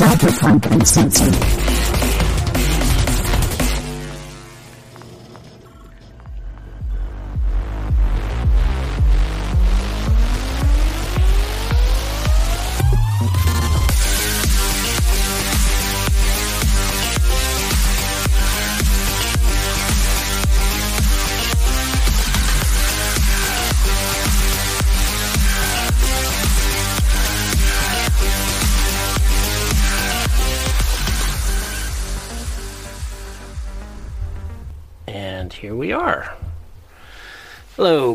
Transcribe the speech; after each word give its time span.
Cyberpunk 0.00 0.64
Uncensored. 0.72 1.34
Hello, 1.34 1.79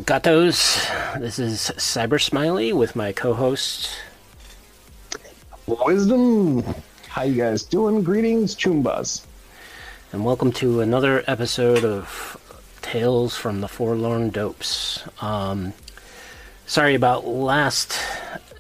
gatos. 0.06 0.86
This 1.18 1.40
is 1.40 1.72
Cyber 1.78 2.22
Smiley 2.22 2.72
with 2.74 2.96
my 2.96 3.12
co-host 3.12 3.90
Wisdom. 5.66 6.64
How 7.08 7.24
you 7.24 7.36
guys 7.36 7.64
doing? 7.64 8.04
Greetings, 8.04 8.56
Choombas. 8.56 9.26
And 10.12 10.24
welcome 10.24 10.52
to 10.54 10.82
another 10.82 11.24
episode 11.26 11.84
of 11.84 12.38
Tales 12.84 13.36
from 13.36 13.62
the 13.62 13.68
Forlorn 13.68 14.30
Dopes. 14.30 15.04
Um, 15.22 15.74
sorry 16.68 16.94
about 16.94 17.26
last 17.26 17.98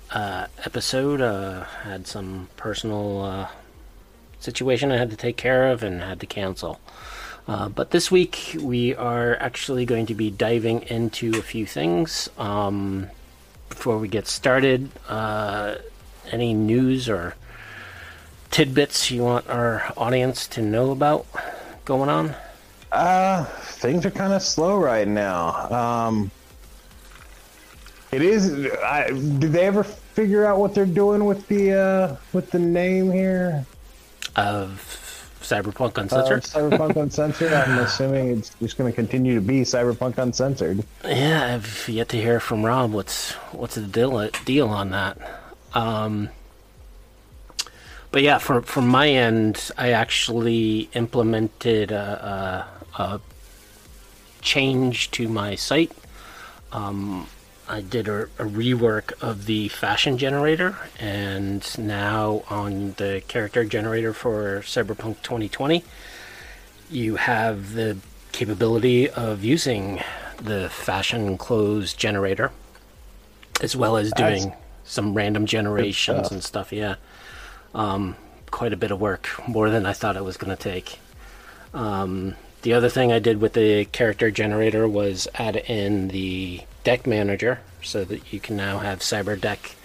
uh, 0.10 0.48
episode. 0.66 1.22
Uh, 1.22 1.66
had 1.84 2.08
some 2.08 2.50
personal 2.58 3.22
uh, 3.22 3.48
situation 4.40 4.92
I 4.92 4.98
had 4.98 5.12
to 5.12 5.18
take 5.18 5.38
care 5.38 5.72
of 5.72 5.84
and 5.84 6.02
had 6.02 6.20
to 6.22 6.26
cancel. 6.26 6.80
Uh, 7.48 7.70
but 7.70 7.92
this 7.92 8.10
week 8.10 8.56
we 8.60 8.96
are 8.96 9.36
actually 9.38 9.86
going 9.86 10.06
to 10.08 10.16
be 10.16 10.32
diving 10.32 10.82
into 10.84 11.38
a 11.38 11.42
few 11.42 11.66
things. 11.66 12.30
Um, 12.38 13.08
before 13.70 13.98
we 13.98 14.08
get 14.08 14.28
started, 14.28 14.90
uh, 15.08 15.76
any 16.32 16.54
news 16.54 17.08
or 17.08 17.36
tidbits 18.50 19.12
you 19.12 19.22
want 19.22 19.48
our 19.50 19.92
audience 19.98 20.48
to 20.48 20.62
know 20.62 20.92
about 20.92 21.28
going 21.84 22.10
on? 22.10 22.34
Uh, 22.92 23.44
things 23.44 24.06
are 24.06 24.12
kind 24.12 24.34
of 24.34 24.42
slow 24.42 24.78
right 24.78 25.08
now. 25.08 25.70
Um, 25.72 26.32
it 28.12 28.22
is. 28.22 28.72
I, 28.82 29.10
did 29.10 29.52
they 29.52 29.66
ever 29.66 29.84
figure 29.84 30.46
out 30.46 30.58
what 30.58 30.74
they're 30.74 30.86
doing 30.86 31.26
with 31.26 31.46
the 31.48 31.74
uh, 31.74 32.16
with 32.32 32.50
the 32.52 32.60
name 32.60 33.12
here? 33.12 33.66
Of 34.38 34.80
Cyberpunk 35.46 35.98
Uncensored? 35.98 36.44
Uh, 36.44 36.48
Cyberpunk 36.48 36.96
Uncensored. 36.96 37.54
I'm 37.54 37.80
assuming 37.80 38.38
it's 38.38 38.50
just 38.56 38.78
going 38.78 38.92
to 38.92 38.96
continue 38.96 39.36
to 39.36 39.42
be 39.42 39.62
Cyberpunk 39.62 40.18
Uncensored. 40.18 40.84
Yeah, 41.04 41.54
I've 41.54 41.88
yet 41.88 42.10
to 42.10 42.18
hear 42.18 42.40
from 42.40 42.66
Rob. 42.66 42.92
What's 42.92 43.34
what's 43.52 43.76
the 43.76 43.82
deal 43.82 44.30
deal 44.46 44.70
on 44.70 44.90
that? 44.92 45.18
Um, 45.74 46.30
but 48.12 48.24
yeah, 48.24 48.38
from 48.40 48.64
from 48.64 48.88
my 48.88 49.10
end, 49.10 49.72
I 49.78 49.92
actually 49.92 50.90
implemented 50.94 51.92
a, 51.92 52.68
a, 52.98 53.02
a 53.02 53.22
change 54.42 55.12
to 55.12 55.28
my 55.28 55.56
site. 55.56 55.92
Um, 56.72 57.28
I 57.68 57.82
did 57.82 58.08
a, 58.08 58.24
a, 58.24 58.46
rework 58.46 59.14
of 59.22 59.46
the 59.46 59.70
fashion 59.70 60.18
generator, 60.18 60.78
and 61.00 61.66
now 61.80 62.44
on 62.50 62.94
the 62.98 63.24
character 63.28 63.66
generator 63.66 64.14
for 64.14 64.60
Cyberpunk 64.60 65.22
2020, 65.24 65.84
you 66.92 67.16
have 67.16 67.74
the 67.74 67.98
capability 68.32 69.10
of 69.10 69.44
using 69.44 70.02
the 70.38 70.70
fashion 70.70 71.38
clothes 71.38 71.94
generator, 71.94 72.52
as 73.62 73.76
well 73.76 73.98
as 73.98 74.12
doing 74.12 74.50
That's 74.50 74.62
some 74.86 75.16
random 75.16 75.48
generations 75.48 76.32
and 76.32 76.44
stuff. 76.44 76.72
Yeah, 76.72 76.96
um, 77.74 78.16
quite 78.52 78.74
a 78.74 78.78
bit 78.78 78.92
of 78.92 79.00
work, 79.00 79.30
more 79.48 79.70
than 79.70 79.86
I 79.86 79.94
thought 79.94 80.16
it 80.16 80.24
was 80.24 80.38
going 80.38 80.56
to 80.56 80.62
take. 80.62 81.00
Um, 81.74 82.36
the 82.62 82.74
other 82.74 82.90
thing 82.90 83.12
I 83.12 83.20
did 83.20 83.42
with 83.42 83.54
the 83.54 83.86
character 83.86 84.32
generator 84.32 84.88
was 84.88 85.28
add 85.36 85.56
in 85.56 86.10
the 86.10 86.62
deck 86.86 87.06
manager 87.06 87.60
so 87.82 88.06
that 88.06 88.32
you 88.32 88.40
can 88.40 88.56
now 88.56 88.78
have 88.78 89.00
cyber 89.00 89.40
deck 89.40 89.76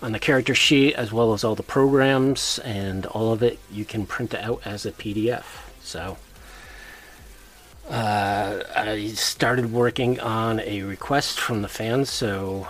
on 0.00 0.12
the 0.12 0.18
character 0.18 0.54
sheet 0.54 0.94
as 0.94 1.12
well 1.12 1.34
as 1.34 1.44
all 1.44 1.54
the 1.54 1.62
programs 1.62 2.58
and 2.60 3.04
all 3.06 3.32
of 3.32 3.42
it 3.42 3.58
you 3.70 3.84
can 3.84 4.06
print 4.06 4.32
it 4.32 4.40
out 4.40 4.62
as 4.64 4.86
a 4.86 4.92
pdf 4.92 5.44
so 5.82 6.16
uh, 7.90 8.62
i 8.76 9.08
started 9.08 9.72
working 9.72 10.20
on 10.20 10.60
a 10.60 10.82
request 10.82 11.40
from 11.40 11.62
the 11.62 11.68
fans 11.68 12.08
so 12.08 12.66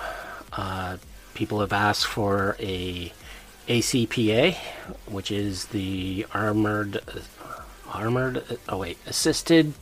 uh, 0.54 0.96
people 1.34 1.60
have 1.60 1.72
asked 1.72 2.06
for 2.06 2.56
a 2.58 3.12
acpa 3.68 4.56
which 5.06 5.30
is 5.30 5.66
the 5.66 6.24
armored 6.32 7.00
armored 7.92 8.42
oh 8.68 8.78
wait 8.78 8.96
assisted 9.06 9.74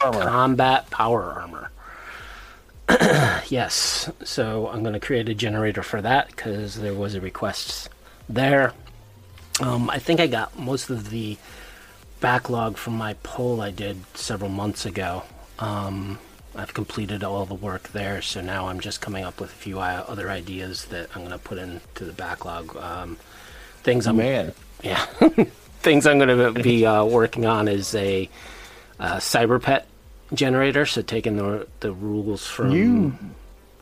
combat 0.00 0.88
power 0.90 1.22
armor 1.22 1.70
yes, 3.48 4.10
so 4.24 4.68
I'm 4.68 4.82
going 4.82 4.94
to 4.94 5.00
create 5.00 5.28
a 5.28 5.34
generator 5.34 5.82
for 5.82 6.00
that 6.02 6.28
because 6.28 6.76
there 6.76 6.94
was 6.94 7.14
a 7.14 7.20
request 7.20 7.88
there. 8.28 8.72
Um, 9.60 9.90
I 9.90 9.98
think 9.98 10.20
I 10.20 10.26
got 10.26 10.58
most 10.58 10.90
of 10.90 11.10
the 11.10 11.36
backlog 12.20 12.76
from 12.76 12.96
my 12.96 13.14
poll 13.22 13.60
I 13.60 13.70
did 13.70 13.98
several 14.16 14.50
months 14.50 14.86
ago. 14.86 15.22
Um, 15.58 16.18
I've 16.54 16.74
completed 16.74 17.22
all 17.22 17.46
the 17.46 17.54
work 17.54 17.90
there, 17.90 18.22
so 18.22 18.40
now 18.40 18.68
I'm 18.68 18.80
just 18.80 19.00
coming 19.00 19.24
up 19.24 19.40
with 19.40 19.50
a 19.50 19.56
few 19.56 19.78
other 19.78 20.30
ideas 20.30 20.86
that 20.86 21.10
I'm 21.14 21.22
going 21.22 21.32
to 21.32 21.38
put 21.38 21.58
into 21.58 22.04
the 22.04 22.12
backlog. 22.12 22.76
Um, 22.76 23.18
things 23.82 24.06
I'm 24.06 24.16
man, 24.16 24.52
yeah, 24.82 25.04
things 25.80 26.06
I'm 26.06 26.18
going 26.18 26.54
to 26.54 26.62
be 26.62 26.84
uh, 26.84 27.04
working 27.04 27.46
on 27.46 27.68
is 27.68 27.94
a 27.94 28.28
uh, 28.98 29.16
cyber 29.16 29.62
pet 29.62 29.86
generator, 30.34 30.86
so 30.86 31.02
taking 31.02 31.36
the 31.36 31.66
the 31.80 31.92
rules 31.92 32.46
from 32.46 32.70
you, 32.72 33.16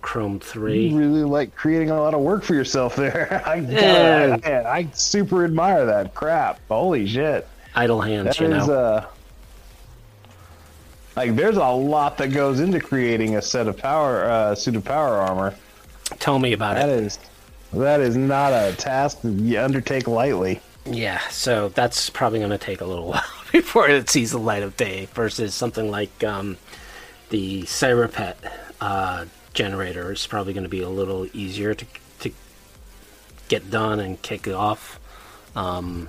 Chrome 0.01 0.41
three. 0.41 0.89
You 0.89 0.99
really 0.99 1.25
like 1.25 1.55
creating 1.55 1.91
a 1.91 2.01
lot 2.01 2.15
of 2.15 2.21
work 2.21 2.43
for 2.43 2.55
yourself 2.55 2.97
there. 2.97 3.43
I, 3.47 3.57
yeah. 3.57 4.39
I, 4.45 4.79
I, 4.79 4.91
super 4.93 5.45
admire 5.45 5.87
that 5.87 6.15
crap. 6.15 6.61
Holy 6.69 7.07
shit! 7.07 7.47
Idle 7.75 8.01
hands, 8.01 8.27
that 8.27 8.41
you 8.41 8.55
is, 8.55 8.67
know. 8.67 8.75
Uh, 8.75 9.07
like 11.17 11.35
there's 11.35 11.57
a 11.57 11.69
lot 11.69 12.17
that 12.19 12.29
goes 12.29 12.61
into 12.61 12.81
creating 12.81 13.37
a 13.37 13.43
set 13.43 13.67
of 13.67 13.77
power 13.77 14.25
uh, 14.25 14.55
suit 14.55 14.77
of 14.77 14.85
power 14.85 15.17
armor. 15.17 15.55
Tell 16.21 16.39
me 16.39 16.53
about 16.53 16.75
that 16.75 16.89
it. 16.89 16.97
That 16.97 17.03
is 17.03 17.19
that 17.73 18.01
is 18.01 18.17
not 18.17 18.53
a 18.53 18.75
task 18.77 19.19
you 19.23 19.61
undertake 19.61 20.07
lightly. 20.07 20.61
Yeah, 20.87 21.19
so 21.29 21.69
that's 21.71 22.09
probably 22.09 22.39
going 22.39 22.51
to 22.51 22.59
take 22.59 22.81
a 22.81 22.85
little 22.85 23.09
while 23.13 23.23
before 23.53 23.89
it 23.89 24.11
sees 24.11 24.33
the 24.33 24.39
light 24.39 24.63
of 24.63 24.77
day 24.77 25.09
versus 25.15 25.55
something 25.55 25.91
like 25.91 26.23
um, 26.25 26.57
the 27.31 27.63
Cyberpet 27.63 28.35
uh, 28.81 29.25
generator 29.55 30.13
is 30.13 30.27
probably 30.27 30.53
going 30.53 30.65
to 30.65 30.69
be 30.69 30.83
a 30.83 30.89
little 30.89 31.27
easier 31.33 31.75
to, 31.75 31.87
to 32.21 32.31
get 33.49 33.71
done 33.71 34.01
and 34.01 34.21
kick 34.21 34.49
off. 34.49 35.01
Um, 35.57 36.09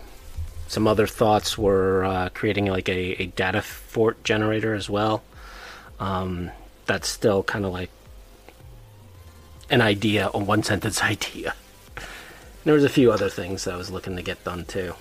some 0.67 0.87
other 0.87 1.07
thoughts 1.07 1.57
were 1.57 2.03
uh, 2.03 2.29
creating 2.33 2.67
like 2.67 2.89
a, 2.89 3.23
a, 3.23 3.25
data 3.27 3.61
fort 3.61 4.23
generator 4.23 4.75
as 4.75 4.89
well. 4.89 5.23
Um, 5.99 6.51
that's 6.85 7.07
still 7.07 7.41
kind 7.43 7.65
of 7.65 7.71
like 7.71 7.89
an 9.69 9.81
idea, 9.81 10.29
a 10.33 10.37
one 10.37 10.61
sentence 10.63 11.01
idea. 11.03 11.55
There 12.65 12.73
was 12.73 12.83
a 12.83 12.89
few 12.89 13.11
other 13.11 13.29
things 13.29 13.67
I 13.67 13.77
was 13.77 13.89
looking 13.89 14.15
to 14.17 14.21
get 14.21 14.43
done 14.43 14.65
too. 14.65 14.93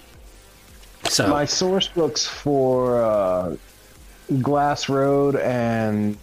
So 1.05 1.29
my 1.29 1.45
source 1.45 1.89
books 1.89 2.27
for 2.27 3.03
uh, 3.03 3.57
Glass 4.41 4.89
Road 4.89 5.37
and 5.37 6.17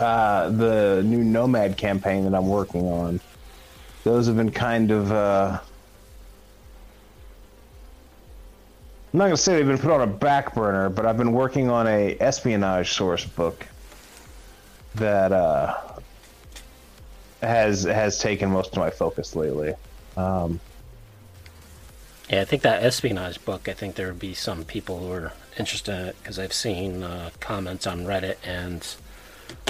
uh, 0.00 0.50
the 0.50 1.02
new 1.04 1.22
Nomad 1.22 1.76
campaign 1.76 2.24
that 2.24 2.34
I'm 2.34 2.48
working 2.48 2.86
on. 2.86 3.20
Those 4.04 4.26
have 4.26 4.36
been 4.36 4.50
kind 4.50 4.90
of. 4.90 5.12
Uh, 5.12 5.60
I'm 9.12 9.18
not 9.18 9.24
going 9.24 9.36
to 9.36 9.42
say 9.42 9.56
they've 9.56 9.66
been 9.66 9.78
put 9.78 9.90
on 9.90 10.02
a 10.02 10.06
back 10.06 10.54
burner, 10.54 10.90
but 10.90 11.06
I've 11.06 11.16
been 11.16 11.32
working 11.32 11.70
on 11.70 11.86
a 11.86 12.16
espionage 12.20 12.92
source 12.92 13.24
book 13.24 13.66
that 14.96 15.32
uh, 15.32 15.74
has 17.42 17.84
has 17.84 18.18
taken 18.18 18.50
most 18.50 18.72
of 18.72 18.78
my 18.78 18.90
focus 18.90 19.34
lately. 19.34 19.74
Um, 20.16 20.60
yeah, 22.30 22.40
I 22.42 22.44
think 22.44 22.62
that 22.62 22.82
espionage 22.82 23.44
book. 23.44 23.68
I 23.68 23.72
think 23.72 23.94
there 23.94 24.08
would 24.08 24.18
be 24.18 24.34
some 24.34 24.64
people 24.64 24.98
who 25.00 25.12
are 25.12 25.32
interested 25.58 25.92
in 25.98 26.06
it 26.08 26.16
because 26.22 26.38
I've 26.38 26.52
seen 26.52 27.02
uh, 27.02 27.30
comments 27.40 27.86
on 27.86 28.04
Reddit 28.04 28.36
and 28.44 28.86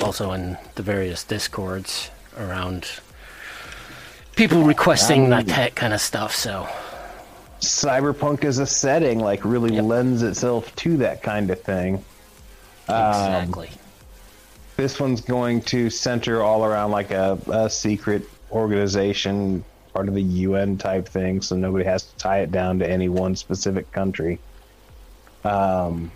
also 0.03 0.33
in 0.33 0.59
the 0.75 0.83
various 0.83 1.25
discords 1.25 2.11
around 2.37 2.89
people 4.37 4.63
requesting 4.63 5.31
that 5.31 5.75
kind 5.75 5.93
of 5.93 6.01
stuff. 6.01 6.35
So 6.35 6.69
cyberpunk 7.61 8.45
as 8.45 8.59
a 8.59 8.67
setting 8.67 9.19
like 9.19 9.45
really 9.45 9.75
Yep. 9.75 9.85
lends 9.85 10.23
itself 10.23 10.75
to 10.77 10.97
that 10.99 11.23
kind 11.23 11.51
of 11.51 11.61
thing. 11.61 12.05
Exactly. 12.85 13.71
This 14.77 15.01
one's 15.01 15.21
going 15.21 15.63
to 15.63 15.91
center 15.91 16.43
all 16.43 16.65
around 16.65 16.93
like 16.93 17.11
a, 17.11 17.39
a 17.51 17.69
secret 17.69 18.23
organization, 18.53 19.65
part 19.99 20.07
of 20.07 20.15
the 20.15 20.23
UN 20.23 20.79
type 20.79 21.09
thing, 21.09 21.43
so 21.43 21.57
nobody 21.57 21.85
has 21.85 22.05
to 22.05 22.17
tie 22.19 22.39
it 22.39 22.53
down 22.53 22.79
to 22.79 22.89
any 22.89 23.09
one 23.09 23.35
specific 23.35 23.91
country. 23.91 24.39
Um, 25.43 26.13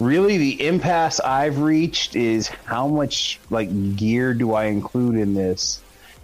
really, 0.00 0.38
the 0.38 0.66
impasse 0.66 1.20
I've 1.20 1.58
reached 1.58 2.16
is 2.16 2.48
how 2.48 2.88
much 2.88 3.40
like 3.50 3.94
gear 3.94 4.32
do 4.32 4.54
I 4.54 4.64
include 4.64 5.16
in 5.16 5.34
this, 5.34 5.82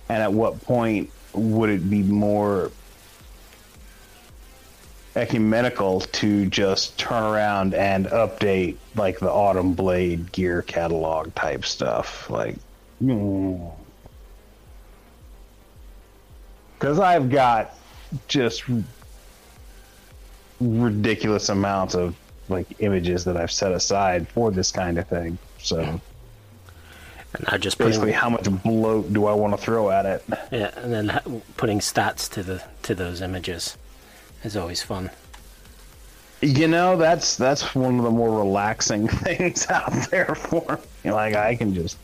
and 0.08 0.22
at 0.22 0.32
what 0.32 0.62
point 0.62 1.10
would 1.34 1.68
it 1.68 1.90
be 1.90 2.02
more 2.02 2.70
ecumenical 5.14 6.00
to 6.00 6.46
just 6.46 6.96
turn 6.96 7.24
around 7.24 7.74
and 7.74 8.06
update 8.06 8.78
like 8.96 9.18
the 9.18 9.30
Autumn 9.30 9.74
Blade 9.74 10.32
gear 10.32 10.62
catalog 10.62 11.34
type 11.34 11.66
stuff. 11.66 12.30
Like, 12.30 12.56
because 16.80 16.99
I've 16.99 17.28
got 17.28 17.75
just 18.26 18.64
ridiculous 20.60 21.50
amounts 21.50 21.94
of 21.94 22.16
like 22.49 22.66
images 22.80 23.22
that 23.25 23.37
I've 23.37 23.52
set 23.52 23.72
aside 23.72 24.26
for 24.28 24.50
this 24.50 24.72
kind 24.72 24.99
of 24.99 25.06
thing. 25.06 25.38
So 25.58 25.78
And 25.78 27.44
I 27.49 27.58
just 27.58 27.76
basically, 27.76 28.12
putting, 28.12 28.14
how 28.14 28.30
much 28.30 28.50
bloat 28.62 29.12
do 29.12 29.26
I 29.26 29.34
want 29.34 29.52
to 29.52 29.58
throw 29.58 29.90
at 29.90 30.06
it? 30.06 30.25
yeah, 30.50 30.72
and 30.78 30.92
then 30.92 31.42
putting 31.58 31.80
stats 31.80 32.28
to 32.32 32.42
the 32.42 32.62
to 32.84 32.94
those 32.94 33.20
images 33.20 33.76
is 34.42 34.56
always 34.56 34.82
fun. 34.82 35.10
You 36.40 36.66
know, 36.66 36.96
that's 36.96 37.37
that's 37.37 37.75
one 37.75 37.99
of 37.99 38.04
the 38.04 38.10
more 38.10 38.38
relaxing 38.38 39.06
things 39.26 39.66
out 39.68 39.92
there 40.10 40.34
for 40.34 40.80
me. 41.04 41.12
Like 41.12 41.34
I 41.34 41.54
can 41.56 41.75
just 41.75 41.99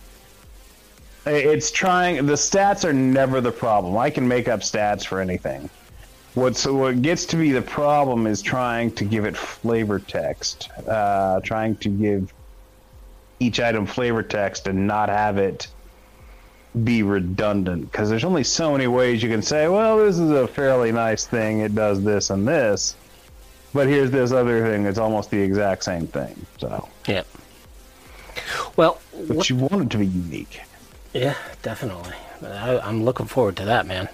it's 1.27 1.71
trying 1.71 2.25
the 2.27 2.35
stats 2.35 2.85
are 2.85 2.93
never 2.93 3.41
the 3.41 3.53
problem. 3.53 3.97
I 3.97 4.11
can 4.11 4.27
make 4.27 4.49
up 4.49 4.61
stats 4.61 5.05
for 5.05 5.21
anything. 5.21 5.69
What's 6.35 6.67
what 6.67 7.03
gets 7.03 7.25
to 7.27 7.37
be 7.37 7.53
the 7.53 7.63
problem 7.63 8.27
is 8.27 8.43
trying 8.43 8.93
to 8.93 9.05
give 9.05 9.25
it 9.25 9.37
flavor 9.37 9.99
text. 9.99 10.69
Uh, 10.87 11.41
trying 11.41 11.77
to 11.77 11.89
give 11.89 12.33
each 13.41 13.61
item 13.61 13.87
flavor 13.87 14.23
text 14.23 14.67
and 14.67 14.87
not 14.87 15.09
have 15.09 15.39
it 15.39 15.69
be 16.85 17.03
redundant 17.03 17.91
because 17.91 18.11
there's 18.11 18.25
only 18.25 18.45
so 18.45 18.73
many 18.73 18.87
ways 18.87 19.23
you 19.23 19.31
can 19.31 19.43
say, 19.43 19.69
well, 19.69 19.97
this 19.99 20.19
is 20.19 20.31
a 20.31 20.47
fairly 20.47 20.93
nice 20.93 21.27
thing. 21.27 21.61
It 21.61 21.75
does 21.75 22.03
this 22.05 22.31
and 22.31 22.47
this. 22.47 22.97
But 23.73 23.89
here's 23.89 24.11
this 24.11 24.33
other 24.33 24.63
thing 24.63 24.85
that's 24.85 24.99
almost 24.99 25.31
the 25.31 25.39
exact 25.39 25.85
same 25.85 26.07
thing. 26.07 26.47
So, 26.59 26.89
Yeah. 27.07 27.23
Well, 28.77 29.01
but 29.27 29.37
what, 29.37 29.51
you 29.51 29.57
want 29.57 29.83
it 29.83 29.91
to 29.91 29.99
be 29.99 30.07
unique. 30.07 30.61
Yeah, 31.21 31.35
definitely. 31.63 32.13
I, 32.43 32.79
I'm 32.79 33.05
looking 33.05 33.27
forward 33.27 33.57
to 33.57 33.65
that, 33.67 33.87
man. 33.87 34.09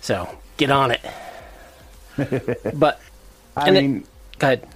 So 0.00 0.28
get 0.56 0.70
on 0.70 0.90
it. 0.92 1.00
but 2.74 3.00
I 3.56 3.68
And 3.68 3.76
it- 3.76 3.82
mean, 3.82 4.04
go 4.38 4.46
ahead. 4.48 4.66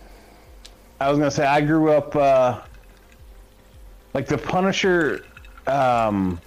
I 1.00 1.10
was 1.10 1.18
gonna 1.18 1.30
say 1.32 1.44
I 1.44 1.60
grew 1.60 1.90
up 1.90 2.14
uh, 2.14 2.60
like 4.14 4.26
the 4.26 4.38
Punisher. 4.38 5.24
Um, 5.66 6.40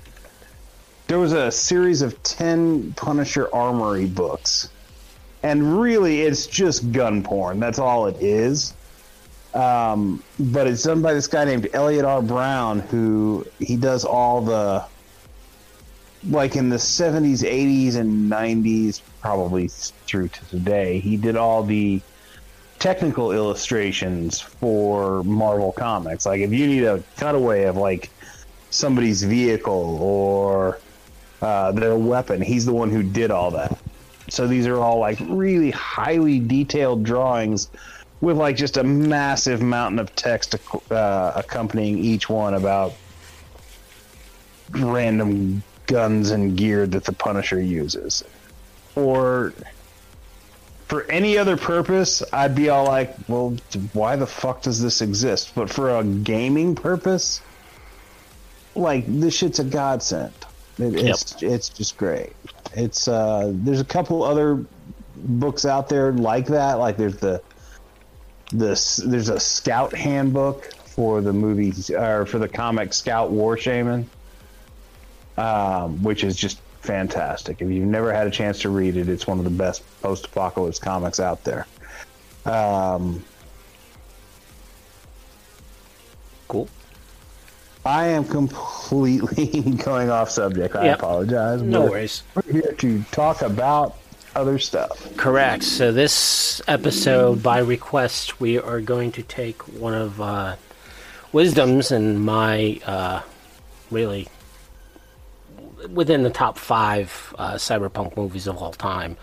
there 1.08 1.20
was 1.20 1.34
a 1.34 1.52
series 1.52 2.02
of 2.02 2.22
ten 2.24 2.94
Punisher 2.94 3.54
Armory 3.54 4.06
books, 4.06 4.70
and 5.44 5.80
really, 5.82 6.22
it's 6.22 6.48
just 6.48 6.92
gun 6.94 7.22
porn. 7.22 7.60
That's 7.60 7.80
all 7.80 8.08
it 8.08 8.16
is. 8.22 8.74
Um, 9.56 10.22
but 10.38 10.68
it's 10.68 10.84
done 10.84 11.02
by 11.02 11.14
this 11.14 11.28
guy 11.28 11.46
named 11.46 11.70
Eliot 11.74 12.04
R. 12.04 12.22
Brown, 12.22 12.80
who 12.80 13.48
he 13.60 13.78
does 13.78 14.04
all 14.04 14.42
the 14.42 14.86
like 16.30 16.56
in 16.56 16.70
the 16.70 16.76
70s, 16.76 17.44
80s, 17.44 17.96
and 17.96 18.30
90s, 18.30 19.02
probably 19.22 19.68
through 19.70 20.28
to 20.28 20.46
today. 20.48 21.00
He 21.00 21.18
did 21.18 21.38
all 21.38 21.64
the 21.64 22.02
technical 22.80 23.32
illustrations 23.32 24.42
for 24.42 25.24
Marvel 25.24 25.72
Comics. 25.72 26.26
Like 26.26 26.42
if 26.42 26.52
you 26.52 26.68
need 26.68 26.84
a 26.84 27.02
cutaway 27.18 27.64
of 27.64 27.78
like 27.78 28.10
somebody's 28.72 29.24
vehicle 29.24 29.98
or 30.02 30.80
uh, 31.42 31.72
their 31.72 31.96
weapon, 31.96 32.42
he's 32.42 32.66
the 32.66 32.74
one 32.74 32.90
who 32.90 33.04
did 33.04 33.32
all 33.32 33.52
that. 33.52 33.78
So 34.30 34.48
these 34.48 34.68
are 34.68 34.78
all 34.78 35.00
like 35.00 35.20
really 35.22 35.72
highly 35.72 36.40
detailed 36.40 37.04
drawings 37.04 37.70
with 38.22 38.38
like 38.38 38.56
just 38.56 38.78
a 38.78 38.84
massive 38.84 39.62
mountain 39.62 40.00
of 40.00 40.16
text 40.16 40.56
uh, 40.92 41.34
accompanying 41.36 41.98
each 41.98 42.30
one 42.30 42.54
about 42.54 42.94
random 44.72 45.64
guns 45.88 46.32
and 46.32 46.58
gear 46.58 46.88
that 46.88 47.04
the 47.04 47.14
Punisher 47.14 47.62
uses. 47.62 48.24
Or 48.96 49.54
for 50.88 51.04
any 51.12 51.38
other 51.38 51.58
purpose, 51.58 52.24
I'd 52.32 52.56
be 52.56 52.70
all 52.70 52.86
like, 52.86 53.16
well, 53.28 53.56
why 53.94 54.16
the 54.16 54.28
fuck 54.28 54.62
does 54.62 54.82
this 54.82 55.02
exist? 55.02 55.54
But 55.56 55.70
for 55.70 56.00
a 56.00 56.04
gaming 56.04 56.76
purpose, 56.76 57.42
like 58.76 59.06
this 59.08 59.36
shit's 59.36 59.60
a 59.60 59.64
godsend. 59.64 60.34
It, 60.78 60.96
It's 60.96 61.42
it's 61.42 61.70
just 61.70 61.98
great. 61.98 62.34
It's 62.74 63.08
uh, 63.08 63.52
there's 63.54 63.80
a 63.80 63.86
couple 63.86 64.24
other 64.24 64.64
books 65.16 65.66
out 65.66 65.90
there 65.90 66.12
like 66.12 66.48
that. 66.48 66.74
Like 66.76 66.98
there's 66.98 67.18
the 67.18 67.42
the 68.58 68.72
s- 68.72 69.02
there's 69.06 69.30
a 69.30 69.40
Scout 69.40 69.94
handbook 69.94 70.66
for 70.86 71.22
the 71.22 71.34
movie 71.34 71.74
or 71.96 72.26
for 72.26 72.40
the 72.40 72.48
comic 72.48 72.94
Scout 72.94 73.30
War 73.32 73.58
Shaman, 73.58 74.10
um, 75.38 76.02
which 76.04 76.24
is 76.24 76.36
just 76.36 76.60
fantastic. 76.82 77.62
If 77.62 77.70
you've 77.70 77.88
never 77.88 78.14
had 78.14 78.28
a 78.28 78.32
chance 78.32 78.60
to 78.62 78.70
read 78.70 78.96
it, 78.96 79.10
it's 79.10 79.28
one 79.28 79.38
of 79.40 79.44
the 79.44 79.50
best 79.50 79.84
post-apocalypse 80.02 80.80
comics 80.80 81.20
out 81.20 81.44
there. 81.44 81.68
Um, 82.46 83.24
Cool. 86.48 86.70
I 87.86 88.06
am 88.08 88.24
completely 88.24 89.62
going 89.84 90.10
off 90.12 90.30
subject. 90.30 90.76
I 90.76 90.86
Yep. 90.86 91.00
apologize. 91.00 91.62
No 91.64 91.82
worries. 91.90 92.22
We're 92.36 92.54
here 92.54 92.72
to 92.78 93.04
talk 93.12 93.42
about 93.42 93.96
other 94.36 94.60
stuff. 94.60 95.16
Correct. 95.18 95.64
So 95.64 95.92
this 95.92 96.62
episode, 96.68 97.42
by 97.42 97.60
request, 97.60 98.40
we 98.40 98.60
are 98.60 98.82
going 98.82 99.12
to 99.14 99.24
take 99.24 99.62
one 99.80 99.94
of 99.94 100.20
uh, 100.22 100.56
wisdoms 101.32 101.92
and 101.92 102.22
my 102.24 102.80
uh, 102.86 103.22
really 103.92 104.28
within 105.90 106.24
the 106.24 106.30
top 106.30 106.58
five 106.58 107.34
uh, 107.38 107.54
cyberpunk 107.54 108.18
movies 108.18 108.48
of 108.48 108.58
all 108.58 108.74
time. 108.74 109.18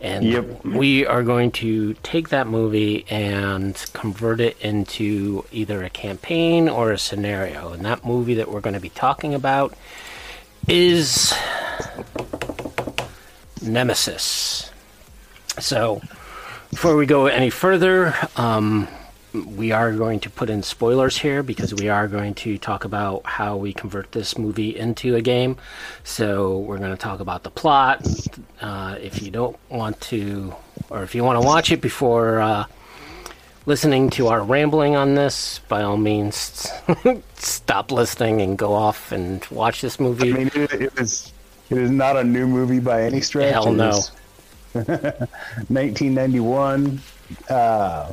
And 0.00 0.24
Yep. 0.24 0.64
we 0.64 1.06
are 1.06 1.22
going 1.22 1.52
to 1.52 1.94
take 2.02 2.30
that 2.30 2.48
movie 2.48 3.06
and 3.08 3.74
convert 3.92 4.40
it 4.40 4.60
into 4.60 5.44
either 5.52 5.84
a 5.84 5.90
campaign 5.90 6.68
or 6.68 6.90
a 6.90 6.98
scenario. 6.98 7.72
And 7.72 7.84
that 7.84 8.04
movie 8.04 8.34
that 8.34 8.50
we're 8.50 8.60
going 8.60 8.74
to 8.74 8.80
be 8.80 8.88
talking 8.88 9.32
about 9.32 9.74
is 10.66 11.32
Nemesis. 13.62 14.70
So, 15.58 16.00
before 16.70 16.96
we 16.96 17.06
go 17.06 17.26
any 17.26 17.50
further, 17.50 18.14
um, 18.36 18.88
we 19.32 19.72
are 19.72 19.92
going 19.92 20.20
to 20.20 20.30
put 20.30 20.50
in 20.50 20.62
spoilers 20.62 21.16
here 21.16 21.42
because 21.42 21.74
we 21.74 21.88
are 21.88 22.08
going 22.08 22.34
to 22.34 22.58
talk 22.58 22.84
about 22.84 23.24
how 23.24 23.56
we 23.56 23.72
convert 23.72 24.12
this 24.12 24.36
movie 24.36 24.76
into 24.76 25.14
a 25.14 25.22
game. 25.22 25.56
So, 26.04 26.58
we're 26.58 26.78
going 26.78 26.90
to 26.90 26.96
talk 26.96 27.20
about 27.20 27.42
the 27.42 27.50
plot. 27.50 28.06
Uh, 28.60 28.96
if 29.00 29.22
you 29.22 29.30
don't 29.30 29.58
want 29.68 30.00
to, 30.02 30.54
or 30.90 31.02
if 31.02 31.14
you 31.14 31.24
want 31.24 31.40
to 31.40 31.46
watch 31.46 31.70
it 31.70 31.80
before 31.80 32.40
uh, 32.40 32.64
listening 33.66 34.10
to 34.10 34.28
our 34.28 34.42
rambling 34.42 34.96
on 34.96 35.14
this, 35.14 35.60
by 35.68 35.82
all 35.82 35.96
means, 35.96 36.68
stop 37.36 37.92
listening 37.92 38.40
and 38.40 38.58
go 38.58 38.72
off 38.72 39.12
and 39.12 39.46
watch 39.50 39.80
this 39.80 40.00
movie. 40.00 40.32
I 40.32 40.36
mean, 40.36 40.50
is 40.96 41.31
it 41.72 41.78
is 41.78 41.90
not 41.90 42.16
a 42.16 42.24
new 42.24 42.46
movie 42.46 42.80
by 42.80 43.04
any 43.04 43.20
stretch. 43.20 43.52
Hell 43.52 43.72
no. 43.72 44.00
1991. 44.72 47.00
Uh, 47.48 48.12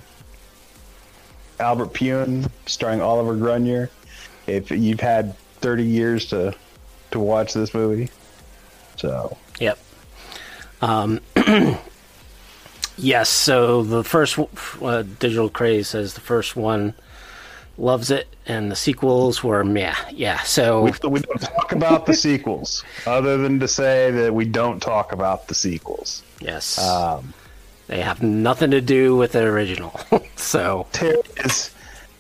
Albert 1.60 1.94
Pyun 1.94 2.50
starring 2.68 3.02
Oliver 3.02 3.36
Gruner. 3.36 3.90
If 4.48 4.72
you've 4.72 5.02
had 5.02 5.38
30 5.60 5.84
years 5.84 6.26
to 6.28 6.56
to 7.12 7.20
watch 7.20 7.54
this 7.54 7.74
movie, 7.74 8.10
so 8.96 9.36
Yep. 9.60 9.78
Um, 10.82 11.20
yes. 12.98 13.28
So 13.28 13.84
the 13.84 14.06
first 14.06 14.40
uh, 14.82 15.02
digital 15.02 15.50
craze 15.50 15.90
says 15.90 16.14
the 16.14 16.22
first 16.22 16.56
one 16.56 16.94
loves 17.80 18.12
it, 18.12 18.28
and 18.46 18.72
the 18.72 18.76
sequels 18.76 19.44
were 19.44 19.64
meh. 19.64 19.96
Yeah, 20.12 20.40
so 20.42 20.84
We, 20.84 20.92
we 21.10 21.20
don't 21.22 21.42
talk 21.42 21.72
about 21.72 22.06
the 22.06 22.14
sequels, 22.14 22.84
other 23.08 23.38
than 23.38 23.60
to 23.60 23.68
say 23.68 24.12
that 24.12 24.34
we 24.34 24.46
don't 24.46 24.82
talk 24.82 25.12
about 25.12 25.48
the 25.48 25.56
sequels. 25.56 26.24
yes, 26.40 26.78
Um, 26.78 27.34
they 27.88 28.02
have 28.02 28.22
nothing 28.22 28.72
to 28.72 28.82
do 28.82 29.16
with 29.16 29.32
the 29.32 29.44
original. 29.44 30.00
so 30.36 30.88
is 31.38 31.72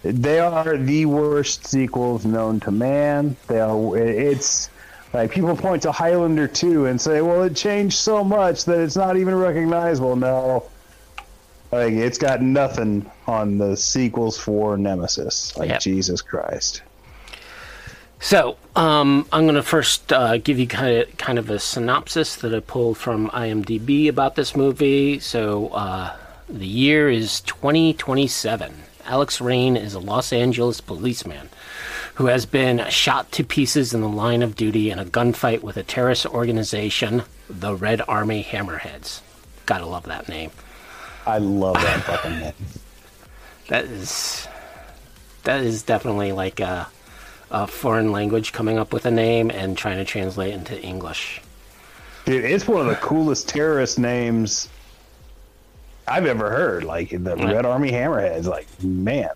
they 0.01 0.39
are 0.39 0.77
the 0.77 1.05
worst 1.05 1.67
sequels 1.67 2.25
known 2.25 2.59
to 2.61 2.71
man. 2.71 3.35
They 3.47 3.59
are. 3.59 3.97
It's 3.97 4.69
like 5.13 5.29
people 5.29 5.55
point 5.57 5.81
to 5.83 5.91
Highlander 5.91 6.47
2 6.47 6.85
and 6.85 6.99
say, 6.99 7.21
"Well, 7.21 7.43
it 7.43 7.55
changed 7.55 7.97
so 7.97 8.23
much 8.23 8.65
that 8.65 8.79
it's 8.79 8.95
not 8.95 9.17
even 9.17 9.35
recognizable." 9.35 10.15
No, 10.15 10.63
like 11.71 11.93
it's 11.93 12.17
got 12.17 12.41
nothing 12.41 13.09
on 13.27 13.57
the 13.57 13.77
sequels 13.77 14.37
for 14.37 14.77
Nemesis. 14.77 15.55
Like 15.57 15.69
Yep. 15.69 15.81
Jesus 15.81 16.21
Christ. 16.21 16.81
So, 18.21 18.57
um, 18.75 19.25
I'm 19.31 19.43
going 19.45 19.55
to 19.55 19.63
first 19.63 20.11
uh, 20.11 20.37
give 20.37 20.59
you 20.59 20.67
kind 20.67 20.97
of 20.97 21.17
kind 21.17 21.39
of 21.39 21.49
a 21.49 21.57
synopsis 21.57 22.35
that 22.37 22.53
I 22.53 22.59
pulled 22.59 22.97
from 22.97 23.29
IMDb 23.29 24.09
about 24.09 24.35
this 24.35 24.55
movie. 24.57 25.19
So, 25.19 25.69
uh, 25.69 26.15
the 26.49 26.67
year 26.67 27.09
is 27.09 27.41
2027. 27.41 28.73
Alex 29.05 29.39
Rain 29.39 29.77
is 29.77 29.93
a 29.93 29.99
Los 29.99 30.33
Angeles 30.33 30.81
policeman 30.81 31.49
who 32.15 32.25
has 32.25 32.45
been 32.45 32.85
shot 32.89 33.31
to 33.31 33.43
pieces 33.43 33.93
in 33.93 34.01
the 34.01 34.09
line 34.09 34.43
of 34.43 34.55
duty 34.55 34.91
in 34.91 34.99
a 34.99 35.05
gunfight 35.05 35.61
with 35.61 35.77
a 35.77 35.83
terrorist 35.83 36.25
organization, 36.25 37.23
the 37.49 37.73
Red 37.73 38.01
Army 38.07 38.43
Hammerheads. 38.43 39.21
Gotta 39.65 39.85
love 39.85 40.03
that 40.03 40.27
name. 40.27 40.51
I 41.29 41.37
love 41.37 41.75
that 41.75 42.01
fucking 42.01 42.39
name. 42.39 42.53
That 43.67 43.85
is 43.85 44.47
that 45.43 45.61
is 45.61 45.83
definitely 45.83 46.31
like 46.31 46.59
a, 46.59 46.87
a 47.51 47.67
foreign 47.67 48.11
language 48.11 48.51
coming 48.51 48.79
up 48.79 48.91
with 48.91 49.05
a 49.05 49.11
name 49.11 49.51
and 49.51 49.77
trying 49.77 49.97
to 49.97 50.05
translate 50.05 50.55
into 50.55 50.79
English. 50.81 51.39
Dude, 52.25 52.43
it's 52.45 52.67
one 52.67 52.81
of 52.81 52.87
the 52.87 52.95
coolest 52.95 53.47
terrorist 53.47 53.99
names 53.99 54.69
I've 56.07 56.25
ever 56.25 56.49
heard. 56.49 56.83
Like 56.83 57.11
the 57.11 57.35
Red 57.35 57.65
Army 57.65 57.91
Hammerheads. 57.91 58.45
Like 58.45 58.67
man. 58.83 59.29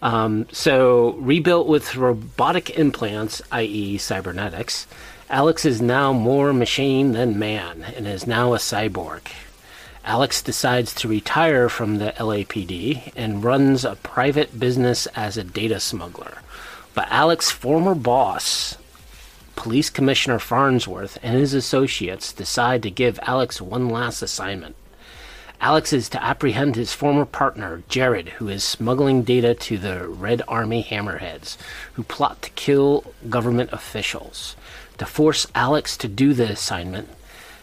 Um, 0.00 0.46
so, 0.52 1.14
rebuilt 1.14 1.66
with 1.66 1.96
robotic 1.96 2.78
implants, 2.78 3.42
i.e., 3.50 3.98
cybernetics, 3.98 4.86
Alex 5.28 5.64
is 5.64 5.82
now 5.82 6.12
more 6.12 6.52
machine 6.52 7.12
than 7.12 7.38
man 7.38 7.82
and 7.96 8.06
is 8.06 8.24
now 8.24 8.54
a 8.54 8.58
cyborg. 8.58 9.22
Alex 10.08 10.40
decides 10.40 10.94
to 10.94 11.06
retire 11.06 11.68
from 11.68 11.98
the 11.98 12.14
LAPD 12.16 13.12
and 13.14 13.44
runs 13.44 13.84
a 13.84 13.94
private 13.96 14.58
business 14.58 15.06
as 15.08 15.36
a 15.36 15.44
data 15.44 15.78
smuggler. 15.78 16.38
But 16.94 17.08
Alex's 17.10 17.52
former 17.52 17.94
boss, 17.94 18.78
Police 19.54 19.90
Commissioner 19.90 20.38
Farnsworth, 20.38 21.18
and 21.22 21.36
his 21.36 21.52
associates 21.52 22.32
decide 22.32 22.82
to 22.84 22.90
give 22.90 23.20
Alex 23.20 23.60
one 23.60 23.90
last 23.90 24.22
assignment. 24.22 24.76
Alex 25.60 25.92
is 25.92 26.08
to 26.08 26.24
apprehend 26.24 26.74
his 26.74 26.94
former 26.94 27.26
partner, 27.26 27.82
Jared, 27.90 28.30
who 28.30 28.48
is 28.48 28.64
smuggling 28.64 29.24
data 29.24 29.52
to 29.56 29.76
the 29.76 30.08
Red 30.08 30.40
Army 30.48 30.82
Hammerheads, 30.84 31.58
who 31.92 32.02
plot 32.02 32.40
to 32.40 32.50
kill 32.52 33.12
government 33.28 33.74
officials. 33.74 34.56
To 34.96 35.04
force 35.04 35.46
Alex 35.54 35.98
to 35.98 36.08
do 36.08 36.32
the 36.32 36.50
assignment, 36.50 37.10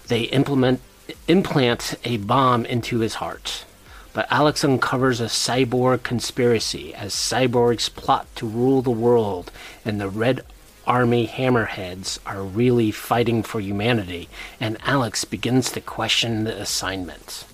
they 0.10 0.22
implement 0.26 0.82
implant 1.28 1.96
a 2.04 2.18
bomb 2.18 2.66
into 2.66 3.00
his 3.00 3.16
heart. 3.16 3.66
But 4.14 4.32
Alex 4.32 4.64
uncovers 4.64 5.20
a 5.20 5.26
cyborg 5.26 6.04
conspiracy 6.04 6.96
as 6.96 7.14
cyborgs 7.14 7.94
plot 7.94 8.28
to 8.38 8.48
rule 8.48 8.82
the 8.82 8.90
world, 8.90 9.52
and 9.84 10.00
the 10.00 10.10
Red 10.10 10.42
Army 10.88 11.28
Hammerheads 11.28 12.20
are 12.26 12.44
really 12.44 12.92
fighting 12.92 13.44
for 13.44 13.60
humanity, 13.60 14.30
and 14.60 14.78
Alex 14.84 15.26
begins 15.26 15.72
to 15.72 15.82
question 15.82 16.44
the 16.44 16.62
assignment. 16.62 17.46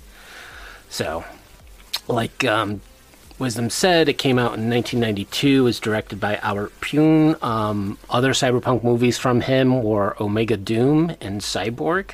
So, 0.90 1.24
like 2.08 2.44
um, 2.44 2.82
Wisdom 3.40 3.70
said, 3.70 4.08
it 4.08 4.20
came 4.20 4.38
out 4.38 4.54
in 4.58 4.70
1992, 4.70 5.64
was 5.64 5.80
directed 5.80 6.20
by 6.20 6.36
Albert 6.38 6.80
Pyun. 6.82 7.42
Um, 7.42 7.98
other 8.10 8.34
cyberpunk 8.34 8.84
movies 8.84 9.18
from 9.18 9.42
him 9.42 9.82
were 9.82 10.16
Omega 10.22 10.58
Doom 10.58 11.16
and 11.22 11.42
Cyborg. 11.42 12.12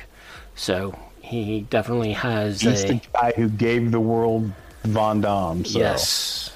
So, 0.54 0.98
he 1.28 1.60
definitely 1.60 2.12
has 2.12 2.60
He's 2.60 2.84
a. 2.84 2.88
the 2.88 3.00
guy 3.12 3.32
who 3.36 3.48
gave 3.48 3.90
the 3.90 4.00
world 4.00 4.50
Van 4.84 5.20
Damme. 5.20 5.64
So. 5.64 5.78
Yes, 5.78 6.52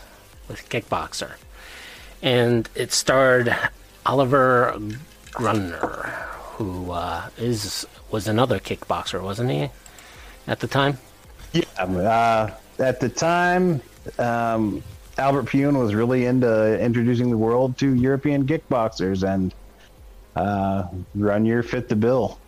with 0.49 0.69
Kickboxer. 0.69 1.33
And 2.23 2.69
it 2.75 2.93
starred 2.93 3.55
Oliver 4.07 4.79
Gruner, 5.33 5.79
who 6.57 6.93
uh, 6.93 7.29
is 7.37 7.87
was 8.11 8.29
another 8.29 8.59
kickboxer, 8.59 9.23
wasn't 9.23 9.51
he, 9.51 9.71
at 10.47 10.61
the 10.61 10.67
time? 10.67 10.99
Yeah. 11.53 11.65
Uh, 11.79 12.51
at 12.79 13.01
the 13.01 13.09
time, 13.09 13.81
um, 14.19 14.83
Albert 15.19 15.47
Pyun 15.47 15.79
was 15.79 15.95
really 15.95 16.27
into 16.27 16.81
introducing 16.81 17.31
the 17.31 17.37
world 17.37 17.77
to 17.79 17.95
European 17.95 18.47
kickboxers, 18.47 19.23
and 19.29 19.55
uh, 20.37 20.89
Gruner 21.19 21.63
fit 21.63 21.89
the 21.89 21.97
bill. 21.97 22.39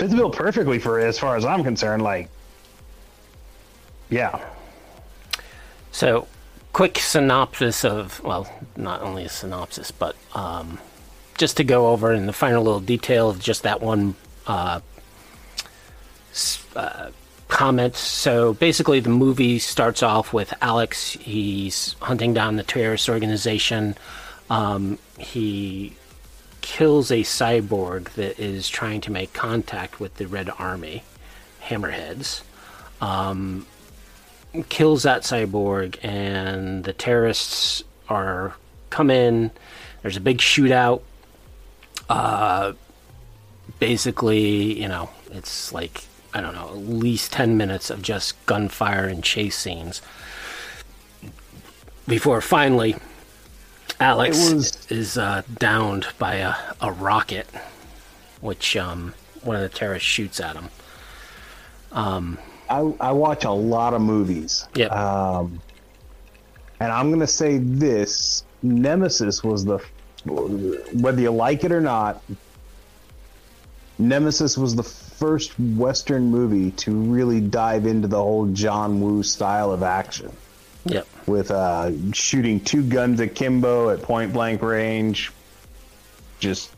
The 0.00 0.16
bill 0.16 0.30
perfectly 0.30 0.78
for 0.78 0.98
as 0.98 1.18
far 1.18 1.36
as 1.36 1.44
I'm 1.44 1.62
concerned. 1.62 2.02
Like, 2.02 2.30
yeah. 4.08 4.42
So, 5.92 6.26
quick 6.72 6.98
synopsis 6.98 7.84
of, 7.84 8.22
well, 8.24 8.50
not 8.76 9.02
only 9.02 9.26
a 9.26 9.28
synopsis, 9.28 9.90
but 9.90 10.16
um, 10.34 10.78
just 11.36 11.58
to 11.58 11.64
go 11.64 11.88
over 11.88 12.14
in 12.14 12.24
the 12.24 12.32
final 12.32 12.62
little 12.62 12.80
detail 12.80 13.28
of 13.28 13.40
just 13.40 13.62
that 13.64 13.82
one 13.82 14.14
uh, 14.46 14.80
uh, 16.74 17.10
comment. 17.48 17.94
So, 17.94 18.54
basically, 18.54 19.00
the 19.00 19.10
movie 19.10 19.58
starts 19.58 20.02
off 20.02 20.32
with 20.32 20.54
Alex. 20.62 21.12
He's 21.12 21.94
hunting 22.00 22.32
down 22.32 22.56
the 22.56 22.62
terrorist 22.62 23.10
organization. 23.10 23.96
Um, 24.48 24.98
he 25.18 25.94
kills 26.60 27.10
a 27.10 27.20
cyborg 27.22 28.10
that 28.10 28.38
is 28.38 28.68
trying 28.68 29.00
to 29.02 29.10
make 29.10 29.32
contact 29.32 30.00
with 30.00 30.14
the 30.16 30.26
Red 30.26 30.50
Army, 30.58 31.02
Hammerheads 31.64 32.42
Um, 33.00 33.66
kills 34.68 35.04
that 35.04 35.22
cyborg 35.22 36.02
and 36.04 36.84
the 36.84 36.92
terrorists 36.92 37.82
are 38.08 38.54
come 38.90 39.10
in. 39.10 39.50
There's 40.02 40.16
a 40.16 40.20
big 40.20 40.38
shootout. 40.38 41.02
Uh 42.08 42.72
basically 43.78 44.80
you 44.80 44.88
know 44.88 45.10
it's 45.32 45.72
like 45.72 46.04
i 46.34 46.40
don't 46.40 46.54
know 46.54 46.68
at 46.68 46.76
least 46.76 47.32
10 47.32 47.56
minutes 47.56 47.90
of 47.90 48.02
just 48.02 48.34
gunfire 48.46 49.06
and 49.06 49.22
chase 49.24 49.56
scenes 49.56 50.02
before 52.06 52.40
finally 52.40 52.94
alex 54.00 54.52
was- 54.52 54.90
is 54.90 55.16
uh, 55.18 55.42
downed 55.58 56.06
by 56.18 56.34
a, 56.36 56.54
a 56.80 56.90
rocket 56.92 57.46
which 58.40 58.76
um 58.76 59.14
one 59.42 59.56
of 59.56 59.62
the 59.62 59.68
terrorists 59.68 60.08
shoots 60.08 60.40
at 60.40 60.56
him 60.56 60.68
I, 62.70 62.78
I 63.00 63.12
watch 63.12 63.44
a 63.44 63.50
lot 63.50 63.94
of 63.94 64.00
movies. 64.00 64.68
Yep. 64.76 64.92
Um, 64.92 65.60
and 66.78 66.92
I'm 66.92 67.08
going 67.08 67.20
to 67.20 67.26
say 67.26 67.58
this 67.58 68.44
Nemesis 68.62 69.42
was 69.42 69.64
the, 69.64 69.78
whether 70.24 71.20
you 71.20 71.32
like 71.32 71.64
it 71.64 71.72
or 71.72 71.80
not, 71.80 72.22
Nemesis 73.98 74.56
was 74.56 74.76
the 74.76 74.84
first 74.84 75.58
Western 75.58 76.30
movie 76.30 76.70
to 76.72 76.92
really 76.92 77.40
dive 77.40 77.86
into 77.86 78.06
the 78.06 78.16
whole 78.16 78.46
John 78.46 79.00
Woo 79.00 79.22
style 79.24 79.72
of 79.72 79.82
action 79.82 80.30
yep 80.84 81.06
with 81.26 81.50
uh, 81.50 81.92
shooting 82.12 82.60
two 82.60 82.82
guns 82.82 83.20
akimbo 83.20 83.90
at 83.90 84.02
point 84.02 84.32
blank 84.32 84.60
range. 84.62 85.32
Just, 86.40 86.72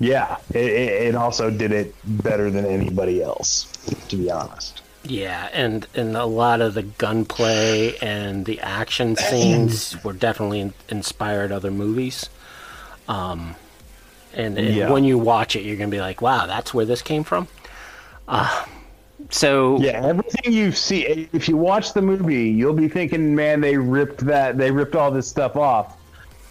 yeah, 0.00 0.36
it, 0.50 0.58
it, 0.58 1.14
also 1.14 1.50
did 1.50 1.72
it 1.72 1.94
better 2.04 2.50
than 2.50 2.66
anybody 2.66 3.22
else, 3.22 3.64
to 4.08 4.16
be 4.16 4.30
honest. 4.30 4.82
Yeah, 5.04 5.48
and 5.52 5.86
and 5.94 6.16
a 6.16 6.24
lot 6.24 6.60
of 6.60 6.74
the 6.74 6.82
gunplay 6.82 7.96
and 7.98 8.44
the 8.44 8.60
action 8.60 9.16
scenes 9.16 10.02
were 10.02 10.12
definitely 10.12 10.72
inspired 10.88 11.52
other 11.52 11.70
movies. 11.70 12.28
Um, 13.08 13.54
and, 14.32 14.58
and 14.58 14.74
Yeah. 14.74 14.90
when 14.90 15.04
you 15.04 15.18
watch 15.18 15.54
it, 15.56 15.62
you're 15.62 15.76
gonna 15.76 15.90
be 15.90 16.00
like, 16.00 16.20
"Wow, 16.20 16.46
that's 16.46 16.74
where 16.74 16.84
this 16.84 17.02
came 17.02 17.22
from." 17.22 17.48
Uh, 18.26 18.64
so 19.30 19.78
Yeah, 19.80 20.04
everything 20.04 20.52
you 20.52 20.72
see, 20.72 21.28
if 21.32 21.48
you 21.48 21.56
watch 21.56 21.92
the 21.92 22.02
movie, 22.02 22.48
you'll 22.50 22.72
be 22.74 22.88
thinking, 22.88 23.34
"Man, 23.34 23.60
they 23.60 23.76
ripped 23.76 24.24
that. 24.26 24.56
They 24.58 24.70
ripped 24.70 24.94
all 24.96 25.10
this 25.10 25.26
stuff 25.28 25.56
off." 25.56 25.96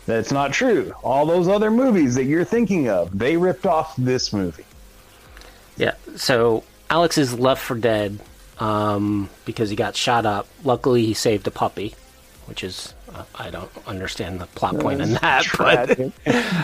That's 0.06 0.32
not 0.32 0.52
true. 0.52 0.92
All 1.04 1.26
those 1.26 1.48
other 1.48 1.72
movies 1.72 2.16
that 2.16 2.26
you're 2.26 2.44
thinking 2.44 2.90
of, 2.90 3.18
they 3.18 3.38
ripped 3.38 3.66
off 3.66 3.96
this 3.98 4.34
movie. 4.34 4.66
yeah, 5.78 5.94
so 6.18 6.64
Alex 6.90 7.18
is 7.18 7.40
left 7.40 7.62
for 7.62 7.76
dead 7.76 8.20
um, 8.60 9.30
because 9.46 9.70
he 9.70 9.76
got 9.76 9.96
shot 9.96 10.26
up. 10.26 10.48
Luckily, 10.64 11.06
he 11.06 11.14
saved 11.14 11.48
a 11.48 11.52
puppy, 11.52 11.96
which 12.48 12.64
is 12.64 12.94
Uh, 13.16 13.24
I 13.36 13.50
don't 13.52 13.70
understand 13.88 14.42
the 14.42 14.48
plot 14.48 14.78
point 14.80 15.00
in 15.00 15.14
that, 15.22 15.44
tragic. 15.44 16.12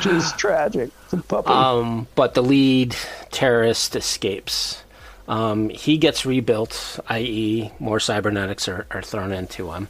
just 0.01 0.37
tragic. 0.39 0.89
It's 1.05 1.13
a 1.13 1.17
puppy. 1.17 1.49
um, 1.49 2.07
but 2.15 2.33
the 2.33 2.41
lead 2.43 2.95
terrorist 3.31 3.95
escapes. 3.95 4.83
Um, 5.29 5.69
he 5.69 5.97
gets 5.97 6.25
rebuilt, 6.25 6.99
i.e., 7.07 7.71
more 7.79 7.99
cybernetics 7.99 8.67
are, 8.67 8.87
are 8.89 9.03
thrown 9.03 9.31
into 9.31 9.71
him. 9.71 9.87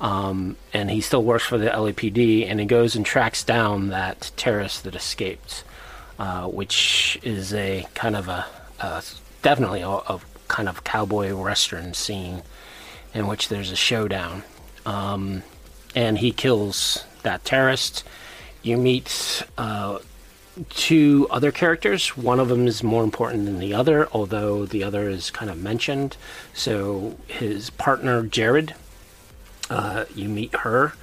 Um, 0.00 0.56
and 0.72 0.90
he 0.90 1.00
still 1.00 1.22
works 1.24 1.44
for 1.44 1.58
the 1.58 1.68
LAPD, 1.68 2.48
and 2.48 2.60
he 2.60 2.66
goes 2.66 2.94
and 2.96 3.04
tracks 3.04 3.44
down 3.44 3.88
that 3.88 4.30
terrorist 4.36 4.84
that 4.84 4.94
escaped, 4.94 5.64
uh, 6.18 6.46
which 6.46 7.18
is 7.22 7.52
a 7.52 7.86
kind 7.94 8.14
of 8.14 8.28
a, 8.28 8.46
a 8.78 9.02
definitely 9.42 9.82
a, 9.82 9.88
a 9.88 10.20
kind 10.48 10.68
of 10.68 10.84
cowboy 10.84 11.34
western 11.34 11.92
scene 11.92 12.42
in 13.12 13.26
which 13.26 13.48
there's 13.48 13.72
a 13.72 13.76
showdown. 13.76 14.44
Um, 14.86 15.42
and 15.96 16.16
he 16.18 16.30
kills 16.30 17.04
that 17.24 17.44
terrorist. 17.44 18.04
You 18.62 18.76
meet 18.76 19.42
uh, 19.58 19.98
two 20.68 21.26
other 21.30 21.52
characters. 21.52 22.16
One 22.16 22.40
of 22.40 22.48
them 22.48 22.66
is 22.66 22.82
more 22.82 23.04
important 23.04 23.44
than 23.46 23.58
the 23.58 23.74
other, 23.74 24.08
although 24.12 24.66
the 24.66 24.82
other 24.82 25.08
is 25.08 25.30
kind 25.30 25.50
of 25.50 25.58
mentioned. 25.58 26.16
So 26.54 27.16
his 27.26 27.70
partner, 27.70 28.22
Jared, 28.22 28.74
uh, 29.68 30.04
you 30.14 30.28
meet 30.28 30.54
her. 30.56 30.94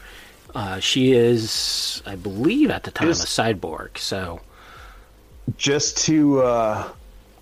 Uh, 0.53 0.79
she 0.79 1.11
is, 1.11 2.01
I 2.05 2.15
believe, 2.15 2.69
at 2.71 2.83
the 2.83 2.91
time 2.91 3.09
Is- 3.09 3.23
a 3.23 3.27
cyborg. 3.27 3.97
So 3.97 4.41
just 5.57 5.97
to 6.05 6.41
uh, 6.41 6.89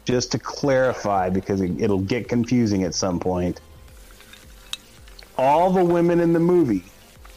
just 0.06 0.32
to 0.34 0.40
clarify, 0.40 1.30
because 1.30 1.62
it, 1.62 1.72
it'll 1.80 2.00
get 2.00 2.28
confusing 2.28 2.84
at 2.84 2.94
some 2.94 3.20
point. 3.20 3.60
All 5.38 5.72
the 5.72 5.84
women 5.84 6.20
in 6.22 6.32
the 6.32 6.40
movie 6.40 6.86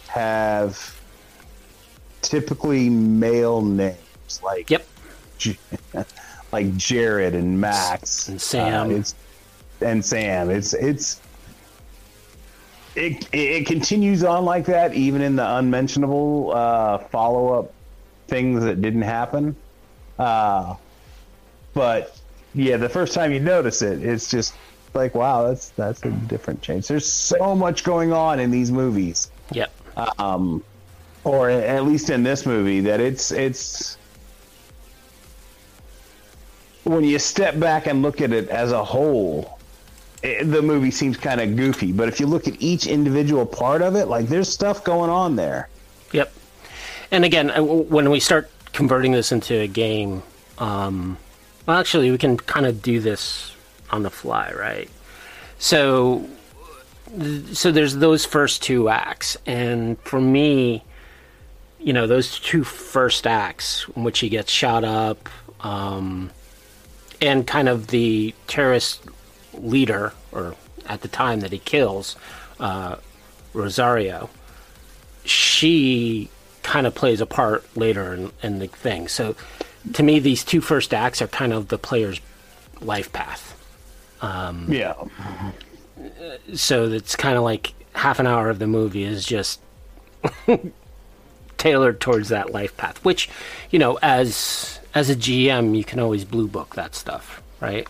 have 0.06 0.96
typically 2.22 2.88
male 2.88 3.60
names, 3.62 3.98
like 4.42 4.70
yep, 4.70 4.86
like 6.52 6.76
Jared 6.76 7.34
and 7.34 7.60
Max 7.60 8.28
And 8.28 8.40
Sam. 8.40 8.90
Uh, 8.90 8.94
it's 8.94 9.14
and 9.80 10.04
Sam. 10.04 10.50
It's 10.50 10.74
it's 10.74 11.20
it 12.94 13.28
it 13.32 13.66
continues 13.66 14.24
on 14.24 14.44
like 14.44 14.66
that, 14.66 14.94
even 14.94 15.22
in 15.22 15.36
the 15.36 15.56
unmentionable 15.56 16.52
uh, 16.54 16.98
follow 16.98 17.58
up 17.58 17.72
things 18.26 18.62
that 18.64 18.80
didn't 18.80 19.02
happen. 19.02 19.56
Uh, 20.18 20.74
but 21.74 22.18
yeah, 22.54 22.76
the 22.76 22.88
first 22.88 23.14
time 23.14 23.32
you 23.32 23.40
notice 23.40 23.82
it, 23.82 24.02
it's 24.02 24.30
just 24.30 24.54
like 24.94 25.14
wow, 25.14 25.48
that's 25.48 25.70
that's 25.70 26.02
a 26.04 26.10
different 26.10 26.62
change. 26.62 26.88
There's 26.88 27.06
so 27.06 27.54
much 27.54 27.84
going 27.84 28.12
on 28.12 28.40
in 28.40 28.50
these 28.50 28.72
movies 28.72 29.30
yep, 29.52 29.72
um, 30.18 30.62
or 31.24 31.50
at 31.50 31.84
least 31.84 32.10
in 32.10 32.22
this 32.22 32.46
movie, 32.46 32.80
that 32.80 33.00
it's 33.00 33.30
it's 33.30 33.97
when 36.88 37.04
you 37.04 37.18
step 37.18 37.58
back 37.58 37.86
and 37.86 38.02
look 38.02 38.20
at 38.20 38.32
it 38.32 38.48
as 38.48 38.72
a 38.72 38.82
whole, 38.82 39.58
it, 40.22 40.44
the 40.44 40.62
movie 40.62 40.90
seems 40.90 41.16
kind 41.16 41.40
of 41.40 41.54
goofy. 41.54 41.92
But 41.92 42.08
if 42.08 42.18
you 42.18 42.26
look 42.26 42.48
at 42.48 42.60
each 42.60 42.86
individual 42.86 43.46
part 43.46 43.82
of 43.82 43.94
it, 43.94 44.06
like 44.06 44.26
there's 44.28 44.48
stuff 44.48 44.84
going 44.84 45.10
on 45.10 45.36
there. 45.36 45.68
yep. 46.12 46.32
And 47.10 47.24
again, 47.24 47.50
uh, 47.50 47.62
when 47.62 48.10
we 48.10 48.20
start 48.20 48.50
converting 48.72 49.12
this 49.12 49.32
into 49.32 49.54
a 49.54 49.66
game, 49.66 50.22
um, 50.58 51.18
well, 51.66 51.78
actually, 51.78 52.10
we 52.10 52.18
can 52.18 52.36
kind 52.36 52.66
of 52.66 52.82
do 52.82 53.00
this 53.00 53.54
on 53.90 54.02
the 54.02 54.10
fly, 54.10 54.52
right? 54.52 54.88
So, 55.58 56.26
so 57.52 57.72
there's 57.72 57.96
those 57.96 58.24
first 58.24 58.62
two 58.62 58.88
acts, 58.88 59.36
and 59.46 59.98
for 60.00 60.20
me, 60.20 60.82
you 61.78 61.92
know, 61.92 62.06
those 62.06 62.38
two 62.40 62.64
first 62.64 63.26
acts 63.26 63.86
in 63.94 64.04
which 64.04 64.18
he 64.20 64.28
gets 64.28 64.50
shot 64.50 64.84
up, 64.84 65.28
um, 65.60 66.30
and 67.20 67.46
kind 67.46 67.68
of 67.68 67.88
the 67.88 68.34
terrorist 68.46 69.02
leader, 69.54 70.12
or 70.32 70.54
at 70.86 71.00
the 71.02 71.08
time 71.08 71.40
that 71.40 71.52
he 71.52 71.58
kills, 71.58 72.16
uh, 72.60 72.96
Rosario, 73.52 74.30
she 75.24 76.30
kind 76.62 76.86
of 76.86 76.94
plays 76.94 77.20
a 77.20 77.26
part 77.26 77.64
later 77.76 78.14
in, 78.14 78.32
in 78.42 78.58
the 78.58 78.66
thing. 78.68 79.08
So 79.08 79.34
to 79.94 80.02
me, 80.02 80.18
these 80.18 80.44
two 80.44 80.60
first 80.60 80.92
acts 80.94 81.22
are 81.22 81.28
kind 81.28 81.52
of 81.52 81.68
the 81.68 81.78
player's 81.78 82.20
life 82.80 83.12
path. 83.12 83.54
Yeah, 84.68 84.94
So 86.54 86.84
it's 86.84 87.16
kind 87.16 87.36
of 87.36 87.44
like 87.44 87.72
half 87.94 88.18
an 88.18 88.26
hour 88.26 88.50
of 88.50 88.58
the 88.58 88.66
movie 88.66 89.04
is 89.04 89.24
just 89.24 89.60
tailored 91.58 92.00
towards 92.00 92.28
that 92.30 92.52
life 92.52 92.76
path, 92.76 93.04
which, 93.04 93.28
you 93.70 93.78
know, 93.78 93.98
as 94.02 94.80
as 94.94 95.10
a 95.10 95.16
GM, 95.16 95.76
you 95.76 95.84
can 95.84 96.00
always 96.00 96.24
blue 96.24 96.48
book 96.48 96.74
that 96.74 96.94
stuff, 96.94 97.42
right? 97.60 97.86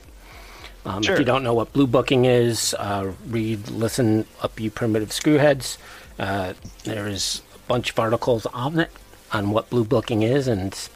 Um, 0.84 1.02
Sure. 1.02 1.14
If 1.14 1.20
you 1.20 1.24
don't 1.24 1.44
know 1.44 1.54
what 1.54 1.72
blue 1.72 1.86
booking 1.86 2.24
is, 2.24 2.74
uh, 2.78 3.12
read, 3.26 3.68
listen 3.70 4.26
up, 4.42 4.58
you 4.58 4.70
primitive 4.70 5.10
screwheads. 5.10 5.76
Uh, 6.18 6.54
there 6.84 7.06
is 7.06 7.42
a 7.54 7.58
bunch 7.68 7.90
of 7.90 7.98
articles 7.98 8.46
on 8.46 8.78
it 8.80 8.90
on 9.32 9.50
what 9.50 9.70
blue 9.70 9.84
booking 9.84 10.22
is, 10.22 10.48
and 10.48 10.88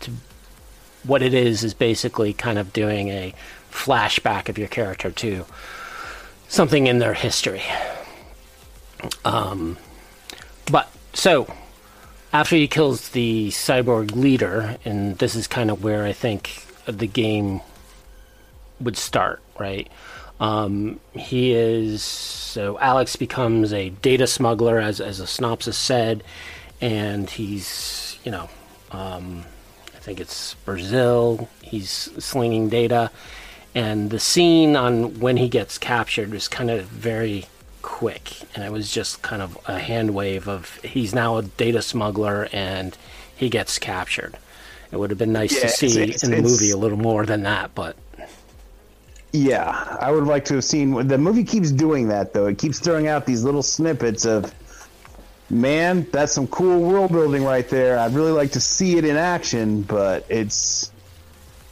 to, 0.00 0.12
what 1.04 1.22
it 1.22 1.34
is 1.34 1.64
is 1.64 1.74
basically 1.74 2.32
kind 2.32 2.58
of 2.58 2.72
doing 2.72 3.08
a 3.08 3.34
flashback 3.70 4.48
of 4.48 4.56
your 4.58 4.68
character 4.68 5.10
to 5.10 5.44
something 6.48 6.86
in 6.86 6.98
their 6.98 7.14
history. 7.14 7.62
Um, 9.24 9.76
but 10.70 10.90
so 11.12 11.52
after 12.32 12.56
he 12.56 12.66
kills 12.66 13.10
the 13.10 13.48
cyborg 13.50 14.14
leader, 14.14 14.76
and 14.84 15.18
this 15.18 15.34
is 15.34 15.46
kind 15.46 15.70
of 15.70 15.84
where 15.84 16.04
I 16.04 16.12
think 16.12 16.64
the 16.86 17.06
game 17.06 17.60
would 18.80 18.96
start, 18.96 19.42
right? 19.58 19.88
Um, 20.40 20.98
he 21.12 21.52
is 21.52 22.02
so 22.02 22.78
Alex 22.78 23.16
becomes 23.16 23.72
a 23.72 23.90
data 23.90 24.26
smuggler, 24.26 24.78
as 24.78 25.00
as 25.00 25.20
a 25.20 25.26
synopsis 25.26 25.76
said, 25.76 26.24
and 26.80 27.30
he's 27.30 28.18
you 28.24 28.32
know, 28.32 28.48
um, 28.90 29.44
I 29.94 29.98
think 29.98 30.20
it's 30.20 30.54
Brazil. 30.64 31.48
He's 31.62 31.90
slinging 31.90 32.68
data, 32.70 33.10
and 33.74 34.10
the 34.10 34.18
scene 34.18 34.74
on 34.74 35.20
when 35.20 35.36
he 35.36 35.48
gets 35.48 35.78
captured 35.78 36.34
is 36.34 36.48
kind 36.48 36.70
of 36.70 36.86
very 36.86 37.46
quick, 37.82 38.32
and 38.54 38.64
it 38.64 38.72
was 38.72 38.90
just 38.92 39.22
kind 39.22 39.42
of 39.42 39.58
a 39.66 39.78
hand 39.78 40.14
wave 40.14 40.48
of 40.48 40.76
he's 40.84 41.14
now 41.14 41.36
a 41.38 41.42
data 41.42 41.82
smuggler 41.82 42.48
and 42.52 42.96
he 43.36 43.48
gets 43.48 43.78
captured. 43.78 44.36
It 44.90 44.98
would 44.98 45.10
have 45.10 45.18
been 45.18 45.32
nice 45.32 45.54
Yeah, 45.54 45.62
to 45.62 45.68
see 45.68 46.02
it's- 46.02 46.22
in 46.22 46.30
the 46.30 46.42
movie 46.42 46.70
a 46.70 46.76
little 46.76 46.98
more 46.98 47.26
than 47.26 47.42
that, 47.42 47.74
but 47.74 47.96
yeah. 49.32 49.96
I 50.00 50.10
would 50.10 50.24
like 50.24 50.44
to 50.46 50.54
have 50.54 50.64
seen. 50.64 51.06
The 51.08 51.18
movie 51.18 51.44
keeps 51.44 51.70
doing 51.70 52.08
that 52.08 52.32
though. 52.32 52.46
It 52.46 52.58
keeps 52.58 52.78
throwing 52.78 53.08
out 53.08 53.26
these 53.26 53.42
little 53.44 53.62
snippets 53.62 54.24
of. 54.24 54.52
Man, 55.50 56.06
that's 56.12 56.32
some 56.32 56.46
cool 56.46 56.80
world 56.80 57.12
building 57.12 57.44
right 57.44 57.68
there. 57.68 57.98
I'd 57.98 58.14
really 58.14 58.32
like 58.32 58.52
to 58.52 58.60
see 58.60 58.96
it 58.96 59.04
in 59.04 59.16
action, 59.16 59.82
but 59.82 60.24
it's 60.30 60.90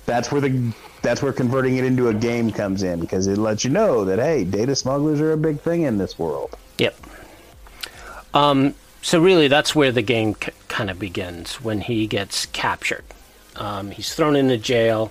that's 0.05 0.31
where 0.31 0.41
the 0.43 0.73
that's 1.03 1.23
where 1.23 1.33
converting 1.33 1.77
it 1.77 1.85
into 1.85 2.09
a 2.09 2.15
game 2.15 2.51
comes 2.51 2.83
in 2.83 3.01
because 3.01 3.27
it 3.27 3.39
lets 3.39 3.65
you 3.65 3.71
know 3.71 4.05
that 4.05 4.19
hey, 4.19 4.45
data 4.45 4.75
smugglers 4.77 5.21
are 5.21 5.33
a 5.33 5.37
big 5.37 5.61
thing 5.61 5.83
in 5.83 5.99
this 5.99 6.19
world. 6.19 6.57
Yep. 6.79 6.97
Um, 8.35 8.75
so 9.03 9.21
really, 9.21 9.49
that's 9.49 9.75
where 9.75 9.93
the 9.93 10.03
game 10.03 10.35
c- 10.35 10.53
kind 10.69 10.91
of 10.91 10.99
begins 10.99 11.61
when 11.61 11.81
he 11.81 12.07
gets 12.07 12.47
captured. 12.47 13.05
Um, 13.57 13.91
he's 13.91 14.15
thrown 14.15 14.37
into 14.37 14.57
jail. 14.57 15.11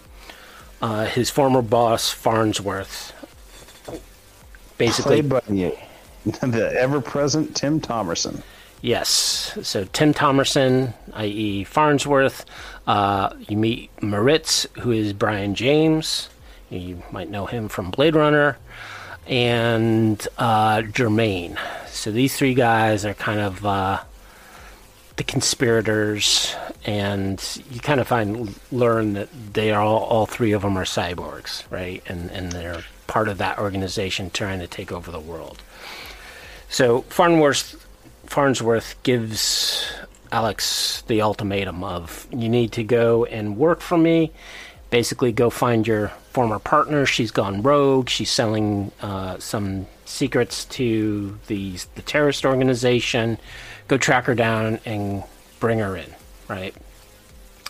Uh, 0.82 1.06
his 1.06 1.30
former 1.30 1.62
boss, 1.62 2.10
Farnsworth, 2.10 3.14
basically 4.78 5.22
Played 5.22 5.30
by 5.30 5.40
the, 5.42 5.78
the 6.48 6.74
ever-present 6.80 7.54
Tim 7.54 7.82
Thomerson. 7.82 8.42
Yes. 8.82 9.58
So 9.62 9.86
Tim 9.92 10.14
Thomerson, 10.14 10.94
i.e., 11.14 11.64
Farnsworth. 11.64 12.46
Uh, 12.88 13.34
you 13.48 13.58
meet 13.58 13.90
Maritz, 14.02 14.66
who 14.80 14.92
is 14.92 15.14
Brion 15.14 15.54
James. 15.56 16.30
You 16.70 17.04
might 17.12 17.30
know 17.30 17.46
him 17.46 17.68
from 17.68 17.92
Blade 17.92 18.16
Runner. 18.16 18.58
And 19.28 20.26
uh. 20.38 20.82
So 21.88 22.12
these 22.12 22.38
three 22.38 22.54
guys 22.54 23.06
are 23.06 23.14
kind 23.14 23.40
of 23.40 23.66
uh, 23.66 24.02
the 25.18 25.24
conspirators, 25.24 26.56
and 26.86 27.62
you 27.70 27.82
kind 27.82 28.00
of 28.00 28.08
find 28.08 28.58
learn 28.72 29.14
that 29.14 29.28
they 29.54 29.72
are 29.72 29.82
all, 29.82 30.04
all 30.04 30.26
three 30.26 30.54
of 30.54 30.62
them 30.62 30.78
are 30.78 30.86
cyborgs, 30.86 31.70
right? 31.70 32.02
And 32.08 32.32
and 32.32 32.54
they're 32.54 32.84
part 33.08 33.28
of 33.28 33.38
that 33.40 33.60
organization 33.60 34.30
trying 34.30 34.60
to 34.60 34.68
take 34.68 34.92
over 34.92 35.12
the 35.12 35.20
world. 35.20 35.62
So 36.70 37.02
Farnsworth, 37.04 37.86
Farnsworth 38.30 39.02
gives 39.02 39.92
Alex 40.32 41.02
the 41.08 41.24
ultimatum 41.24 41.84
of 41.84 42.28
you 42.32 42.48
need 42.48 42.72
to 42.74 42.84
go 42.84 43.26
and 43.26 43.58
work 43.58 43.82
for 43.82 43.98
me. 43.98 44.32
Basically, 44.92 45.32
go 45.32 45.50
find 45.50 45.88
your 45.88 46.10
former 46.32 46.60
partner. 46.60 47.08
She's 47.08 47.32
gone 47.32 47.64
rogue. 47.64 48.08
She's 48.08 48.30
selling 48.30 48.92
uh, 49.02 49.40
some 49.40 49.88
secrets 50.06 50.66
to 50.66 51.40
the 51.48 51.80
the 51.96 52.04
terrorist 52.04 52.46
organization. 52.46 53.40
go 53.88 53.98
track 53.98 54.26
her 54.26 54.36
down 54.36 54.80
and 54.86 55.24
bring 55.60 55.80
her 55.80 55.98
in, 55.98 56.14
right? 56.48 56.76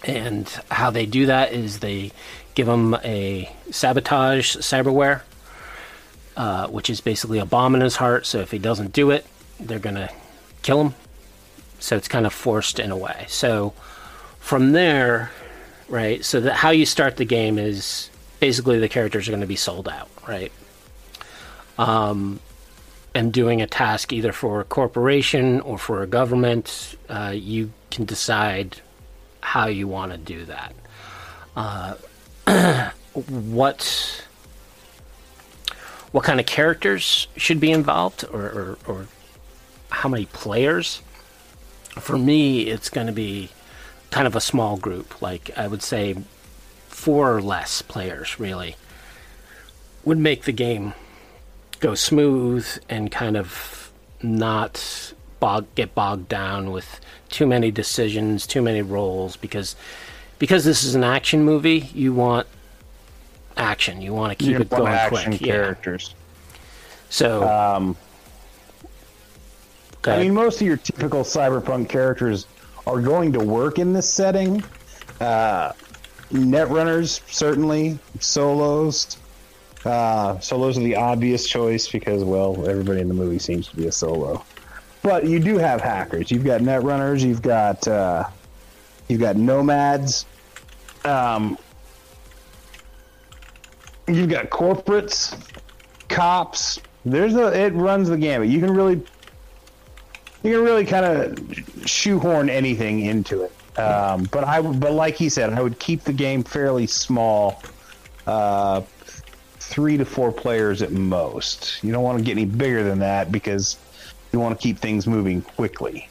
And 0.04 0.48
how 0.70 0.92
they 0.92 1.06
do 1.06 1.28
that 1.28 1.54
is 1.54 1.80
they 1.80 2.12
give 2.54 2.68
them 2.68 2.96
a 2.96 3.50
sabotage 3.72 4.58
cyberware, 4.58 5.22
uh, 6.36 6.68
which 6.68 6.90
is 6.90 7.00
basically 7.00 7.40
a 7.40 7.46
bomb 7.46 7.76
in 7.76 7.82
his 7.82 7.96
heart. 7.96 8.26
So 8.26 8.40
if 8.40 8.52
he 8.52 8.60
doesn't 8.60 8.92
do 8.92 9.12
it, 9.12 9.26
they're 9.58 9.80
gonna 9.80 10.10
kill 10.62 10.82
him. 10.82 10.96
So 11.80 11.96
it's 11.96 12.08
kind 12.08 12.26
of 12.26 12.34
forced 12.34 12.80
in 12.80 12.92
a 12.92 12.98
way. 12.98 13.26
So 13.28 13.74
from 14.40 14.72
there, 14.74 15.32
right? 15.88 16.24
So 16.24 16.40
that 16.42 16.56
how 16.56 16.72
you 16.72 16.86
start 16.86 17.18
the 17.18 17.26
game 17.26 17.58
is 17.58 18.10
basically 18.40 18.80
the 18.80 18.90
characters 18.90 19.28
are 19.28 19.32
going 19.32 19.42
to 19.42 19.48
be 19.48 19.56
sold 19.56 19.88
out, 19.88 20.10
right? 20.28 20.52
Um, 21.78 22.40
and 23.16 23.34
doing 23.34 23.62
a 23.62 23.68
task 23.68 24.14
either 24.14 24.32
for 24.32 24.62
a 24.62 24.64
corporation 24.64 25.62
or 25.62 25.78
for 25.78 26.04
a 26.04 26.08
government, 26.08 26.98
uh, 27.08 27.34
you 27.36 27.72
can 27.90 28.06
decide 28.06 28.82
how 29.42 29.68
you 29.68 29.88
want 29.88 30.12
to 30.12 30.18
do 30.18 30.46
that. 30.46 30.74
Uh, 31.56 32.92
what 33.14 34.26
what 36.12 36.24
kind 36.24 36.40
of 36.40 36.46
characters 36.46 37.28
should 37.38 37.60
be 37.60 37.72
involved, 37.72 38.26
or, 38.32 38.42
or, 38.42 38.78
or 38.88 39.08
how 39.90 40.10
many 40.10 40.26
players? 40.26 41.02
For 42.00 42.18
me, 42.18 42.68
it's 42.68 42.90
going 42.90 43.08
to 43.08 43.14
be 43.14 43.50
kind 44.12 44.28
of 44.28 44.36
a 44.36 44.42
small 44.42 44.78
group. 44.78 45.22
Like 45.22 45.52
I 45.58 45.68
would 45.68 45.82
say, 45.84 46.16
four 46.88 47.36
or 47.36 47.42
less 47.42 47.82
players 47.82 48.40
really 48.40 48.76
would 50.06 50.18
make 50.18 50.44
the 50.44 50.52
game 50.52 50.94
go 51.80 51.96
smooth 51.96 52.68
and 52.90 53.12
kind 53.12 53.38
of 53.38 53.92
not 54.22 55.14
bog, 55.40 55.66
get 55.76 55.96
bogged 55.96 56.28
down 56.28 56.72
with 56.72 57.00
too 57.30 57.48
many 57.48 57.72
decisions, 57.72 58.46
too 58.48 58.62
many 58.62 58.82
roles 58.82 59.36
because 59.36 59.76
because 60.40 60.64
this 60.64 60.84
is 60.84 60.96
an 60.96 61.04
action 61.04 61.44
movie, 61.44 61.90
you 61.94 62.14
want 62.14 62.48
action. 63.58 64.02
You 64.02 64.14
want 64.14 64.38
to 64.38 64.44
keep 64.44 64.58
it 64.60 64.70
going 64.70 64.88
action 64.88 65.32
quick. 65.32 65.42
Yeah. 65.42 65.54
characters. 65.54 66.16
So, 67.10 67.44
Um, 67.48 67.98
I 70.06 70.20
mean, 70.24 70.34
most 70.34 70.62
of 70.62 70.68
your 70.68 70.78
typical 70.78 71.24
cyberpunk 71.24 71.90
characters 71.90 72.48
are 72.88 73.02
going 73.02 73.34
to 73.34 73.40
work 73.40 73.80
in 73.80 73.94
this 73.94 74.12
setting. 74.12 74.64
Uh, 75.20 75.74
netrunners, 76.32 77.22
certainly. 77.32 78.00
Solos. 78.20 79.18
Uh, 79.86 80.40
solos 80.40 80.78
are 80.78 80.82
the 80.82 80.96
obvious 80.96 81.48
choice 81.48 81.88
because, 81.88 82.24
well, 82.24 82.68
everybody 82.68 83.02
in 83.02 83.08
the 83.08 83.14
movie 83.14 83.40
seems 83.40 83.68
to 83.68 83.76
be 83.76 83.88
a 83.88 83.92
solo. 83.92 84.44
But 85.02 85.26
you 85.26 85.40
do 85.40 85.58
have 85.58 85.82
hackers. 85.82 86.32
You've 86.32 86.44
got 86.44 86.62
netrunners. 86.62 87.22
You've 87.22 87.42
got 87.42 87.88
uh, 87.88 88.26
you've 89.08 89.22
got 89.22 89.38
nomads. 89.38 90.26
Um, 91.06 91.58
you've 94.08 94.30
got 94.30 94.50
corporates, 94.50 95.38
cops. 96.10 96.80
There's 97.06 97.36
a 97.36 97.58
it 97.58 97.74
runs 97.74 98.10
the 98.10 98.18
gamut. 98.18 98.50
You 98.50 98.60
can 98.60 98.74
really 98.74 99.02
you 100.44 100.54
can 100.54 100.64
really 100.64 100.86
kind 100.86 101.06
of 101.06 101.88
shoehorn 101.88 102.50
anything 102.50 103.02
into 103.02 103.44
it. 103.44 103.80
Um, 103.80 104.24
but 104.32 104.44
I 104.44 104.62
but 104.62 104.94
like 104.94 105.16
he 105.16 105.30
said, 105.30 105.54
I 105.54 105.62
would 105.62 105.80
keep 105.80 106.04
the 106.04 106.14
game 106.14 106.44
fairly 106.44 106.88
small, 106.88 107.62
uh, 108.28 108.82
three 109.60 109.98
to 109.98 110.06
four 110.06 110.32
players 110.32 110.82
at 110.82 110.92
most. 110.92 111.84
You 111.84 111.92
don't 111.92 112.04
want 112.04 112.18
to 112.18 112.24
get 112.24 112.32
any 112.32 112.46
bigger 112.46 112.84
than 112.84 113.00
that 113.00 113.32
because 113.32 113.78
you 114.32 114.40
want 114.40 114.60
to 114.60 114.62
keep 114.62 114.80
things 114.80 115.08
moving 115.08 115.42
quickly. 115.42 116.10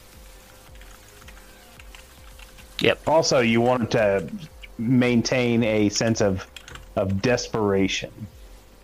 yep. 2.81 2.99
Also, 3.07 3.39
you 3.39 3.61
want 3.61 3.91
to 3.91 4.29
maintain 4.77 5.63
a 5.63 5.89
sense 5.89 6.21
of 6.21 6.47
of 6.95 7.21
desperation. 7.21 8.11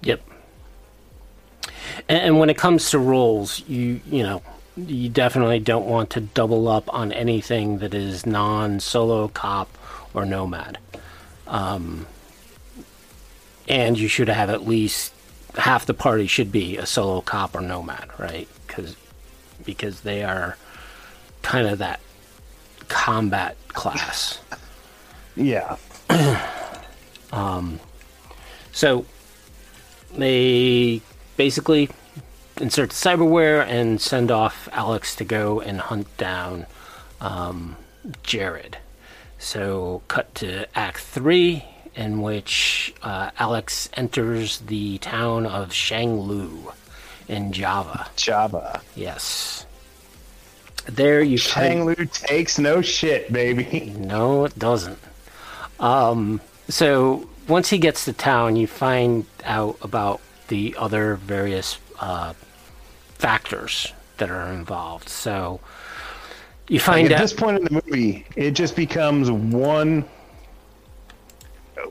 Yep. 0.03 0.21
And, 2.07 2.19
and 2.19 2.39
when 2.39 2.49
it 2.49 2.57
comes 2.57 2.91
to 2.91 2.99
roles, 2.99 3.63
you 3.67 4.01
you 4.05 4.23
know 4.23 4.41
you 4.77 5.09
definitely 5.09 5.59
don't 5.59 5.85
want 5.85 6.09
to 6.11 6.21
double 6.21 6.67
up 6.67 6.93
on 6.93 7.11
anything 7.11 7.79
that 7.79 7.93
is 7.93 8.25
non-solo 8.25 9.27
cop 9.29 9.69
or 10.13 10.25
nomad. 10.25 10.77
Um, 11.47 12.07
and 13.67 13.97
you 13.97 14.07
should 14.07 14.29
have 14.29 14.49
at 14.49 14.67
least 14.67 15.13
half 15.57 15.85
the 15.85 15.93
party 15.93 16.27
should 16.27 16.51
be 16.51 16.77
a 16.77 16.85
solo 16.85 17.21
cop 17.21 17.55
or 17.55 17.61
nomad, 17.61 18.09
right? 18.17 18.47
Because 18.67 18.95
because 19.63 20.01
they 20.01 20.23
are 20.23 20.57
kind 21.41 21.67
of 21.67 21.79
that 21.79 21.99
combat 22.87 23.55
class. 23.69 24.39
Yeah. 25.35 25.77
um, 27.31 27.79
So 28.71 29.05
they 30.15 31.01
basically 31.37 31.89
insert 32.59 32.89
the 32.89 32.95
cyberware 32.95 33.65
and 33.65 33.99
send 33.99 34.31
off 34.31 34.69
Alex 34.71 35.15
to 35.15 35.23
go 35.23 35.59
and 35.59 35.79
hunt 35.79 36.15
down 36.17 36.65
um, 37.21 37.75
Jared. 38.23 38.77
So 39.39 40.01
cut 40.07 40.33
to 40.35 40.67
Act 40.77 40.99
Three, 40.99 41.65
in 41.95 42.21
which 42.21 42.93
uh, 43.01 43.31
Alex 43.37 43.89
enters 43.93 44.59
the 44.59 44.97
town 44.99 45.45
of 45.45 45.69
Shanglu 45.69 46.73
in 47.27 47.51
Java. 47.51 48.07
Java. 48.15 48.81
Yes. 48.95 49.65
There 50.85 51.21
you 51.21 51.37
find. 51.39 51.65
Shang 51.65 51.85
Lu 51.85 51.95
takes 52.05 52.59
no 52.59 52.81
shit, 52.81 53.31
baby. 53.31 53.93
No, 53.97 54.45
it 54.45 54.57
doesn't. 54.57 54.99
Um, 55.79 56.41
so 56.69 57.27
once 57.47 57.69
he 57.69 57.79
gets 57.79 58.05
to 58.05 58.13
town, 58.13 58.55
you 58.55 58.67
find 58.67 59.25
out 59.43 59.77
about 59.81 60.21
the 60.47 60.75
other 60.77 61.15
various 61.15 61.79
uh, 61.99 62.33
factors 63.15 63.93
that 64.17 64.29
are 64.29 64.53
involved. 64.53 65.09
So 65.09 65.59
you 66.67 66.79
find 66.79 67.07
At 67.07 67.13
out. 67.13 67.21
this 67.21 67.33
point 67.33 67.57
in 67.57 67.63
the 67.63 67.81
movie, 67.85 68.25
it 68.35 68.51
just 68.51 68.75
becomes 68.75 69.29
one. 69.29 70.05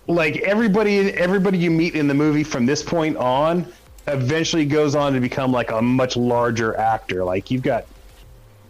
Like 0.07 0.37
everybody, 0.39 1.13
everybody 1.15 1.59
you 1.59 1.71
meet 1.71 1.95
in 1.95 2.09
the 2.09 2.15
movie 2.15 2.45
from 2.45 2.67
this 2.67 2.83
point 2.83 3.17
on, 3.17 3.67
eventually 4.07 4.65
goes 4.65 4.95
on 4.95 5.13
to 5.15 5.21
become 5.21 5.53
like 5.53 5.71
a 5.71 5.81
much 5.81 6.17
larger 6.17 6.77
actor. 6.77 7.25
Like 7.25 7.51
you've 7.51 7.63
got, 7.63 7.87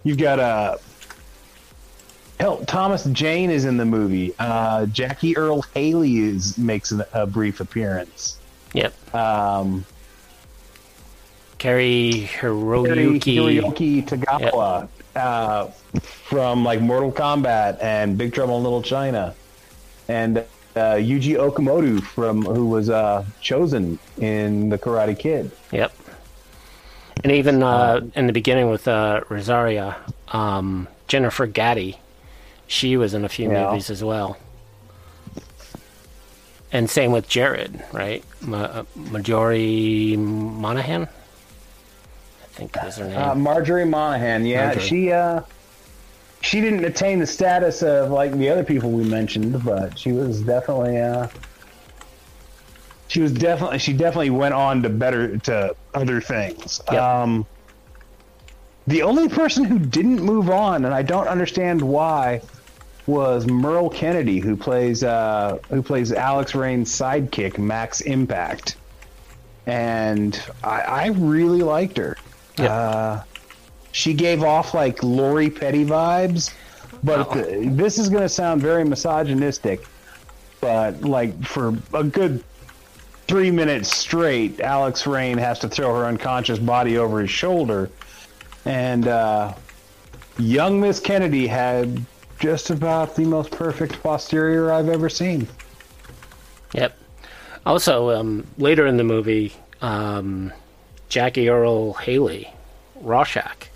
you've 0.03 0.19
got 0.19 0.39
uh 0.39 0.77
Hell, 2.41 2.65
Thomas 2.65 3.05
Jane 3.05 3.49
is 3.49 3.65
in 3.65 3.77
the 3.77 3.85
movie. 3.85 4.35
Uh, 4.39 4.87
Jackie 4.87 5.37
Earle 5.37 5.63
Haley 5.73 6.19
is 6.19 6.59
makes 6.59 6.91
an, 6.91 7.05
a 7.13 7.27
brief 7.27 7.61
appearance. 7.61 8.39
Yep. 8.73 9.15
Um, 9.15 9.85
Cary-Hiroyuki. 11.65 13.37
Hiroyuki 13.37 14.05
Tagawa 14.07 14.87
uh, 15.17 15.67
from 16.03 16.63
like 16.63 16.83
Mortal 16.83 17.11
Kombat 17.11 17.83
and 17.83 18.19
Big 18.19 18.35
Trouble 18.35 18.59
in 18.59 18.65
Little 18.65 18.83
China, 18.83 19.35
and 20.07 20.39
uh, 20.39 20.45
Yuji 20.77 21.37
Okumoto 21.39 22.03
from 22.03 22.43
who 22.43 22.67
was 22.67 22.91
uh, 22.91 23.25
Chozen 23.41 23.99
in 24.19 24.69
the 24.69 24.77
Karate 24.77 25.19
Kid. 25.19 25.51
Yep. 25.73 25.91
And 27.23 27.33
even 27.33 27.63
uh, 27.63 28.03
in 28.15 28.27
the 28.27 28.35
beginning 28.35 28.69
with 28.69 28.87
uh, 28.87 29.23
Rosaria, 29.31 29.97
um, 30.29 30.87
Jennifer 31.09 31.47
Gatti, 31.47 31.99
she 32.67 32.99
was 32.99 33.15
in 33.15 33.25
a 33.25 33.29
few 33.31 33.51
Yeah. 33.51 33.71
movies 33.71 33.89
as 33.89 34.05
well. 34.05 34.37
And 36.71 36.91
same 36.91 37.11
with 37.13 37.27
Jared, 37.27 37.83
right? 37.91 38.23
Ma- 38.43 38.59
uh, 38.65 38.85
Majori 38.99 40.19
Monaghan, 40.19 41.09
think 42.55 42.77
is 42.85 42.97
her 42.97 43.09
name. 43.09 43.19
Uh, 43.19 43.35
Marjorie 43.35 43.85
Monaghan, 43.85 44.47
yeah, 44.47 44.67
Marjorie. 44.67 44.85
she 44.85 45.13
uh, 45.13 45.43
she 46.41 46.61
didn't 46.61 46.85
attain 46.85 47.19
the 47.19 47.27
status 47.27 47.83
of 47.83 48.11
like 48.11 48.33
the 48.33 48.49
other 48.49 48.65
people 48.65 48.91
we 48.91 49.05
mentioned, 49.05 49.65
but 49.65 49.99
she 49.99 50.13
was 50.13 50.41
definitely 50.43 50.99
uh, 50.99 51.29
she 53.09 53.21
was 53.21 53.33
definitely 53.33 53.79
she 53.79 53.93
definitely 53.93 54.31
went 54.31 54.55
on 54.55 54.83
to 54.83 54.89
better 54.89 55.37
to 55.39 55.75
other 55.95 56.21
things. 56.21 56.81
Yep. 56.91 57.03
Um, 57.03 57.47
the 58.87 59.03
only 59.03 59.29
person 59.29 59.65
who 59.65 59.79
didn't 59.79 60.21
move 60.21 60.51
on, 60.51 60.85
and 60.85 60.95
I 60.95 61.03
don't 61.03 61.27
understand 61.27 61.81
why, 61.81 62.43
was 63.07 63.47
Merle 63.47 63.89
Kennedy, 63.89 64.41
who 64.41 64.57
plays 64.57 65.03
uh, 65.03 65.59
who 65.71 65.83
plays 65.83 66.13
Alex 66.13 66.55
Rain's 66.55 66.91
sidekick, 66.91 67.59
Max 67.59 68.03
Impact, 68.03 68.77
and 69.67 70.41
I, 70.63 70.81
I 70.81 71.07
really 71.09 71.63
liked 71.63 71.97
her. 71.97 72.17
Yep. 72.59 72.71
Uh, 72.71 73.21
she 73.93 74.15
gave 74.15 74.43
off 74.43 74.75
like 74.75 75.03
Lori 75.03 75.51
Petty 75.51 75.85
vibes, 75.85 76.53
but 77.03 77.29
Oh. 77.31 77.35
the- 77.35 77.69
this 77.71 77.99
is 77.99 78.09
going 78.09 78.23
to 78.23 78.29
sound 78.29 78.61
very 78.63 78.85
misogynistic. 78.85 79.85
But 80.61 81.03
like 81.03 81.45
for 81.45 81.75
a 81.93 82.03
good 82.05 82.43
three 83.29 83.51
minutes 83.51 83.95
straight, 83.95 84.61
Alex 84.61 85.07
Rain 85.07 85.37
has 85.39 85.59
to 85.61 85.69
throw 85.69 85.95
her 85.95 86.07
unconscious 86.07 86.59
body 86.59 86.97
over 86.99 87.21
his 87.21 87.31
shoulder, 87.31 87.91
and 88.65 89.07
uh, 89.09 89.53
young 90.39 90.81
Miss 90.81 91.01
Kennedy 91.01 91.47
had 91.47 92.05
just 92.39 92.71
about 92.71 93.15
the 93.15 93.25
most 93.25 93.51
perfect 93.51 94.03
posterior 94.03 94.73
I've 94.73 94.89
ever 94.89 95.09
seen. 95.09 95.47
Yep. 96.73 96.97
Also, 97.67 98.11
um, 98.11 98.47
later 98.59 98.87
in 98.87 98.97
the 98.97 99.05
movie, 99.05 99.53
um, 99.81 100.53
Jackie 101.15 101.49
Earle 101.49 101.93
Haley, 101.93 102.53
Rorschach, 102.97 103.69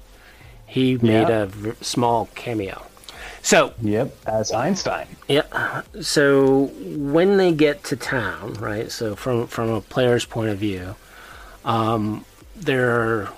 he 0.67 0.97
made 0.99 1.31
a 1.31 1.47
v- 1.47 1.73
small 1.81 2.29
cameo. 2.35 2.83
So, 3.43 3.75
Yep, 3.81 4.13
as 4.27 4.51
Einstein. 4.51 5.07
yeah. 5.29 5.83
So 6.01 6.73
when 6.75 7.37
they 7.37 7.53
get 7.53 7.85
to 7.85 7.97
town, 7.97 8.55
right? 8.55 8.91
So 8.91 9.15
from 9.15 9.47
from 9.47 9.71
a 9.71 9.81
player's 9.81 10.25
point 10.25 10.51
of 10.51 10.59
view, 10.59 10.97
um, 11.65 12.25
there 12.57 12.91
are 12.91 13.29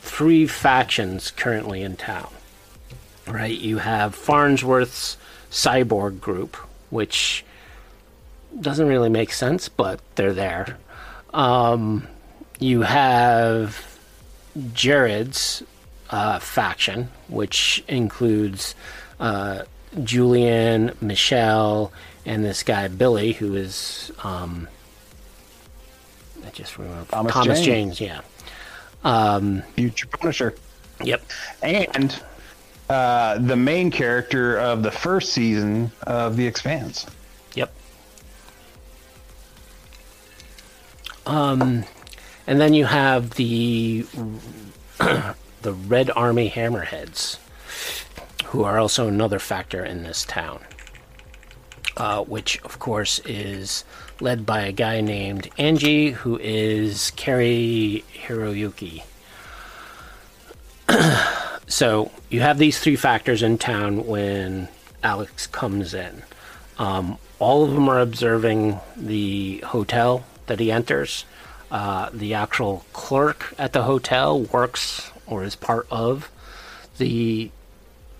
three 0.00 0.46
factions 0.46 1.30
currently 1.30 1.82
in 1.82 1.96
town. 1.98 2.30
Right? 3.26 3.58
You 3.58 3.76
have 3.78 4.14
Farnsworth's 4.14 5.18
cyborg 5.50 6.20
group, 6.22 6.56
which 6.88 7.44
doesn't 8.58 8.88
really 8.88 9.10
make 9.10 9.30
sense, 9.34 9.68
but 9.68 10.00
they're 10.14 10.32
there. 10.32 10.78
Um, 11.34 12.06
you 12.58 12.82
have 12.82 13.98
Jared's 14.72 15.62
uh, 16.10 16.38
faction, 16.38 17.10
which 17.28 17.84
includes 17.88 18.74
uh, 19.20 19.62
Julian, 20.02 20.96
Michelle, 21.00 21.92
and 22.24 22.44
this 22.44 22.62
guy 22.62 22.88
Billy, 22.88 23.32
who 23.32 23.54
is 23.54 24.10
um, 24.22 24.68
I 26.46 26.50
just 26.50 26.78
remember 26.78 27.04
Thomas 27.28 27.60
James. 27.60 27.98
Jane. 27.98 28.20
Yeah. 29.04 29.60
Future 29.74 30.06
Punisher. 30.06 30.54
Yep. 31.02 31.22
And 31.62 32.22
uh, 32.88 33.38
the 33.38 33.56
main 33.56 33.90
character 33.90 34.58
of 34.58 34.82
the 34.82 34.90
first 34.90 35.32
season 35.32 35.90
of 36.06 36.36
The 36.36 36.46
Expanse. 36.46 37.06
Yep. 37.54 37.72
Um, 41.26 41.84
and 42.46 42.60
then 42.60 42.74
you 42.74 42.84
have 42.84 43.30
the 43.30 44.06
the 44.98 45.72
Red 45.72 46.10
Army 46.14 46.50
Hammerheads, 46.50 47.38
who 48.46 48.64
are 48.64 48.78
also 48.78 49.08
another 49.08 49.38
factor 49.38 49.84
in 49.84 50.02
this 50.02 50.24
town. 50.24 50.60
Uh, 51.96 52.22
which, 52.24 52.60
of 52.62 52.78
course, 52.78 53.20
is 53.20 53.82
led 54.20 54.44
by 54.44 54.60
a 54.60 54.72
guy 54.72 55.00
named 55.00 55.48
Angie, 55.56 56.10
who 56.10 56.38
is 56.38 57.10
Cary-Hiroyuki. 57.12 59.02
so 61.66 62.10
you 62.28 62.40
have 62.40 62.58
these 62.58 62.78
three 62.78 62.96
factors 62.96 63.42
in 63.42 63.56
town 63.56 64.04
when 64.06 64.68
Alex 65.02 65.46
comes 65.46 65.94
in. 65.94 66.22
Um, 66.78 67.16
all 67.38 67.64
of 67.64 67.72
them 67.72 67.88
are 67.88 68.00
observing 68.00 68.78
the 68.94 69.58
hotel 69.66 70.24
that 70.48 70.60
he 70.60 70.70
enters. 70.70 71.24
Uh, 71.70 72.10
the 72.12 72.34
actual 72.34 72.84
clerk 72.92 73.52
at 73.58 73.72
the 73.72 73.82
hotel 73.82 74.40
works 74.40 75.10
or 75.26 75.42
is 75.42 75.56
part 75.56 75.86
of 75.90 76.30
the 76.98 77.50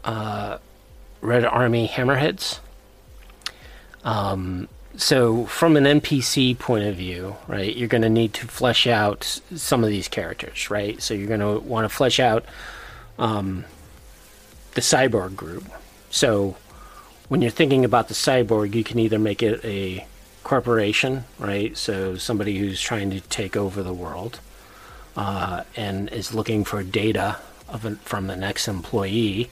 uh, 0.05 0.59
Red 1.21 1.45
Army 1.45 1.89
Hammerheads. 1.89 2.59
Um, 4.05 4.69
so, 4.97 5.45
from 5.47 5.77
an 5.77 5.85
NPC 5.85 6.59
point 6.59 6.87
of 6.87 6.97
view, 6.97 7.37
right, 7.49 7.77
you're 7.77 7.89
going 7.89 8.03
to 8.03 8.09
need 8.09 8.33
to 8.35 8.47
flesh 8.47 8.87
out 8.87 9.41
some 9.55 9.85
of 9.85 9.91
these 9.91 10.09
characters, 10.09 10.71
right? 10.71 11.01
So, 11.03 11.13
you're 11.13 11.29
going 11.29 11.41
to 11.41 11.61
want 11.61 11.85
to 11.85 11.95
flesh 11.95 12.19
out 12.19 12.45
um, 13.19 13.65
the 14.75 14.81
cyborg 14.81 15.37
group. 15.37 15.65
So, 16.11 16.57
when 17.29 17.43
you're 17.43 17.51
thinking 17.51 17.85
about 17.85 18.09
the 18.09 18.15
cyborg, 18.15 18.75
you 18.75 18.85
can 18.85 18.99
either 18.99 19.19
make 19.19 19.43
it 19.43 19.63
a 19.65 20.07
corporation, 20.47 21.25
right? 21.41 21.77
So 21.77 22.15
somebody 22.15 22.59
who's 22.59 22.81
trying 22.81 23.11
to 23.11 23.21
take 23.21 23.57
over 23.57 23.83
the 23.83 23.93
world 23.93 24.39
uh, 25.17 25.65
and 25.75 26.09
is 26.11 26.33
looking 26.33 26.63
for 26.63 26.85
data 26.85 27.39
an, 27.69 27.97
from 27.97 28.29
the 28.29 28.37
next 28.37 28.69
employee 28.69 29.51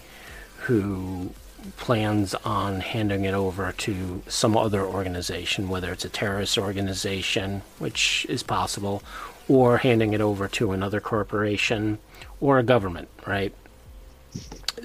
who 0.67 1.31
plans 1.77 2.37
on 2.45 2.79
handing 2.79 3.25
it 3.25 3.35
over 3.35 3.73
to 3.73 4.23
some 4.29 4.57
other 4.57 4.85
organization, 4.85 5.69
whether 5.69 5.91
it's 5.91 6.05
a 6.05 6.09
terrorist 6.09 6.57
organization, 6.57 7.63
which 7.81 8.25
is 8.29 8.45
possible, 8.45 9.03
or 9.49 9.79
handing 9.79 10.13
it 10.13 10.21
over 10.21 10.47
to 10.47 10.71
another 10.71 11.01
corporation 11.01 11.99
or 12.41 12.61
a 12.61 12.63
government, 12.63 13.09
right? 13.27 13.53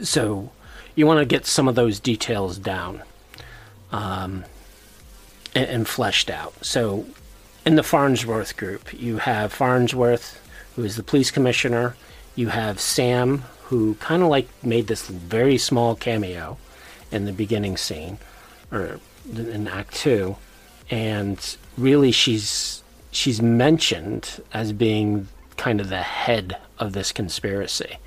So 0.02 0.52
you 0.96 1.06
want 1.06 1.20
to 1.20 1.26
get 1.26 1.46
some 1.46 1.68
of 1.68 1.76
those 1.76 2.00
details 2.00 2.58
down 2.58 3.04
um, 3.92 4.46
and, 5.56 5.66
and 5.70 5.88
fleshed 5.88 6.30
out. 6.30 6.54
So, 6.64 7.06
in 7.66 7.76
the 7.76 7.84
Farnsworth 7.84 8.58
group, 8.58 8.94
you 8.94 9.18
have 9.18 9.52
Farnsworth, 9.52 10.42
who 10.76 10.84
is 10.84 10.96
the 10.96 11.04
police 11.04 11.32
commissioner. 11.32 11.96
You 12.36 12.50
have 12.50 12.80
Sam, 12.80 13.44
who 13.64 13.96
kind 13.96 14.24
of 14.24 14.30
like 14.30 14.48
made 14.64 14.88
this 14.88 15.08
very 15.08 15.58
small 15.58 15.96
cameo 15.96 16.58
in 17.12 17.26
the 17.26 17.34
beginning 17.34 17.78
scene, 17.78 18.18
or 18.72 19.00
in 19.34 19.68
Act 19.68 19.96
Two, 19.96 20.38
and 20.90 21.58
really 21.78 22.12
she's 22.12 22.82
she's 23.12 23.42
mentioned 23.42 24.42
as 24.54 24.72
being 24.72 25.28
kind 25.58 25.82
of 25.82 25.90
the 25.90 26.02
head 26.02 26.58
of 26.78 26.94
this 26.94 27.12
conspiracy 27.12 27.98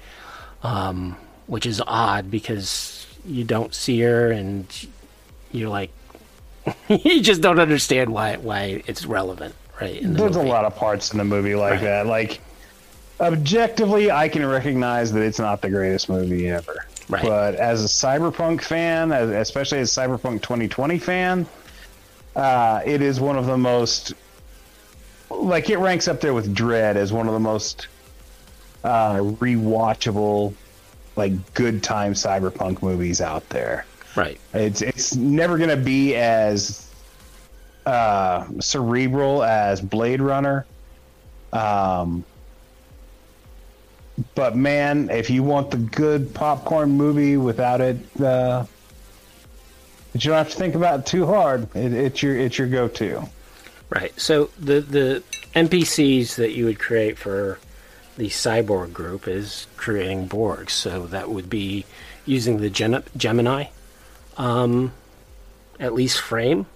um, 0.62 1.16
which 1.46 1.66
is 1.66 1.83
odd 1.87 2.31
because 2.31 3.07
you 3.24 3.44
don't 3.44 3.74
see 3.74 4.00
her 4.00 4.31
and 4.31 4.88
you're 5.50 5.68
like 5.68 5.90
you 6.88 7.20
just 7.22 7.40
don't 7.40 7.59
understand 7.59 8.11
why 8.11 8.37
why 8.37 8.83
it's 8.87 9.05
relevant 9.05 9.55
right 9.81 10.03
the 10.03 10.09
There's 10.09 10.37
a 10.37 10.42
lot 10.42 10.64
of 10.64 10.77
parts 10.77 11.12
in 11.12 11.18
the 11.18 11.25
movie 11.25 11.55
like 11.55 11.72
Right. 11.72 11.81
that. 11.83 12.07
Like, 12.07 12.40
objectively, 13.20 14.11
I 14.11 14.29
can 14.29 14.44
recognize 14.46 15.12
that 15.12 15.22
it's 15.22 15.38
not 15.38 15.61
the 15.62 15.70
greatest 15.70 16.09
movie 16.09 16.48
ever. 16.48 16.87
Right. 17.09 17.22
But 17.22 17.55
as 17.57 17.85
a 17.85 17.88
Cyberpunk 17.88 18.62
fan, 18.62 19.12
especially 19.12 19.79
as 19.79 19.96
a 19.96 20.01
Cyberpunk 20.01 20.42
2020 20.42 20.98
fan, 20.98 21.46
uh, 22.37 22.81
it 22.85 23.03
is 23.03 23.20
one 23.20 23.37
of 23.37 23.46
the 23.46 23.59
most. 23.59 24.14
Like, 25.31 25.70
it 25.70 25.79
ranks 25.79 26.09
up 26.09 26.20
there 26.20 26.35
with 26.35 26.55
Dredd 26.55 26.96
as 26.96 27.12
one 27.12 27.27
of 27.27 27.33
the 27.33 27.40
most 27.40 27.88
uh, 28.85 29.16
rewatchable, 29.16 30.55
like, 31.16 31.55
good 31.55 31.83
time 31.83 32.12
Cyberpunk 32.12 32.83
movies 32.83 33.20
out 33.20 33.48
there. 33.48 33.87
Right 34.16 34.38
It's 34.53 34.83
it's 34.83 35.14
never 35.14 35.59
gonna 35.59 35.77
be 35.77 36.14
as 36.14 36.88
uh, 37.87 38.46
cerebral 38.61 39.42
as 39.42 39.81
Blade 39.81 40.20
Runner. 40.20 40.64
Um, 41.53 42.25
but 44.35 44.54
man, 44.56 45.10
if 45.10 45.31
you 45.31 45.42
want 45.42 45.71
the 45.71 45.79
good 45.79 46.33
popcorn 46.33 46.92
movie 46.92 47.37
without 47.37 47.81
it, 47.81 47.96
uh, 48.21 48.65
you 50.15 50.21
don't 50.21 50.37
have 50.37 50.50
to 50.50 50.56
think 50.56 50.75
about 50.75 51.00
it 51.00 51.06
too 51.06 51.27
hard. 51.27 51.75
It, 51.75 51.92
it's 51.92 52.23
your 52.23 52.37
it's 52.37 52.56
your 52.58 52.69
go-to. 52.69 53.23
right 53.90 54.19
so 54.21 54.48
the 54.58 54.81
the 54.81 55.23
npcs 55.54 56.37
that 56.37 56.52
you 56.52 56.65
would 56.67 56.79
create 56.79 57.19
for 57.19 57.58
the 58.17 58.29
cyborg 58.29 58.92
group 58.92 59.27
is 59.29 59.67
creating 59.77 60.29
borgs 60.29 60.71
so 60.71 61.06
that 61.06 61.29
would 61.31 61.50
be 61.50 61.85
using 62.25 62.58
the 62.58 62.71
Gen- 62.71 63.02
gemini 63.17 63.65
um 64.37 64.92
at 65.80 65.94
least 65.94 66.20
frame 66.20 66.66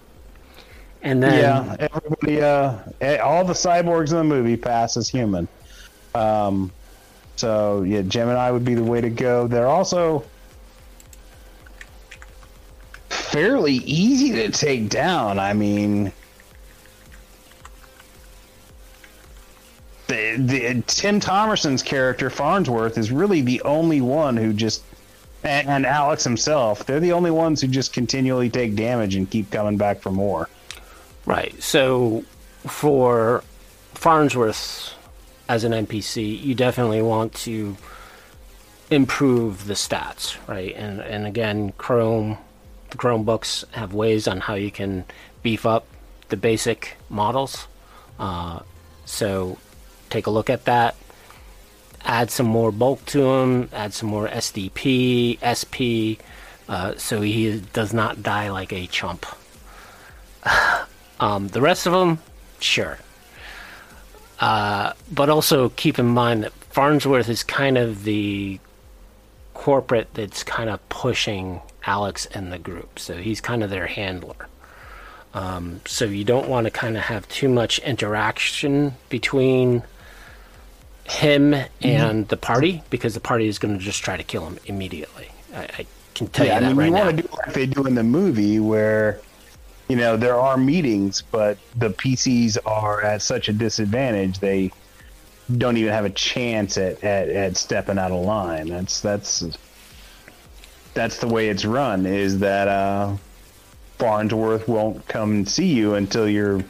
and 1.01 1.21
then 1.21 1.39
yeah, 1.39 1.87
everybody, 1.91 2.41
uh, 2.41 2.79
eh, 3.01 3.17
all 3.17 3.45
the 3.45 3.53
cyborgs 3.53 4.11
in 4.11 4.17
the 4.17 4.23
movie 4.23 4.57
pass 4.57 4.97
as 4.97 5.07
human. 5.07 5.47
Um, 6.15 6.71
so 7.35 7.83
yeah, 7.83 8.01
Gemini 8.01 8.49
would 8.49 8.65
be 8.65 8.73
the 8.73 8.83
way 8.83 8.99
to 8.99 9.09
go. 9.09 9.47
They're 9.47 9.67
also 9.67 10.25
fairly 13.09 13.75
easy 13.75 14.31
to 14.33 14.49
take 14.49 14.89
down. 14.89 15.37
I 15.37 15.53
mean, 15.53 16.11
the, 20.07 20.35
the 20.37 20.83
Tim 20.87 21.19
Thomerson's 21.19 21.83
character 21.83 22.29
Farnsworth 22.29 22.97
is 22.97 23.11
really 23.11 23.41
the 23.41 23.61
only 23.61 24.01
one 24.01 24.35
who 24.35 24.51
just. 24.53 24.83
And, 25.43 25.67
and 25.67 25.85
Alex 25.85 26.23
himself, 26.23 26.85
they're 26.85 26.99
the 26.99 27.13
only 27.13 27.31
ones 27.31 27.61
who 27.61 27.67
just 27.67 27.93
continually 27.93 28.49
take 28.49 28.75
damage 28.75 29.15
and 29.15 29.29
keep 29.29 29.51
coming 29.51 29.77
back 29.77 30.01
for 30.01 30.11
more. 30.11 30.49
Right. 31.25 31.61
So 31.61 32.23
for 32.65 33.43
Farnsworth 33.93 34.93
as 35.49 35.63
an 35.63 35.71
NPC, 35.71 36.41
you 36.41 36.55
definitely 36.55 37.01
want 37.01 37.33
to 37.35 37.77
improve 38.89 39.67
the 39.67 39.73
stats, 39.73 40.37
right? 40.47 40.73
And 40.75 41.01
and 41.01 41.25
again, 41.25 41.73
Chrome 41.77 42.37
the 42.89 42.97
Chrome 42.97 43.23
books 43.23 43.65
have 43.71 43.93
ways 43.93 44.27
on 44.27 44.39
how 44.39 44.53
you 44.55 44.71
can 44.71 45.05
beef 45.43 45.65
up 45.65 45.85
the 46.29 46.37
basic 46.37 46.97
models. 47.09 47.67
Uh, 48.19 48.59
so 49.05 49.57
take 50.09 50.27
a 50.27 50.29
look 50.29 50.49
at 50.49 50.65
that. 50.65 50.95
Add 52.07 52.31
some 52.31 52.45
more 52.45 52.71
bulk 52.71 53.05
to 53.07 53.21
him, 53.21 53.69
add 53.73 53.93
some 53.93 54.09
more 54.09 54.27
SDP, 54.29 55.37
SP, 55.43 56.17
uh, 56.69 56.95
so 56.95 57.21
he 57.21 57.59
does 57.73 57.93
not 57.93 58.23
die 58.23 58.49
like 58.49 58.71
a 58.71 58.87
chump. 58.87 59.25
um, 61.19 61.49
the 61.49 61.61
rest 61.61 61.85
of 61.85 61.93
them, 61.93 62.19
sure. 62.59 62.97
Uh, 64.39 64.93
but 65.11 65.29
also 65.29 65.69
keep 65.69 65.99
in 65.99 66.05
mind 66.05 66.43
that 66.43 66.53
Farnsworth 66.53 67.27
is 67.27 67.43
kind 67.43 67.77
of 67.77 68.03
the 68.03 68.59
corporate 69.53 70.07
that's 70.13 70.43
kind 70.43 70.69
of 70.69 70.87
pushing 70.89 71.59
Alex 71.85 72.25
and 72.27 72.53
the 72.53 72.59
group. 72.59 72.99
So 72.99 73.17
he's 73.17 73.41
kind 73.41 73.63
of 73.63 73.69
their 73.69 73.87
handler. 73.87 74.47
Um, 75.33 75.81
so 75.85 76.05
you 76.05 76.23
don't 76.23 76.47
want 76.47 76.65
to 76.65 76.71
kind 76.71 76.95
of 76.95 77.03
have 77.03 77.27
too 77.27 77.49
much 77.49 77.79
interaction 77.79 78.95
between 79.09 79.83
him 81.07 81.55
and 81.81 82.27
the 82.27 82.37
party 82.37 82.83
because 82.89 83.13
the 83.13 83.19
party 83.19 83.47
is 83.47 83.59
going 83.59 83.77
to 83.77 83.83
just 83.83 84.03
try 84.03 84.17
to 84.17 84.23
kill 84.23 84.45
him 84.45 84.59
immediately. 84.65 85.29
I, 85.53 85.63
I 85.63 85.85
can 86.13 86.27
tell 86.27 86.45
yeah, 86.45 86.55
you 86.55 86.59
that 86.61 86.65
I 86.65 86.69
mean, 86.69 86.77
right 86.77 86.85
you 86.87 86.91
now. 86.91 87.05
want 87.05 87.17
to 87.17 87.23
do 87.23 87.29
like 87.31 87.53
they 87.53 87.65
do 87.65 87.85
in 87.85 87.95
the 87.95 88.03
movie, 88.03 88.59
where 88.59 89.21
you 89.87 89.95
know 89.95 90.17
there 90.17 90.35
are 90.35 90.57
meetings, 90.57 91.21
but 91.21 91.57
the 91.75 91.89
PCs 91.89 92.57
are 92.65 93.01
at 93.01 93.21
such 93.21 93.47
a 93.47 93.53
disadvantage 93.53 94.39
they 94.39 94.71
don't 95.57 95.77
even 95.77 95.93
have 95.93 96.03
a 96.03 96.09
chance 96.09 96.77
at, 96.77 97.01
at, 97.05 97.29
at 97.29 97.55
stepping 97.55 97.97
out 97.97 98.11
of 98.11 98.23
line. 98.25 98.67
That's 98.67 98.99
that's 98.99 99.45
that's 100.93 101.19
the 101.19 101.27
way 101.27 101.47
it's 101.47 101.63
run. 101.63 102.05
Is 102.05 102.39
that 102.39 102.67
uh, 102.67 103.15
Farnsworth 103.97 104.67
won't 104.67 105.07
come 105.07 105.31
and 105.31 105.47
see 105.47 105.67
you 105.67 105.93
until 105.93 106.27
you're 106.27 106.63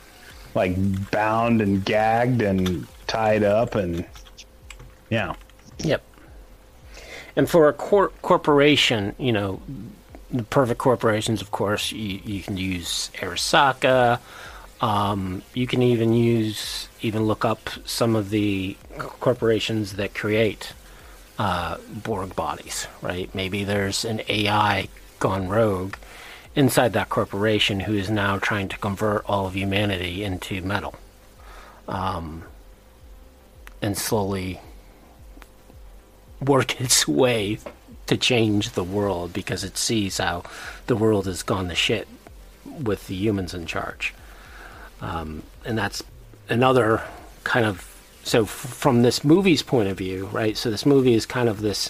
like 0.53 0.75
bound 1.09 1.61
and 1.61 1.83
gagged 1.83 2.43
and 2.43 2.87
tied 3.07 3.43
up 3.43 3.75
and 3.75 4.05
yeah. 5.09 5.35
Yep. 5.79 6.03
And 7.35 7.49
for 7.49 7.69
a 7.69 7.73
cor- 7.73 8.11
corporation, 8.21 9.15
you 9.17 9.31
know, 9.31 9.61
the 10.31 10.43
perfect 10.43 10.79
corporations, 10.79 11.41
of 11.41 11.51
course, 11.51 11.91
you, 11.91 12.19
you 12.25 12.41
can 12.41 12.57
use 12.57 13.11
Arasaka. 13.17 14.19
Um, 14.81 15.43
you 15.53 15.67
can 15.67 15.81
even 15.81 16.13
use, 16.13 16.89
even 17.01 17.23
look 17.23 17.45
up 17.45 17.69
some 17.85 18.15
of 18.15 18.29
the 18.29 18.75
corporations 18.97 19.93
that 19.93 20.13
create 20.13 20.73
uh, 21.39 21.77
Borg 21.89 22.35
bodies, 22.35 22.87
right? 23.01 23.33
Maybe 23.33 23.63
there's 23.63 24.03
an 24.03 24.21
AI 24.27 24.87
gone 25.19 25.47
rogue 25.47 25.95
inside 26.55 26.93
that 26.93 27.09
corporation 27.09 27.81
who 27.81 27.93
is 27.93 28.09
now 28.09 28.39
trying 28.39 28.67
to 28.69 28.77
convert 28.79 29.23
all 29.25 29.45
of 29.45 29.55
humanity 29.55 30.23
into 30.23 30.61
metal. 30.61 30.95
Um, 31.87 32.43
and 33.81 33.97
slowly 33.97 34.59
work 36.41 36.79
its 36.81 37.07
way 37.07 37.59
to 38.07 38.17
change 38.17 38.71
the 38.71 38.83
world 38.83 39.33
because 39.33 39.63
it 39.63 39.77
sees 39.77 40.17
how 40.17 40.43
the 40.87 40.95
world 40.95 41.25
has 41.25 41.43
gone 41.43 41.67
to 41.69 41.75
shit 41.75 42.07
with 42.65 43.07
the 43.07 43.15
humans 43.15 43.53
in 43.53 43.65
charge. 43.65 44.13
Um, 45.01 45.43
and 45.65 45.77
that's 45.77 46.03
another 46.49 47.03
kind 47.43 47.65
of 47.65 47.93
so 48.23 48.43
f- 48.43 48.49
from 48.49 49.03
this 49.03 49.23
movie's 49.23 49.61
point 49.61 49.89
of 49.89 49.97
view, 49.97 50.25
right? 50.27 50.57
So 50.57 50.69
this 50.69 50.85
movie 50.85 51.13
is 51.13 51.25
kind 51.25 51.47
of 51.47 51.61
this 51.61 51.89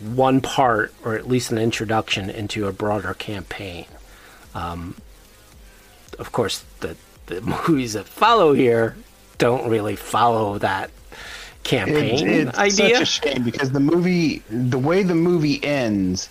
one 0.00 0.40
part, 0.42 0.92
or 1.04 1.14
at 1.14 1.26
least 1.26 1.50
an 1.52 1.58
introduction 1.58 2.28
into 2.28 2.66
a 2.66 2.72
broader 2.72 3.14
campaign. 3.14 3.86
Um, 4.54 4.96
of 6.18 6.32
course, 6.32 6.64
the 6.80 6.96
the 7.26 7.40
movies 7.68 7.94
that 7.94 8.06
follow 8.06 8.52
here 8.52 8.96
don't 9.38 9.68
really 9.68 9.96
follow 9.96 10.58
that 10.58 10.90
campaign 11.66 12.28
It's, 12.28 12.58
it's 12.58 12.58
idea. 12.58 12.96
such 12.96 13.02
a 13.02 13.06
shame 13.06 13.42
because 13.44 13.70
the 13.70 13.80
movie, 13.80 14.42
the 14.50 14.78
way 14.78 15.02
the 15.02 15.14
movie 15.14 15.62
ends, 15.64 16.28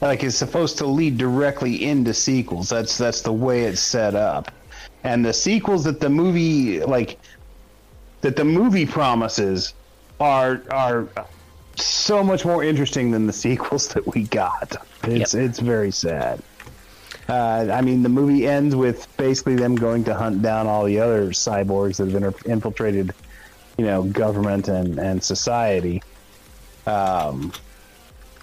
like 0.00 0.24
is 0.24 0.36
supposed 0.36 0.78
to 0.78 0.86
lead 0.86 1.18
directly 1.18 1.84
into 1.84 2.14
sequels. 2.14 2.68
That's 2.68 2.96
that's 2.96 3.22
the 3.22 3.32
way 3.32 3.64
it's 3.64 3.80
set 3.80 4.14
up, 4.14 4.50
and 5.04 5.24
the 5.24 5.32
sequels 5.32 5.84
that 5.84 6.00
the 6.00 6.08
movie 6.08 6.80
like 6.80 7.18
that 8.20 8.36
the 8.36 8.44
movie 8.44 8.86
promises 8.86 9.74
are 10.20 10.62
are 10.70 11.08
so 11.76 12.22
much 12.24 12.44
more 12.44 12.64
interesting 12.64 13.10
than 13.10 13.26
the 13.26 13.32
sequels 13.46 13.88
that 13.88 14.06
we 14.14 14.24
got. 14.24 14.76
It's 15.04 15.34
it's 15.34 15.58
very 15.58 15.90
sad. 15.90 16.42
Uh, 17.28 17.68
I 17.70 17.82
mean, 17.82 18.02
the 18.02 18.08
movie 18.08 18.46
ends 18.46 18.74
with 18.74 19.06
basically 19.18 19.54
them 19.56 19.74
going 19.74 20.02
to 20.04 20.14
hunt 20.14 20.40
down 20.40 20.66
all 20.66 20.84
the 20.84 20.98
other 20.98 21.26
cyborgs 21.30 21.98
that 21.98 22.06
have 22.10 22.14
inter- 22.22 22.50
infiltrated, 22.50 23.12
you 23.78 23.84
know, 23.84 24.02
government 24.02 24.68
and 24.68 24.98
and 24.98 25.22
society. 25.22 26.02
Um, 26.86 27.52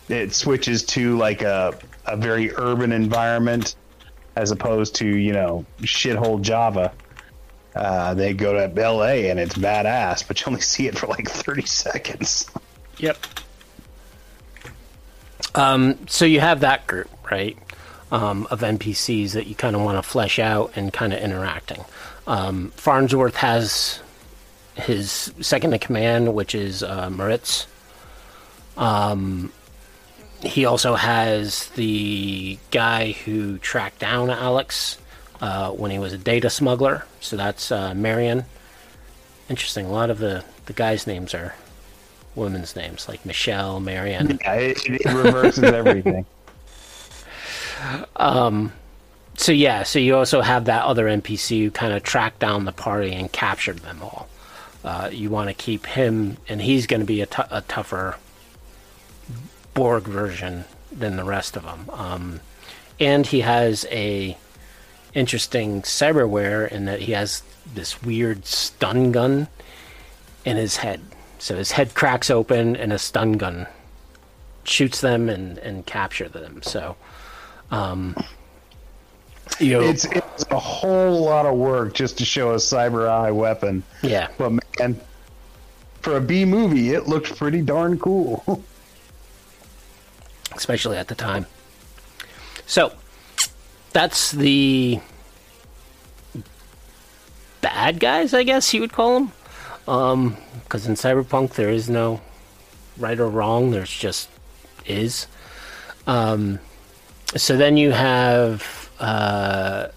it 0.09 0.33
switches 0.33 0.83
to 0.85 1.17
like 1.17 1.41
a 1.41 1.77
a 2.05 2.17
very 2.17 2.51
urban 2.55 2.91
environment 2.91 3.75
as 4.35 4.51
opposed 4.51 4.95
to 4.95 5.07
you 5.07 5.33
know 5.33 5.65
shithole 5.81 6.41
Java. 6.41 6.91
Uh, 7.75 8.13
they 8.13 8.33
go 8.33 8.53
to 8.53 8.81
L.A. 8.81 9.29
and 9.29 9.37
it's 9.37 9.55
badass, 9.55 10.25
but 10.25 10.39
you 10.39 10.45
only 10.47 10.61
see 10.73 10.87
it 10.87 10.97
for 10.97 11.07
like 11.07 11.29
thirty 11.29 11.65
seconds. 11.65 12.49
Yep. 12.97 13.17
Um, 15.53 15.97
so 16.07 16.25
you 16.25 16.39
have 16.39 16.61
that 16.61 16.87
group, 16.87 17.09
right, 17.29 17.57
um, 18.11 18.47
of 18.51 18.61
NPCs 18.61 19.33
that 19.33 19.47
you 19.47 19.55
kind 19.55 19.75
of 19.75 19.81
want 19.81 19.97
to 19.97 20.01
flesh 20.01 20.39
out 20.39 20.71
and 20.75 20.91
kind 20.91 21.13
of 21.13 21.19
interacting. 21.19 21.83
Um, 22.27 22.71
Farnsworth 22.75 23.35
has 23.37 24.01
his 24.75 25.33
second 25.41 25.73
in 25.73 25.79
command, 25.79 26.33
which 26.33 26.55
is 26.55 26.83
uh, 26.83 27.09
Maritz. 27.09 27.67
Um, 28.77 29.51
he 30.41 30.65
also 30.65 30.95
has 30.95 31.69
the 31.69 32.57
guy 32.71 33.13
who 33.13 33.57
tracked 33.59 33.99
down 33.99 34.29
Alex 34.29 34.97
uh, 35.41 35.71
when 35.71 35.91
he 35.91 35.99
was 35.99 36.13
a 36.13 36.17
data 36.17 36.49
smuggler. 36.49 37.05
So 37.21 37.37
that's 37.37 37.71
uh, 37.71 37.93
Marion. 37.93 38.45
Interesting. 39.49 39.85
A 39.85 39.91
lot 39.91 40.09
of 40.09 40.19
the, 40.19 40.43
the 40.65 40.73
guys' 40.73 41.07
names 41.07 41.33
are 41.33 41.55
women's 42.35 42.75
names, 42.75 43.07
like 43.07 43.25
Michelle, 43.25 43.79
Marion. 43.79 44.39
Yeah, 44.41 44.53
it, 44.53 44.79
it 44.85 45.05
reverses 45.05 45.63
everything. 45.63 46.25
So 49.37 49.51
yeah, 49.51 49.83
so 49.83 49.99
you 49.99 50.15
also 50.15 50.41
have 50.41 50.65
that 50.65 50.85
other 50.85 51.05
NPC 51.05 51.63
who 51.63 51.71
kind 51.71 51.93
of 51.93 52.03
tracked 52.03 52.39
down 52.39 52.65
the 52.65 52.71
party 52.71 53.11
and 53.11 53.31
captured 53.31 53.79
them 53.79 54.01
all. 54.01 54.27
Uh, 54.85 55.09
you 55.11 55.31
want 55.31 55.49
to 55.49 55.53
keep 55.55 55.87
him, 55.87 56.37
and 56.47 56.61
he's 56.61 56.85
going 56.85 56.99
to 56.99 57.07
be 57.07 57.19
a, 57.19 57.25
tougher 57.25 58.17
Borg 59.73 60.03
version 60.03 60.65
than 60.91 61.15
the 61.15 61.23
rest 61.23 61.57
of 61.57 61.63
them. 61.63 61.89
Um, 61.91 62.39
and 62.99 63.25
he 63.25 63.41
has 63.41 63.87
a 63.89 64.37
interesting 65.15 65.81
cyberware 65.81 66.71
in 66.71 66.85
that 66.85 67.01
he 67.01 67.13
has 67.13 67.41
this 67.73 68.03
weird 68.03 68.45
stun 68.45 69.11
gun 69.11 69.47
in 70.45 70.55
his 70.55 70.77
head. 70.77 71.01
So 71.39 71.55
his 71.55 71.71
head 71.71 71.95
cracks 71.95 72.29
open, 72.29 72.75
and 72.75 72.93
a 72.93 72.99
stun 72.99 73.33
gun 73.33 73.65
shoots 74.65 75.01
them 75.01 75.29
and 75.29 75.57
and 75.57 75.83
capture 75.85 76.29
them. 76.29 76.61
So. 76.61 76.95
Um, 77.71 78.15
you 79.59 79.73
know, 79.73 79.81
It's 79.81 80.05
it's 80.05 80.45
a 80.51 80.59
whole 80.59 81.23
lot 81.23 81.45
of 81.45 81.55
work 81.55 81.93
just 81.93 82.17
to 82.19 82.25
show 82.25 82.51
a 82.51 82.55
cyber 82.55 83.07
eye 83.09 83.31
weapon. 83.31 83.83
yeah. 84.01 84.27
But 84.37 84.51
man, 84.79 84.99
for 86.01 86.17
a 86.17 86.21
B 86.21 86.45
movie, 86.45 86.91
it 86.91 87.07
looked 87.07 87.35
pretty 87.37 87.61
darn 87.61 87.97
cool. 87.99 88.63
especially 90.55 90.97
at 90.97 91.07
the 91.07 91.15
time. 91.15 91.45
So 92.65 92.93
that's 93.91 94.31
the 94.31 94.99
bad 97.61 97.99
guys, 97.99 98.33
I 98.33 98.43
guess 98.43 98.73
you 98.73 98.81
would 98.81 98.93
call 98.93 99.29
them. 99.85 100.37
Because 100.63 100.87
in 100.87 100.95
Cyberpunk, 100.95 101.53
there 101.55 101.69
is 101.69 101.89
no 101.89 102.21
right 102.97 103.19
or 103.19 103.29
wrong, 103.29 103.71
there's 103.71 103.89
just 103.91 104.29
is. 104.85 105.27
Um, 106.07 106.59
so 107.35 107.57
then 107.57 107.77
you 107.77 107.91
have 107.91 108.84
uh, 108.99 109.87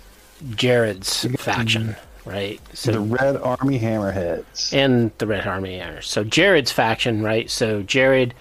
Jared's 0.51 1.25
faction, 1.39 1.97
right? 2.25 2.61
So 2.75 2.93
the 2.93 3.01
Red 3.01 3.37
Army 3.37 3.79
Hammerheads. 3.79 4.73
and 4.73 5.11
the 5.19 5.27
Red 5.27 5.47
Army 5.47 5.81
Airs. 5.81 6.09
So 6.09 6.25
Jared's 6.25 6.73
faction, 6.73 7.23
right? 7.23 7.51
So 7.51 7.83
Jared, 7.83 8.35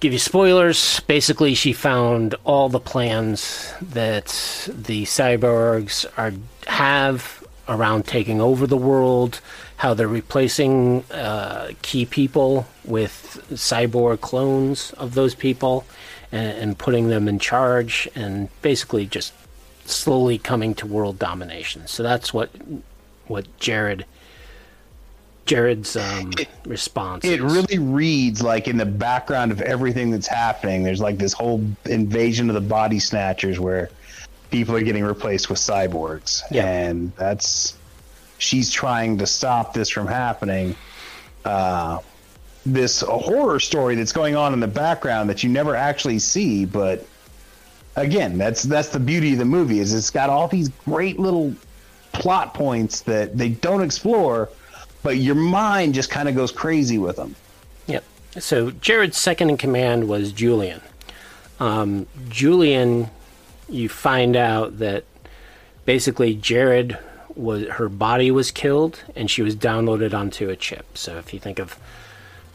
give 0.00 0.12
you 0.12 0.18
spoilers. 0.18 1.00
Basically, 1.00 1.54
she 1.54 1.72
found 1.72 2.34
all 2.44 2.68
the 2.68 2.80
plans 2.80 3.72
that 3.80 4.26
the 4.72 5.04
cyborgs 5.04 6.06
are 6.16 6.32
have 6.66 7.44
around 7.68 8.06
taking 8.06 8.40
over 8.40 8.66
the 8.66 8.76
world, 8.76 9.40
how 9.76 9.92
they're 9.94 10.08
replacing 10.08 11.04
uh, 11.12 11.70
key 11.82 12.06
people 12.06 12.66
with 12.84 13.44
cyborg 13.50 14.20
clones 14.20 14.92
of 14.94 15.14
those 15.14 15.34
people, 15.34 15.84
and, 16.32 16.58
and 16.58 16.78
putting 16.78 17.08
them 17.08 17.28
in 17.28 17.38
charge, 17.38 18.08
and 18.14 18.48
basically 18.62 19.06
just 19.06 19.32
slowly 19.84 20.38
coming 20.38 20.74
to 20.74 20.86
world 20.86 21.18
domination. 21.18 21.86
So 21.86 22.02
that's 22.02 22.32
what 22.34 22.50
what 23.26 23.46
Jared 23.58 24.04
Jared's 25.46 25.96
um, 25.96 26.30
response. 26.66 27.24
It 27.24 27.40
really 27.40 27.78
reads 27.78 28.42
like 28.42 28.68
in 28.68 28.76
the 28.76 28.84
background 28.84 29.50
of 29.50 29.62
everything 29.62 30.10
that's 30.10 30.26
happening. 30.26 30.82
There's 30.82 31.00
like 31.00 31.16
this 31.16 31.32
whole 31.32 31.64
invasion 31.86 32.50
of 32.50 32.54
the 32.54 32.60
body 32.60 32.98
snatchers 32.98 33.58
where 33.58 33.88
people 34.50 34.76
are 34.76 34.82
getting 34.82 35.04
replaced 35.04 35.48
with 35.48 35.58
cyborgs, 35.58 36.42
Yeah. 36.50 36.66
and 36.66 37.12
that's 37.16 37.76
she's 38.36 38.70
trying 38.70 39.16
to 39.18 39.26
stop 39.26 39.72
this 39.72 39.88
from 39.88 40.06
happening. 40.06 40.76
Uh, 41.46 42.00
this 42.72 43.00
horror 43.00 43.60
story 43.60 43.94
that's 43.94 44.12
going 44.12 44.36
on 44.36 44.52
in 44.52 44.60
the 44.60 44.68
background 44.68 45.28
that 45.30 45.42
you 45.42 45.50
never 45.50 45.74
actually 45.74 46.18
see, 46.18 46.64
but 46.64 47.06
again, 47.96 48.38
that's 48.38 48.62
that's 48.62 48.88
the 48.88 49.00
beauty 49.00 49.32
of 49.32 49.38
the 49.38 49.44
movie 49.44 49.80
is 49.80 49.92
it's 49.92 50.10
got 50.10 50.30
all 50.30 50.48
these 50.48 50.68
great 50.68 51.18
little 51.18 51.54
plot 52.12 52.54
points 52.54 53.00
that 53.02 53.36
they 53.36 53.50
don't 53.50 53.82
explore, 53.82 54.48
but 55.02 55.16
your 55.16 55.34
mind 55.34 55.94
just 55.94 56.10
kind 56.10 56.28
of 56.28 56.34
goes 56.34 56.50
crazy 56.50 56.98
with 56.98 57.16
them. 57.16 57.34
Yep. 57.86 58.04
So 58.38 58.70
Jared's 58.70 59.16
second 59.16 59.50
in 59.50 59.56
command 59.56 60.08
was 60.08 60.32
Julian. 60.32 60.80
Um, 61.60 62.06
Julian, 62.28 63.10
you 63.68 63.88
find 63.88 64.36
out 64.36 64.78
that 64.78 65.04
basically 65.84 66.34
Jared 66.34 66.98
was 67.34 67.68
her 67.68 67.88
body 67.88 68.30
was 68.30 68.50
killed 68.50 69.02
and 69.14 69.30
she 69.30 69.42
was 69.42 69.54
downloaded 69.54 70.12
onto 70.12 70.48
a 70.50 70.56
chip. 70.56 70.98
So 70.98 71.16
if 71.18 71.32
you 71.32 71.40
think 71.40 71.58
of 71.58 71.78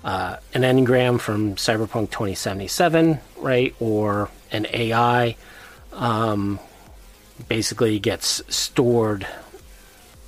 uh, 0.04 0.38
an 0.54 0.62
engram 0.62 1.20
from 1.20 1.56
Cyberpunk 1.56 2.12
2077, 2.12 3.20
right, 3.38 3.76
or 3.80 4.30
an 4.52 4.68
AI, 4.72 5.36
um, 5.94 6.60
basically 7.48 8.00
gets 8.00 8.42
stored 8.54 9.28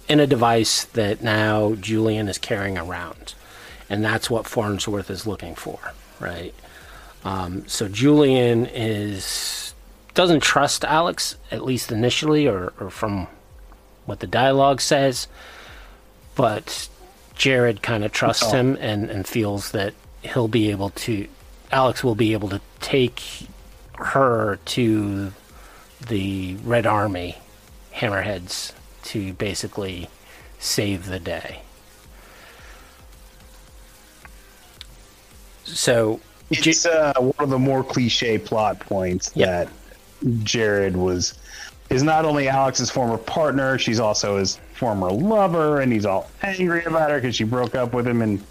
in 0.07 0.19
a 0.19 0.27
device 0.27 0.85
that 0.85 1.21
now 1.21 1.75
Julian 1.75 2.27
is 2.27 2.37
carrying 2.37 2.77
around 2.77 3.33
and 3.89 4.03
that's 4.03 4.29
what 4.29 4.47
Farnsworth 4.47 5.09
is 5.09 5.27
looking 5.27 5.55
for, 5.55 5.79
right? 6.19 6.53
Um, 7.23 7.67
so 7.67 7.87
Julian 7.87 8.65
is 8.67 9.73
doesn't 10.13 10.41
trust 10.41 10.85
Alex 10.85 11.35
at 11.51 11.65
least 11.65 11.91
initially, 11.91 12.47
or, 12.47 12.71
or 12.79 12.89
from 12.89 13.27
what 14.05 14.21
the 14.21 14.27
dialogue 14.27 14.79
says, 14.79 15.27
but 16.35 16.87
Jared 17.35 17.81
kind 17.81 18.03
of 18.03 18.11
trusts 18.11 18.51
him 18.51 18.77
and, 18.79 19.09
and 19.09 19.27
feels 19.27 19.71
that 19.71 19.93
he'll 20.21 20.47
be 20.47 20.71
able 20.71 20.89
to, 20.91 21.27
Alex 21.71 22.03
will 22.03 22.15
be 22.15 22.33
able 22.33 22.49
to 22.49 22.61
take 22.79 23.21
her 23.97 24.59
to 24.65 25.33
the 26.07 26.55
Red 26.63 26.85
Army 26.85 27.37
hammerheads 27.93 28.73
to 29.03 29.33
basically 29.33 30.09
save 30.59 31.07
the 31.07 31.19
day. 31.19 31.61
So, 35.63 36.19
It's 36.51 36.85
uh, 36.85 37.13
one 37.19 37.33
of 37.39 37.49
the 37.49 37.59
more 37.59 37.83
cliche 37.83 38.37
plot 38.37 38.79
points 38.79 39.31
that 39.31 39.67
Jared 40.43 40.95
was 40.95 41.33
is 41.89 42.03
not 42.03 42.25
only 42.25 42.47
Alex's 42.47 42.89
former 42.89 43.17
partner, 43.17 43.77
she's 43.77 43.99
also 43.99 44.37
his 44.37 44.59
former 44.75 45.11
lover, 45.11 45.81
and 45.81 45.91
he's 45.91 46.05
all 46.05 46.29
angry 46.43 46.83
about 46.85 47.09
her 47.09 47.17
because 47.17 47.35
she 47.35 47.43
broke 47.43 47.75
up 47.75 47.93
with 47.93 48.07
him 48.07 48.21
and 48.21 48.43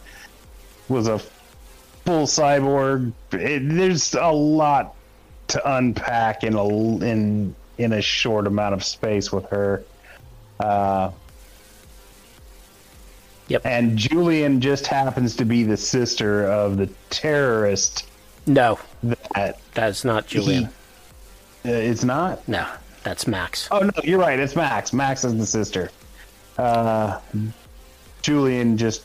was 0.89 1.07
a 1.07 1.19
full 1.19 2.27
cyborg. 2.27 3.13
It, 3.33 3.69
there's 3.69 4.15
a 4.15 4.33
lot 4.33 4.95
to 5.49 5.77
unpack 5.77 6.45
in 6.45 6.55
a 6.55 6.67
in 7.05 7.55
in 7.79 7.93
a 7.93 8.03
short 8.03 8.47
amount 8.47 8.75
of 8.75 8.85
space 8.85 9.33
with 9.33 9.47
her. 9.47 9.85
Uh, 10.61 11.11
Yep. 13.47 13.67
And 13.67 13.99
Julian 13.99 14.63
just 14.63 14.87
happens 14.87 15.37
to 15.37 15.45
be 15.45 15.65
the 15.65 15.77
sister 15.77 16.47
of 16.47 16.79
the 16.79 16.89
terrorist 17.11 18.07
no, 18.47 18.79
that 19.03 19.59
that's 19.73 20.05
not 20.05 20.27
Julian. 20.27 20.65
Uh, 20.65 20.69
it's 21.65 22.05
not. 22.05 22.47
No, 22.47 22.67
that's 23.03 23.27
Max. 23.27 23.69
Oh 23.71 23.81
no, 23.81 23.93
you're 24.03 24.19
right. 24.19 24.39
It's 24.39 24.55
Max. 24.55 24.93
Max 24.93 25.25
is 25.25 25.37
the 25.37 25.47
sister. 25.47 25.91
Uh, 26.57 27.21
Julian 28.23 28.79
just 28.79 29.05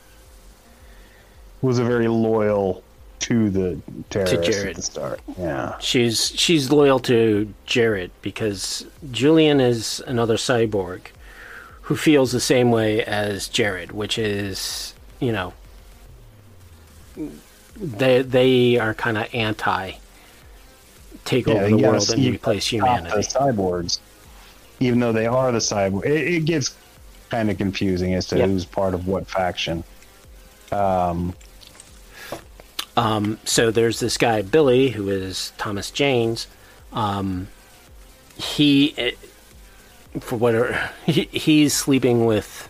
was 1.61 1.79
a 1.79 1.83
very 1.83 2.07
loyal 2.07 2.83
to 3.19 3.49
the 3.49 3.79
terrorist 4.09 4.43
Jared. 4.43 4.67
at 4.69 4.75
the 4.77 4.81
start. 4.81 5.19
Yeah. 5.37 5.77
She's 5.79 6.31
she's 6.39 6.71
loyal 6.71 6.99
to 7.01 7.53
Jared 7.65 8.11
because 8.21 8.85
Julian 9.11 9.59
is 9.59 10.01
another 10.07 10.35
cyborg 10.35 11.01
who 11.81 11.95
feels 11.95 12.31
the 12.31 12.39
same 12.39 12.71
way 12.71 13.03
as 13.03 13.47
Jared, 13.49 13.91
which 13.91 14.17
is 14.17 14.93
you 15.19 15.31
know 15.31 15.53
they 17.75 18.21
they 18.21 18.77
are 18.77 18.93
kind 18.93 19.17
of 19.17 19.27
anti 19.33 19.93
take 21.25 21.47
Yeah, 21.47 21.55
over 21.55 21.69
the 21.69 21.75
world 21.77 22.09
and 22.09 22.25
replace 22.25 22.67
humanity. 22.67 23.15
The 23.15 23.21
cyborgs, 23.21 23.99
even 24.79 24.99
though 24.99 25.11
they 25.11 25.27
are 25.27 25.51
the 25.51 25.59
cyborg, 25.59 26.05
it, 26.05 26.27
it 26.35 26.45
gets 26.45 26.75
kind 27.29 27.49
of 27.49 27.57
confusing 27.57 28.13
as 28.13 28.27
to 28.27 28.37
Yep. 28.37 28.49
who's 28.49 28.65
part 28.65 28.93
of 28.93 29.07
what 29.07 29.27
faction. 29.27 29.83
Um, 30.71 31.35
um, 32.97 33.39
so 33.45 33.71
there's 33.71 33.99
this 33.99 34.17
guy 34.17 34.41
Billy 34.41 34.89
who 34.89 35.09
is 35.09 35.53
Thomas 35.57 35.89
Janes. 35.91 36.47
Um, 36.91 37.47
he, 38.35 38.93
eh, 38.97 39.11
for 40.19 40.35
whatever, 40.37 40.89
he, 41.05 41.23
he's 41.31 41.73
sleeping 41.73 42.25
with 42.25 42.67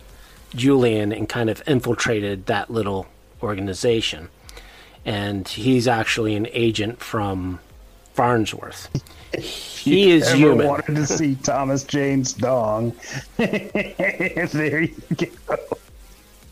Julian 0.54 1.12
and 1.12 1.28
kind 1.28 1.50
of 1.50 1.62
infiltrated 1.66 2.46
that 2.46 2.70
little 2.70 3.06
organization, 3.42 4.28
and 5.04 5.46
he's 5.48 5.88
actually 5.88 6.34
an 6.34 6.46
agent 6.52 7.00
from 7.00 7.60
Farnsworth. 8.14 8.88
He 9.80 10.10
is 10.10 10.26
ever 10.28 10.36
human. 10.36 10.66
wanted 10.66 10.96
to 10.96 11.06
see 11.06 11.36
Thomas 11.36 11.84
Jane's 11.84 12.34
dong? 12.34 12.94
there 13.38 14.82
you 14.82 14.94
go. 15.46 15.56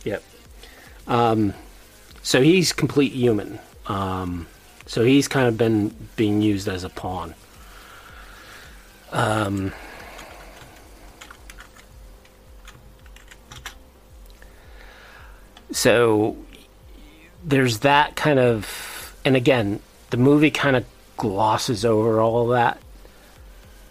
Yep. 0.05 0.23
Um, 1.07 1.53
so 2.23 2.41
he's 2.41 2.73
complete 2.73 3.13
human. 3.13 3.59
Um, 3.87 4.47
so 4.87 5.05
he's 5.05 5.29
kind 5.29 5.47
of 5.47 5.59
been 5.59 5.95
being 6.17 6.41
used 6.41 6.69
as 6.69 6.85
a 6.85 6.89
pawn. 6.89 7.35
Um, 9.13 9.73
so 15.71 16.37
there's 17.45 17.81
that 17.81 18.17
kind 18.17 18.39
of, 18.39 19.15
and 19.25 19.37
again, 19.37 19.81
the 20.11 20.17
movie 20.17 20.51
kind 20.51 20.77
of 20.77 20.87
glosses 21.19 21.85
over 21.85 22.21
all 22.21 22.45
of 22.45 22.49
that. 22.51 22.81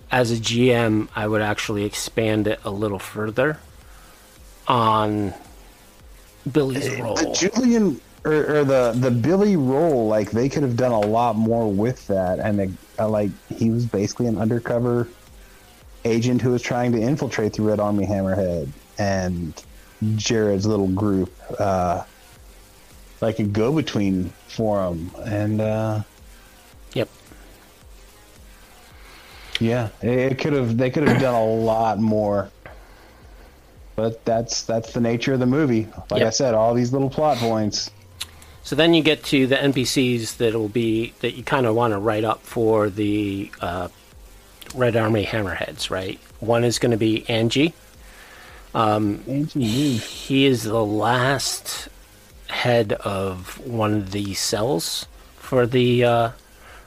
As 0.10 0.32
a 0.32 0.36
GM, 0.36 1.10
I 1.16 1.28
would 1.28 1.42
actually 1.42 1.84
expand 1.84 2.48
it 2.48 2.60
a 2.64 2.72
little 2.72 3.00
further 3.00 3.60
on 4.68 5.34
Billy's 6.52 7.00
role. 7.00 7.16
The 7.16 7.32
Julian 7.34 8.02
or, 8.28 8.58
or 8.58 8.64
the 8.64 8.94
the 8.96 9.12
Billy 9.12 9.56
role, 9.56 10.08
like 10.08 10.32
they 10.32 10.50
could 10.50 10.64
have 10.64 10.76
done 10.76 10.92
a 10.92 11.00
lot 11.00 11.36
more 11.36 11.72
with 11.72 12.08
that, 12.08 12.40
and 12.40 12.78
uh, 13.00 13.10
like 13.10 13.32
he 13.50 13.70
was 13.70 13.86
basically 13.86 14.28
an 14.28 14.38
undercover 14.38 15.08
agent 16.06 16.42
who 16.42 16.52
was 16.52 16.62
trying 16.62 16.92
to 16.94 17.00
infiltrate 17.00 17.54
the 17.54 17.62
Red 17.62 17.80
Army 17.80 18.06
Hammerhead, 18.06 18.70
and 18.98 19.62
Jared's 20.16 20.66
little 20.66 20.88
group, 20.88 21.32
uh, 21.60 22.04
like 23.22 23.40
a 23.40 23.44
go 23.44 23.74
between 23.74 24.30
for 24.48 24.84
him, 24.86 25.12
and 25.26 25.62
uh, 25.62 26.02
yeah, 29.60 29.90
it, 30.02 30.38
could 30.40 30.54
have 30.54 30.78
they 30.78 30.90
could 30.90 31.08
have 31.08 31.22
done 31.22 31.34
a 31.34 31.46
lot 31.46 32.00
more. 32.00 32.50
But 33.96 34.24
that's 34.26 34.64
that's 34.64 34.94
the 34.94 35.02
nature 35.02 35.34
of 35.34 35.40
the 35.40 35.48
movie. 35.48 35.88
Like 36.12 36.24
I 36.24 36.30
said, 36.30 36.54
all 36.54 36.74
these 36.74 36.94
little 36.94 37.10
plot 37.10 37.38
points. 37.38 37.90
So 38.64 38.76
then 38.76 38.94
you 38.94 39.02
get 39.02 39.24
to 39.26 39.48
the 39.48 39.56
NPCs 39.56 40.38
that 40.38 40.54
will 40.54 40.68
be 40.68 41.14
that 41.22 41.36
you 41.36 41.44
kind 41.44 41.66
of 41.66 41.74
want 41.74 41.94
to 41.94 42.00
write 42.00 42.24
up 42.24 42.42
for 42.42 42.90
the 42.90 43.50
uh, 43.62 43.88
Red 44.76 44.96
Army 44.96 45.26
Hammerheads, 45.26 45.90
right? 45.90 46.20
One 46.40 46.64
is 46.64 46.78
going 46.78 46.92
to 46.92 46.98
be 46.98 47.28
Angie. 47.30 47.74
Angie? 49.28 49.98
He 49.98 50.46
is 50.46 50.64
the 50.64 50.84
last 50.84 51.90
head 52.50 52.94
of 52.94 53.66
one 53.66 53.94
of 53.94 54.12
the 54.12 54.34
cells 54.34 55.08
for 55.38 55.66
the 55.66 56.04
uh, 56.04 56.32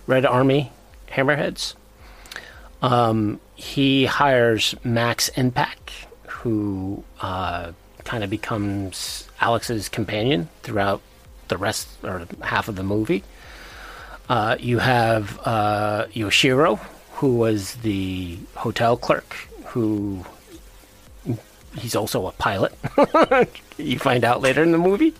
Red 0.07 0.27
Army 0.27 0.73
Hammerheads. 1.09 1.75
Um, 2.83 3.41
he 3.55 4.07
hires 4.07 4.75
Max 4.85 5.29
Impact, 5.31 5.91
who 6.27 7.05
uh, 7.21 7.73
kind 8.05 8.25
of 8.25 8.31
becomes 8.31 9.29
Alex's 9.41 9.89
companion 9.89 10.49
throughout 10.63 11.03
the 11.49 11.59
rest 11.59 11.89
or 12.03 12.27
half 12.43 12.69
of 12.69 12.77
the 12.77 12.83
movie. 12.83 13.23
Uh, 14.29 14.57
you 14.59 14.79
have 14.79 15.39
uh, 15.45 16.07
Yoshiro, 16.15 16.79
who 17.15 17.37
was 17.37 17.75
the 17.77 18.39
hotel 18.55 18.97
clerk, 18.97 19.35
who 19.67 20.25
he's 21.77 21.95
also 21.95 22.27
a 22.27 22.33
pilot. 22.33 22.73
you 23.77 23.99
find 23.99 24.25
out 24.25 24.41
later 24.41 24.63
in 24.63 24.73
the 24.73 24.79
movie. 24.79 25.15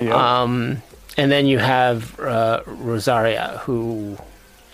Yep. 0.00 0.12
Um, 0.12 0.82
and 1.16 1.30
then 1.30 1.46
you 1.46 1.58
have 1.58 2.18
uh, 2.18 2.62
Rosaria, 2.66 3.60
who 3.64 4.16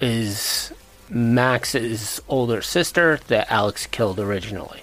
is 0.01 0.73
Max's 1.11 2.21
older 2.29 2.63
sister 2.63 3.19
that 3.29 3.51
Alex 3.51 3.87
killed 3.87 4.19
originally. 4.19 4.83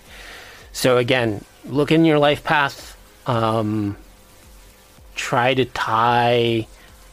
So 0.73 0.97
again, 0.97 1.43
look 1.65 1.91
in 1.91 2.05
your 2.05 2.19
life 2.19 2.43
path. 2.43 2.95
Um, 3.25 3.97
try 5.15 5.53
to 5.53 5.65
tie 5.65 6.67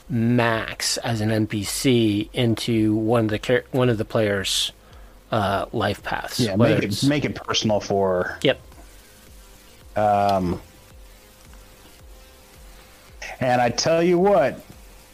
Max 0.09 0.97
as 0.99 1.21
an 1.21 1.31
NPC 1.31 2.29
into 2.33 2.95
one 2.95 3.25
of 3.25 3.31
the 3.31 3.65
one 3.73 3.89
of 3.89 3.97
the 3.99 4.05
players' 4.05 4.73
uh, 5.33 5.67
life 5.73 6.03
paths. 6.03 6.39
yeah, 6.41 6.57
make 6.57 6.79
it's- 6.79 7.03
it 7.03 7.09
make 7.09 7.25
it 7.25 7.35
personal 7.35 7.81
for. 7.81 8.39
Yep. 8.43 8.61
Um, 9.97 10.61
and 13.41 13.61
I 13.61 13.71
tell 13.71 14.03
you 14.03 14.19
what, 14.19 14.61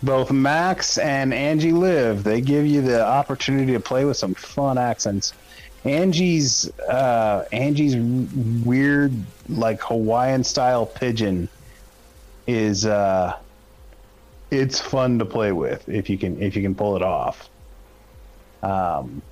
both 0.03 0.30
Max 0.30 0.98
and 0.98 1.34
Angie 1.34 1.72
Liv, 1.72 2.24
they 2.24 2.40
give 2.40 2.66
you 2.66 2.80
the 2.80 3.05
opportunity 3.05 3.72
to 3.72 3.80
play 3.80 4.05
with 4.05 4.16
some 4.16 4.34
fun 4.34 4.78
accents. 4.78 5.32
Angie's 5.84 6.70
uh, 6.80 7.46
Angie's 7.53 7.96
weird, 8.64 9.12
like 9.48 9.80
Hawaiian 9.82 10.44
style 10.44 10.86
pidgin, 10.86 11.48
is 12.46 12.84
uh, 12.84 13.36
it's 14.51 14.80
fun 14.80 15.18
to 15.18 15.24
play 15.24 15.53
with 15.53 15.88
if 15.88 16.11
you 16.11 16.18
can 16.18 16.42
if 16.42 16.57
you 16.57 16.62
can 16.62 16.74
pull 16.74 16.96
it 16.96 17.03
off. 17.03 17.48
Um, 18.62 19.22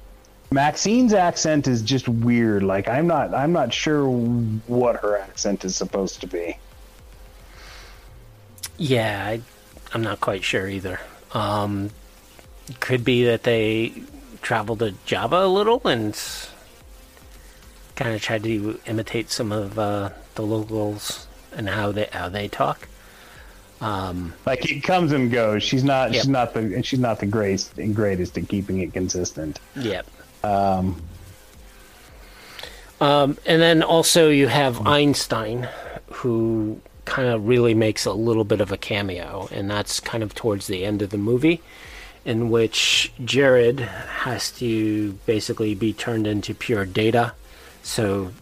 Maxine's 0.51 1.13
accent 1.13 1.69
is 1.69 1.83
just 1.83 2.09
weird. 2.09 2.63
Like 2.63 2.89
I'm 2.89 3.07
not 3.07 3.35
I'm 3.35 3.53
not 3.53 3.73
sure 3.73 4.09
what 4.09 4.97
her 4.97 5.19
accent 5.19 5.65
is 5.65 5.77
supposed 5.77 6.21
to 6.23 6.27
be. 6.27 6.57
Yeah, 8.79 9.25
I, 9.27 9.41
I'm 9.95 10.03
not 10.03 10.21
quite 10.21 10.45
sure 10.45 10.69
either. 10.69 11.01
Um, 11.33 11.91
could 12.81 13.05
be 13.05 13.25
that 13.25 13.43
they 13.45 13.93
traveled 14.43 14.81
to 14.81 14.95
Java 15.07 15.45
a 15.45 15.49
little 15.49 15.81
and 15.87 16.19
kind 17.97 18.15
of 18.15 18.23
tried 18.23 18.45
to 18.45 18.79
imitate 18.87 19.31
some 19.31 19.51
of 19.53 19.79
uh, 19.79 20.11
the 20.35 20.43
locals 20.43 21.27
and 21.57 21.69
how 21.69 21.93
they 21.93 22.09
how 22.13 22.29
they 22.29 22.49
talk. 22.49 22.87
Um, 23.81 24.35
Like 24.45 24.71
it 24.71 24.83
comes 24.83 25.13
and 25.13 25.31
goes. 25.31 25.63
She's 25.63 25.85
not 25.85 26.13
Yep. 26.13 26.23
she's 26.23 26.29
not 26.29 26.53
the 26.55 26.61
and 26.61 26.85
she's 26.85 26.99
not 27.01 27.21
the 27.21 27.27
greatest 27.27 27.75
greatest 27.95 28.37
at 28.37 28.49
keeping 28.49 28.81
it 28.81 28.93
consistent. 28.93 29.61
yep. 29.77 30.07
Um, 30.45 31.03
Um, 33.01 33.39
and 33.47 33.63
then 33.63 33.83
also 33.83 34.29
you 34.29 34.49
have 34.49 34.85
Einstein, 34.87 35.69
who 36.11 36.81
kind 37.09 37.29
of 37.29 37.49
really 37.49 37.75
makes 37.75 38.05
a 38.05 38.13
little 38.13 38.45
bit 38.45 38.61
of 38.61 38.71
a 38.71 38.77
cameo, 38.77 39.49
and 39.51 39.71
that's 39.71 39.99
kind 39.99 40.23
of 40.23 40.35
towards 40.35 40.67
the 40.67 40.85
end 40.85 41.01
of 41.01 41.09
the 41.09 41.19
movie, 41.19 41.63
in 42.25 42.51
which 42.51 43.11
Jared 43.25 43.81
has 43.81 44.53
to 44.53 45.13
basically 45.25 45.75
be 45.75 45.95
turned 45.95 46.27
into 46.27 46.55
pure 46.55 46.85
data. 46.85 47.33
So 47.83 48.33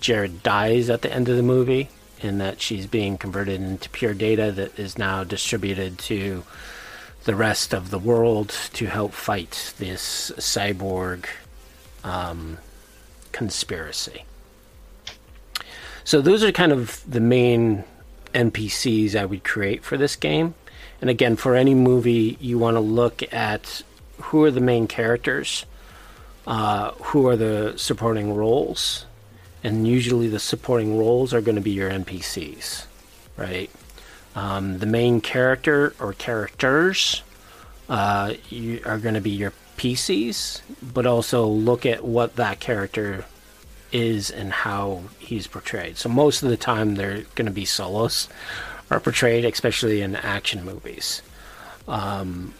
Jared 0.00 0.44
dies 0.44 0.88
at 0.88 1.02
the 1.02 1.12
end 1.12 1.28
of 1.28 1.36
the 1.36 1.42
movie, 1.42 1.88
in 2.20 2.38
that 2.38 2.60
she's 2.60 2.86
being 2.86 3.18
converted 3.18 3.60
into 3.60 3.90
pure 3.90 4.14
data 4.14 4.52
that 4.52 4.78
is 4.78 4.96
now 4.96 5.24
distributed 5.24 5.98
to 5.98 6.44
the 7.24 7.34
rest 7.34 7.74
of 7.74 7.90
the 7.90 7.98
world 7.98 8.50
to 8.74 8.86
help 8.86 9.12
fight 9.12 9.74
this 9.78 10.30
cyborg 10.36 11.26
um, 12.04 12.58
conspiracy. 13.32 14.24
So 16.04 16.20
those 16.20 16.44
are 16.44 16.52
kind 16.52 16.70
of 16.70 17.02
the 17.10 17.20
main 17.20 17.82
NPCs 18.34 19.14
I 19.14 19.24
would 19.24 19.44
create 19.44 19.84
for 19.84 19.96
this 19.96 20.16
game. 20.16 20.54
And 21.00 21.10
again, 21.10 21.36
for 21.36 21.54
any 21.54 21.74
movie, 21.74 22.36
you 22.40 22.58
want 22.58 22.76
to 22.76 22.80
look 22.80 23.22
at 23.32 23.82
who 24.20 24.44
are 24.44 24.50
the 24.50 24.60
main 24.60 24.86
characters, 24.86 25.66
uh, 26.46 26.92
who 26.92 27.26
are 27.26 27.36
the 27.36 27.74
supporting 27.76 28.34
roles, 28.34 29.06
and 29.62 29.88
usually 29.88 30.28
the 30.28 30.38
supporting 30.38 30.98
roles 30.98 31.32
are 31.34 31.40
going 31.40 31.56
to 31.56 31.60
be 31.60 31.72
your 31.72 31.90
NPCs, 31.90 32.86
right? 33.36 33.70
Um, 34.34 34.78
the 34.78 34.86
main 34.86 35.20
character 35.20 35.94
or 36.00 36.12
characters 36.12 37.22
uh, 37.88 38.34
you 38.48 38.80
are 38.84 38.98
going 38.98 39.14
to 39.14 39.20
be 39.20 39.30
your 39.30 39.52
PCs, 39.76 40.62
but 40.82 41.06
also 41.06 41.46
look 41.46 41.84
at 41.84 42.04
what 42.04 42.36
that 42.36 42.60
character 42.60 43.24
is 43.94 44.28
and 44.30 44.52
how 44.52 45.04
he's 45.20 45.46
portrayed. 45.46 45.96
So 45.96 46.08
most 46.10 46.42
of 46.42 46.50
the 46.50 46.56
time, 46.56 46.96
they're 46.96 47.22
going 47.36 47.46
to 47.46 47.52
be 47.52 47.64
solos 47.64 48.28
are 48.90 49.00
portrayed, 49.00 49.44
especially 49.44 50.02
in 50.02 50.16
action 50.16 50.64
movies. 50.64 51.22
Um, 51.88 52.52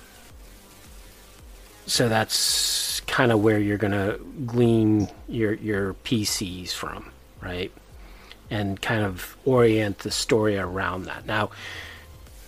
so 1.87 2.09
that's 2.09 3.01
kind 3.01 3.33
of 3.33 3.43
where 3.43 3.59
you're 3.59 3.79
going 3.79 3.93
to 3.93 4.19
glean 4.47 5.09
your 5.29 5.55
your 5.55 5.95
PCs 5.95 6.73
from, 6.73 7.11
right? 7.43 7.71
And 8.49 8.81
kind 8.81 9.05
of 9.05 9.37
orient 9.45 9.99
the 9.99 10.11
story 10.11 10.57
around 10.57 11.05
that. 11.05 11.27
Now, 11.27 11.51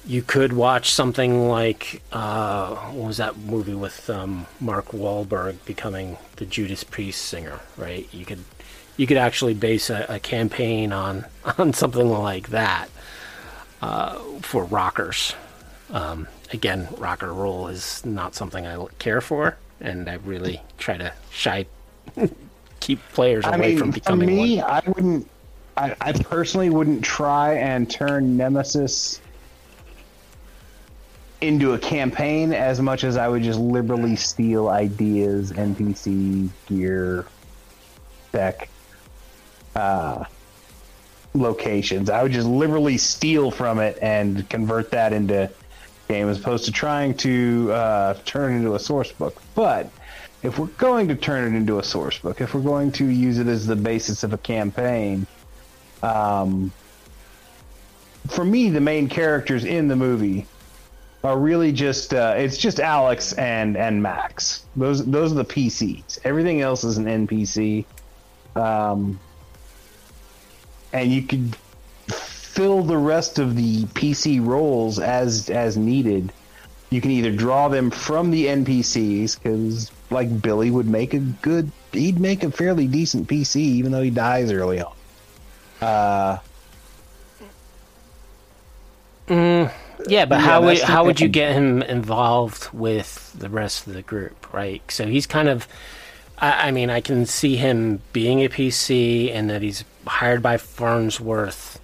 you 0.07 0.23
could 0.23 0.53
watch 0.53 0.93
something 0.93 1.49
like 1.49 2.03
uh, 2.13 2.77
what 2.77 3.09
was 3.09 3.17
that 3.17 3.37
movie 3.37 3.75
with 3.75 4.09
um, 4.09 4.47
Mark 4.61 4.89
Wahlberg 4.89 5.57
becoming 5.65 6.17
the 6.37 6.47
Judas 6.47 6.85
Priest 6.85 7.23
singer, 7.23 7.61
right? 7.77 8.09
You 8.13 8.25
could 8.25 8.45
you 8.97 9.07
could 9.07 9.17
actually 9.17 9.55
base 9.55 9.91
a, 9.91 10.07
a 10.09 10.19
campaign 10.19 10.93
on 10.93 11.27
on 11.59 11.73
something 11.73 12.11
like 12.11 12.49
that 12.51 12.89
uh, 13.83 14.19
for 14.43 14.65
rockers. 14.65 15.35
Um, 15.91 16.27
again, 16.53 16.89
rock 16.99 17.23
and 17.23 17.39
roll 17.39 17.69
is 17.69 18.05
not 18.05 18.35
something 18.35 18.67
I 18.67 18.85
care 18.99 19.21
for, 19.21 19.57
and 19.81 20.09
I 20.09 20.15
really 20.15 20.61
try 20.79 20.97
to 20.97 21.13
shy 21.31 21.67
keep 22.81 23.01
players 23.11 23.45
away 23.45 23.55
I 23.55 23.59
mean, 23.59 23.79
from 23.79 23.93
for 23.93 24.01
becoming 24.01 24.29
me, 24.29 24.59
one. 24.59 24.71
I 24.71 24.83
wouldn't. 24.87 25.31
I, 25.77 25.95
I 26.01 26.13
personally 26.13 26.71
wouldn't 26.71 27.05
try 27.05 27.55
and 27.55 27.91
turn 27.91 28.37
Nemesis 28.37 29.21
into 31.43 31.75
a 31.75 31.79
campaign 31.79 32.55
as 32.55 32.81
much 32.81 33.05
as 33.05 33.19
I 33.19 33.29
would 33.29 33.43
just 33.43 33.59
liberally 33.59 34.17
steal 34.17 34.69
ideas, 34.69 35.53
NPC, 35.53 36.49
gear, 36.67 37.27
tech, 38.33 38.71
uh, 39.77 40.25
locations. 41.35 42.11
I 42.11 42.23
would 42.23 42.33
just 42.33 42.49
liberally 42.49 42.99
steal 42.99 43.51
from 43.51 43.79
it 43.79 43.99
and 44.01 44.49
convert 44.49 44.91
that 44.93 45.13
into 45.13 45.51
game 46.09 46.29
as 46.29 46.39
opposed 46.39 46.65
to 46.65 46.73
trying 46.73 47.15
to 47.15 47.71
uh, 47.73 48.15
turn 48.25 48.53
it 48.53 48.57
into 48.57 48.75
a 48.75 48.79
source 48.79 49.13
book. 49.13 49.41
But 49.55 49.91
if 50.43 50.59
we're 50.59 50.67
going 50.67 51.09
to 51.09 51.17
turn 51.17 51.53
it 51.53 51.57
into 51.57 51.79
a 51.79 51.83
source 51.83 52.19
book, 52.19 52.41
if 52.41 52.55
we're 52.55 52.61
going 52.61 52.93
to 52.93 53.07
use 53.07 53.39
it 53.39 53.49
as 53.49 53.67
the 53.67 53.77
basis 53.77 54.23
of 54.23 54.33
a 54.33 54.39
campaign, 54.39 55.27
um, 56.03 56.73
for 58.29 58.45
me, 58.45 58.71
the 58.71 58.81
main 58.81 59.09
characters 59.09 59.65
in 59.65 59.89
the 59.89 59.97
movie 59.97 60.47
are 61.25 61.39
really 61.39 61.73
just 61.73 62.15
uh, 62.15 62.35
it's 62.37 62.57
just 62.57 62.79
Alex 62.81 63.33
and 63.35 63.77
and 63.77 64.03
Max. 64.03 64.65
Those 64.77 65.05
those 65.05 65.33
are 65.33 65.37
the 65.37 65.45
PCs. 65.45 66.21
Everything 66.25 66.61
else 66.61 66.85
is 66.85 66.99
an 66.99 67.07
NPC. 67.07 67.85
Um, 68.55 69.19
and 70.93 71.11
you 71.13 71.23
could 71.23 71.57
fill 72.09 72.83
the 72.83 72.97
rest 72.97 73.39
of 73.39 73.57
the 73.57 73.85
PC 73.87 74.45
roles 74.45 74.99
as 74.99 75.51
as 75.51 75.77
needed. 75.77 76.33
You 76.91 77.01
can 77.01 77.11
either 77.11 77.33
draw 77.33 77.69
them 77.69 77.91
from 77.91 78.31
the 78.31 78.47
NPCs 78.47 79.37
because, 79.43 79.91
like 80.11 80.41
Billy 80.41 80.71
would 80.71 80.87
make 80.89 81.15
a 81.15 81.19
good, 81.19 81.71
he'd 81.93 82.21
make 82.21 82.45
a 82.45 82.51
fairly 82.51 82.87
decent 82.87 83.29
PC 83.29 83.57
even 83.57 83.91
though 83.93 84.03
he 84.03 84.11
dies 84.11 84.53
early 84.53 84.81
on. 84.81 84.93
Uh, 85.81 86.39
Yeah, 90.09 90.25
but 90.27 90.37
Yeah, 90.37 90.41
how 90.41 90.63
would 90.63 90.81
how 90.81 91.05
would 91.05 91.21
you 91.21 91.29
get 91.29 91.53
him 91.53 91.83
involved 91.83 92.69
with 92.73 93.33
the 93.33 93.49
rest 93.49 93.87
of 93.87 93.95
the 93.95 94.03
group, 94.03 94.53
right? 94.53 94.83
So 94.91 95.07
he's 95.07 95.27
kind 95.27 95.49
of, 95.49 95.67
I, 96.39 96.69
I 96.69 96.71
mean, 96.71 96.91
I 96.91 97.01
can 97.01 97.27
see 97.27 97.57
him 97.57 98.01
being 98.13 98.45
a 98.45 98.49
PC 98.49 99.35
and 99.35 99.51
that 99.51 99.63
he's 99.63 99.85
hired 100.07 100.43
by 100.43 100.57
Farnsworth, 100.57 101.81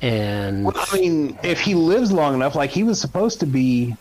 and 0.00 0.64
Well, 0.64 0.74
I 0.76 0.98
mean, 0.98 1.38
if 1.42 1.60
he 1.60 1.74
lives 1.74 2.12
long 2.12 2.34
enough, 2.34 2.54
like 2.54 2.70
he 2.70 2.82
was 2.82 3.00
supposed 3.00 3.40
to 3.40 3.46
be 3.46 3.96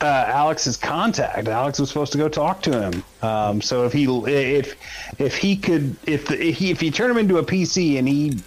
uh, 0.00 0.24
Alex's 0.28 0.76
contact. 0.76 1.46
Alex 1.48 1.78
was 1.78 1.88
supposed 1.88 2.12
to 2.12 2.18
go 2.18 2.28
talk 2.28 2.62
to 2.62 2.80
him. 2.80 3.04
Um, 3.22 3.60
so 3.60 3.84
if 3.84 3.92
he 3.92 4.04
if 4.04 4.76
if 5.20 5.36
he 5.36 5.56
could 5.56 5.96
if 6.06 6.26
the, 6.26 6.42
if 6.42 6.56
he 6.56 6.70
if 6.70 6.82
you 6.82 6.90
turn 6.90 7.10
him 7.10 7.18
into 7.18 7.38
a 7.38 7.42
PC 7.42 7.98
and 7.98 8.08
he 8.08 8.38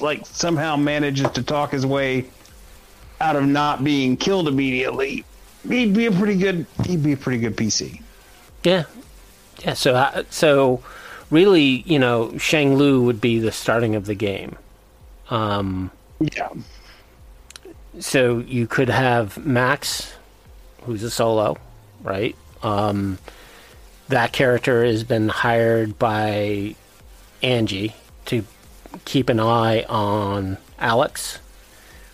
like 0.00 0.24
somehow 0.26 0.76
manages 0.76 1.30
to 1.30 1.42
talk 1.42 1.72
his 1.72 1.84
way 1.84 2.26
out 3.20 3.36
of 3.36 3.44
not 3.46 3.84
being 3.84 4.16
killed 4.16 4.48
immediately, 4.48 5.24
he'd 5.68 5.94
be 5.94 6.06
a 6.06 6.12
pretty 6.12 6.36
good 6.36 6.66
he'd 6.84 7.02
be 7.02 7.12
a 7.12 7.16
pretty 7.16 7.38
good 7.38 7.56
PC. 7.56 8.00
yeah, 8.64 8.84
yeah. 9.64 9.74
So 9.74 9.94
uh, 9.94 10.24
so 10.30 10.82
really, 11.30 11.82
you 11.86 11.98
know, 11.98 12.36
Shang 12.38 12.76
Lu 12.76 13.02
would 13.02 13.20
be 13.20 13.38
the 13.38 13.52
starting 13.52 13.94
of 13.94 14.06
the 14.06 14.14
game. 14.14 14.56
Um, 15.30 15.90
Yeah. 16.20 16.48
so 17.98 18.38
you 18.38 18.66
could 18.66 18.88
have 18.88 19.44
Max, 19.44 20.12
who's 20.84 21.02
a 21.02 21.10
solo, 21.10 21.56
right? 22.02 22.36
Um, 22.62 23.18
that 24.08 24.32
character 24.32 24.84
has 24.84 25.02
been 25.02 25.28
hired 25.28 25.98
by 25.98 26.76
Angie 27.42 27.94
to 28.26 28.44
keep 29.04 29.28
an 29.28 29.40
eye 29.40 29.82
on 29.84 30.58
Alex, 30.78 31.38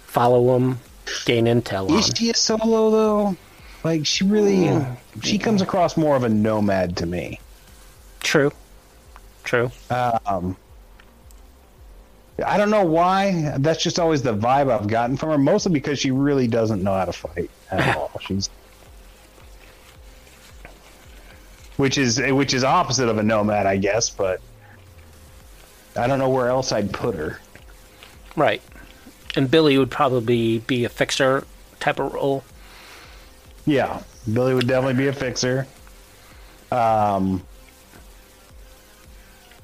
follow 0.07 0.57
him, 0.57 0.79
gain 1.27 1.45
intel 1.45 1.91
on. 1.91 1.99
Is 1.99 2.11
she 2.17 2.31
a 2.31 2.35
solo 2.35 2.91
though? 2.91 3.37
Like 3.85 4.07
she 4.07 4.25
really, 4.25 4.85
she 5.23 5.39
comes 5.39 5.63
across 5.63 5.97
more 5.97 6.17
of 6.17 6.25
a 6.25 6.29
nomad 6.29 6.97
to 6.99 7.07
me. 7.07 7.41
True, 8.21 8.53
true. 9.45 9.71
Um, 9.91 10.57
I 12.45 12.57
don't 12.57 12.71
know 12.71 12.85
why. 12.85 13.55
That's 13.59 13.83
just 13.83 13.99
always 13.99 14.23
the 14.23 14.35
vibe 14.35 14.71
I've 14.71 14.89
gotten 14.89 15.17
from 15.17 15.31
her. 15.31 15.39
Mostly 15.39 15.73
because 15.73 15.99
she 15.99 16.11
really 16.11 16.47
doesn't 16.47 16.83
know 16.83 16.95
how 16.95 17.05
to 17.05 17.13
fight 17.13 17.51
at 17.71 17.97
all. 17.97 18.11
She's, 18.21 18.49
which 21.77 21.99
is 21.99 22.21
which 22.21 22.55
is 22.55 22.65
opposite 22.65 23.09
of 23.09 23.19
a 23.19 23.23
nomad, 23.23 23.67
I 23.67 23.77
guess. 23.77 24.09
But 24.09 24.41
I 25.97 26.07
don't 26.07 26.19
know 26.19 26.31
where 26.31 26.49
else 26.49 26.73
I'd 26.73 26.93
put 26.93 27.15
her. 27.15 27.41
Right. 28.37 28.63
And 29.37 29.51
Billy 29.51 29.79
would 29.79 29.91
probably 29.91 30.59
be 30.61 30.85
a 30.85 30.89
fixer 30.89 31.45
type 31.81 31.99
of 31.99 32.13
role. 32.13 32.45
Yeah, 33.65 34.03
Billy 34.33 34.55
would 34.55 34.67
definitely 34.67 34.95
be 35.03 35.09
a 35.09 35.13
fixer. 35.13 35.67
Um, 36.71 37.43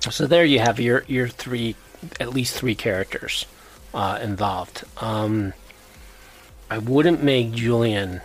So 0.01 0.26
there 0.26 0.44
you 0.44 0.61
have 0.61 0.78
your 0.80 1.05
your 1.09 1.28
three, 1.28 1.74
at 2.20 2.30
least 2.30 2.55
three 2.57 2.74
characters 2.74 3.46
uh, 3.92 4.18
involved. 4.22 4.84
Um, 4.99 5.53
I 6.70 6.78
wouldn't 6.78 7.22
make 7.22 7.53
Julian 7.53 8.20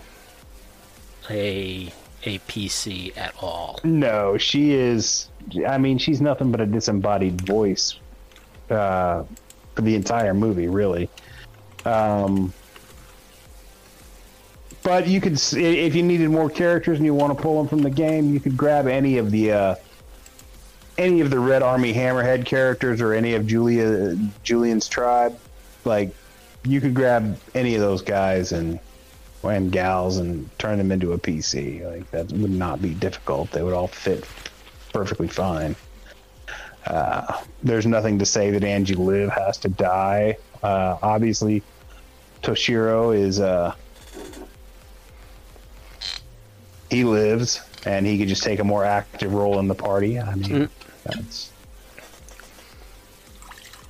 a 1.30 1.91
a 2.26 2.39
PC 2.39 3.17
at 3.17 3.34
all. 3.41 3.80
No, 3.84 4.38
she 4.38 4.74
is. 4.74 5.30
I 5.67 5.78
mean, 5.78 5.97
she's 5.97 6.21
nothing 6.21 6.51
but 6.51 6.61
a 6.61 6.65
disembodied 6.65 7.41
voice 7.41 7.99
uh, 8.69 9.24
for 9.76 9.82
the 9.82 9.95
entire 9.95 10.34
movie, 10.34 10.67
really. 10.67 11.09
Um, 11.86 12.53
but 14.84 15.07
you 15.07 15.21
could, 15.21 15.34
if 15.53 15.95
you 15.95 16.03
needed 16.03 16.29
more 16.29 16.49
characters 16.49 16.97
and 16.97 17.05
you 17.05 17.13
want 17.13 17.36
to 17.36 17.41
pull 17.41 17.57
them 17.57 17.67
from 17.67 17.79
the 17.79 17.89
game, 17.89 18.34
you 18.34 18.39
could 18.39 18.57
grab 18.57 18.88
any 18.88 19.17
of 19.17 19.31
the 19.31 19.51
uh, 19.51 19.75
any 20.97 21.21
of 21.21 21.29
the 21.29 21.39
Red 21.39 21.63
Army 21.63 21.93
Hammerhead 21.93 22.45
characters 22.45 23.01
or 23.01 23.13
any 23.13 23.34
of 23.34 23.47
Julia 23.47 24.15
Julian's 24.43 24.88
tribe. 24.88 25.38
Like, 25.86 26.13
you 26.63 26.81
could 26.81 26.93
grab 26.93 27.38
any 27.55 27.75
of 27.75 27.81
those 27.81 28.01
guys 28.01 28.51
and 28.51 28.79
and 29.43 29.71
gals 29.71 30.17
and 30.17 30.49
turn 30.57 30.77
them 30.77 30.91
into 30.91 31.13
a 31.13 31.17
PC. 31.17 31.86
Like 31.86 32.09
that 32.11 32.31
would 32.31 32.51
not 32.51 32.81
be 32.81 32.93
difficult. 32.93 33.51
They 33.51 33.61
would 33.63 33.73
all 33.73 33.88
fit 33.88 34.25
perfectly 34.93 35.27
fine. 35.27 35.75
Uh, 36.86 37.41
there's 37.61 37.86
nothing 37.86 38.19
to 38.19 38.25
say 38.25 38.51
that 38.51 38.63
Angie 38.63 38.95
Liv 38.95 39.29
has 39.29 39.57
to 39.59 39.69
die. 39.69 40.38
Uh, 40.61 40.97
obviously, 41.01 41.63
Toshiro 42.41 43.17
is 43.17 43.39
uh, 43.39 43.73
he 46.93 47.03
lives 47.03 47.61
and 47.85 48.05
he 48.05 48.17
could 48.17 48.27
just 48.27 48.43
take 48.43 48.59
a 48.59 48.63
more 48.63 48.85
active 48.85 49.33
role 49.33 49.59
in 49.59 49.67
the 49.67 49.75
party. 49.75 50.19
I 50.19 50.35
mean, 50.35 50.69
that's 51.03 51.51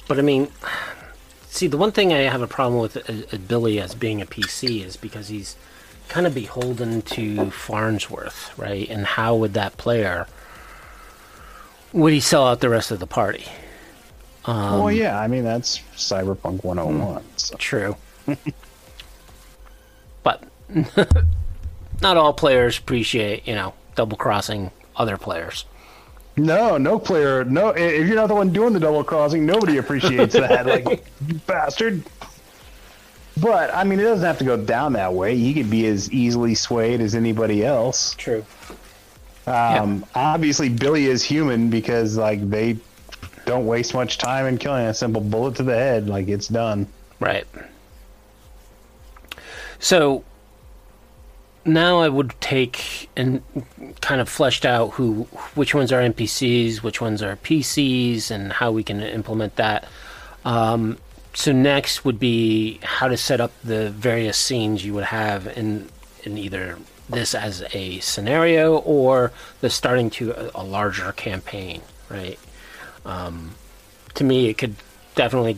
But 0.07 0.19
I 0.19 0.21
mean, 0.21 0.49
see, 1.47 1.67
the 1.67 1.77
one 1.77 1.91
thing 1.91 2.13
I 2.13 2.21
have 2.21 2.41
a 2.41 2.47
problem 2.47 2.81
with 2.81 2.97
uh, 2.97 3.35
uh, 3.35 3.37
Billy 3.37 3.79
as 3.79 3.93
being 3.93 4.21
a 4.21 4.25
PC 4.25 4.83
is 4.83 4.97
because 4.97 5.27
he's 5.27 5.55
kind 6.07 6.25
of 6.25 6.33
beholden 6.33 7.01
to 7.03 7.51
Farnsworth, 7.51 8.57
right? 8.57 8.89
And 8.89 9.05
how 9.05 9.35
would 9.35 9.53
that 9.53 9.77
player 9.77 10.27
would 11.91 12.13
he 12.13 12.19
sell 12.19 12.47
out 12.47 12.59
the 12.59 12.69
rest 12.69 12.89
of 12.91 12.99
the 12.99 13.07
party? 13.07 13.45
well, 14.45 14.91
yeah. 14.91 15.19
I 15.19 15.27
mean, 15.27 15.43
that's 15.43 15.79
Cyberpunk 15.95 16.63
101. 16.63 17.23
So. 17.37 17.55
True. 17.57 17.95
but 20.23 20.43
not 22.03 22.17
all 22.17 22.33
players 22.33 22.77
appreciate, 22.77 23.47
you 23.47 23.55
know, 23.55 23.73
double 23.95 24.17
crossing 24.17 24.69
other 24.95 25.17
players. 25.17 25.65
No, 26.35 26.77
no 26.77 26.99
player. 26.99 27.43
No, 27.45 27.69
if 27.69 28.07
you're 28.07 28.15
not 28.15 28.27
the 28.27 28.35
one 28.35 28.51
doing 28.51 28.73
the 28.73 28.79
double 28.79 29.03
crossing, 29.03 29.45
nobody 29.45 29.77
appreciates 29.77 30.33
that. 30.33 30.65
Like, 30.85 31.05
bastard. 31.45 32.03
But 33.41 33.73
I 33.73 33.83
mean, 33.83 33.99
it 33.99 34.03
doesn't 34.03 34.25
have 34.25 34.37
to 34.39 34.43
go 34.43 34.57
down 34.57 34.93
that 34.93 35.13
way. 35.13 35.37
He 35.37 35.53
could 35.53 35.69
be 35.69 35.87
as 35.87 36.11
easily 36.11 36.55
swayed 36.55 37.01
as 37.01 37.15
anybody 37.15 37.65
else. 37.65 38.13
True. 38.15 38.45
Um, 39.47 40.05
Obviously, 40.15 40.69
Billy 40.69 41.05
is 41.05 41.23
human 41.23 41.69
because 41.69 42.17
like 42.17 42.47
they 42.49 42.77
don't 43.45 43.65
waste 43.65 43.93
much 43.93 44.17
time 44.17 44.45
in 44.45 44.57
killing 44.57 44.85
a 44.85 44.93
simple 44.93 45.21
bullet 45.21 45.55
to 45.55 45.63
the 45.63 45.73
head. 45.73 46.07
Like 46.07 46.27
it's 46.27 46.47
done. 46.47 46.87
Right. 47.19 47.45
So 49.79 50.23
now 51.65 52.01
I 52.01 52.09
would 52.09 52.33
take 52.41 53.09
and 53.15 53.41
kind 54.01 54.19
of 54.19 54.27
fleshed 54.27 54.65
out 54.65 54.91
who 54.91 55.23
which 55.55 55.73
ones 55.73 55.91
are 55.91 56.01
NPCs, 56.01 56.83
which 56.83 56.99
ones 57.01 57.21
are 57.21 57.35
PCs, 57.37 58.31
and 58.31 58.51
how 58.51 58.71
we 58.71 58.83
can 58.83 59.01
implement 59.01 59.55
that. 59.55 59.87
Um, 60.45 60.97
so 61.33 61.51
next 61.51 62.05
would 62.05 62.19
be 62.19 62.79
how 62.83 63.07
to 63.07 63.17
set 63.17 63.41
up 63.41 63.51
the 63.63 63.89
various 63.89 64.37
scenes 64.37 64.85
you 64.85 64.93
would 64.93 65.05
have 65.05 65.47
in 65.57 65.89
in 66.23 66.37
either 66.37 66.77
this 67.09 67.35
as 67.35 67.63
a 67.73 67.99
scenario 67.99 68.77
or 68.77 69.31
the 69.61 69.69
starting 69.69 70.09
to 70.09 70.31
a, 70.31 70.61
a 70.61 70.63
larger 70.63 71.11
campaign, 71.11 71.81
right? 72.09 72.39
Um, 73.05 73.55
to 74.15 74.23
me, 74.23 74.47
it 74.47 74.57
could 74.57 74.75
definitely 75.15 75.57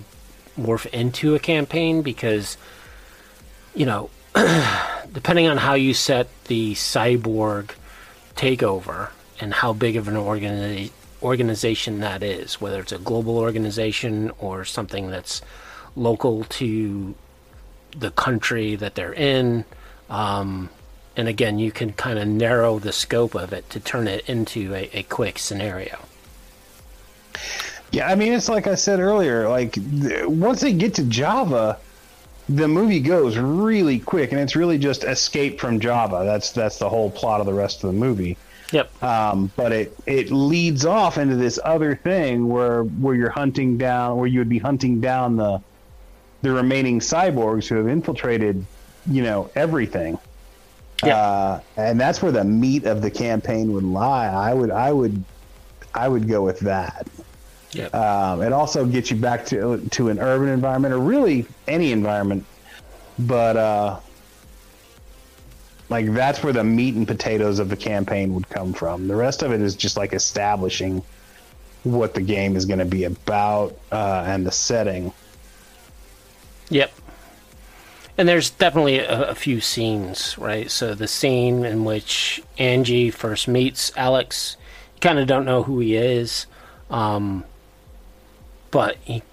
morph 0.58 0.86
into 0.88 1.36
a 1.36 1.40
campaign 1.40 2.02
because 2.02 2.58
you 3.74 3.86
know 3.86 4.10
depending 5.16 5.48
on 5.48 5.58
how 5.58 5.74
you 5.74 5.94
set 5.94 6.28
the 6.46 6.74
cyborg 6.76 7.72
takeover 8.36 9.10
and 9.40 9.54
how 9.54 9.74
big 9.74 9.96
of 9.96 10.08
an 10.08 10.16
organi- 10.16 10.92
organization 11.24 12.02
that 12.02 12.22
is 12.22 12.62
whether 12.62 12.82
it's 12.82 12.92
a 12.92 13.00
global 13.00 13.38
organization 13.38 14.30
or 14.38 14.64
something 14.64 15.10
that's 15.10 15.42
local 15.96 16.44
to 16.44 17.16
the 17.98 18.12
country 18.12 18.76
that 18.76 18.94
they're 18.96 19.14
in 19.14 19.66
um, 20.10 20.70
and 21.16 21.28
again 21.28 21.58
you 21.58 21.72
can 21.72 21.94
kind 21.94 22.20
of 22.20 22.28
narrow 22.28 22.78
the 22.78 22.92
scope 22.92 23.34
of 23.34 23.54
it 23.54 23.68
to 23.70 23.80
turn 23.80 24.08
it 24.08 24.30
into 24.30 24.76
a, 24.76 24.90
a 24.94 25.04
quick 25.04 25.40
scenario 25.40 25.98
Yeah, 27.92 28.08
I 28.10 28.16
mean, 28.16 28.34
it's 28.34 28.50
like 28.50 28.68
I 28.68 28.76
said 28.76 29.00
earlier. 29.00 29.48
Like 29.48 29.78
once 30.26 30.60
they 30.62 30.74
get 30.74 30.96
to 30.96 31.04
Java, 31.06 31.78
the 32.48 32.68
movie 32.68 33.00
goes 33.00 33.38
really 33.38 34.00
quick, 34.00 34.32
and 34.32 34.40
it's 34.40 34.56
really 34.56 34.78
just 34.78 35.04
escape 35.04 35.60
from 35.60 35.80
Java. 35.80 36.24
That's 36.26 36.52
that's 36.52 36.78
the 36.78 36.90
whole 36.90 37.10
plot 37.10 37.40
of 37.40 37.46
the 37.46 37.54
rest 37.54 37.84
of 37.84 37.92
the 37.92 37.98
movie. 37.98 38.38
yep 38.72 38.92
Um, 39.04 39.52
but 39.56 39.72
it 39.72 39.98
it 40.06 40.32
leads 40.32 40.86
off 40.86 41.18
into 41.18 41.36
this 41.36 41.60
other 41.64 41.96
thing 41.96 42.48
where 42.48 42.84
where 42.84 43.16
you're 43.16 43.30
hunting 43.30 43.78
down, 43.78 44.18
where 44.18 44.28
you 44.28 44.40
would 44.40 44.50
be 44.50 44.60
hunting 44.60 45.02
down 45.02 45.38
the 45.38 45.62
the 46.42 46.52
remaining 46.52 47.00
cyborgs 47.00 47.68
who 47.68 47.76
have 47.76 47.88
infiltrated, 47.88 48.64
you 49.10 49.24
know, 49.24 49.50
everything. 49.56 50.18
Yeah. 51.04 51.18
Uh, 51.18 51.60
and 51.78 52.00
that's 52.00 52.22
where 52.22 52.32
the 52.32 52.44
meat 52.44 52.86
of 52.86 53.02
the 53.02 53.12
campaign 53.12 53.74
would 53.74 53.84
lie. 53.84 54.28
I 54.28 54.54
would 54.54 54.72
I 54.72 54.92
would 54.94 55.24
I 55.94 56.08
would 56.08 56.28
go 56.28 56.44
with 56.44 56.60
that. 56.60 57.08
Yep 57.76 57.94
Um, 57.94 58.42
it 58.42 58.54
also 58.54 58.86
gets 58.86 59.12
you 59.12 59.18
back 59.18 59.46
to 59.48 59.78
to 59.92 60.10
an 60.10 60.20
urban 60.20 60.50
environment 60.50 60.94
or 60.94 61.00
really 61.00 61.46
any 61.68 61.92
environment, 61.92 62.46
but 63.20 63.58
uh, 63.58 64.00
like 65.90 66.12
that's 66.14 66.44
where 66.44 66.54
the 66.54 66.64
meat 66.64 66.96
and 66.96 67.08
potatoes 67.08 67.60
of 67.60 67.70
the 67.70 67.78
campaign 67.78 68.34
would 68.34 68.50
come 68.50 68.74
from. 68.74 69.08
The 69.08 69.16
rest 69.16 69.44
of 69.44 69.52
it 69.52 69.62
is 69.62 69.76
just 69.76 69.98
like 69.98 70.14
establishing 70.14 71.04
what 71.84 72.16
the 72.16 72.22
game 72.22 72.56
is 72.56 72.66
going 72.66 72.80
to 72.80 72.86
be 72.86 73.04
about 73.04 73.78
uh, 73.92 74.24
and 74.26 74.46
the 74.46 74.52
setting. 74.52 75.14
Yep. 76.70 76.92
And 78.18 78.28
there's 78.28 78.50
definitely 78.50 79.00
a, 79.00 79.30
a 79.30 79.36
few 79.36 79.62
scenes, 79.62 80.38
right? 80.38 80.72
So 80.72 80.96
the 80.96 81.08
scene 81.08 81.66
in 81.66 81.84
which 81.84 82.42
Angie 82.58 83.12
first 83.12 83.48
meets 83.48 83.92
Alex, 83.96 84.58
you 84.96 85.00
kind 85.02 85.20
of 85.20 85.28
don't 85.28 85.46
know 85.46 85.64
who 85.64 85.80
he 85.80 85.96
is, 85.96 86.48
um, 86.90 87.44
but 88.76 88.98
he 89.06 89.24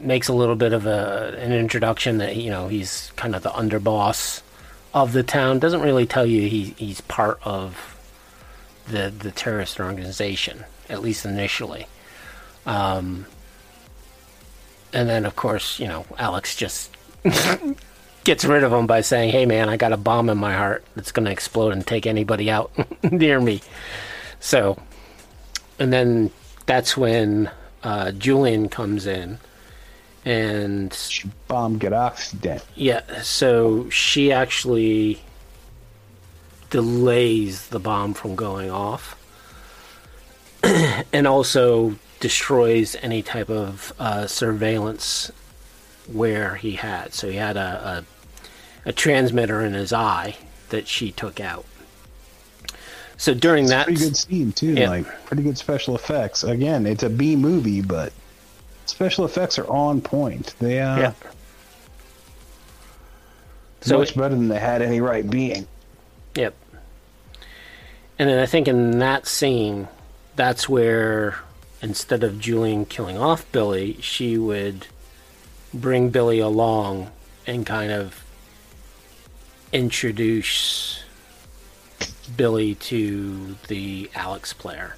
makes 0.00 0.26
a 0.26 0.32
little 0.32 0.56
bit 0.56 0.72
of 0.72 0.86
a 0.86 1.36
an 1.38 1.52
introduction 1.52 2.16
that 2.16 2.36
you 2.36 2.48
know 2.48 2.68
he's 2.68 3.12
kind 3.16 3.36
of 3.36 3.42
the 3.42 3.50
underboss 3.50 4.40
of 4.94 5.12
the 5.12 5.22
town. 5.22 5.58
Doesn't 5.58 5.82
really 5.82 6.06
tell 6.06 6.24
you 6.24 6.48
he, 6.48 6.74
he's 6.78 7.02
part 7.02 7.38
of 7.42 7.98
the 8.88 9.10
the 9.10 9.30
terrorist 9.30 9.78
organization, 9.78 10.64
at 10.88 11.02
least 11.02 11.26
initially. 11.26 11.86
Um, 12.64 13.26
and 14.94 15.06
then, 15.06 15.26
of 15.26 15.36
course, 15.36 15.78
you 15.78 15.86
know, 15.86 16.06
Alex 16.16 16.56
just 16.56 16.96
gets 18.24 18.46
rid 18.46 18.64
of 18.64 18.72
him 18.72 18.86
by 18.86 19.02
saying, 19.02 19.32
"Hey, 19.32 19.44
man, 19.44 19.68
I 19.68 19.76
got 19.76 19.92
a 19.92 19.98
bomb 19.98 20.30
in 20.30 20.38
my 20.38 20.54
heart 20.54 20.82
that's 20.96 21.12
going 21.12 21.26
to 21.26 21.30
explode 21.30 21.74
and 21.74 21.86
take 21.86 22.06
anybody 22.06 22.50
out 22.50 22.72
near 23.02 23.38
me." 23.38 23.60
So, 24.40 24.80
and 25.78 25.92
then 25.92 26.30
that's 26.64 26.96
when 26.96 27.50
uh, 27.82 28.12
Julian 28.12 28.68
comes 28.68 29.06
in, 29.06 29.38
and 30.24 30.92
She 30.92 31.30
bombed 31.48 31.80
get 31.80 31.92
oxygen. 31.92 32.60
yeah, 32.74 33.22
so 33.22 33.88
she 33.90 34.32
actually 34.32 35.22
delays 36.70 37.68
the 37.68 37.80
bomb 37.80 38.14
from 38.14 38.36
going 38.36 38.70
off 38.70 39.16
and 41.12 41.26
also 41.26 41.96
destroys 42.20 42.96
any 43.02 43.22
type 43.22 43.50
of 43.50 43.92
uh, 43.98 44.26
surveillance 44.26 45.32
where 46.06 46.56
he 46.56 46.72
had. 46.72 47.12
So 47.14 47.28
he 47.30 47.36
had 47.36 47.56
a, 47.56 48.04
a, 48.84 48.90
a 48.90 48.92
transmitter 48.92 49.62
in 49.62 49.72
his 49.72 49.92
eye 49.92 50.36
that 50.68 50.86
she 50.86 51.10
took 51.10 51.40
out. 51.40 51.64
So 53.20 53.34
during 53.34 53.66
that. 53.66 53.84
Pretty 53.84 54.00
good 54.00 54.16
scene 54.16 54.50
too. 54.50 54.72
Yeah. 54.72 54.88
Like 54.88 55.24
pretty 55.26 55.42
good 55.42 55.58
special 55.58 55.94
effects. 55.94 56.42
Again, 56.42 56.86
it's 56.86 57.02
a 57.02 57.10
B 57.10 57.36
movie, 57.36 57.82
but 57.82 58.14
special 58.86 59.26
effects 59.26 59.58
are 59.58 59.66
on 59.66 60.00
point. 60.00 60.54
They 60.58 60.80
uh, 60.80 60.98
Yeah. 60.98 61.12
so 63.82 63.90
So 63.90 63.98
much 63.98 64.16
better 64.16 64.34
than 64.34 64.48
they 64.48 64.58
had 64.58 64.80
any 64.80 65.02
right 65.02 65.28
being. 65.28 65.66
Yep. 66.34 66.54
And 68.18 68.30
then 68.30 68.38
I 68.38 68.46
think 68.46 68.66
in 68.66 69.00
that 69.00 69.26
scene, 69.26 69.88
that's 70.36 70.66
where 70.66 71.40
instead 71.82 72.24
of 72.24 72.40
Julian 72.40 72.86
killing 72.86 73.18
off 73.18 73.44
Billy, 73.52 73.98
she 74.00 74.38
would 74.38 74.86
bring 75.74 76.08
Billy 76.08 76.38
along 76.38 77.10
and 77.46 77.66
kind 77.66 77.92
of 77.92 78.24
introduce 79.74 80.99
Billy 82.36 82.74
to 82.76 83.56
the 83.68 84.10
Alex 84.14 84.52
player. 84.52 84.96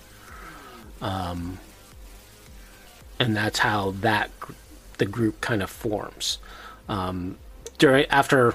Um, 1.01 1.59
and 3.19 3.37
that's 3.37 3.61
how 3.61 3.93
that 4.01 4.31
the 4.99 5.07
group 5.07 5.41
kind 5.41 5.63
of 5.63 5.71
forms. 5.71 6.39
Um, 6.89 7.37
during 7.79 8.07
after 8.07 8.55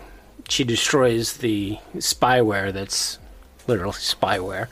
she 0.50 0.64
destroys 0.64 1.38
the 1.38 1.78
spyware 1.96 2.72
that's 2.72 3.20
literally 3.68 3.94
spyware 3.94 4.68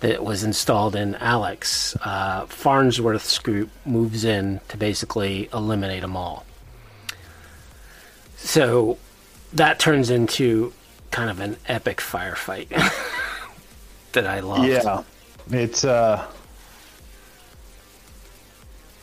that 0.00 0.22
was 0.22 0.44
installed 0.44 0.94
in 0.94 1.16
Alex, 1.16 1.96
uh, 2.02 2.46
Farnsworth's 2.46 3.38
group 3.38 3.70
moves 3.84 4.24
in 4.24 4.60
to 4.68 4.76
basically 4.76 5.48
eliminate 5.52 6.02
them 6.02 6.16
all. 6.16 6.44
So 8.36 8.98
that 9.52 9.80
turns 9.80 10.10
into 10.10 10.72
kind 11.10 11.30
of 11.30 11.40
an 11.40 11.56
epic 11.66 11.98
firefight 11.98 12.68
that 14.12 14.26
I 14.26 14.40
love. 14.40 14.64
Yeah, 14.64 15.02
it's 15.50 15.84
uh, 15.84 16.26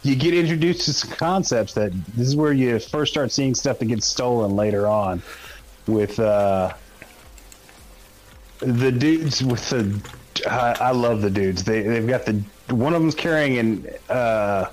you 0.04 0.16
get 0.16 0.34
introduced 0.34 0.86
to 0.86 0.94
some 0.94 1.12
concepts 1.12 1.74
that 1.74 1.92
this 2.16 2.28
is 2.28 2.36
where 2.36 2.54
you 2.54 2.80
first 2.80 3.12
start 3.12 3.32
seeing 3.32 3.56
stuff 3.56 3.80
that 3.80 3.86
gets 3.86 4.06
stolen 4.06 4.56
later 4.56 4.88
on, 4.88 5.22
with 5.88 6.20
uh, 6.20 6.74
the 8.60 8.92
dudes 8.92 9.44
with 9.44 9.70
the. 9.70 10.00
I, 10.48 10.76
I 10.80 10.92
love 10.92 11.22
the 11.22 11.30
dudes. 11.30 11.64
They 11.64 11.82
they've 11.82 12.08
got 12.08 12.26
the 12.26 12.44
one 12.70 12.94
of 12.94 13.02
them's 13.02 13.16
carrying 13.16 13.58
an 13.58 13.90
uh, 14.10 14.72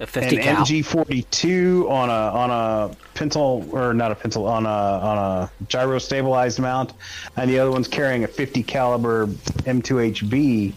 A 0.00 0.04
an 0.04 0.08
50 0.08 0.36
cal. 0.36 0.64
MG 0.64 0.84
forty 0.84 1.22
two 1.22 1.86
on 1.90 2.08
a 2.08 2.12
on 2.12 2.50
a 2.50 2.94
pencil 3.14 3.68
or 3.72 3.92
not 3.92 4.12
a 4.12 4.14
pencil 4.14 4.46
on 4.46 4.64
a 4.64 4.68
on 4.68 5.18
a 5.18 5.50
gyro 5.66 5.98
stabilized 5.98 6.60
mount, 6.60 6.92
and 7.36 7.50
the 7.50 7.58
other 7.58 7.72
one's 7.72 7.88
carrying 7.88 8.22
a 8.22 8.28
fifty 8.28 8.62
caliber 8.62 9.26
M2HB 9.26 10.72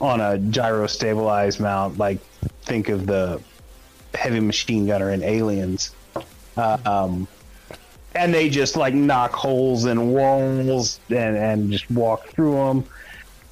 on 0.00 0.20
a 0.20 0.38
gyro 0.38 0.86
stabilized 0.88 1.60
mount. 1.60 1.96
Like 1.96 2.18
think 2.62 2.88
of 2.88 3.06
the 3.06 3.40
heavy 4.14 4.40
machine 4.40 4.86
gunner 4.86 5.10
in 5.10 5.22
Aliens. 5.22 5.94
Uh, 6.56 6.78
um, 6.84 7.28
and 8.14 8.32
they 8.32 8.48
just 8.48 8.76
like 8.76 8.94
knock 8.94 9.32
holes 9.32 9.84
in 9.84 10.12
walls 10.12 11.00
and 11.08 11.36
and 11.36 11.70
just 11.70 11.88
walk 11.90 12.26
through 12.28 12.54
them. 12.54 12.84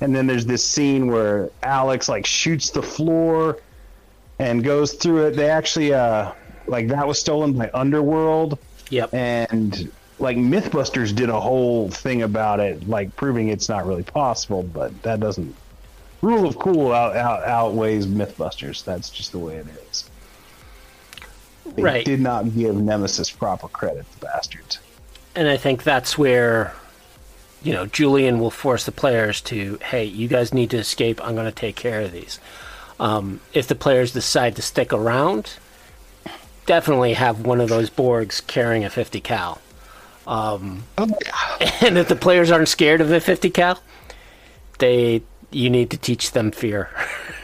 And 0.00 0.14
then 0.14 0.26
there's 0.26 0.46
this 0.46 0.64
scene 0.64 1.06
where 1.06 1.50
Alex 1.62 2.08
like 2.08 2.26
shoots 2.26 2.70
the 2.70 2.82
floor 2.82 3.58
and 4.42 4.64
goes 4.64 4.94
through 4.94 5.26
it. 5.26 5.36
They 5.36 5.48
actually 5.50 5.92
uh 5.94 6.32
like 6.66 6.88
that 6.88 7.06
was 7.06 7.18
stolen 7.18 7.52
by 7.54 7.70
Underworld 7.74 8.58
Yep. 8.90 9.14
and 9.14 9.90
like 10.18 10.36
Mythbusters 10.36 11.14
did 11.14 11.28
a 11.28 11.40
whole 11.40 11.90
thing 11.90 12.22
about 12.22 12.60
it, 12.60 12.86
like 12.88 13.14
proving 13.16 13.48
it's 13.48 13.68
not 13.68 13.86
really 13.86 14.02
possible, 14.04 14.62
but 14.62 14.90
that 15.02 15.18
doesn't 15.20 15.54
rule 16.20 16.46
of 16.46 16.56
cool 16.58 16.92
out, 16.92 17.16
out 17.16 17.42
outweighs 17.44 18.06
Mythbusters. 18.06 18.84
That's 18.84 19.10
just 19.10 19.32
the 19.32 19.38
way 19.38 19.56
it 19.56 19.66
is. 19.90 20.04
They 21.74 21.82
Right. 21.82 22.04
did 22.04 22.20
not 22.20 22.54
give 22.54 22.76
Nemesis 22.76 23.30
proper 23.30 23.68
credit, 23.68 24.04
the 24.18 24.26
bastards. 24.26 24.78
and 25.34 25.48
I 25.48 25.56
think 25.56 25.82
that's 25.84 26.18
where, 26.18 26.74
you 27.62 27.72
know, 27.72 27.86
Julian 27.86 28.38
will 28.38 28.50
force 28.50 28.84
the 28.84 28.92
players 28.92 29.40
to, 29.42 29.78
hey, 29.82 30.04
you 30.04 30.28
guys 30.28 30.52
need 30.52 30.68
to 30.70 30.76
escape. 30.76 31.20
I'm 31.24 31.34
going 31.34 31.46
to 31.46 31.52
take 31.52 31.74
care 31.76 32.02
of 32.02 32.12
these. 32.12 32.38
Um, 33.00 33.40
if 33.52 33.66
the 33.66 33.74
players 33.74 34.12
decide 34.12 34.56
to 34.56 34.62
stick 34.62 34.92
around, 34.92 35.54
definitely 36.66 37.14
have 37.14 37.44
one 37.44 37.60
of 37.60 37.68
those 37.68 37.90
Borgs 37.90 38.46
carrying 38.46 38.84
a 38.84 38.90
50 38.90 39.20
cal. 39.20 39.60
Um, 40.26 40.84
and 40.98 41.98
if 41.98 42.08
the 42.08 42.16
players 42.16 42.50
aren't 42.50 42.68
scared 42.68 43.00
of 43.00 43.08
the 43.08 43.20
50 43.20 43.50
cal, 43.50 43.80
they 44.78 45.22
you 45.50 45.68
need 45.68 45.90
to 45.90 45.96
teach 45.96 46.32
them 46.32 46.50
fear. 46.50 46.88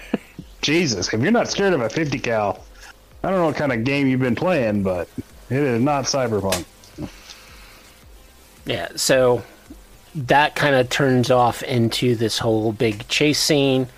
Jesus, 0.63 1.13
if 1.13 1.21
you're 1.21 1.31
not 1.31 1.49
scared 1.49 1.73
of 1.73 1.81
a 1.81 1.89
50 1.89 2.19
cal, 2.19 2.65
I 3.23 3.31
don't 3.31 3.39
know 3.39 3.47
what 3.47 3.57
kind 3.57 3.73
of 3.73 3.85
game 3.85 4.07
you've 4.07 4.21
been 4.21 4.35
playing, 4.35 4.83
but 4.83 5.09
it 5.51 5.63
is 5.63 5.81
not 5.81 6.05
Cyberpunk. 6.05 6.65
Yeah, 8.65 8.89
so 8.97 9.43
that 10.15 10.55
kind 10.55 10.75
of 10.75 10.91
turns 10.91 11.31
off 11.31 11.63
into 11.63 12.15
this 12.17 12.39
whole 12.39 12.73
big 12.73 13.07
chase 13.09 13.41
scene. 13.41 13.89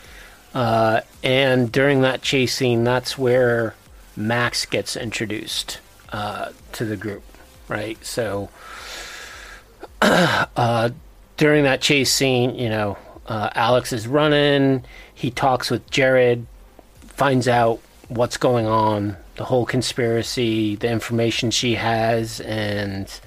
Uh, 0.55 1.01
and 1.23 1.71
during 1.71 2.01
that 2.03 2.23
chase 2.23 2.55
scene, 2.55 2.85
that's 2.85 3.17
where 3.17 3.75
Max 4.17 4.67
gets 4.67 4.97
introduced 4.97 5.81
uh, 6.13 6.51
to 6.73 6.85
the 6.85 6.97
group, 6.97 7.23
right? 7.69 8.05
So 8.05 8.49
uh, 10.03 10.91
during 11.37 11.65
that 11.65 11.81
chase 11.81 12.13
scene, 12.13 12.55
you 12.55 12.69
know, 12.69 12.99
uh, 13.27 13.51
Alex 13.55 13.93
is 13.93 14.09
running. 14.09 14.85
He 15.15 15.31
talks 15.31 15.71
with 15.71 15.89
Jared, 15.91 16.47
finds 17.07 17.47
out 17.47 17.81
what's 18.09 18.37
going 18.37 18.67
on, 18.67 19.17
the 19.37 19.45
whole 19.45 19.65
conspiracy, 19.65 20.75
the 20.77 20.91
information 20.91 21.51
she 21.51 21.77
has, 21.77 22.41
and 22.41 23.21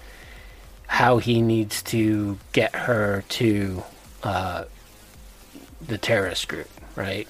how 0.87 1.17
he 1.17 1.41
needs 1.41 1.81
to 1.81 2.37
get 2.51 2.75
her 2.75 3.23
to 3.29 3.83
uh, 4.23 4.65
the 5.81 5.97
terrorist 5.97 6.47
group, 6.47 6.69
right? 6.95 7.27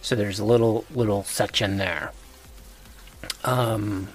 So 0.00 0.16
there's 0.16 0.38
a 0.38 0.44
little 0.44 0.84
little 0.92 1.24
section 1.24 1.76
there. 1.76 2.12
Um, 3.44 4.08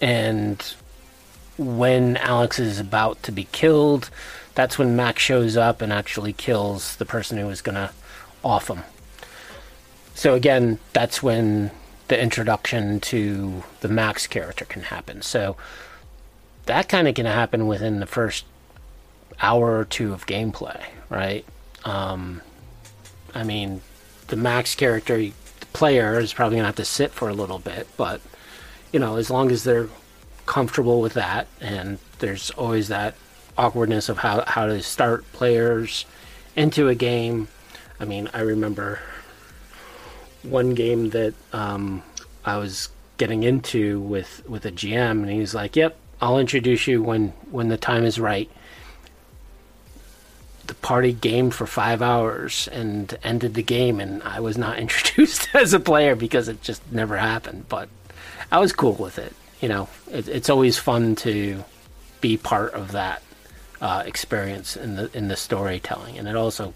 and 0.00 0.74
when 1.56 2.16
Alex 2.16 2.58
is 2.58 2.78
about 2.78 3.22
to 3.24 3.32
be 3.32 3.44
killed, 3.52 4.10
that's 4.54 4.78
when 4.78 4.96
Max 4.96 5.22
shows 5.22 5.56
up 5.56 5.80
and 5.80 5.92
actually 5.92 6.32
kills 6.32 6.96
the 6.96 7.04
person 7.04 7.38
who 7.38 7.46
was 7.46 7.62
gonna 7.62 7.92
off 8.42 8.68
him. 8.68 8.82
So 10.14 10.34
again, 10.34 10.78
that's 10.92 11.22
when 11.22 11.70
the 12.08 12.20
introduction 12.20 13.00
to 13.00 13.62
the 13.80 13.88
Max 13.88 14.26
character 14.26 14.64
can 14.64 14.82
happen. 14.82 15.22
So 15.22 15.56
that 16.66 16.88
kind 16.88 17.08
of 17.08 17.14
can 17.14 17.26
happen 17.26 17.66
within 17.66 18.00
the 18.00 18.06
first 18.06 18.44
hour 19.40 19.78
or 19.78 19.84
two 19.84 20.12
of 20.12 20.26
gameplay, 20.26 20.82
right? 21.08 21.44
Um, 21.84 22.42
I 23.34 23.44
mean, 23.44 23.80
the 24.28 24.36
max 24.36 24.74
character, 24.74 25.18
the 25.18 25.32
player 25.72 26.18
is 26.18 26.32
probably 26.32 26.56
gonna 26.56 26.66
have 26.66 26.76
to 26.76 26.84
sit 26.84 27.12
for 27.12 27.28
a 27.28 27.34
little 27.34 27.58
bit, 27.58 27.88
but 27.96 28.20
you 28.92 29.00
know, 29.00 29.16
as 29.16 29.30
long 29.30 29.50
as 29.50 29.64
they're 29.64 29.88
comfortable 30.46 31.00
with 31.00 31.14
that, 31.14 31.48
and 31.60 31.98
there's 32.18 32.50
always 32.52 32.88
that 32.88 33.14
awkwardness 33.56 34.08
of 34.08 34.18
how 34.18 34.44
how 34.46 34.66
to 34.66 34.82
start 34.82 35.30
players 35.32 36.04
into 36.56 36.88
a 36.88 36.94
game. 36.94 37.48
I 38.00 38.04
mean, 38.04 38.28
I 38.34 38.40
remember 38.40 39.00
one 40.42 40.74
game 40.74 41.10
that 41.10 41.34
um, 41.52 42.02
I 42.44 42.56
was 42.58 42.88
getting 43.16 43.42
into 43.42 44.00
with 44.00 44.42
with 44.48 44.66
a 44.66 44.72
GM, 44.72 45.22
and 45.22 45.30
he 45.30 45.40
was 45.40 45.54
like, 45.54 45.76
"Yep, 45.76 45.96
I'll 46.20 46.38
introduce 46.38 46.86
you 46.86 47.02
when 47.02 47.28
when 47.50 47.68
the 47.68 47.78
time 47.78 48.04
is 48.04 48.18
right." 48.18 48.50
The 50.72 50.78
party 50.78 51.12
gamed 51.12 51.54
for 51.54 51.66
five 51.66 52.00
hours 52.00 52.66
and 52.72 53.18
ended 53.22 53.52
the 53.52 53.62
game, 53.62 54.00
and 54.00 54.22
I 54.22 54.40
was 54.40 54.56
not 54.56 54.78
introduced 54.86 55.54
as 55.54 55.74
a 55.74 55.78
player 55.80 56.16
because 56.16 56.48
it 56.48 56.62
just 56.62 56.80
never 56.90 57.18
happened. 57.18 57.68
But 57.68 57.90
I 58.50 58.58
was 58.58 58.72
cool 58.72 58.94
with 58.94 59.18
it. 59.18 59.34
You 59.60 59.68
know, 59.68 59.88
it, 60.10 60.28
it's 60.28 60.48
always 60.48 60.78
fun 60.78 61.14
to 61.16 61.62
be 62.22 62.38
part 62.38 62.72
of 62.72 62.92
that 62.92 63.22
uh, 63.82 64.04
experience 64.06 64.74
in 64.74 64.96
the 64.96 65.10
in 65.14 65.28
the 65.28 65.36
storytelling, 65.36 66.16
and 66.16 66.26
it 66.26 66.36
also 66.36 66.72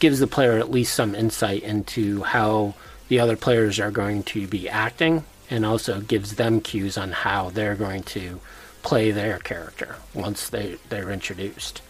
gives 0.00 0.18
the 0.18 0.26
player 0.26 0.58
at 0.58 0.68
least 0.68 0.92
some 0.92 1.14
insight 1.14 1.62
into 1.62 2.24
how 2.24 2.74
the 3.06 3.20
other 3.20 3.36
players 3.36 3.78
are 3.78 3.92
going 3.92 4.24
to 4.24 4.48
be 4.48 4.68
acting, 4.68 5.22
and 5.48 5.64
also 5.64 6.00
gives 6.00 6.34
them 6.34 6.60
cues 6.60 6.98
on 6.98 7.12
how 7.12 7.50
they're 7.50 7.76
going 7.76 8.02
to 8.02 8.40
play 8.82 9.12
their 9.12 9.38
character 9.38 9.94
once 10.14 10.48
they 10.48 10.78
they're 10.88 11.12
introduced. 11.12 11.80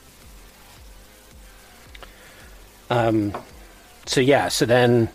Um, 2.91 3.32
so 4.07 4.20
yeah, 4.20 4.49
so 4.49 4.66
then 4.66 5.09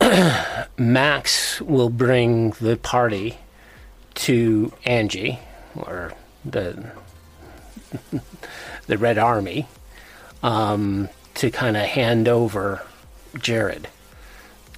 Max 0.76 1.60
will 1.60 1.90
bring 1.90 2.50
the 2.52 2.76
party 2.76 3.38
to 4.14 4.72
Angie 4.84 5.38
or 5.76 6.12
the 6.44 6.90
the 8.86 8.98
Red 8.98 9.18
Army 9.18 9.66
um, 10.42 11.08
to 11.34 11.50
kind 11.50 11.76
of 11.76 11.84
hand 11.84 12.28
over 12.28 12.82
Jared 13.38 13.88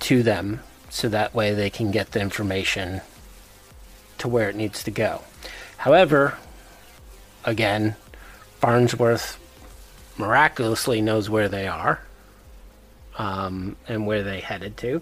to 0.01 0.23
them 0.23 0.61
so 0.91 1.09
that 1.09 1.35
way 1.35 1.53
they 1.53 1.71
can 1.71 1.91
get 1.91 2.13
the 2.13 2.21
information 2.21 3.01
to 4.19 4.29
where 4.29 4.49
it 4.49 4.57
needs 4.57 4.83
to 4.85 4.91
go. 4.91 5.23
However, 5.79 6.39
again, 7.45 7.97
Farnsworth 8.61 9.39
miraculously 10.19 11.01
knows 11.01 11.31
where 11.31 11.49
they 11.49 11.67
are 11.67 12.01
um, 13.17 13.77
and 13.87 14.07
where 14.07 14.23
they 14.23 14.41
headed 14.41 14.77
to. 14.79 15.01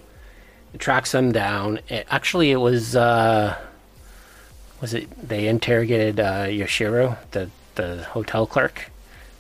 It 0.75 0.81
tracks 0.81 1.13
them 1.13 1.33
down. 1.33 1.81
It, 1.89 2.07
actually, 2.11 2.51
it 2.51 2.57
was 2.57 2.95
uh, 2.95 3.57
was 4.81 4.95
it 4.95 5.09
they 5.29 5.49
interrogated 5.49 6.21
uh, 6.21 6.45
Yoshiro, 6.47 7.17
the 7.31 7.51
the 7.77 8.05
hotel 8.05 8.47
clerk, 8.47 8.91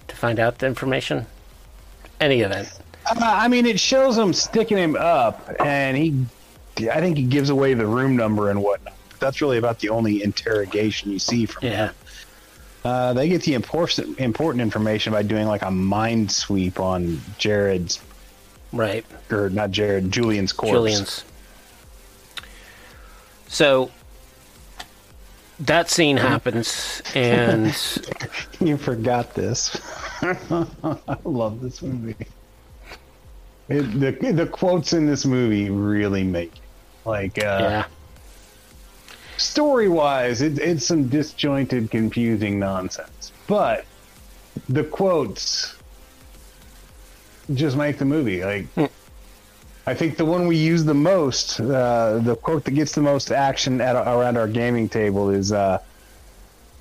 to 0.09 0.17
find 0.17 0.39
out 0.41 0.59
the 0.59 0.67
information. 0.67 1.27
Any 2.21 2.41
event. 2.41 2.69
Uh, 3.05 3.17
I 3.21 3.49
mean, 3.49 3.67
it 3.67 3.79
shows 3.79 4.17
him 4.17 4.33
sticking 4.33 4.79
him 4.79 4.97
up, 4.97 5.51
and 5.61 5.97
he, 5.97 6.25
I 6.91 7.01
think 7.01 7.19
he 7.19 7.25
gives 7.25 7.51
away 7.51 7.75
the 7.75 7.87
room 7.87 8.17
number 8.17 8.49
and 8.51 8.63
whatnot. 8.63 8.95
That's 9.21 9.41
really 9.43 9.59
about 9.59 9.79
the 9.81 9.91
only 9.91 10.23
interrogation 10.23 11.11
you 11.11 11.19
see 11.19 11.45
from 11.47 11.67
Yeah. 11.67 11.87
him. 11.89 11.95
Uh, 12.87 13.13
they 13.13 13.29
get 13.29 13.43
the 13.43 13.55
important 13.55 14.19
important 14.21 14.63
information 14.63 15.13
by 15.13 15.23
doing 15.23 15.47
like 15.49 15.63
a 15.63 15.71
mind 15.71 16.31
sweep 16.31 16.79
on 16.79 17.21
Jared's 17.37 18.01
Right. 18.73 19.05
or 19.31 19.51
not 19.51 19.71
Jared 19.73 20.13
Julian's 20.13 20.53
corpse. 20.53 20.73
Julian's. 20.73 21.25
So 23.49 23.91
that 25.61 25.89
scene 25.91 26.17
happens, 26.17 27.03
and 27.15 27.75
You 28.61 28.77
forgot 28.77 29.35
this. 29.35 29.77
I 30.23 31.17
love 31.25 31.61
this 31.61 31.83
movie. 31.83 32.15
It, 33.69 33.83
the 33.99 34.33
the 34.33 34.47
quotes 34.47 34.93
in 34.93 35.07
this 35.07 35.25
movie 35.25 35.71
really 35.71 36.23
make 36.23 36.53
it. 36.55 36.61
like 37.09 37.39
uh, 37.39 37.59
yeah, 37.61 37.85
story 39.39 39.89
wise, 39.89 40.43
it, 40.43 40.59
it's 40.59 40.87
some 40.87 41.09
disjointed, 41.09 41.91
confusing 41.91 42.59
nonsense. 42.59 43.33
But 43.47 43.85
the 44.69 44.85
quotes 44.85 45.77
just 47.55 47.77
make 47.77 47.99
the 47.99 48.05
movie. 48.05 48.45
Like, 48.45 48.67
I 49.87 49.95
think 49.95 50.17
the 50.17 50.25
one 50.25 50.47
we 50.47 50.57
use 50.57 50.85
the 50.85 50.95
most, 50.95 51.61
uh, 51.61 52.19
the 52.19 52.37
quote 52.37 52.65
that 52.65 52.73
gets 52.73 52.93
the 52.93 53.03
most 53.03 53.31
action 53.31 53.81
at 53.81 53.95
around 53.95 54.37
our 54.37 54.49
gaming 54.49 54.89
table 54.89 55.31
is 55.31 55.53
uh, 55.53 55.79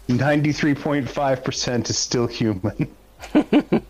"93.5% 0.07 1.89
is 1.89 1.97
still 1.97 2.27
human." 2.27 2.95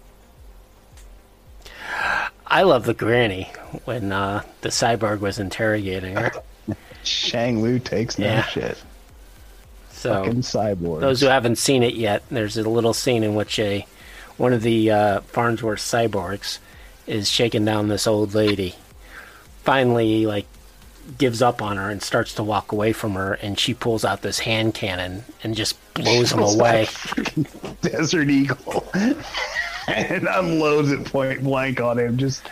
I 2.47 2.61
love 2.61 2.85
the 2.85 2.93
granny 2.93 3.51
when 3.85 4.11
uh, 4.11 4.43
the 4.61 4.69
cyborg 4.69 5.19
was 5.19 5.39
interrogating 5.39 6.15
her. 6.15 6.31
Shang 7.07 7.61
Lu 7.61 7.79
takes 7.79 8.17
no 8.19 8.25
Yeah. 8.27 8.45
shit. 8.45 8.77
So 9.91 10.13
Fucking 10.23 10.41
cyborg. 10.41 10.99
those 11.01 11.21
who 11.21 11.27
haven't 11.27 11.57
seen 11.57 11.81
it 11.83 11.95
yet, 11.95 12.23
there's 12.29 12.57
a 12.57 12.69
little 12.69 12.93
scene 12.93 13.23
in 13.23 13.33
which 13.35 13.57
a 13.59 13.85
one 14.37 14.53
of 14.53 14.61
the 14.61 14.91
uh, 14.91 15.21
Farnsworth 15.21 15.79
cyborgs 15.79 16.59
is 17.07 17.29
shaking 17.29 17.63
down 17.65 17.87
this 17.87 18.05
old 18.05 18.33
lady. 18.35 18.75
Finally, 19.63 20.25
like 20.25 20.45
gives 21.17 21.41
up 21.41 21.61
on 21.61 21.77
her 21.77 21.89
and 21.89 22.01
starts 22.03 22.33
to 22.33 22.43
walk 22.43 22.71
away 22.71 22.91
from 22.91 23.13
her, 23.13 23.33
and 23.35 23.59
she 23.59 23.73
pulls 23.73 24.03
out 24.03 24.21
this 24.21 24.39
hand 24.39 24.73
cannon 24.73 25.23
and 25.43 25.55
just 25.55 25.77
blows 25.93 26.31
him 26.31 26.39
away. 26.39 26.87
Desert 27.81 28.29
Eagle 28.29 28.85
and 29.87 30.27
unloads 30.27 30.91
it 30.91 31.05
point 31.05 31.43
blank 31.43 31.79
on 31.79 31.97
him. 31.99 32.17
Just 32.17 32.43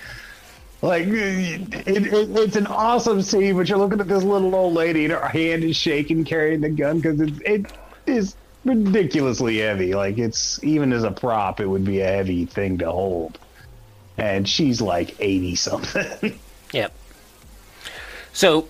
like 0.84 1.08
it, 1.08 1.88
it, 1.88 2.14
it's 2.14 2.58
an 2.58 2.68
awesome 2.68 3.22
scene, 3.22 3.56
but 3.56 3.70
you're 3.70 3.78
looking 3.78 4.02
at 4.02 4.08
this 4.10 4.24
little 4.24 4.54
old 4.54 4.74
lady 4.74 5.06
and 5.06 5.14
her 5.14 5.28
hand 5.28 5.64
is 5.64 5.78
shaking 5.78 6.26
carrying 6.26 6.60
the 6.60 6.70
gun 6.70 7.00
because 7.00 7.22
it, 7.22 7.42
it 7.46 7.66
is 8.06 8.36
ridiculously 8.66 9.60
heavy. 9.60 9.96
Like 9.96 10.18
it's 10.18 10.62
even 10.62 10.92
as 10.92 11.04
a 11.04 11.12
prop, 11.12 11.62
it 11.62 11.68
would 11.68 11.86
be 11.86 12.02
a 12.02 12.08
heavy 12.08 12.46
thing 12.46 12.80
to 12.80 12.92
hold. 12.92 13.40
And 14.18 14.48
she's 14.48 14.82
like 14.82 15.16
eighty 15.20 15.56
something. 15.56 16.40
Yep. 16.74 16.92
So, 18.34 18.68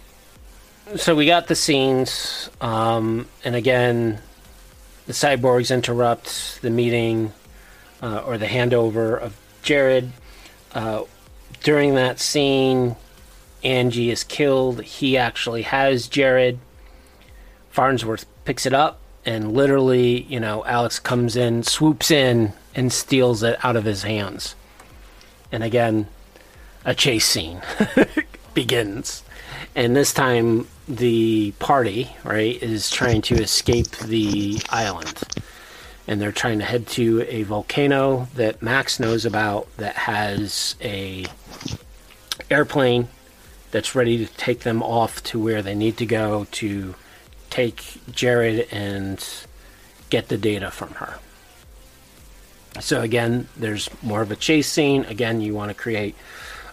so 0.98 1.16
we 1.16 1.26
got 1.26 1.48
the 1.48 1.56
scenes, 1.56 2.50
um, 2.60 3.30
and 3.46 3.56
again, 3.56 4.20
the 5.06 5.14
cyborgs 5.14 5.74
interrupt 5.74 6.62
the 6.62 6.70
meeting 6.70 7.32
uh, 8.02 8.24
or 8.26 8.38
the 8.38 8.46
handover 8.46 9.18
of 9.18 9.38
Jared. 9.62 10.12
Uh, 10.74 11.04
during 11.62 11.96
that 11.96 12.20
scene, 12.20 12.96
Angie 13.64 14.12
is 14.12 14.24
killed. 14.24 14.84
He 14.84 15.18
actually 15.18 15.64
has 15.64 16.08
Jared. 16.08 16.60
Farnsworth 17.70 18.26
picks 18.46 18.66
it 18.66 18.74
up, 18.74 19.00
and 19.26 19.54
literally, 19.54 20.24
you 20.24 20.40
know, 20.40 20.64
Alex 20.66 21.00
comes 21.00 21.36
in, 21.36 21.64
swoops 21.64 22.12
in, 22.12 22.54
and 22.76 22.92
steals 22.92 23.44
it 23.44 23.58
out 23.64 23.76
of 23.76 23.86
his 23.86 24.04
hands. 24.04 24.56
And 25.52 25.64
again, 25.64 26.08
a 26.86 26.94
chase 26.94 27.26
scene 27.26 27.62
begins. 28.54 29.24
And 29.76 29.96
this 29.96 30.14
time, 30.14 30.68
the 30.88 31.54
party, 31.60 32.16
right, 32.24 32.62
is 32.62 32.90
trying 32.90 33.22
to 33.24 33.36
escape 33.36 33.90
the 33.98 34.62
island. 34.70 35.24
And 36.08 36.22
they're 36.22 36.32
trying 36.32 36.60
to 36.60 36.66
head 36.66 36.88
to 36.88 37.26
a 37.30 37.44
volcano 37.44 38.28
that 38.36 38.62
Max 38.62 39.00
knows 39.00 39.26
about 39.26 39.68
that 39.78 39.96
has 39.96 40.76
a 40.82 41.26
airplane 42.50 43.08
that's 43.72 43.96
ready 43.96 44.24
to 44.24 44.32
take 44.34 44.62
them 44.62 44.84
off 44.84 45.24
to 45.24 45.40
where 45.40 45.62
they 45.62 45.76
need 45.76 45.98
to 45.98 46.06
go 46.06 46.46
to 46.52 46.94
take 47.50 48.02
Jared 48.12 48.68
and 48.72 49.26
get 50.10 50.28
the 50.28 50.38
data 50.38 50.70
from 50.70 50.90
her. 50.96 51.20
So 52.80 53.02
again, 53.02 53.48
there's 53.56 53.90
more 54.02 54.22
of 54.22 54.32
a 54.32 54.36
chase 54.36 54.68
scene. 54.68 55.06
Again, 55.06 55.42
you 55.42 55.54
want 55.54 55.70
to 55.70 55.76
create 55.76 56.16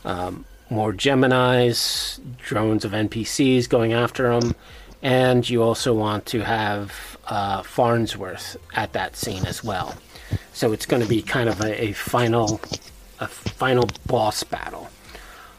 um, 0.04 0.44
more 0.70 0.92
Gemini's, 0.92 2.20
drones 2.38 2.84
of 2.84 2.92
NPCs 2.92 3.68
going 3.68 3.92
after 3.92 4.38
them, 4.38 4.54
and 5.02 5.48
you 5.48 5.62
also 5.62 5.92
want 5.94 6.26
to 6.26 6.40
have 6.40 7.18
uh, 7.30 7.62
Farnsworth 7.62 8.56
at 8.74 8.92
that 8.92 9.16
scene 9.16 9.46
as 9.46 9.64
well. 9.64 9.94
So 10.52 10.72
it's 10.72 10.84
going 10.84 11.02
to 11.02 11.08
be 11.08 11.22
kind 11.22 11.48
of 11.48 11.60
a, 11.60 11.84
a 11.84 11.92
final, 11.92 12.60
a 13.20 13.28
final 13.28 13.88
boss 14.06 14.42
battle 14.42 14.90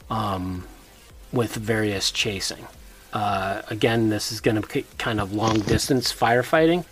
um, 0.10 0.68
with 1.32 1.56
various 1.56 2.12
chasing. 2.12 2.68
Uh, 3.14 3.62
again, 3.70 4.10
this 4.10 4.32
is 4.32 4.42
going 4.42 4.62
to 4.62 4.68
be 4.68 4.86
kind 4.98 5.20
of 5.20 5.34
long 5.34 5.62
distance 5.62 6.14
firefighting. 6.14 6.86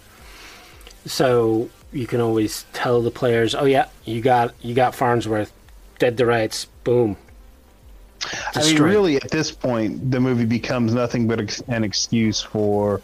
So 1.06 1.70
you 1.92 2.08
can 2.08 2.22
always 2.22 2.66
tell 2.74 3.02
the 3.02 3.12
players, 3.12 3.56
"Oh 3.56 3.66
yeah, 3.66 3.88
you 4.04 4.22
got 4.22 4.54
you 4.62 4.76
got 4.76 4.96
Farnsworth, 4.96 5.52
dead 5.98 6.18
to 6.18 6.26
rights, 6.26 6.68
boom." 6.84 7.16
I 8.54 8.64
mean, 8.64 8.82
really, 8.82 9.16
at 9.16 9.32
this 9.32 9.50
point, 9.50 10.12
the 10.12 10.20
movie 10.20 10.46
becomes 10.46 10.94
nothing 10.94 11.26
but 11.26 11.62
an 11.70 11.86
excuse 11.86 12.42
for 12.42 13.02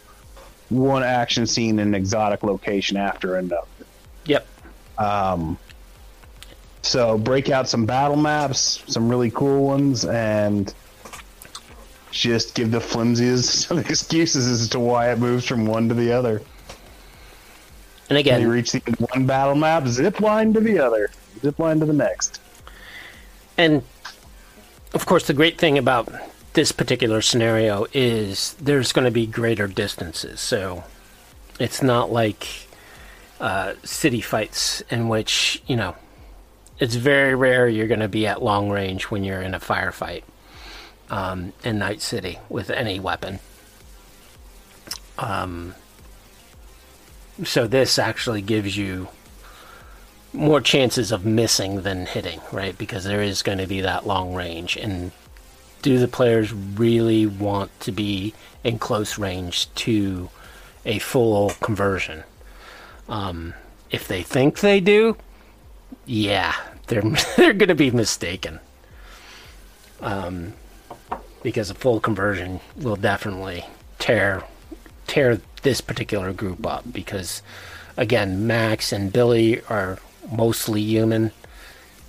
one 0.69 1.03
action 1.03 1.45
scene 1.45 1.79
in 1.79 1.89
an 1.89 1.95
exotic 1.95 2.43
location 2.43 2.97
after 2.97 3.35
another. 3.37 3.67
Yep. 4.25 4.47
Um, 4.97 5.57
so 6.81 7.17
break 7.17 7.49
out 7.49 7.67
some 7.67 7.85
battle 7.85 8.15
maps, 8.15 8.83
some 8.87 9.09
really 9.09 9.31
cool 9.31 9.65
ones, 9.65 10.05
and 10.05 10.73
just 12.11 12.55
give 12.55 12.71
the 12.71 12.79
flimsiest 12.79 13.71
of 13.71 13.89
excuses 13.89 14.47
as 14.47 14.69
to 14.69 14.79
why 14.79 15.11
it 15.11 15.19
moves 15.19 15.45
from 15.45 15.65
one 15.65 15.89
to 15.89 15.95
the 15.95 16.11
other. 16.11 16.41
And 18.09 18.17
again, 18.17 18.41
you 18.41 18.51
reach 18.51 18.71
the 18.71 18.79
one 19.11 19.25
battle 19.25 19.55
map, 19.55 19.87
zip 19.87 20.21
line 20.21 20.53
to 20.53 20.59
the 20.59 20.79
other, 20.79 21.09
zip 21.41 21.57
line 21.57 21.79
to 21.79 21.85
the 21.85 21.93
next. 21.93 22.39
And 23.57 23.83
of 24.93 25.05
course, 25.05 25.27
the 25.27 25.33
great 25.33 25.57
thing 25.57 25.77
about 25.77 26.07
this 26.55 26.71
particular 26.71 27.21
scenario 27.21 27.85
is 27.93 28.53
there's 28.53 28.91
going 28.91 29.05
to 29.05 29.11
be 29.11 29.27
greater 29.27 29.67
distances. 29.67 30.39
So 30.39 30.83
it's 31.59 31.83
not 31.83 32.11
like 32.11 32.67
uh, 33.39 33.73
city 33.83 34.21
fights 34.21 34.81
in 34.89 35.07
which, 35.09 35.61
you 35.67 35.75
know, 35.75 35.95
it's 36.79 36.95
very 36.95 37.35
rare 37.35 37.67
you're 37.67 37.87
going 37.87 37.99
to 37.99 38.07
be 38.07 38.25
at 38.25 38.41
long 38.41 38.69
range 38.69 39.05
when 39.05 39.23
you're 39.23 39.41
in 39.41 39.53
a 39.53 39.59
firefight 39.59 40.23
um, 41.09 41.53
in 41.63 41.77
Night 41.77 42.01
City 42.01 42.39
with 42.49 42.69
any 42.69 42.99
weapon. 42.99 43.39
Um, 45.17 45.75
so 47.43 47.67
this 47.67 47.99
actually 47.99 48.41
gives 48.41 48.77
you 48.77 49.09
more 50.33 50.59
chances 50.59 51.11
of 51.11 51.25
missing 51.25 51.81
than 51.83 52.05
hitting, 52.05 52.41
right? 52.51 52.77
Because 52.77 53.05
there 53.05 53.21
is 53.21 53.41
going 53.41 53.57
to 53.57 53.67
be 53.67 53.81
that 53.81 54.05
long 54.05 54.33
range. 54.33 54.75
And 54.75 55.11
do 55.85 55.99
the 55.99 56.07
players 56.07 56.51
really 56.51 57.27
want 57.27 57.79
to 57.79 57.91
be 57.91 58.33
in 58.63 58.79
close 58.79 59.19
range 59.19 59.71
to 59.75 60.31
a 60.83 60.97
full 60.97 61.51
conversion? 61.61 62.23
Um, 63.07 63.53
if 63.91 64.07
they 64.07 64.23
think 64.23 64.61
they 64.61 64.79
do, 64.79 65.15
yeah, 66.07 66.55
they're 66.87 67.03
they're 67.37 67.53
going 67.53 67.69
to 67.69 67.75
be 67.75 67.91
mistaken. 67.91 68.59
Um, 70.01 70.53
because 71.43 71.69
a 71.69 71.75
full 71.75 71.99
conversion 71.99 72.61
will 72.77 72.95
definitely 72.95 73.63
tear 73.99 74.41
tear 75.05 75.39
this 75.61 75.81
particular 75.81 76.33
group 76.33 76.65
up. 76.65 76.91
Because 76.91 77.43
again, 77.95 78.47
Max 78.47 78.91
and 78.91 79.13
Billy 79.13 79.61
are 79.69 79.99
mostly 80.31 80.81
human, 80.81 81.31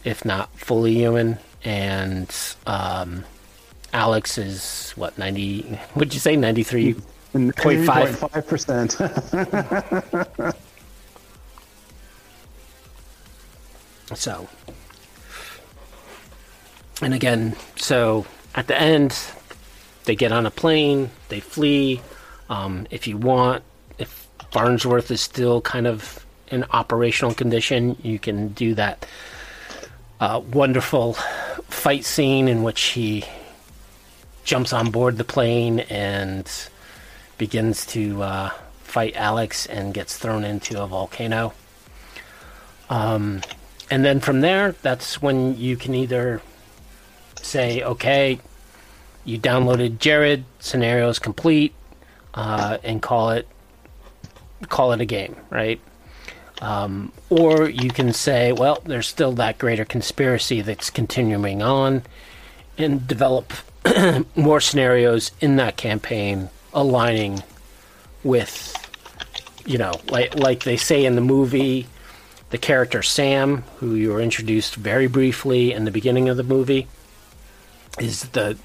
if 0.02 0.24
not 0.24 0.48
fully 0.58 0.94
human, 0.94 1.36
and 1.62 2.34
um, 2.66 3.24
Alex 3.96 4.36
is 4.36 4.92
what 4.92 5.16
ninety? 5.16 5.78
Would 5.94 6.12
you 6.12 6.20
say 6.20 6.36
ninety 6.36 6.62
three 6.62 6.94
point 7.32 7.86
five? 7.86 8.18
Five 8.18 8.46
percent. 8.46 8.96
So, 14.14 14.48
and 17.02 17.12
again, 17.12 17.56
so 17.74 18.24
at 18.54 18.68
the 18.68 18.80
end, 18.80 19.18
they 20.04 20.14
get 20.14 20.30
on 20.30 20.46
a 20.46 20.50
plane, 20.50 21.10
they 21.28 21.40
flee. 21.40 22.00
Um, 22.48 22.86
if 22.90 23.08
you 23.08 23.16
want, 23.16 23.64
if 23.98 24.28
Farnsworth 24.52 25.10
is 25.10 25.20
still 25.20 25.60
kind 25.60 25.88
of 25.88 26.24
in 26.48 26.64
operational 26.70 27.34
condition, 27.34 27.96
you 28.02 28.20
can 28.20 28.48
do 28.48 28.74
that 28.74 29.04
uh, 30.20 30.40
wonderful 30.52 31.14
fight 31.68 32.04
scene 32.04 32.46
in 32.46 32.62
which 32.62 32.80
he 32.82 33.24
jumps 34.46 34.72
on 34.72 34.90
board 34.90 35.18
the 35.18 35.24
plane 35.24 35.80
and 35.80 36.50
begins 37.36 37.84
to 37.84 38.22
uh, 38.22 38.50
fight 38.78 39.14
Alex 39.16 39.66
and 39.66 39.92
gets 39.92 40.16
thrown 40.16 40.44
into 40.44 40.80
a 40.80 40.86
volcano. 40.86 41.52
Um, 42.88 43.42
and 43.90 44.04
then 44.04 44.20
from 44.20 44.40
there, 44.40 44.72
that's 44.82 45.20
when 45.20 45.58
you 45.58 45.76
can 45.76 45.94
either 45.94 46.40
say, 47.42 47.82
okay, 47.82 48.40
you 49.24 49.38
downloaded 49.38 49.98
Jared, 49.98 50.44
scenario's 50.60 51.18
complete, 51.18 51.74
uh, 52.34 52.78
and 52.84 53.02
call 53.02 53.30
it 53.30 53.46
call 54.68 54.92
it 54.92 55.00
a 55.00 55.04
game, 55.04 55.36
right? 55.50 55.80
Um, 56.62 57.12
or 57.28 57.68
you 57.68 57.90
can 57.90 58.12
say, 58.14 58.52
well, 58.52 58.80
there's 58.84 59.06
still 59.06 59.32
that 59.32 59.58
greater 59.58 59.84
conspiracy 59.84 60.62
that's 60.62 60.88
continuing 60.88 61.62
on, 61.62 62.02
and 62.78 63.06
develop 63.06 63.52
more 64.36 64.60
scenarios 64.60 65.30
in 65.40 65.56
that 65.56 65.76
campaign 65.76 66.48
aligning 66.72 67.42
with, 68.24 68.74
you 69.64 69.78
know, 69.78 69.92
like 70.08 70.34
like 70.34 70.64
they 70.64 70.76
say 70.76 71.04
in 71.04 71.14
the 71.14 71.20
movie, 71.20 71.86
the 72.50 72.58
character 72.58 73.02
Sam, 73.02 73.62
who 73.78 73.94
you 73.94 74.12
were 74.12 74.20
introduced 74.20 74.76
very 74.76 75.06
briefly 75.06 75.72
in 75.72 75.84
the 75.84 75.90
beginning 75.90 76.28
of 76.28 76.36
the 76.36 76.42
movie, 76.42 76.86
is 77.98 78.22
the 78.30 78.58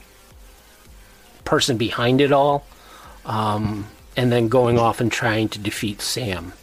person 1.45 1.77
behind 1.77 2.21
it 2.21 2.31
all, 2.31 2.65
um, 3.25 3.87
and 4.15 4.31
then 4.31 4.47
going 4.47 4.77
off 4.77 5.01
and 5.01 5.11
trying 5.11 5.49
to 5.49 5.59
defeat 5.59 6.01
Sam. 6.01 6.53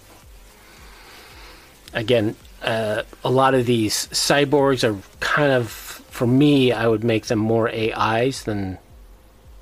Again, 1.93 2.37
uh, 2.63 3.03
a 3.25 3.31
lot 3.31 3.55
of 3.55 3.67
these 3.67 4.09
cyborgs 4.09 4.85
are 4.85 5.01
kind 5.21 5.53
of, 5.53 5.88
for 6.19 6.27
me, 6.27 6.73
I 6.73 6.89
would 6.89 7.05
make 7.05 7.27
them 7.27 7.39
more 7.39 7.69
AIs 7.69 8.43
than 8.43 8.77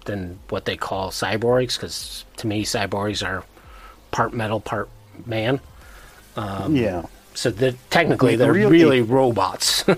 than 0.07 0.39
what 0.49 0.65
they 0.65 0.77
call 0.77 1.11
cyborgs, 1.11 1.75
because 1.77 2.25
to 2.39 2.47
me, 2.47 2.65
cyborgs 2.65 3.27
are 3.27 3.45
part 4.11 4.33
metal, 4.33 4.59
part 4.61 4.89
man. 5.27 5.61
Um, 6.37 6.75
yeah. 6.75 7.03
So 7.35 7.51
they're, 7.51 7.75
technically, 7.91 8.37
The 8.37 8.45
they're 8.45 8.53
real- 8.55 8.71
really 8.71 9.03
robots. 9.03 9.85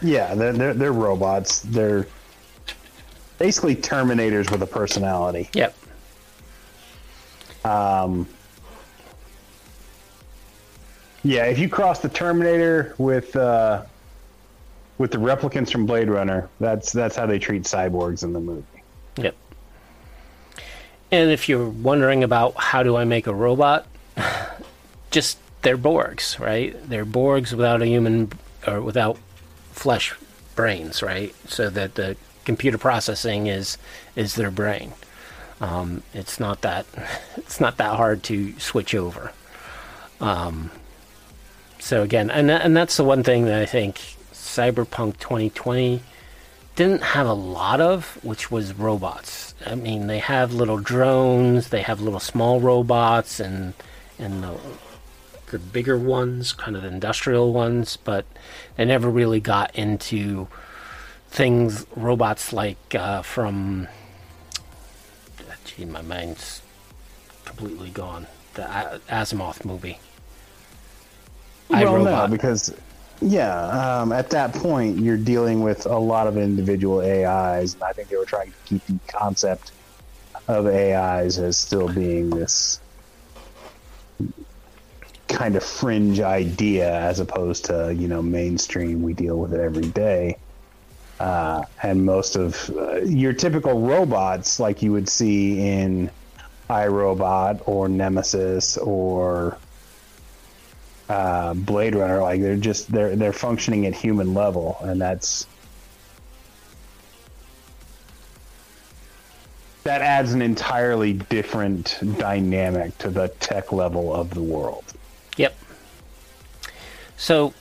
Yeah, 0.00 0.34
they're, 0.36 0.52
they're 0.52 0.74
they're 0.74 0.92
robots. 0.92 1.60
They're 1.62 2.06
basically 3.38 3.74
Terminators 3.74 4.48
with 4.50 4.62
a 4.62 4.66
personality. 4.66 5.50
yep. 5.52 5.76
Um. 7.64 8.26
Yeah, 11.24 11.46
if 11.46 11.58
you 11.58 11.68
cross 11.68 11.98
the 11.98 12.08
Terminator 12.08 12.94
with 12.98 13.34
uh, 13.34 13.82
with 14.98 15.12
the 15.12 15.18
replicants 15.18 15.70
from 15.70 15.86
Blade 15.86 16.08
Runner, 16.08 16.48
that's 16.60 16.92
that's 16.92 17.16
how 17.16 17.26
they 17.26 17.38
treat 17.38 17.62
cyborgs 17.62 18.22
in 18.22 18.32
the 18.32 18.40
movie. 18.40 18.64
Yep. 19.16 19.34
And 21.10 21.30
if 21.30 21.48
you're 21.48 21.68
wondering 21.68 22.22
about 22.24 22.54
how 22.56 22.82
do 22.82 22.96
I 22.96 23.04
make 23.04 23.26
a 23.26 23.34
robot, 23.34 23.86
just 25.10 25.38
they're 25.62 25.78
Borgs, 25.78 26.38
right? 26.38 26.76
They're 26.88 27.06
Borgs 27.06 27.52
without 27.52 27.80
a 27.80 27.86
human 27.86 28.30
or 28.66 28.82
without 28.82 29.16
flesh 29.72 30.14
brains, 30.54 31.02
right? 31.02 31.34
So 31.48 31.70
that 31.70 31.94
the 31.94 32.16
computer 32.44 32.78
processing 32.78 33.46
is 33.46 33.78
is 34.16 34.34
their 34.34 34.50
brain. 34.50 34.92
Um, 35.60 36.02
it's 36.12 36.40
not 36.40 36.62
that 36.62 36.86
it's 37.36 37.60
not 37.60 37.76
that 37.78 37.96
hard 37.96 38.24
to 38.24 38.58
switch 38.58 38.94
over. 38.94 39.32
Um, 40.20 40.72
so 41.78 42.02
again, 42.02 42.30
and 42.30 42.50
and 42.50 42.76
that's 42.76 42.96
the 42.96 43.04
one 43.04 43.22
thing 43.22 43.44
that 43.44 43.62
I 43.62 43.66
think 43.66 44.17
Cyberpunk 44.48 45.18
2020 45.18 46.00
didn't 46.74 47.02
have 47.02 47.26
a 47.26 47.32
lot 47.32 47.80
of, 47.80 48.18
which 48.24 48.50
was 48.50 48.72
robots. 48.72 49.54
I 49.66 49.74
mean, 49.74 50.06
they 50.06 50.20
have 50.20 50.54
little 50.54 50.78
drones, 50.78 51.68
they 51.68 51.82
have 51.82 52.00
little 52.00 52.20
small 52.20 52.60
robots, 52.60 53.40
and 53.40 53.74
and 54.18 54.42
the, 54.42 54.56
the 55.50 55.58
bigger 55.58 55.98
ones, 55.98 56.52
kind 56.52 56.76
of 56.76 56.82
the 56.82 56.88
industrial 56.88 57.52
ones, 57.52 57.96
but 57.96 58.24
they 58.76 58.84
never 58.84 59.10
really 59.10 59.40
got 59.40 59.74
into 59.74 60.48
things, 61.28 61.84
robots 61.94 62.52
like 62.52 62.94
uh, 62.94 63.22
from. 63.22 63.88
Gee, 65.64 65.84
my 65.84 66.02
mind's 66.02 66.62
completely 67.44 67.90
gone. 67.90 68.26
The 68.54 69.00
Asimov 69.08 69.64
movie. 69.64 69.98
Well, 71.68 72.02
no, 72.02 72.26
because 72.28 72.74
yeah, 73.20 74.00
um, 74.00 74.12
at 74.12 74.30
that 74.30 74.54
point 74.54 74.98
you're 74.98 75.16
dealing 75.16 75.62
with 75.62 75.86
a 75.86 75.98
lot 75.98 76.26
of 76.26 76.36
individual 76.36 77.00
AIs, 77.00 77.74
and 77.74 77.82
I 77.82 77.92
think 77.92 78.08
they 78.08 78.16
were 78.16 78.24
trying 78.26 78.52
to 78.52 78.58
keep 78.64 78.84
the 78.86 79.00
concept 79.06 79.72
of 80.46 80.66
AIs 80.66 81.38
as 81.38 81.58
still 81.58 81.88
being 81.88 82.30
this 82.30 82.80
kind 85.28 85.56
of 85.56 85.64
fringe 85.64 86.20
idea, 86.20 86.92
as 87.00 87.20
opposed 87.20 87.64
to 87.66 87.94
you 87.94 88.08
know 88.08 88.22
mainstream. 88.22 89.02
We 89.02 89.14
deal 89.14 89.38
with 89.38 89.52
it 89.52 89.60
every 89.60 89.88
day. 89.88 90.38
Uh, 91.18 91.64
and 91.82 92.04
most 92.04 92.36
of 92.36 92.70
uh, 92.76 93.00
your 93.00 93.32
typical 93.32 93.80
robots, 93.80 94.60
like 94.60 94.82
you 94.82 94.92
would 94.92 95.08
see 95.08 95.60
in 95.60 96.12
iRobot 96.70 97.60
or 97.66 97.88
Nemesis 97.88 98.76
or 98.76 99.60
uh, 101.08 101.54
Blade 101.54 101.94
Runner, 101.94 102.20
like 102.20 102.40
they're 102.40 102.56
just 102.56 102.90
they're 102.92 103.16
they're 103.16 103.32
functioning 103.32 103.86
at 103.86 103.94
human 103.94 104.34
level, 104.34 104.76
and 104.82 105.00
that's 105.00 105.46
that 109.84 110.02
adds 110.02 110.34
an 110.34 110.42
entirely 110.42 111.14
different 111.14 111.98
dynamic 112.18 112.96
to 112.98 113.08
the 113.08 113.28
tech 113.40 113.72
level 113.72 114.14
of 114.14 114.34
the 114.34 114.42
world. 114.42 114.84
Yep. 115.38 115.56
So 117.16 117.54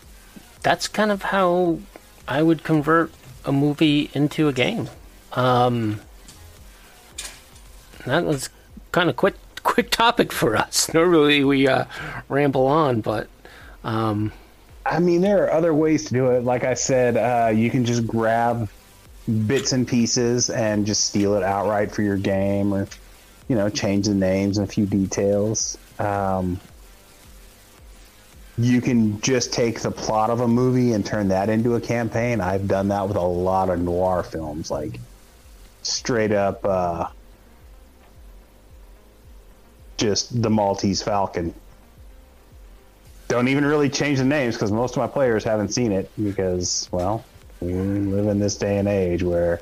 that's 0.61 0.89
kind 0.89 1.09
of 1.09 1.21
how 1.21 1.79
I 2.27 2.43
would 2.43 2.65
convert 2.65 3.13
a 3.45 3.53
movie 3.53 4.09
into 4.13 4.49
a 4.49 4.53
game. 4.53 4.89
Um, 5.31 6.01
that 8.05 8.25
was 8.25 8.49
kind 8.91 9.09
of 9.09 9.15
quick, 9.15 9.35
quick 9.63 9.89
topic 9.89 10.33
for 10.33 10.57
us. 10.57 10.93
Normally 10.93 11.45
we 11.45 11.67
uh, 11.67 11.85
ramble 12.27 12.67
on, 12.67 12.99
but 12.99 13.29
um, 13.87 14.33
I 14.85 14.99
mean, 14.99 15.21
there 15.21 15.45
are 15.45 15.51
other 15.51 15.73
ways 15.73 16.05
to 16.05 16.13
do 16.13 16.31
it. 16.31 16.43
Like 16.43 16.65
I 16.65 16.73
said, 16.73 17.15
uh, 17.15 17.51
you 17.51 17.71
can 17.71 17.85
just 17.85 18.05
grab 18.05 18.69
bits 19.47 19.71
and 19.71 19.87
pieces 19.87 20.49
and 20.49 20.85
just 20.85 21.05
steal 21.05 21.35
it 21.35 21.43
outright 21.43 21.91
for 21.91 22.01
your 22.01 22.17
game, 22.17 22.73
or 22.73 22.87
you 23.47 23.55
know, 23.55 23.69
change 23.69 24.07
the 24.07 24.13
names 24.13 24.57
and 24.57 24.67
a 24.67 24.71
few 24.71 24.85
details. 24.85 25.77
Um, 25.99 26.59
you 28.57 28.81
can 28.81 29.21
just 29.21 29.53
take 29.53 29.79
the 29.79 29.91
plot 29.91 30.29
of 30.31 30.41
a 30.41 30.47
movie 30.47 30.91
and 30.91 31.05
turn 31.05 31.29
that 31.29 31.47
into 31.49 31.75
a 31.75 31.81
campaign. 31.81 32.41
I've 32.41 32.67
done 32.67 32.89
that 32.89 33.07
with 33.07 33.15
a 33.15 33.21
lot 33.21 33.69
of 33.69 33.79
noir 33.79 34.21
films, 34.21 34.69
like 34.69 34.99
straight 35.83 36.33
up, 36.33 36.65
uh, 36.65 37.07
just 39.95 40.41
the 40.41 40.49
Maltese 40.49 41.01
Falcon. 41.01 41.53
Don't 43.27 43.47
even 43.47 43.65
really 43.65 43.89
change 43.89 44.19
the 44.19 44.25
names 44.25 44.55
because 44.55 44.71
most 44.71 44.91
of 44.91 44.97
my 44.97 45.07
players 45.07 45.43
haven't 45.43 45.69
seen 45.69 45.91
it 45.91 46.09
because, 46.21 46.87
well, 46.91 47.25
we 47.59 47.73
live 47.73 48.27
in 48.27 48.39
this 48.39 48.55
day 48.55 48.77
and 48.77 48.87
age 48.87 49.23
where 49.23 49.61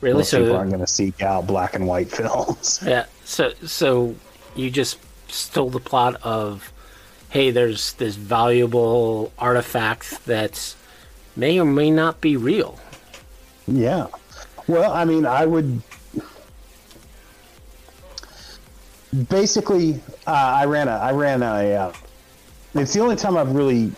really, 0.00 0.18
most 0.18 0.30
so 0.30 0.40
people 0.40 0.56
aren't 0.56 0.70
going 0.70 0.80
to 0.80 0.86
seek 0.86 1.22
out 1.22 1.46
black 1.46 1.74
and 1.74 1.86
white 1.86 2.10
films. 2.16 2.80
yeah, 2.84 3.06
so 3.24 3.52
so 3.64 4.14
you 4.54 4.70
just 4.70 4.98
stole 5.28 5.70
the 5.70 5.80
plot 5.80 6.16
of, 6.22 6.72
hey, 7.30 7.50
there's 7.50 7.94
this 7.94 8.14
valuable 8.14 9.32
artifact 9.38 10.24
that 10.26 10.74
may 11.36 11.58
or 11.58 11.64
may 11.64 11.90
not 11.90 12.20
be 12.20 12.36
real. 12.36 12.78
Yeah. 13.66 14.06
Well, 14.66 14.92
I 14.92 15.04
mean, 15.04 15.26
I 15.26 15.46
would 15.46 15.82
basically. 19.28 20.00
Uh, 20.26 20.30
I 20.30 20.64
ran 20.66 20.88
a. 20.88 20.92
I 20.92 21.12
ran 21.12 21.42
a. 21.42 21.74
Uh, 21.74 21.92
it's 22.74 22.92
the 22.92 23.00
only 23.00 23.16
time 23.16 23.36
I've 23.36 23.52
really 23.54 23.92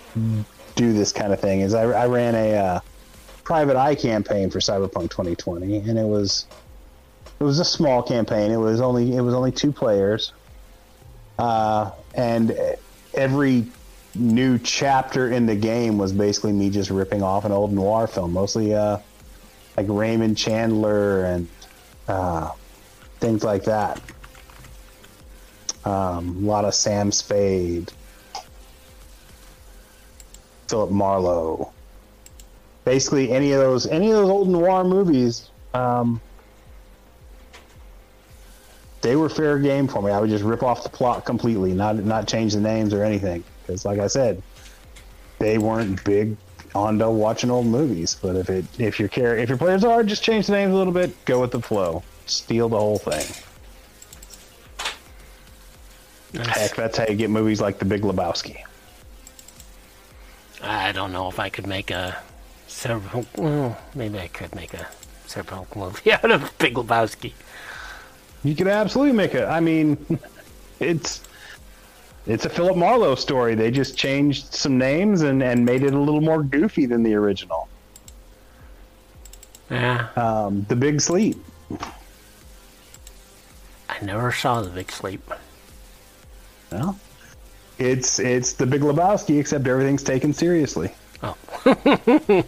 do 0.74 0.93
this 0.93 1.12
kind 1.12 1.32
of 1.32 1.40
thing. 1.40 1.61
Is 1.61 1.74
I, 1.74 1.82
I 1.82 2.07
ran 2.07 2.35
a 2.35 2.55
uh, 2.55 2.81
private 3.44 3.77
eye 3.77 3.94
campaign 3.94 4.51
for 4.51 4.59
Cyberpunk 4.59 5.11
2020, 5.11 5.77
and 5.77 5.99
it 5.99 6.07
was 6.07 6.47
it 7.40 7.44
was 7.44 7.59
a 7.59 7.65
small 7.65 8.03
campaign. 8.03 8.51
It 8.51 8.57
was 8.57 8.81
only 8.81 9.16
it 9.16 9.20
was 9.20 9.35
only 9.35 9.53
two 9.53 9.73
players, 9.73 10.32
uh, 11.39 11.90
and 12.15 12.57
every 13.15 13.66
new 14.15 14.59
chapter 14.59 15.32
in 15.32 15.47
the 15.47 15.57
game 15.57 15.99
was 15.99 16.12
basically 16.12 16.53
me 16.53 16.70
just 16.70 16.90
ripping 16.90 17.23
off 17.23 17.44
an 17.44 17.53
old 17.53 17.73
noir 17.73 18.07
film, 18.07 18.32
mostly 18.32 18.74
uh, 18.74 18.99
like 19.77 19.86
Raymond 19.89 20.36
Chandler 20.36 21.24
and 21.24 21.49
uh, 22.09 22.51
things 23.20 23.43
like 23.43 23.65
that. 23.65 24.01
Um, 25.85 26.44
a 26.44 26.47
lot 26.47 26.65
of 26.65 26.74
Sam 26.74 27.11
Spade, 27.11 27.93
Philip 30.73 30.90
Marlowe. 30.90 31.70
Basically, 32.86 33.31
any 33.31 33.53
of 33.53 33.61
those 33.61 33.86
any 33.86 34.07
of 34.07 34.15
those 34.15 34.31
old 34.31 34.49
noir 34.49 34.85
movies, 34.85 35.51
um, 35.74 36.19
they 39.03 39.15
were 39.15 39.28
fair 39.28 39.59
game 39.59 39.86
for 39.86 40.01
me. 40.01 40.11
I 40.11 40.19
would 40.19 40.31
just 40.31 40.43
rip 40.43 40.62
off 40.62 40.82
the 40.82 40.89
plot 40.89 41.27
completely, 41.27 41.74
not 41.74 41.97
not 41.97 42.27
change 42.27 42.55
the 42.55 42.61
names 42.61 42.94
or 42.94 43.05
anything. 43.05 43.44
Because, 43.61 43.85
like 43.85 43.99
I 43.99 44.07
said, 44.07 44.43
they 45.39 45.59
weren't 45.59 46.03
big 46.05 46.39
onto 46.74 47.11
watching 47.11 47.51
old 47.51 47.66
movies. 47.66 48.16
But 48.23 48.36
if 48.36 48.49
it 48.49 48.65
if 48.78 48.99
your 48.99 49.11
care 49.11 49.36
if 49.36 49.51
your 49.51 49.59
players 49.59 49.85
are, 49.85 50.03
just 50.03 50.24
change 50.24 50.47
the 50.47 50.53
names 50.53 50.73
a 50.73 50.77
little 50.77 50.94
bit, 50.94 51.23
go 51.27 51.39
with 51.39 51.51
the 51.51 51.61
flow, 51.61 52.03
steal 52.24 52.70
the 52.70 52.78
whole 52.78 52.99
thing. 52.99 53.27
Heck, 56.47 56.74
that's 56.74 56.97
how 56.97 57.05
you 57.07 57.15
get 57.15 57.28
movies 57.28 57.61
like 57.61 57.78
The 57.78 57.85
Big 57.85 58.01
Lebowski. 58.01 58.65
I 60.62 60.93
don't 60.93 61.12
know 61.12 61.28
if 61.28 61.39
I 61.39 61.48
could 61.48 61.66
make 61.66 61.90
a 61.90 62.18
several. 62.66 63.26
Well, 63.36 63.78
maybe 63.94 64.18
I 64.18 64.28
could 64.28 64.55
make 64.55 64.74
a 64.74 64.86
several 65.26 65.66
movie 65.74 66.12
out 66.12 66.30
of 66.30 66.56
Big 66.59 66.74
Lebowski. 66.74 67.32
You 68.44 68.55
could 68.55 68.68
absolutely 68.68 69.12
make 69.16 69.34
it. 69.34 69.44
I 69.44 69.60
mean, 69.60 70.18
it's 70.80 71.22
it's 72.26 72.44
a 72.44 72.48
Philip 72.51 72.76
Marlowe 72.76 73.14
story. 73.16 73.55
They 73.55 73.70
just 73.70 73.97
changed 73.97 74.52
some 74.55 74.78
names 74.78 75.22
and 75.22 75.43
and 75.43 75.64
made 75.64 75.82
it 75.82 75.94
a 75.94 75.98
little 75.98 76.20
more 76.20 76.43
goofy 76.43 76.86
than 76.86 77.02
the 77.02 77.14
original. 77.14 77.68
Yeah, 79.70 80.09
Um, 80.16 80.66
the 80.68 80.76
Big 80.76 81.01
Sleep. 81.01 81.36
I 83.89 84.05
never 84.05 84.30
saw 84.30 84.60
The 84.60 84.68
Big 84.68 84.93
Sleep. 84.93 85.32
Well, 86.70 86.98
it's 87.82 88.18
it's 88.18 88.54
the 88.54 88.66
Big 88.66 88.82
Lebowski, 88.82 89.38
except 89.38 89.66
everything's 89.66 90.02
taken 90.02 90.32
seriously. 90.32 90.94
Oh, 91.22 91.36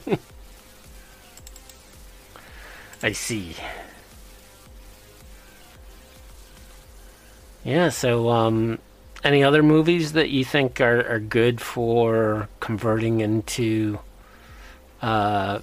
I 3.03 3.13
see. 3.13 3.55
Yeah. 7.65 7.89
So, 7.91 8.31
um, 8.31 8.79
any 9.23 9.43
other 9.43 9.63
movies 9.63 10.13
that 10.13 10.31
you 10.31 10.45
think 10.45 10.81
are, 10.81 11.07
are 11.09 11.21
good 11.21 11.61
for 11.61 12.49
converting 12.61 13.21
into 13.21 13.99
uh, 15.03 15.61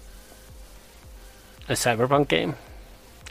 a 1.69 1.73
cyberpunk 1.73 2.27
game? 2.27 2.55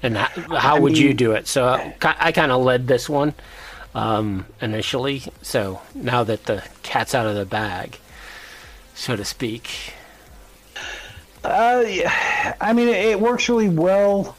And 0.03 0.17
how, 0.17 0.57
how 0.57 0.77
I 0.77 0.79
would 0.79 0.97
you 0.97 1.13
do 1.13 1.33
it? 1.33 1.47
So 1.47 1.65
uh, 1.67 1.91
ki- 2.01 2.17
I 2.19 2.33
kind 2.33 2.51
of 2.53 2.63
led 2.63 2.87
this 2.87 3.09
one 3.09 3.35
um, 3.95 4.47
initially. 4.61 5.23
So 5.43 5.81
now 5.95 6.25
that 6.25 6.45
the 6.45 6.65
cat's 6.83 7.15
out 7.15 7.27
of 7.27 7.35
the 7.35 7.47
bag, 7.47 7.99
so 8.95 9.17
to 9.17 9.25
speak. 9.25 9.95
Uh, 11.43 11.85
yeah. 11.87 12.55
I 12.61 12.73
mean, 12.73 12.89
it, 12.89 13.19
works 13.19 13.49
really 13.49 13.69
well 13.69 14.37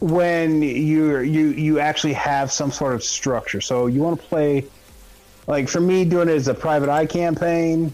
when 0.00 0.62
you 0.62 1.18
you 1.20 1.48
you 1.48 1.80
actually 1.80 2.12
have 2.14 2.52
some 2.52 2.70
sort 2.70 2.94
of 2.94 3.02
structure. 3.02 3.60
So 3.60 3.86
you 3.86 4.00
want 4.00 4.20
to 4.20 4.26
play, 4.26 4.64
like 5.46 5.68
for 5.68 5.80
me, 5.80 6.04
doing 6.04 6.28
it 6.28 6.34
as 6.34 6.48
a 6.48 6.54
private 6.54 6.88
eye 6.88 7.06
campaign. 7.06 7.92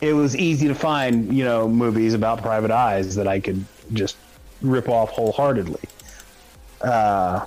It 0.00 0.14
was 0.14 0.34
easy 0.34 0.66
to 0.66 0.74
find, 0.74 1.30
you 1.30 1.44
know, 1.44 1.68
movies 1.68 2.14
about 2.14 2.40
private 2.40 2.70
eyes 2.70 3.14
that 3.16 3.28
I 3.28 3.38
could 3.38 3.62
just 3.92 4.16
rip 4.62 4.88
off 4.88 5.10
wholeheartedly. 5.10 5.82
Uh, 6.80 7.44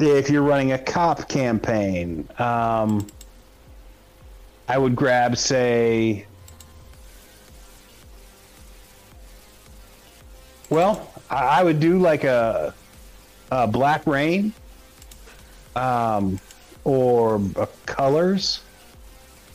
if 0.00 0.30
you're 0.30 0.42
running 0.42 0.72
a 0.72 0.78
cop 0.78 1.28
campaign, 1.28 2.28
um, 2.38 3.06
I 4.68 4.78
would 4.78 4.96
grab, 4.96 5.36
say, 5.36 6.26
Well, 10.70 11.12
I 11.28 11.64
would 11.64 11.80
do 11.80 11.98
like 11.98 12.22
a, 12.22 12.72
a 13.50 13.66
Black 13.66 14.06
Rain, 14.06 14.54
um, 15.74 16.38
or 16.84 17.40
Colors. 17.86 18.60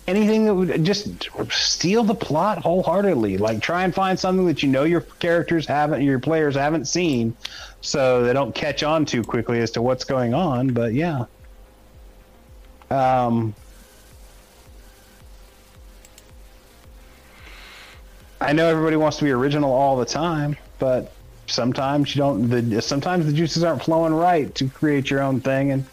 Anything 0.08 0.46
that 0.46 0.54
would 0.54 0.84
just 0.84 1.26
steal 1.50 2.04
the 2.04 2.14
plot 2.14 2.60
wholeheartedly. 2.60 3.38
Like 3.38 3.62
try 3.62 3.86
and 3.86 3.96
find 3.96 4.20
something 4.20 4.46
that 4.46 4.62
you 4.62 4.70
know 4.70 4.84
your 4.84 5.02
characters 5.02 5.66
haven't, 5.66 6.04
your 6.04 6.20
players 6.20 6.56
haven't 6.56 6.86
seen, 6.86 7.36
so 7.86 8.24
they 8.24 8.34
don't 8.34 8.54
catch 8.54 8.84
on 8.84 9.06
too 9.06 9.24
quickly 9.24 9.60
as 9.60 9.72
to 9.72 9.82
what's 9.82 10.04
going 10.04 10.34
on. 10.34 10.70
But 10.70 10.94
yeah, 10.94 11.26
um, 12.90 13.54
I 18.42 18.54
know 18.54 18.68
everybody 18.68 18.96
wants 18.96 19.18
to 19.18 19.24
be 19.24 19.32
original 19.32 19.72
all 19.72 19.98
the 19.98 20.06
time, 20.06 20.58
but 20.80 21.14
sometimes 21.48 22.16
you 22.16 22.20
don't. 22.20 22.50
The 22.50 22.82
sometimes 22.82 23.26
the 23.26 23.34
juices 23.34 23.64
aren't 23.64 23.84
flowing 23.84 24.14
right 24.14 24.54
to 24.56 24.68
create 24.68 25.10
your 25.10 25.22
own 25.22 25.40
thing, 25.40 25.72
and 25.72 25.86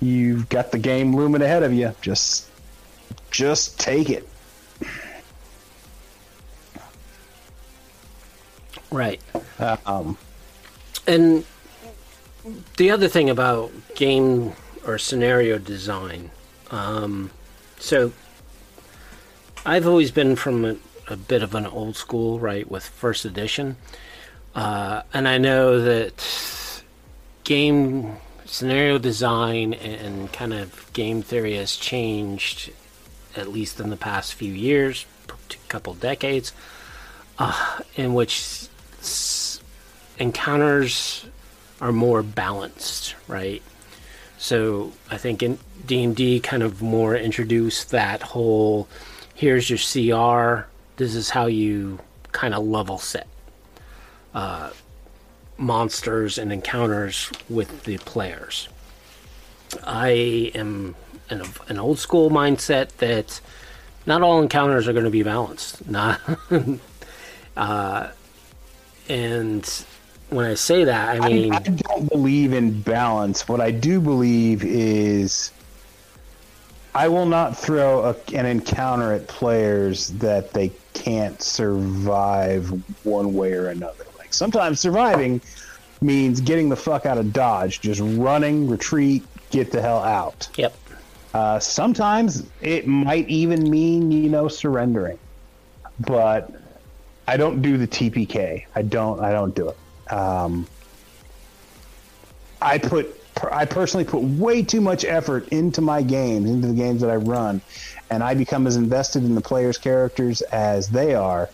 you've 0.00 0.48
got 0.48 0.72
the 0.72 0.78
game 0.78 1.14
looming 1.14 1.42
ahead 1.42 1.62
of 1.62 1.72
you. 1.72 1.94
Just, 2.00 2.48
just 3.30 3.78
take 3.78 4.10
it. 4.10 4.28
Right. 8.90 9.20
Um, 9.86 10.16
And 11.06 11.44
the 12.76 12.90
other 12.90 13.08
thing 13.08 13.30
about 13.30 13.72
game 13.94 14.52
or 14.86 14.98
scenario 14.98 15.58
design, 15.58 16.30
um, 16.70 17.30
so 17.78 18.12
I've 19.66 19.86
always 19.86 20.10
been 20.10 20.36
from 20.36 20.64
a, 20.64 20.76
a 21.08 21.16
bit 21.16 21.42
of 21.42 21.54
an 21.54 21.66
old 21.66 21.96
school, 21.96 22.38
right, 22.38 22.70
with 22.70 22.86
first 22.86 23.24
edition. 23.24 23.76
Uh, 24.54 25.02
and 25.12 25.26
I 25.26 25.38
know 25.38 25.80
that 25.80 26.82
game 27.44 28.16
scenario 28.44 28.98
design 28.98 29.74
and 29.74 30.32
kind 30.32 30.52
of 30.52 30.90
game 30.92 31.22
theory 31.22 31.56
has 31.56 31.76
changed, 31.76 32.70
at 33.36 33.48
least 33.48 33.80
in 33.80 33.90
the 33.90 33.96
past 33.96 34.34
few 34.34 34.52
years, 34.52 35.06
couple 35.68 35.94
decades, 35.94 36.52
uh, 37.38 37.80
in 37.96 38.14
which 38.14 38.68
encounters 40.18 41.26
are 41.80 41.92
more 41.92 42.22
balanced, 42.22 43.14
right? 43.28 43.62
So 44.38 44.92
I 45.10 45.16
think 45.16 45.42
in 45.42 45.58
D 45.86 46.02
and 46.02 46.14
D 46.14 46.40
kind 46.40 46.62
of 46.62 46.82
more 46.82 47.16
introduced 47.16 47.90
that 47.90 48.22
whole 48.22 48.88
here's 49.34 49.68
your 49.68 49.78
CR. 49.78 50.66
This 50.96 51.14
is 51.14 51.30
how 51.30 51.46
you 51.46 51.98
kind 52.32 52.54
of 52.54 52.64
level 52.64 52.98
set 52.98 53.26
uh, 54.34 54.70
monsters 55.56 56.38
and 56.38 56.52
encounters 56.52 57.30
with 57.48 57.84
the 57.84 57.98
players. 57.98 58.68
I 59.84 60.52
am 60.54 60.94
an, 61.30 61.42
an 61.68 61.78
old 61.78 61.98
school 61.98 62.30
mindset 62.30 62.88
that 62.98 63.40
not 64.06 64.22
all 64.22 64.42
encounters 64.42 64.86
are 64.88 64.92
going 64.92 65.04
to 65.04 65.10
be 65.10 65.22
balanced. 65.22 65.88
Not, 65.88 66.20
uh, 67.56 68.08
and 69.08 69.86
when 70.30 70.46
I 70.46 70.54
say 70.54 70.84
that, 70.84 71.22
I 71.22 71.28
mean 71.28 71.52
I, 71.52 71.56
I 71.56 71.60
don't 71.60 72.08
believe 72.10 72.52
in 72.52 72.80
balance. 72.82 73.48
What 73.48 73.60
I 73.60 73.70
do 73.70 74.00
believe 74.00 74.64
is 74.64 75.50
I 76.94 77.08
will 77.08 77.26
not 77.26 77.56
throw 77.56 78.04
a, 78.04 78.16
an 78.34 78.46
encounter 78.46 79.12
at 79.12 79.26
players 79.26 80.08
that 80.10 80.52
they 80.52 80.70
can't 80.92 81.42
survive 81.42 82.70
one 83.04 83.34
way 83.34 83.52
or 83.52 83.68
another. 83.68 84.04
Like 84.18 84.32
sometimes 84.32 84.80
surviving 84.80 85.40
means 86.00 86.40
getting 86.40 86.68
the 86.68 86.76
fuck 86.76 87.04
out 87.04 87.18
of 87.18 87.32
dodge, 87.32 87.80
just 87.80 88.00
running, 88.00 88.68
retreat, 88.68 89.24
get 89.50 89.72
the 89.72 89.82
hell 89.82 89.98
out. 89.98 90.48
Yep. 90.56 90.76
Uh, 91.32 91.58
sometimes 91.58 92.46
it 92.60 92.86
might 92.86 93.28
even 93.28 93.68
mean 93.68 94.12
you 94.12 94.28
know 94.28 94.46
surrendering, 94.46 95.18
but 95.98 96.52
I 97.26 97.36
don't 97.36 97.60
do 97.60 97.76
the 97.76 97.88
TPK. 97.88 98.66
I 98.76 98.82
don't. 98.82 99.18
I 99.20 99.32
don't 99.32 99.52
do 99.54 99.68
it. 99.68 99.76
Um, 100.10 100.66
I 102.60 102.78
put. 102.78 103.20
I 103.50 103.64
personally 103.64 104.04
put 104.04 104.22
way 104.22 104.62
too 104.62 104.80
much 104.80 105.04
effort 105.04 105.48
into 105.48 105.80
my 105.80 106.02
games, 106.02 106.48
into 106.48 106.68
the 106.68 106.74
games 106.74 107.00
that 107.00 107.10
I 107.10 107.16
run, 107.16 107.60
and 108.08 108.22
I 108.22 108.34
become 108.34 108.66
as 108.66 108.76
invested 108.76 109.24
in 109.24 109.34
the 109.34 109.40
players' 109.40 109.76
characters 109.76 110.40
as 110.42 110.88
they 110.88 111.14
are. 111.14 111.50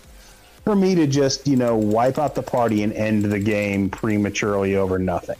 For 0.64 0.76
me 0.76 0.94
to 0.96 1.06
just 1.06 1.48
you 1.48 1.56
know 1.56 1.76
wipe 1.76 2.18
out 2.18 2.34
the 2.34 2.42
party 2.42 2.82
and 2.82 2.92
end 2.92 3.24
the 3.24 3.38
game 3.38 3.88
prematurely 3.88 4.76
over 4.76 4.98
nothing. 4.98 5.38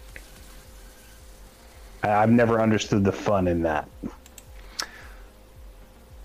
I've 2.03 2.31
never 2.31 2.61
understood 2.61 3.05
the 3.05 3.12
fun 3.12 3.47
in 3.47 3.62
that. 3.62 3.89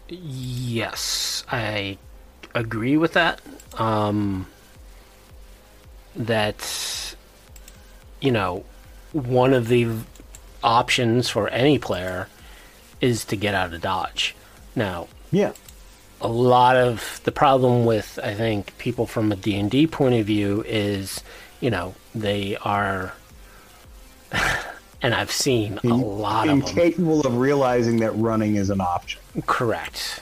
Yes, 0.08 1.44
I 1.52 1.98
agree 2.54 2.98
with 2.98 3.14
that. 3.14 3.42
Um, 3.78 4.48
that 6.16 7.16
you 8.22 8.32
know, 8.32 8.64
one 9.12 9.54
of 9.54 9.68
the 9.68 9.88
options 10.64 11.30
for 11.30 11.48
any 11.50 11.78
player 11.78 12.28
is 13.02 13.26
to 13.26 13.36
get 13.36 13.54
out 13.54 13.74
of 13.74 13.82
dodge. 13.82 14.36
Now, 14.76 15.08
Yeah. 15.32 15.52
a 16.22 16.28
lot 16.28 16.76
of 16.76 17.20
the 17.24 17.32
problem 17.32 17.86
with 17.86 18.18
I 18.24 18.34
think 18.34 18.76
people 18.78 19.06
from 19.06 19.32
a 19.32 19.36
D&D 19.36 19.88
point 19.88 20.16
of 20.16 20.26
view 20.26 20.64
is, 20.68 21.22
you 21.60 21.70
know, 21.70 21.94
they 22.16 22.56
are 22.58 23.14
and 25.02 25.14
I've 25.14 25.32
seen 25.32 25.80
a 25.84 25.88
lot 25.94 26.48
of 26.48 26.60
them 26.60 26.68
incapable 26.68 27.22
of 27.28 27.38
realizing 27.38 27.98
that 28.00 28.12
running 28.16 28.56
is 28.56 28.70
an 28.70 28.82
option. 28.82 29.22
Correct. 29.46 30.22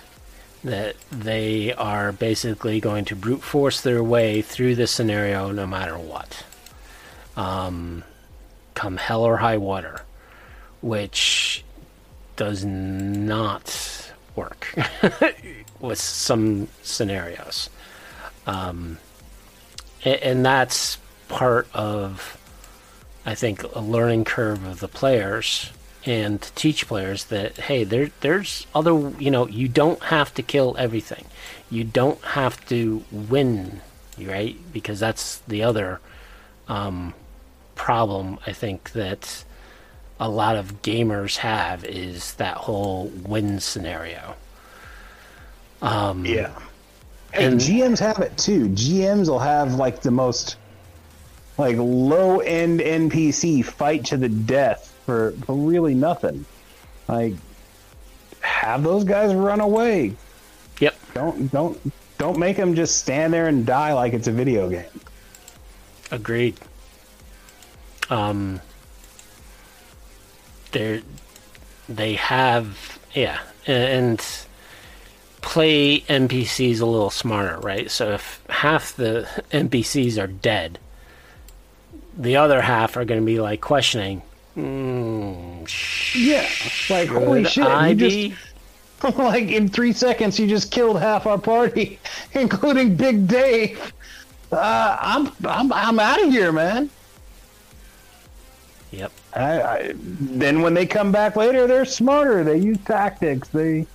That 0.63 0.95
they 1.11 1.73
are 1.73 2.11
basically 2.13 2.79
going 2.79 3.03
to 3.05 3.15
brute 3.15 3.43
force 3.43 3.81
their 3.81 4.01
way 4.01 4.41
through 4.41 4.75
this 4.75 4.91
scenario 4.91 5.51
no 5.51 5.67
matter 5.67 5.97
what. 5.97 6.45
Um, 7.35 8.03
come 8.73 8.95
hell 8.97 9.23
or 9.23 9.37
high 9.37 9.57
water, 9.57 10.03
which 10.81 11.65
does 12.37 12.63
not 12.63 14.11
work 14.35 14.73
with 15.81 15.99
some 15.99 16.69
scenarios. 16.81 17.69
Um, 18.47 18.99
a- 20.05 20.25
and 20.25 20.45
that's 20.45 20.97
part 21.27 21.67
of, 21.73 22.37
I 23.25 23.35
think, 23.35 23.63
a 23.75 23.79
learning 23.79 24.23
curve 24.25 24.65
of 24.65 24.79
the 24.79 24.87
players 24.87 25.71
and 26.05 26.41
to 26.41 26.51
teach 26.53 26.87
players 26.87 27.25
that 27.25 27.57
hey 27.57 27.83
there 27.83 28.09
there's 28.21 28.67
other 28.75 29.11
you 29.19 29.31
know 29.31 29.47
you 29.47 29.67
don't 29.67 30.01
have 30.03 30.33
to 30.33 30.41
kill 30.43 30.75
everything 30.77 31.25
you 31.69 31.83
don't 31.83 32.21
have 32.23 32.63
to 32.67 33.03
win 33.11 33.79
right 34.19 34.57
because 34.73 34.99
that's 34.99 35.37
the 35.47 35.63
other 35.63 35.99
um, 36.67 37.13
problem 37.75 38.37
i 38.45 38.51
think 38.51 38.91
that 38.91 39.43
a 40.19 40.29
lot 40.29 40.55
of 40.55 40.81
gamers 40.81 41.37
have 41.37 41.83
is 41.85 42.33
that 42.35 42.55
whole 42.57 43.07
win 43.25 43.59
scenario 43.59 44.35
um, 45.81 46.25
Yeah. 46.25 46.51
And- 47.33 47.59
GMs 47.59 47.99
have 47.99 48.19
it 48.19 48.37
too. 48.37 48.69
GMs 48.69 49.27
will 49.27 49.39
have 49.39 49.73
like 49.73 50.01
the 50.01 50.11
most 50.11 50.55
like 51.57 51.75
low 51.77 52.39
end 52.39 52.79
NPC 52.79 53.65
fight 53.65 54.05
to 54.05 54.17
the 54.17 54.29
death 54.29 54.92
for, 55.05 55.31
for 55.45 55.55
really 55.55 55.93
nothing. 55.93 56.45
Like 57.07 57.33
have 58.41 58.83
those 58.83 59.03
guys 59.03 59.33
run 59.33 59.59
away. 59.59 60.15
yep 60.79 60.95
Don't 61.13 61.51
don't 61.51 61.93
don't 62.17 62.37
make 62.37 62.55
them 62.57 62.75
just 62.75 62.97
stand 62.97 63.33
there 63.33 63.47
and 63.47 63.65
die 63.65 63.93
like 63.93 64.13
it's 64.13 64.27
a 64.27 64.31
video 64.31 64.69
game. 64.69 64.85
Agreed. 66.11 66.57
Um, 68.09 68.61
they 70.71 71.01
they 71.89 72.13
have 72.13 72.99
yeah, 73.13 73.39
and 73.67 74.19
play 75.41 75.99
NPCs 76.01 76.81
a 76.81 76.85
little 76.85 77.09
smarter, 77.09 77.59
right? 77.59 77.91
So 77.91 78.11
if 78.11 78.41
half 78.49 78.95
the 78.95 79.27
NPCs 79.51 80.21
are 80.21 80.27
dead, 80.27 80.79
the 82.17 82.37
other 82.37 82.61
half 82.61 82.95
are 82.97 83.05
going 83.05 83.19
to 83.19 83.25
be 83.25 83.39
like 83.39 83.61
questioning. 83.61 84.21
Mm, 84.55 85.67
Yeah. 86.15 86.47
Like 86.93 87.09
holy 87.09 87.43
shit, 87.45 87.65
I 87.65 87.89
you 87.89 87.95
be? 87.95 88.29
just 89.01 89.17
like 89.17 89.49
in 89.49 89.67
three 89.67 89.93
seconds 89.93 90.39
you 90.39 90.47
just 90.47 90.71
killed 90.71 90.99
half 90.99 91.25
our 91.25 91.39
party, 91.39 91.99
including 92.33 92.95
Big 92.95 93.27
Dave. 93.27 93.93
Uh, 94.51 94.97
I'm 94.99 95.31
I'm 95.45 95.73
I'm 95.73 95.99
out 95.99 96.23
of 96.23 96.29
here, 96.31 96.51
man. 96.51 96.89
Yep. 98.91 99.11
I, 99.35 99.61
I, 99.61 99.93
then 99.97 100.61
when 100.61 100.75
they 100.75 100.85
come 100.85 101.11
back 101.11 101.35
later, 101.35 101.65
they're 101.65 101.85
smarter. 101.85 102.43
They 102.43 102.57
use 102.57 102.77
tactics. 102.85 103.47
They 103.47 103.87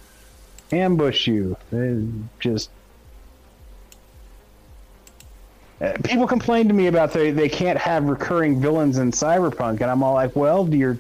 ambush 0.73 1.29
you. 1.29 1.57
They 1.71 2.05
just. 2.41 2.71
People 6.03 6.27
complain 6.27 6.67
to 6.67 6.75
me 6.75 6.89
about 6.89 7.13
they 7.13 7.31
they 7.31 7.49
can't 7.49 7.79
have 7.79 8.05
recurring 8.05 8.61
villains 8.61 8.99
in 8.99 9.13
Cyberpunk, 9.13 9.81
and 9.81 9.85
I'm 9.85 10.03
all 10.03 10.15
like, 10.15 10.35
well, 10.35 10.65
do 10.65 10.77
your 10.77 10.99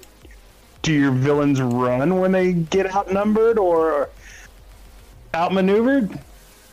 do 0.83 0.93
your 0.93 1.11
villains 1.11 1.61
run 1.61 2.21
when 2.21 2.31
they 2.31 2.53
get 2.53 2.95
outnumbered 2.95 3.59
or 3.59 4.09
outmaneuvered? 5.35 6.19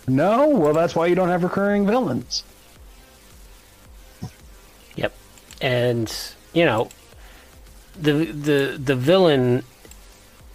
No. 0.08 0.50
Well, 0.50 0.74
that's 0.74 0.94
why 0.96 1.08
you 1.08 1.16
don't 1.16 1.30
have 1.30 1.44
recurring 1.44 1.88
villains. 1.88 2.44
Yep. 4.96 5.14
And 5.62 6.16
you 6.54 6.66
know, 6.66 6.90
the 8.00 8.26
the 8.26 8.80
the 8.82 8.96
villain 8.96 9.64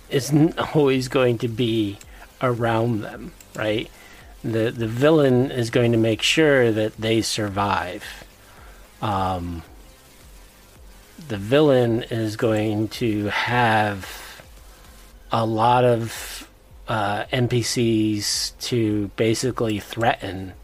isn't 0.09 0.57
always 0.77 1.09
going 1.09 1.39
to 1.39 1.49
be 1.49 1.99
around 2.41 3.01
them, 3.01 3.33
right? 3.57 3.91
The 4.43 4.71
the 4.71 4.89
villain 4.89 5.51
is 5.51 5.71
going 5.71 5.93
to 5.93 5.99
make 5.99 6.23
sure 6.23 6.73
that 6.73 6.97
they 6.97 7.21
survive. 7.21 8.25
Um, 9.03 9.63
the 11.29 11.37
villain 11.37 12.03
is 12.05 12.37
going 12.37 12.89
to 12.89 13.27
have 13.27 14.43
a 15.31 15.45
lot 15.45 15.85
of 15.85 16.49
uh, 16.89 17.25
NPCs 17.33 18.59
to 18.61 19.09
basically 19.17 19.79
threaten 19.79 20.55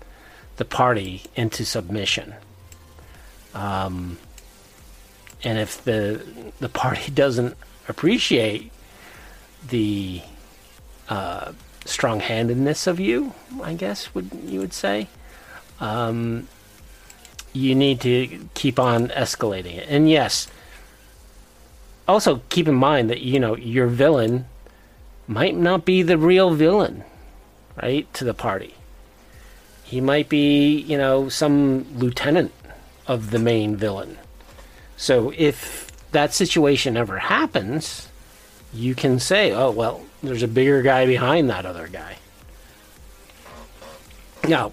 the 0.57 0.65
party 0.65 1.23
into 1.37 1.65
submission. 1.65 2.35
Um, 3.55 4.19
and 5.45 5.59
if 5.59 5.85
the 5.85 6.25
the 6.61 6.69
party 6.69 7.11
doesn't 7.15 7.57
appreciate 7.89 8.73
the 9.69 10.23
uh, 11.09 11.53
strong-handedness 11.87 12.87
of 12.87 13.01
you, 13.01 13.35
I 13.63 13.75
guess 13.75 14.15
would 14.15 14.31
you 14.45 14.61
would 14.61 14.73
say, 14.73 15.09
um, 15.81 16.49
you 17.53 17.75
need 17.75 18.01
to 18.03 18.49
keep 18.55 18.79
on 18.79 19.09
escalating 19.09 19.77
it. 19.77 19.87
And 19.89 20.09
yes, 20.11 20.49
also 22.07 22.43
keep 22.49 22.69
in 22.69 22.75
mind 22.75 23.11
that 23.11 23.21
you 23.21 23.41
know 23.41 23.57
your 23.57 23.87
villain 23.87 24.47
might 25.27 25.57
not 25.57 25.85
be 25.85 26.03
the 26.03 26.19
real 26.19 26.55
villain, 26.55 27.05
right? 27.83 28.13
To 28.15 28.25
the 28.25 28.35
party, 28.35 28.75
he 29.83 30.01
might 30.01 30.29
be 30.29 30.79
you 30.79 30.99
know 30.99 31.29
some 31.29 31.87
lieutenant 31.99 32.53
of 33.07 33.31
the 33.31 33.39
main 33.39 33.77
villain. 33.77 34.19
So 34.97 35.33
if 35.37 35.91
that 36.13 36.33
situation 36.33 36.97
ever 36.97 37.19
happens, 37.19 38.09
you 38.73 38.95
can 38.95 39.19
say, 39.19 39.53
"Oh 39.53 39.71
well, 39.71 40.06
there's 40.27 40.43
a 40.43 40.49
bigger 40.49 40.83
guy 40.83 41.07
behind 41.07 41.49
that 41.51 41.65
other 41.67 41.89
guy." 41.89 42.17
Now, 44.49 44.73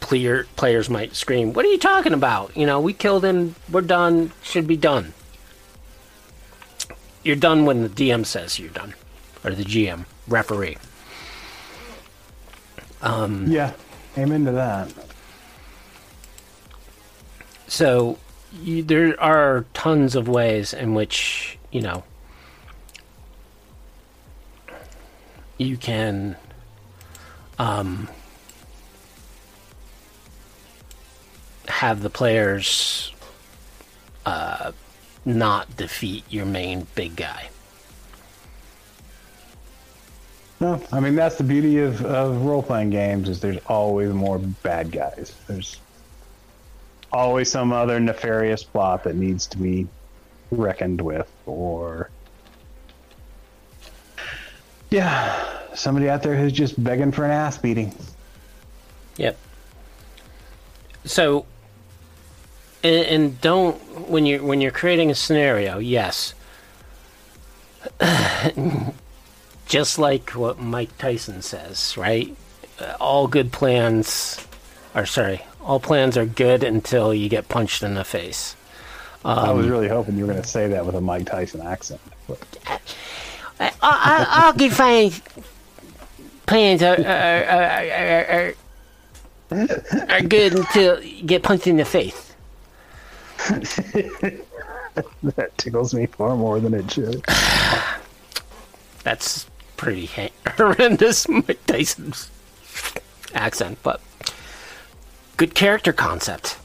player, 0.00 0.46
players 0.56 0.90
might 0.90 1.14
scream, 1.14 1.52
"What 1.52 1.64
are 1.64 1.68
you 1.68 1.78
talking 1.78 2.12
about? 2.12 2.56
You 2.56 2.66
know, 2.66 2.80
we 2.80 2.92
killed 2.92 3.24
him. 3.24 3.54
We're 3.70 3.82
done. 3.82 4.32
Should 4.42 4.66
be 4.66 4.76
done." 4.76 5.12
You're 7.22 7.34
done 7.36 7.64
when 7.66 7.82
the 7.82 7.88
DM 7.88 8.24
says 8.24 8.58
you're 8.60 8.68
done, 8.68 8.94
or 9.44 9.50
the 9.50 9.64
GM, 9.64 10.06
referee. 10.28 10.76
Um, 13.02 13.50
Yeah, 13.50 13.72
amen 14.16 14.44
to 14.44 14.52
that. 14.52 14.92
So 17.66 18.18
you, 18.62 18.82
there 18.84 19.20
are 19.20 19.64
tons 19.74 20.14
of 20.14 20.28
ways 20.28 20.72
in 20.72 20.94
which 20.94 21.58
you 21.72 21.82
know 21.82 22.04
you 25.58 25.76
can 25.76 26.36
um, 27.58 28.08
have 31.68 32.02
the 32.02 32.10
players 32.10 33.12
uh, 34.24 34.72
not 35.24 35.76
defeat 35.76 36.24
your 36.28 36.46
main 36.46 36.86
big 36.94 37.16
guy. 37.16 37.48
No, 40.58 40.82
I 40.90 41.00
mean 41.00 41.14
that's 41.14 41.36
the 41.36 41.44
beauty 41.44 41.78
of, 41.78 42.02
of 42.04 42.42
role 42.42 42.62
playing 42.62 42.90
games 42.90 43.28
is 43.28 43.40
there's 43.40 43.58
always 43.66 44.12
more 44.12 44.38
bad 44.38 44.90
guys. 44.90 45.34
There's 45.46 45.78
always 47.12 47.50
some 47.50 47.72
other 47.72 48.00
nefarious 48.00 48.62
plot 48.62 49.04
that 49.04 49.16
needs 49.16 49.46
to 49.48 49.58
be 49.58 49.86
reckoned 50.50 51.00
with, 51.00 51.30
or 51.44 52.10
yeah, 54.90 55.74
somebody 55.74 56.08
out 56.08 56.22
there 56.22 56.36
who's 56.36 56.52
just 56.52 56.82
begging 56.82 57.12
for 57.12 57.24
an 57.24 57.30
ass 57.30 57.58
beating. 57.58 57.94
Yep. 59.16 59.38
So, 61.04 61.46
and, 62.82 63.06
and 63.06 63.40
don't 63.40 63.76
when 64.08 64.26
you're 64.26 64.42
when 64.42 64.60
you're 64.60 64.70
creating 64.70 65.10
a 65.10 65.14
scenario, 65.14 65.78
yes. 65.78 66.34
Just 69.66 69.98
like 69.98 70.30
what 70.30 70.60
Mike 70.60 70.96
Tyson 70.98 71.42
says, 71.42 71.96
right? 71.96 72.36
All 73.00 73.26
good 73.26 73.52
plans, 73.52 74.44
or 74.94 75.06
sorry, 75.06 75.42
all 75.60 75.80
plans 75.80 76.16
are 76.16 76.26
good 76.26 76.62
until 76.62 77.12
you 77.12 77.28
get 77.28 77.48
punched 77.48 77.82
in 77.82 77.94
the 77.94 78.04
face. 78.04 78.54
I 79.24 79.50
was 79.50 79.66
um, 79.66 79.72
really 79.72 79.88
hoping 79.88 80.16
you 80.16 80.24
were 80.24 80.32
going 80.32 80.42
to 80.42 80.48
say 80.48 80.68
that 80.68 80.86
with 80.86 80.94
a 80.94 81.00
Mike 81.00 81.26
Tyson 81.26 81.60
accent. 81.60 82.00
I, 83.58 84.52
all 84.58 84.70
plans 84.70 85.22
plans 86.46 86.82
are 86.82 86.98
are, 86.98 87.44
are, 87.44 87.84
are, 87.90 88.54
are, 89.50 90.06
are 90.10 90.22
good 90.22 90.54
until 90.54 91.02
you 91.02 91.22
get 91.24 91.42
punched 91.42 91.66
in 91.66 91.76
the 91.76 91.84
face. 91.84 92.34
that 95.22 95.52
tickles 95.56 95.94
me 95.94 96.06
far 96.06 96.36
more 96.36 96.60
than 96.60 96.74
it 96.74 96.90
should. 96.90 97.24
That's 99.04 99.46
pretty 99.76 100.06
horrendous, 100.56 101.28
Mike 101.28 101.64
Tyson's 101.66 102.30
accent, 103.34 103.78
but 103.82 104.00
good 105.36 105.54
character 105.54 105.92
concept. 105.92 106.58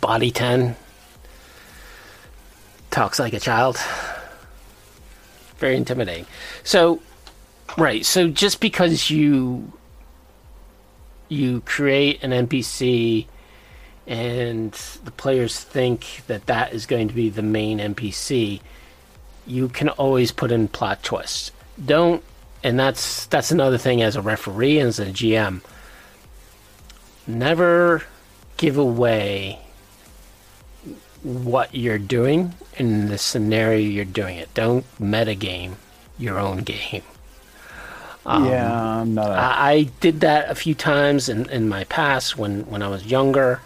Body 0.00 0.30
10 0.30 0.76
talks 2.90 3.18
like 3.18 3.32
a 3.32 3.40
child. 3.40 3.78
Very 5.62 5.76
intimidating. 5.76 6.26
So, 6.64 7.00
right, 7.78 8.04
so 8.04 8.28
just 8.28 8.58
because 8.58 9.10
you 9.10 9.72
you 11.28 11.60
create 11.60 12.20
an 12.24 12.32
NPC 12.48 13.26
and 14.04 14.72
the 15.04 15.12
players 15.12 15.60
think 15.60 16.22
that 16.26 16.46
that 16.46 16.72
is 16.72 16.84
going 16.84 17.06
to 17.06 17.14
be 17.14 17.28
the 17.28 17.42
main 17.42 17.78
NPC, 17.78 18.60
you 19.46 19.68
can 19.68 19.88
always 19.90 20.32
put 20.32 20.50
in 20.50 20.66
plot 20.66 21.04
twists. 21.04 21.52
Don't, 21.86 22.24
and 22.64 22.76
that's 22.76 23.26
that's 23.26 23.52
another 23.52 23.78
thing 23.78 24.02
as 24.02 24.16
a 24.16 24.20
referee 24.20 24.80
and 24.80 24.88
as 24.88 24.98
a 24.98 25.06
GM. 25.06 25.60
Never 27.24 28.02
give 28.56 28.76
away 28.76 29.60
what 31.22 31.74
you're 31.74 31.98
doing 31.98 32.54
in 32.76 33.08
the 33.08 33.18
scenario 33.18 33.78
you're 33.78 34.04
doing 34.04 34.38
it. 34.38 34.52
Don't 34.54 34.84
metagame 35.00 35.74
your 36.18 36.38
own 36.38 36.58
game. 36.58 37.02
yeah, 38.26 39.00
I'm 39.00 39.14
not. 39.14 39.30
A, 39.30 39.34
I, 39.34 39.70
I 39.70 39.82
did 40.00 40.20
that 40.20 40.50
a 40.50 40.54
few 40.54 40.74
times 40.74 41.28
in, 41.28 41.48
in 41.50 41.68
my 41.68 41.84
past 41.84 42.38
when, 42.38 42.62
when 42.70 42.82
I 42.82 42.88
was 42.88 43.06
younger, 43.06 43.60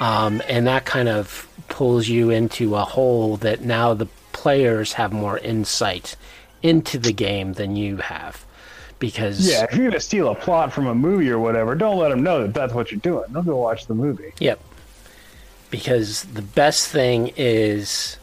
um, 0.00 0.42
and 0.48 0.66
that 0.66 0.84
kind 0.84 1.08
of 1.08 1.48
pulls 1.68 2.08
you 2.08 2.30
into 2.30 2.76
a 2.76 2.84
hole 2.84 3.36
that 3.38 3.62
now 3.62 3.94
the 3.94 4.06
players 4.32 4.92
have 4.92 5.12
more 5.12 5.38
insight 5.38 6.16
into 6.62 6.98
the 6.98 7.12
game 7.12 7.54
than 7.54 7.76
you 7.76 7.96
have. 7.96 8.44
Because 8.98 9.46
yeah, 9.46 9.64
if 9.64 9.72
you're 9.72 9.80
going 9.80 9.92
to 9.92 10.00
steal 10.00 10.28
a 10.28 10.34
plot 10.34 10.72
from 10.72 10.86
a 10.86 10.94
movie 10.94 11.30
or 11.30 11.38
whatever, 11.38 11.74
don't 11.74 11.98
let 11.98 12.08
them 12.08 12.22
know 12.22 12.42
that 12.42 12.54
that's 12.54 12.72
what 12.72 12.90
you're 12.90 13.00
doing. 13.00 13.24
They'll 13.30 13.42
go 13.42 13.56
watch 13.56 13.86
the 13.86 13.94
movie. 13.94 14.32
Yep. 14.38 14.58
Because 15.76 16.24
the 16.24 16.42
best 16.42 16.88
thing 16.88 17.32
is 17.36 18.16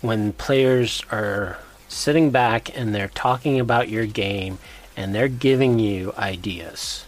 when 0.00 0.32
players 0.32 1.02
are 1.10 1.58
sitting 1.88 2.30
back 2.30 2.76
and 2.76 2.94
they're 2.94 3.08
talking 3.08 3.60
about 3.60 3.88
your 3.88 4.06
game 4.06 4.58
and 4.96 5.14
they're 5.14 5.28
giving 5.28 5.78
you 5.78 6.12
ideas. 6.18 7.04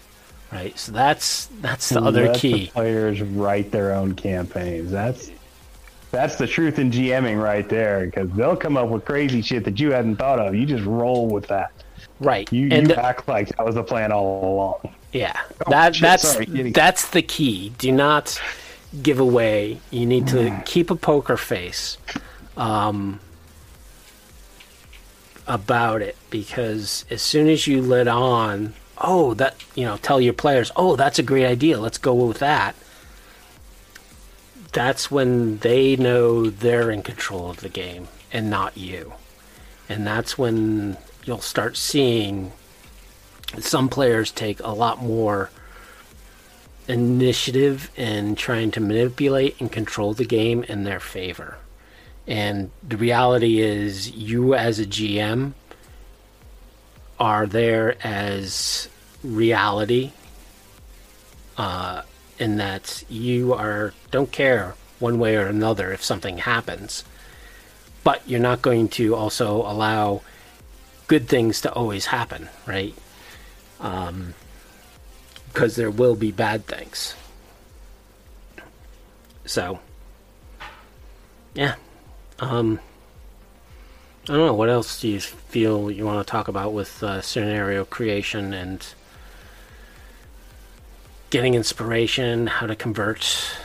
Right? 0.52 0.78
So 0.78 0.92
that's 0.92 1.46
that's 1.60 1.88
the 1.88 2.00
other 2.00 2.26
Let 2.26 2.36
key. 2.36 2.66
The 2.66 2.70
players 2.72 3.22
write 3.22 3.70
their 3.70 3.92
own 3.92 4.14
campaigns. 4.14 4.90
That's 4.90 5.30
that's 6.10 6.36
the 6.36 6.46
truth 6.46 6.78
in 6.78 6.90
GMing 6.90 7.42
right 7.42 7.66
there, 7.68 8.04
because 8.04 8.30
they'll 8.32 8.56
come 8.56 8.76
up 8.76 8.90
with 8.90 9.04
crazy 9.06 9.40
shit 9.40 9.64
that 9.64 9.80
you 9.80 9.92
hadn't 9.92 10.16
thought 10.16 10.38
of. 10.38 10.54
You 10.54 10.66
just 10.66 10.84
roll 10.84 11.26
with 11.26 11.46
that. 11.46 11.72
Right. 12.20 12.52
You, 12.52 12.68
and 12.70 12.88
you 12.88 12.94
the- 12.94 13.04
act 13.04 13.26
like 13.28 13.48
that 13.56 13.64
was 13.64 13.76
the 13.76 13.82
plan 13.82 14.12
all 14.12 14.54
along. 14.54 14.94
Yeah, 15.12 15.38
oh, 15.66 15.70
that 15.70 15.94
shit, 15.94 16.02
that's 16.02 16.32
sorry, 16.32 16.70
that's 16.70 17.08
the 17.08 17.20
key. 17.20 17.70
Do 17.76 17.92
not 17.92 18.40
give 19.00 19.18
away. 19.18 19.80
You 19.90 20.04
need 20.06 20.26
to 20.28 20.36
Mm. 20.36 20.66
keep 20.66 20.90
a 20.90 20.96
poker 20.96 21.36
face 21.36 21.96
um, 22.56 23.20
about 25.46 26.02
it 26.02 26.16
because 26.30 27.04
as 27.10 27.22
soon 27.22 27.48
as 27.48 27.66
you 27.66 27.80
let 27.82 28.06
on, 28.08 28.74
oh, 28.98 29.34
that 29.34 29.56
you 29.74 29.84
know, 29.84 29.96
tell 29.96 30.20
your 30.20 30.32
players, 30.34 30.70
oh, 30.76 30.96
that's 30.96 31.18
a 31.18 31.22
great 31.22 31.46
idea. 31.46 31.80
Let's 31.80 31.98
go 31.98 32.14
with 32.14 32.38
that. 32.38 32.74
That's 34.72 35.10
when 35.10 35.58
they 35.58 35.96
know 35.96 36.48
they're 36.48 36.90
in 36.90 37.02
control 37.02 37.50
of 37.50 37.60
the 37.60 37.68
game 37.68 38.08
and 38.32 38.48
not 38.48 38.76
you, 38.76 39.14
and 39.88 40.06
that's 40.06 40.38
when 40.38 40.96
you'll 41.24 41.40
start 41.40 41.76
seeing 41.76 42.52
some 43.58 43.88
players 43.90 44.30
take 44.30 44.60
a 44.60 44.70
lot 44.70 45.02
more 45.02 45.50
initiative 46.88 47.90
in 47.96 48.34
trying 48.34 48.70
to 48.72 48.80
manipulate 48.80 49.60
and 49.60 49.70
control 49.70 50.14
the 50.14 50.24
game 50.24 50.64
in 50.64 50.84
their 50.84 51.00
favor. 51.00 51.58
And 52.26 52.70
the 52.86 52.96
reality 52.96 53.60
is, 53.60 54.10
you 54.10 54.54
as 54.54 54.78
a 54.78 54.86
GM 54.86 55.52
are 57.18 57.46
there 57.46 57.96
as 58.04 58.88
reality, 59.22 60.12
uh, 61.56 62.02
in 62.38 62.56
that 62.56 63.04
you 63.08 63.52
are 63.52 63.92
don't 64.10 64.32
care 64.32 64.74
one 64.98 65.18
way 65.18 65.36
or 65.36 65.46
another 65.46 65.92
if 65.92 66.02
something 66.02 66.38
happens, 66.38 67.04
but 68.04 68.22
you're 68.26 68.40
not 68.40 68.62
going 68.62 68.88
to 68.88 69.14
also 69.14 69.56
allow 69.56 70.22
good 71.06 71.28
things 71.28 71.60
to 71.60 71.72
always 71.72 72.06
happen, 72.06 72.48
right? 72.66 72.94
Because 75.52 75.76
there 75.76 75.90
will 75.90 76.14
be 76.14 76.32
bad 76.32 76.66
things. 76.66 77.14
So, 79.44 79.80
yeah. 81.54 81.74
Um, 82.38 82.80
I 84.24 84.32
don't 84.32 84.46
know. 84.46 84.54
What 84.54 84.70
else 84.70 85.00
do 85.00 85.08
you 85.08 85.20
feel 85.20 85.90
you 85.90 86.06
want 86.06 86.26
to 86.26 86.30
talk 86.30 86.48
about 86.48 86.72
with 86.72 87.02
uh, 87.02 87.20
scenario 87.20 87.84
creation 87.84 88.54
and 88.54 88.86
getting 91.30 91.54
inspiration, 91.54 92.46
how 92.46 92.66
to 92.66 92.76
convert 92.76 93.56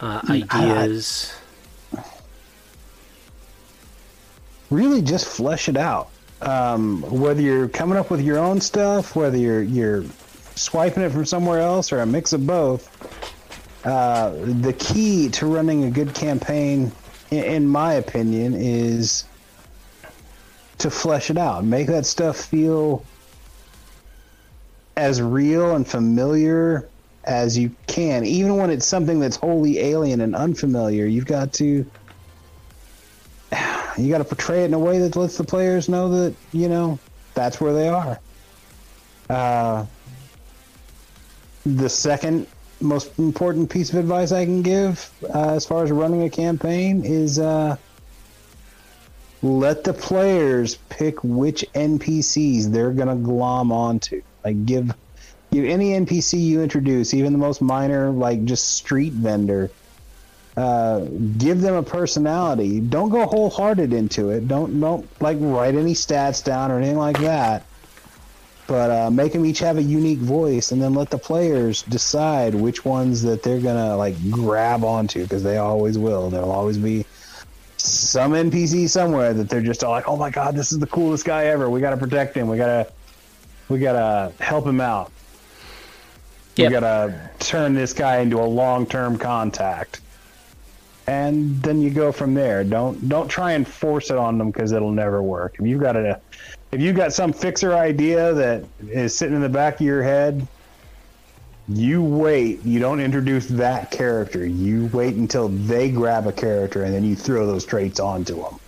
uh, 0.00 0.22
ideas? 0.30 1.34
Really, 4.70 5.02
just 5.02 5.26
flesh 5.26 5.68
it 5.68 5.76
out. 5.76 6.08
Um, 6.44 7.00
whether 7.02 7.40
you're 7.40 7.68
coming 7.68 7.96
up 7.96 8.10
with 8.10 8.20
your 8.20 8.38
own 8.38 8.60
stuff, 8.60 9.16
whether 9.16 9.38
you're 9.38 9.62
you're 9.62 10.04
swiping 10.54 11.02
it 11.02 11.10
from 11.10 11.24
somewhere 11.24 11.60
else, 11.60 11.90
or 11.90 12.00
a 12.00 12.06
mix 12.06 12.32
of 12.34 12.46
both. 12.46 12.88
uh, 13.84 14.30
the 14.30 14.72
key 14.72 15.28
to 15.28 15.46
running 15.46 15.84
a 15.84 15.90
good 15.90 16.14
campaign, 16.14 16.90
in, 17.30 17.44
in 17.44 17.66
my 17.68 17.94
opinion, 17.94 18.54
is 18.54 19.24
to 20.78 20.90
flesh 20.90 21.30
it 21.30 21.38
out, 21.38 21.64
make 21.64 21.86
that 21.86 22.06
stuff 22.06 22.36
feel 22.36 23.04
as 24.96 25.20
real 25.20 25.74
and 25.74 25.86
familiar 25.86 26.88
as 27.24 27.56
you 27.58 27.70
can, 27.86 28.24
even 28.24 28.56
when 28.56 28.70
it's 28.70 28.86
something 28.86 29.18
that's 29.18 29.36
wholly 29.36 29.78
alien 29.78 30.20
and 30.20 30.34
unfamiliar. 30.34 31.06
You've 31.06 31.26
got 31.26 31.52
to 31.54 31.86
you 33.96 34.10
got 34.10 34.18
to 34.18 34.24
portray 34.24 34.62
it 34.62 34.66
in 34.66 34.74
a 34.74 34.78
way 34.78 34.98
that 34.98 35.16
lets 35.16 35.36
the 35.36 35.44
players 35.44 35.88
know 35.88 36.08
that 36.08 36.34
you 36.52 36.68
know 36.68 36.98
that's 37.34 37.60
where 37.60 37.72
they 37.72 37.88
are. 37.88 38.20
Uh, 39.28 39.86
the 41.64 41.88
second 41.88 42.46
most 42.80 43.18
important 43.18 43.70
piece 43.70 43.90
of 43.90 43.98
advice 43.98 44.32
I 44.32 44.44
can 44.44 44.62
give 44.62 45.10
uh, 45.22 45.54
as 45.54 45.64
far 45.64 45.84
as 45.84 45.90
running 45.90 46.22
a 46.22 46.30
campaign 46.30 47.04
is 47.04 47.38
uh, 47.38 47.76
let 49.42 49.84
the 49.84 49.94
players 49.94 50.76
pick 50.88 51.22
which 51.22 51.64
NPCs 51.74 52.66
they're 52.72 52.92
gonna 52.92 53.16
glom 53.16 53.72
onto. 53.72 54.22
Like 54.44 54.66
give 54.66 54.94
give 55.52 55.64
any 55.64 55.90
NPC 55.92 56.40
you 56.40 56.62
introduce, 56.62 57.14
even 57.14 57.32
the 57.32 57.38
most 57.38 57.62
minor, 57.62 58.10
like 58.10 58.44
just 58.44 58.72
street 58.72 59.12
vendor, 59.12 59.70
uh, 60.56 61.00
give 61.36 61.60
them 61.60 61.74
a 61.74 61.82
personality. 61.82 62.80
Don't 62.80 63.08
go 63.08 63.26
wholehearted 63.26 63.92
into 63.92 64.30
it. 64.30 64.46
Don't 64.46 64.80
don't 64.80 65.06
like 65.20 65.36
write 65.40 65.74
any 65.74 65.94
stats 65.94 66.44
down 66.44 66.70
or 66.70 66.78
anything 66.78 66.98
like 66.98 67.18
that. 67.18 67.64
But 68.66 68.90
uh, 68.90 69.10
make 69.10 69.32
them 69.32 69.44
each 69.44 69.58
have 69.58 69.76
a 69.76 69.82
unique 69.82 70.20
voice, 70.20 70.72
and 70.72 70.80
then 70.80 70.94
let 70.94 71.10
the 71.10 71.18
players 71.18 71.82
decide 71.82 72.54
which 72.54 72.84
ones 72.84 73.20
that 73.22 73.42
they're 73.42 73.60
gonna 73.60 73.96
like 73.96 74.14
grab 74.30 74.84
onto 74.84 75.22
because 75.22 75.42
they 75.42 75.58
always 75.58 75.98
will. 75.98 76.30
There'll 76.30 76.52
always 76.52 76.78
be 76.78 77.04
some 77.76 78.32
NPC 78.32 78.88
somewhere 78.88 79.34
that 79.34 79.50
they're 79.50 79.60
just 79.60 79.82
all 79.82 79.90
like, 79.90 80.08
"Oh 80.08 80.16
my 80.16 80.30
god, 80.30 80.54
this 80.54 80.70
is 80.72 80.78
the 80.78 80.86
coolest 80.86 81.24
guy 81.24 81.46
ever. 81.46 81.68
We 81.68 81.80
gotta 81.80 81.96
protect 81.96 82.36
him. 82.36 82.48
We 82.48 82.56
gotta 82.56 82.86
we 83.68 83.80
gotta 83.80 84.32
help 84.38 84.66
him 84.66 84.80
out. 84.80 85.10
Yep. 86.56 86.68
We 86.68 86.72
gotta 86.72 87.30
turn 87.40 87.74
this 87.74 87.92
guy 87.92 88.18
into 88.18 88.40
a 88.40 88.46
long 88.46 88.86
term 88.86 89.18
contact." 89.18 90.00
And 91.06 91.62
then 91.62 91.82
you 91.82 91.90
go 91.90 92.12
from 92.12 92.34
there. 92.34 92.64
Don't 92.64 93.08
don't 93.08 93.28
try 93.28 93.52
and 93.52 93.66
force 93.66 94.10
it 94.10 94.16
on 94.16 94.38
them 94.38 94.50
because 94.50 94.72
it'll 94.72 94.92
never 94.92 95.22
work. 95.22 95.56
If 95.58 95.66
you've 95.66 95.80
got 95.80 95.96
a 95.96 96.20
if 96.72 96.80
you've 96.80 96.96
got 96.96 97.12
some 97.12 97.32
fixer 97.32 97.74
idea 97.74 98.32
that 98.34 98.64
is 98.88 99.16
sitting 99.16 99.36
in 99.36 99.42
the 99.42 99.48
back 99.48 99.74
of 99.74 99.80
your 99.82 100.02
head, 100.02 100.46
you 101.68 102.02
wait. 102.02 102.64
You 102.64 102.78
don't 102.80 103.00
introduce 103.00 103.46
that 103.46 103.90
character. 103.90 104.44
You 104.44 104.90
wait 104.92 105.14
until 105.14 105.48
they 105.48 105.90
grab 105.90 106.26
a 106.26 106.32
character 106.32 106.82
and 106.82 106.92
then 106.94 107.04
you 107.04 107.16
throw 107.16 107.46
those 107.46 107.64
traits 107.64 108.00
onto 108.00 108.42
them. 108.42 108.58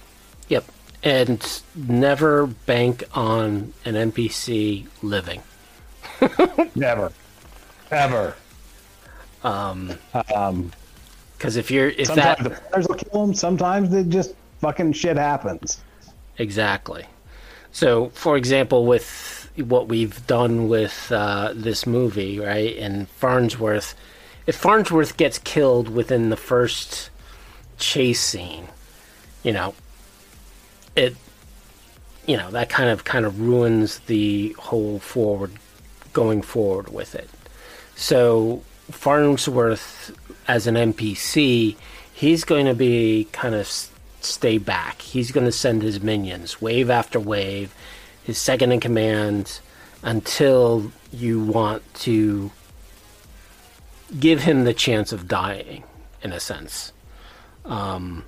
Yep. 0.48 0.64
And 1.02 1.62
never 1.74 2.46
bank 2.46 3.04
on 3.12 3.72
an 3.84 3.94
NPC 3.94 4.86
living. 5.02 5.42
Never, 6.74 7.12
ever. 7.90 8.34
Um, 9.44 9.98
Um, 10.34 10.72
because 11.36 11.56
if 11.56 11.70
you're 11.70 11.88
if 11.88 12.08
sometimes 12.08 12.38
that 12.38 12.44
the 12.44 12.50
players 12.70 12.88
will 12.88 12.94
kill 12.96 13.26
them. 13.26 13.34
Sometimes 13.34 13.92
it 13.92 14.08
just 14.08 14.34
fucking 14.60 14.92
shit 14.92 15.16
happens. 15.16 15.80
Exactly. 16.38 17.06
So, 17.72 18.08
for 18.10 18.36
example, 18.36 18.86
with 18.86 19.50
what 19.56 19.88
we've 19.88 20.26
done 20.26 20.68
with 20.68 21.10
uh, 21.12 21.52
this 21.54 21.86
movie, 21.86 22.38
right, 22.38 22.76
and 22.78 23.08
Farnsworth, 23.08 23.94
if 24.46 24.56
Farnsworth 24.56 25.16
gets 25.16 25.38
killed 25.38 25.88
within 25.88 26.30
the 26.30 26.36
first 26.36 27.10
chase 27.78 28.20
scene, 28.20 28.68
you 29.42 29.52
know, 29.52 29.74
it, 30.94 31.16
you 32.26 32.36
know, 32.36 32.50
that 32.50 32.68
kind 32.68 32.88
of 32.88 33.04
kind 33.04 33.26
of 33.26 33.40
ruins 33.40 33.98
the 34.00 34.54
whole 34.58 34.98
forward, 34.98 35.52
going 36.12 36.42
forward 36.42 36.88
with 36.88 37.14
it. 37.14 37.28
So 37.94 38.62
Farnsworth, 38.90 40.16
as 40.48 40.66
an 40.66 40.74
NPC, 40.74 41.76
he's 42.12 42.44
going 42.44 42.66
to 42.66 42.74
be 42.74 43.28
kind 43.32 43.54
of 43.54 43.66
stay 44.20 44.58
back. 44.58 45.02
He's 45.02 45.30
going 45.30 45.46
to 45.46 45.52
send 45.52 45.82
his 45.82 46.02
minions 46.02 46.60
wave 46.60 46.90
after 46.90 47.20
wave, 47.20 47.74
his 48.22 48.38
second 48.38 48.72
in 48.72 48.80
command, 48.80 49.60
until 50.02 50.90
you 51.12 51.42
want 51.42 51.82
to 51.94 52.50
give 54.18 54.42
him 54.42 54.64
the 54.64 54.74
chance 54.74 55.12
of 55.12 55.28
dying, 55.28 55.82
in 56.22 56.32
a 56.32 56.40
sense. 56.40 56.92
Um, 57.64 58.24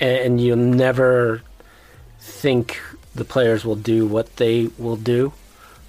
and, 0.00 0.40
you'll 0.40 0.56
never 0.56 1.42
think 2.18 2.80
the 3.14 3.24
players 3.24 3.64
will 3.64 3.76
do 3.76 4.06
what 4.06 4.36
they 4.36 4.68
will 4.78 4.96
do. 4.96 5.32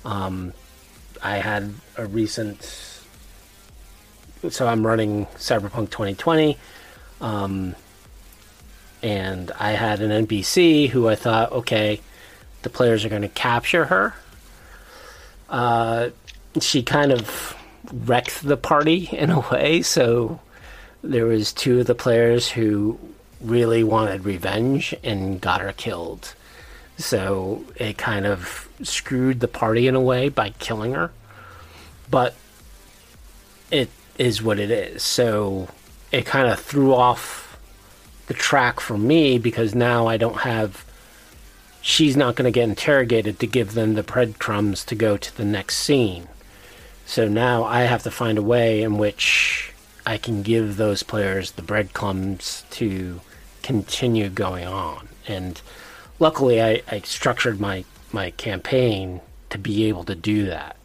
Um, 0.04 0.54
I 1.22 1.38
had 1.38 1.74
a 1.98 2.06
recent. 2.06 2.93
So 4.50 4.68
I'm 4.68 4.86
running 4.86 5.26
Cyberpunk 5.38 5.90
2020. 5.90 6.58
Um, 7.22 7.76
and 9.02 9.52
I 9.60 9.72
had 9.72 10.02
an 10.02 10.26
NPC 10.26 10.90
who 10.90 11.08
I 11.08 11.16
thought, 11.16 11.52
okay, 11.52 12.02
the 12.64 12.70
players 12.70 13.06
are 13.06 13.10
going 13.10 13.22
to 13.22 13.30
capture 13.30 13.86
her. 13.86 14.14
Uh, 15.50 16.10
she 16.60 16.84
kind 16.84 17.12
of 17.12 17.56
wrecked 17.92 18.44
the 18.44 18.58
party 18.58 19.10
in 19.12 19.30
a 19.30 19.40
way. 19.52 19.82
So 19.82 20.40
there 21.02 21.26
was 21.26 21.54
two 21.54 21.80
of 21.80 21.88
the 21.88 21.96
players 21.96 22.50
who 22.50 23.00
really 23.42 23.84
wanted 23.84 24.26
revenge 24.26 24.96
and 25.04 25.40
got 25.40 25.62
her 25.62 25.74
killed. 25.74 26.34
So 26.98 27.66
it 27.76 27.98
kind 27.98 28.26
of 28.26 28.70
screwed 28.84 29.40
the 29.40 29.48
party 29.48 29.88
in 29.88 29.96
a 29.96 30.02
way 30.02 30.30
by 30.30 30.50
killing 30.60 30.94
her. 30.94 31.12
But 32.10 32.36
it 33.72 33.90
is 34.24 34.42
what 34.42 34.58
it 34.58 34.72
is. 34.72 35.04
So 35.04 35.68
it 36.12 36.26
kind 36.26 36.48
of 36.48 36.60
threw 36.60 36.94
off 36.94 37.60
the 38.28 38.34
track 38.34 38.80
for 38.80 38.98
me 38.98 39.38
because 39.38 39.76
now 39.76 40.08
I 40.08 40.18
don't 40.18 40.42
have. 40.42 40.86
She's 41.82 42.16
not 42.16 42.36
going 42.36 42.46
to 42.46 42.58
get 42.58 42.70
interrogated 42.70 43.40
to 43.40 43.48
give 43.48 43.74
them 43.74 43.96
the 43.96 44.04
breadcrumbs 44.04 44.86
to 44.86 44.96
go 44.96 45.18
to 45.18 45.38
the 45.38 45.44
next 45.44 45.78
scene. 45.78 46.30
So 47.06 47.28
now 47.28 47.66
I 47.66 47.82
have 47.82 48.04
to 48.04 48.12
find 48.12 48.38
a 48.38 48.42
way 48.42 48.82
in 48.82 48.98
which 48.98 49.74
I 50.06 50.18
can 50.18 50.44
give 50.44 50.78
those 50.78 51.04
players 51.04 51.52
the 51.52 51.62
breadcrumbs 51.62 52.64
to 52.72 53.20
continue 53.62 54.30
going 54.30 54.66
on. 54.66 55.10
And 55.28 55.62
luckily, 56.20 56.64
I, 56.64 56.82
I 56.90 57.02
structured 57.02 57.60
my, 57.60 57.84
my 58.14 58.32
campaign 58.32 59.20
to 59.50 59.58
be 59.58 59.84
able 59.86 60.06
to 60.06 60.16
do 60.16 60.46
that. 60.46 60.78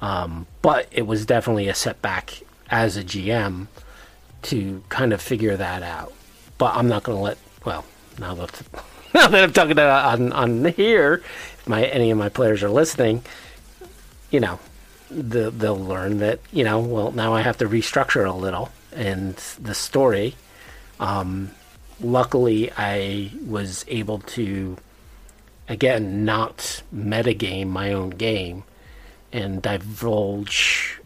Um, 0.00 0.46
but 0.62 0.88
it 0.90 1.06
was 1.06 1.26
definitely 1.26 1.68
a 1.68 1.74
setback 1.74 2.42
as 2.72 2.96
a 2.96 3.04
GM 3.04 3.68
to 4.42 4.82
kind 4.88 5.12
of 5.12 5.20
figure 5.20 5.56
that 5.56 5.84
out. 5.84 6.12
But 6.58 6.74
I'm 6.74 6.88
not 6.88 7.04
going 7.04 7.18
to 7.18 7.22
let. 7.22 7.38
Well, 7.64 7.84
now 8.18 8.34
that 8.34 8.62
now 9.14 9.28
that 9.28 9.44
I'm 9.44 9.52
talking 9.52 9.72
about 9.72 10.18
on 10.18 10.32
on 10.32 10.64
here, 10.64 11.22
if 11.58 11.68
my 11.68 11.84
any 11.84 12.10
of 12.10 12.18
my 12.18 12.28
players 12.28 12.62
are 12.64 12.70
listening, 12.70 13.22
you 14.30 14.40
know, 14.40 14.58
the, 15.10 15.50
they'll 15.50 15.78
learn 15.78 16.18
that 16.18 16.40
you 16.50 16.64
know. 16.64 16.80
Well, 16.80 17.12
now 17.12 17.34
I 17.34 17.42
have 17.42 17.58
to 17.58 17.68
restructure 17.68 18.28
a 18.28 18.32
little 18.32 18.72
and 18.92 19.36
the 19.60 19.74
story. 19.74 20.34
Um, 20.98 21.50
luckily, 22.00 22.72
I 22.76 23.32
was 23.46 23.84
able 23.88 24.20
to 24.20 24.76
again 25.68 26.24
not 26.24 26.82
metagame 26.94 27.68
my 27.68 27.92
own 27.92 28.10
game 28.10 28.64
and 29.32 29.62
divulge 29.62 31.01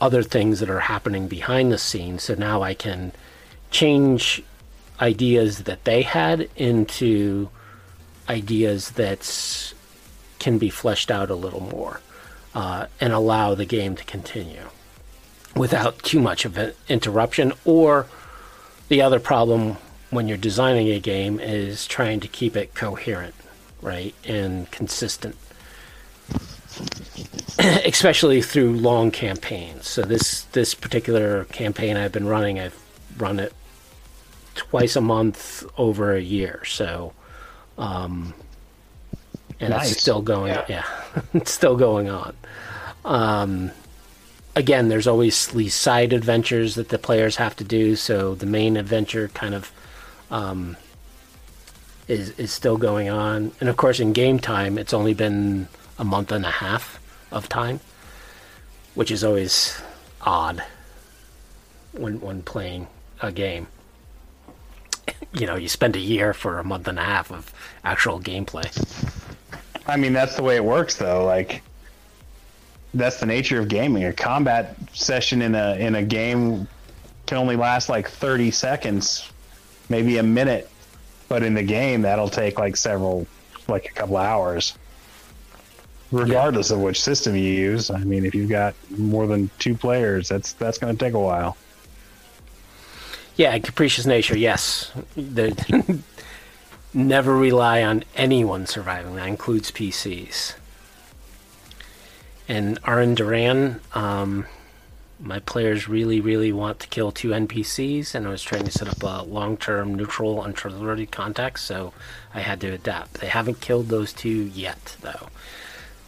other 0.00 0.22
things 0.22 0.60
that 0.60 0.70
are 0.70 0.80
happening 0.80 1.28
behind 1.28 1.72
the 1.72 1.78
scenes. 1.78 2.24
So 2.24 2.34
now 2.34 2.62
I 2.62 2.74
can 2.74 3.12
change 3.70 4.42
ideas 5.00 5.64
that 5.64 5.84
they 5.84 6.02
had 6.02 6.48
into 6.56 7.48
ideas 8.28 8.92
that 8.92 9.74
can 10.38 10.58
be 10.58 10.70
fleshed 10.70 11.10
out 11.10 11.30
a 11.30 11.34
little 11.34 11.60
more 11.60 12.00
uh, 12.54 12.86
and 13.00 13.12
allow 13.12 13.54
the 13.54 13.64
game 13.64 13.96
to 13.96 14.04
continue 14.04 14.68
without 15.56 15.98
too 16.00 16.20
much 16.20 16.44
of 16.44 16.56
an 16.58 16.72
interruption. 16.88 17.52
Or 17.64 18.06
the 18.88 19.02
other 19.02 19.20
problem 19.20 19.76
when 20.10 20.28
you're 20.28 20.36
designing 20.36 20.88
a 20.88 21.00
game 21.00 21.40
is 21.40 21.86
trying 21.86 22.20
to 22.20 22.28
keep 22.28 22.56
it 22.56 22.74
coherent, 22.74 23.34
right, 23.80 24.14
and 24.24 24.70
consistent. 24.70 25.36
especially 27.58 28.42
through 28.42 28.72
long 28.74 29.10
campaigns. 29.10 29.86
So 29.86 30.02
this 30.02 30.42
this 30.52 30.74
particular 30.74 31.44
campaign 31.46 31.96
I've 31.96 32.12
been 32.12 32.26
running, 32.26 32.58
I've 32.58 32.78
run 33.16 33.38
it 33.38 33.52
twice 34.54 34.96
a 34.96 35.00
month 35.00 35.64
over 35.78 36.14
a 36.14 36.20
year. 36.20 36.64
So, 36.64 37.12
um, 37.78 38.34
and 39.60 39.70
Nice. 39.70 39.92
it's 39.92 40.00
still 40.00 40.22
going. 40.22 40.54
Yeah, 40.68 40.84
it's 41.34 41.52
still 41.52 41.76
going 41.76 42.08
on. 42.08 42.36
Um, 43.04 43.70
again, 44.56 44.88
there's 44.88 45.06
always 45.06 45.46
these 45.48 45.74
side 45.74 46.12
adventures 46.12 46.74
that 46.74 46.88
the 46.88 46.98
players 46.98 47.36
have 47.36 47.54
to 47.56 47.64
do. 47.64 47.94
So 47.94 48.34
the 48.34 48.46
main 48.46 48.76
adventure 48.76 49.28
kind 49.28 49.54
of 49.54 49.70
um, 50.30 50.76
is 52.08 52.30
is 52.30 52.52
still 52.52 52.78
going 52.78 53.08
on, 53.08 53.52
and 53.60 53.68
of 53.68 53.76
course, 53.76 54.00
in 54.00 54.12
game 54.12 54.40
time, 54.40 54.76
it's 54.76 54.92
only 54.92 55.14
been 55.14 55.68
a 56.00 56.04
month 56.04 56.32
and 56.32 56.44
a 56.44 56.50
half 56.50 56.98
of 57.34 57.48
time, 57.48 57.80
which 58.94 59.10
is 59.10 59.24
always 59.24 59.80
odd 60.22 60.64
when 61.92 62.20
when 62.20 62.42
playing 62.42 62.86
a 63.20 63.30
game. 63.30 63.66
You 65.36 65.46
know, 65.46 65.56
you 65.56 65.68
spend 65.68 65.96
a 65.96 66.00
year 66.00 66.32
for 66.32 66.60
a 66.60 66.64
month 66.64 66.86
and 66.86 66.96
a 66.96 67.02
half 67.02 67.32
of 67.32 67.52
actual 67.82 68.20
gameplay. 68.20 68.70
I 69.84 69.96
mean, 69.96 70.12
that's 70.12 70.36
the 70.36 70.44
way 70.44 70.54
it 70.54 70.64
works, 70.64 70.94
though. 70.94 71.24
Like, 71.24 71.60
that's 72.94 73.18
the 73.18 73.26
nature 73.26 73.58
of 73.58 73.66
gaming. 73.66 74.04
A 74.04 74.12
combat 74.12 74.76
session 74.92 75.42
in 75.42 75.56
a 75.56 75.74
in 75.74 75.96
a 75.96 76.04
game 76.04 76.68
can 77.26 77.38
only 77.38 77.56
last 77.56 77.88
like 77.88 78.08
thirty 78.08 78.52
seconds, 78.52 79.28
maybe 79.88 80.18
a 80.18 80.22
minute, 80.22 80.70
but 81.28 81.42
in 81.42 81.54
the 81.54 81.64
game 81.64 82.02
that'll 82.02 82.28
take 82.28 82.60
like 82.60 82.76
several, 82.76 83.26
like 83.66 83.86
a 83.86 83.92
couple 83.92 84.16
hours. 84.16 84.78
Regardless 86.14 86.70
yeah. 86.70 86.76
of 86.76 86.82
which 86.82 87.00
system 87.00 87.34
you 87.36 87.52
use, 87.52 87.90
I 87.90 87.98
mean, 87.98 88.24
if 88.24 88.34
you've 88.34 88.50
got 88.50 88.74
more 88.90 89.26
than 89.26 89.50
two 89.58 89.74
players, 89.74 90.28
that's 90.28 90.52
that's 90.52 90.78
going 90.78 90.96
to 90.96 91.04
take 91.04 91.14
a 91.14 91.20
while. 91.20 91.56
Yeah, 93.36 93.58
capricious 93.58 94.06
nature. 94.06 94.38
Yes, 94.38 94.92
never 96.94 97.36
rely 97.36 97.82
on 97.82 98.04
anyone 98.14 98.66
surviving. 98.66 99.16
That 99.16 99.26
includes 99.26 99.72
PCs. 99.72 100.54
And 102.46 102.78
Aran 102.86 103.14
Duran, 103.14 103.80
um, 103.94 104.46
my 105.18 105.40
players 105.40 105.88
really, 105.88 106.20
really 106.20 106.52
want 106.52 106.78
to 106.80 106.88
kill 106.88 107.10
two 107.10 107.30
NPCs, 107.30 108.14
and 108.14 108.26
I 108.26 108.30
was 108.30 108.42
trying 108.42 108.64
to 108.64 108.70
set 108.70 108.88
up 108.88 109.02
a 109.02 109.24
long-term 109.24 109.94
neutral, 109.94 110.44
untrustworthy 110.44 111.06
contact, 111.06 111.60
so 111.60 111.92
I 112.34 112.40
had 112.40 112.60
to 112.60 112.68
adapt. 112.68 113.14
They 113.14 113.28
haven't 113.28 113.60
killed 113.60 113.88
those 113.88 114.12
two 114.12 114.28
yet, 114.28 114.96
though. 115.00 115.28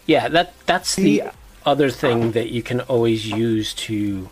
Yeah, 0.06 0.28
that 0.28 0.54
that's 0.66 0.94
the 0.94 1.24
other 1.64 1.90
thing 1.90 2.32
that 2.32 2.50
you 2.50 2.62
can 2.62 2.80
always 2.82 3.26
use 3.26 3.74
to 3.74 4.30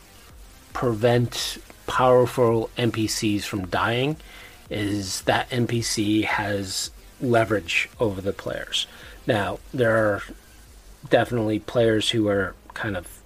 prevent 0.72 1.58
powerful 1.86 2.70
NPCs 2.78 3.42
from 3.42 3.66
dying 3.66 4.16
is 4.70 5.22
that 5.22 5.50
NPC 5.50 6.24
has 6.24 6.90
leverage 7.20 7.88
over 8.00 8.20
the 8.20 8.32
players. 8.32 8.86
Now, 9.26 9.58
there 9.72 9.96
are 9.96 10.22
definitely 11.10 11.58
players 11.58 12.10
who 12.10 12.28
are 12.28 12.54
kind 12.72 12.96
of 12.96 13.20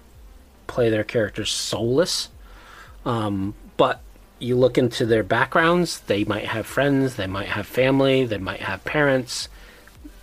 play 0.67 0.89
their 0.89 1.03
characters 1.03 1.51
soulless, 1.51 2.29
um, 3.05 3.53
but 3.77 4.01
you 4.39 4.55
look 4.55 4.77
into 4.77 5.05
their 5.05 5.23
backgrounds, 5.23 5.99
they 6.01 6.23
might 6.23 6.45
have 6.45 6.65
friends, 6.65 7.15
they 7.15 7.27
might 7.27 7.49
have 7.49 7.67
family, 7.67 8.25
they 8.25 8.37
might 8.37 8.61
have 8.61 8.83
parents, 8.85 9.49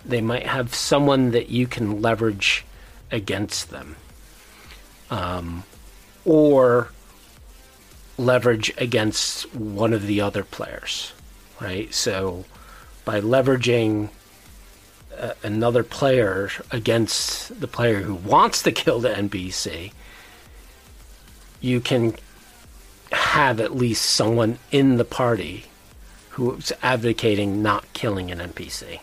they 0.07 0.21
might 0.21 0.45
have 0.45 0.73
someone 0.73 1.31
that 1.31 1.49
you 1.49 1.67
can 1.67 2.01
leverage 2.01 2.65
against 3.11 3.69
them. 3.69 3.95
Um, 5.09 5.63
or 6.25 6.89
leverage 8.17 8.73
against 8.77 9.53
one 9.55 9.93
of 9.93 10.05
the 10.05 10.19
other 10.19 10.43
players, 10.43 11.13
right? 11.61 11.93
So 11.93 12.45
by 13.05 13.21
leveraging 13.21 14.09
uh, 15.17 15.33
another 15.43 15.83
player 15.83 16.49
against 16.71 17.59
the 17.61 17.67
player 17.67 18.01
who 18.01 18.15
wants 18.15 18.61
to 18.63 18.71
kill 18.71 18.99
the 18.99 19.09
NPC, 19.09 19.91
you 21.61 21.79
can 21.79 22.15
have 23.11 23.59
at 23.59 23.75
least 23.75 24.03
someone 24.03 24.59
in 24.71 24.97
the 24.97 25.05
party 25.05 25.65
who's 26.31 26.71
advocating 26.83 27.63
not 27.63 27.85
killing 27.93 28.29
an 28.31 28.39
NPC. 28.39 28.99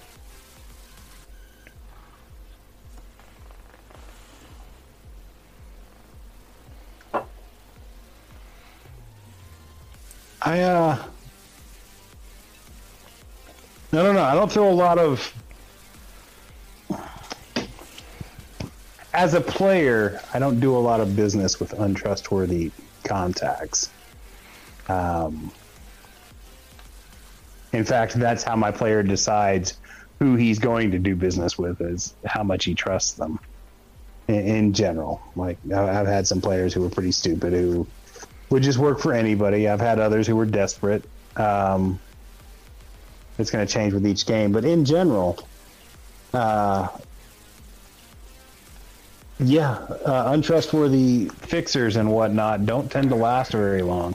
I 10.45 10.61
uh 10.61 11.03
I 13.93 13.97
don't 13.97 14.15
know. 14.15 14.23
I 14.23 14.35
don't 14.35 14.51
throw 14.51 14.71
a 14.71 14.75
lot 14.75 14.99
of 14.99 15.33
as 19.15 19.35
a 19.35 19.41
player, 19.41 20.21
I 20.35 20.41
don't 20.41 20.59
do 20.59 20.77
a 20.77 20.79
lot 20.79 21.01
of 21.01 21.15
business 21.15 21.61
with 21.61 21.73
untrustworthy 21.73 22.73
contacts. 23.05 23.91
Um, 24.89 25.53
in 27.73 27.85
fact, 27.85 28.15
that's 28.15 28.43
how 28.43 28.57
my 28.57 28.73
player 28.73 29.03
decides 29.05 29.79
who 30.19 30.35
he's 30.35 30.59
going 30.59 30.91
to 30.91 30.99
do 30.99 31.15
business 31.15 31.57
with 31.57 31.81
is 31.81 32.15
how 32.27 32.43
much 32.43 32.65
he 32.65 32.75
trusts 32.75 33.13
them. 33.13 33.39
In, 34.27 34.47
in 34.47 34.73
general, 34.73 35.23
like 35.37 35.59
I've 35.73 36.07
had 36.07 36.27
some 36.27 36.41
players 36.41 36.75
who 36.75 36.81
were 36.81 36.91
pretty 36.91 37.13
stupid 37.13 37.53
who 37.53 37.87
would 38.51 38.63
just 38.63 38.79
work 38.79 39.01
for 39.01 39.13
anybody. 39.13 39.69
I've 39.69 39.81
had 39.81 39.99
others 39.99 40.27
who 40.27 40.37
were 40.37 40.47
desperate. 40.47 41.05
Um, 41.37 41.99
it's 43.39 43.51
going 43.51 43.67
to 43.67 43.73
change 43.73 43.93
with 43.93 44.07
each 44.07 44.27
game, 44.27 44.53
but 44.53 44.65
in 44.65 44.85
general, 44.85 45.39
uh, 46.33 46.89
yeah, 49.41 49.73
uh, 49.73 50.25
untrustworthy 50.29 51.29
fixers 51.29 51.97
and 51.97 52.11
whatnot 52.11 52.67
don't 52.67 52.91
tend 52.91 53.11
to 53.11 53.17
last 53.17 53.53
very 53.53 53.83
long. 53.83 54.15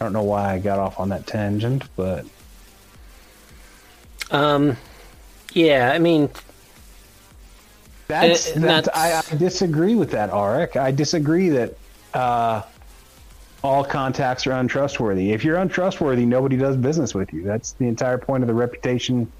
I 0.00 0.04
don't 0.04 0.12
know 0.12 0.22
why 0.22 0.54
I 0.54 0.58
got 0.58 0.78
off 0.78 0.98
on 0.98 1.10
that 1.10 1.26
tangent, 1.26 1.84
but 1.96 2.24
um, 4.30 4.76
yeah, 5.52 5.90
I 5.92 5.98
mean, 5.98 6.30
that's, 8.08 8.56
uh, 8.56 8.60
that's, 8.60 8.88
I, 8.88 9.22
I, 9.30 9.36
disagree 9.36 9.94
with 9.94 10.12
that, 10.12 10.30
Arik. 10.30 10.76
I 10.76 10.90
disagree 10.90 11.48
that 11.50 11.76
uh, 12.14 12.62
all 13.64 13.84
contacts 13.84 14.46
are 14.46 14.52
untrustworthy. 14.52 15.32
If 15.32 15.44
you're 15.44 15.56
untrustworthy, 15.56 16.24
nobody 16.24 16.56
does 16.56 16.76
business 16.76 17.14
with 17.14 17.32
you. 17.32 17.42
That's 17.42 17.72
the 17.72 17.88
entire 17.88 18.18
point 18.18 18.42
of 18.42 18.46
the 18.48 18.54
reputation 18.54 19.30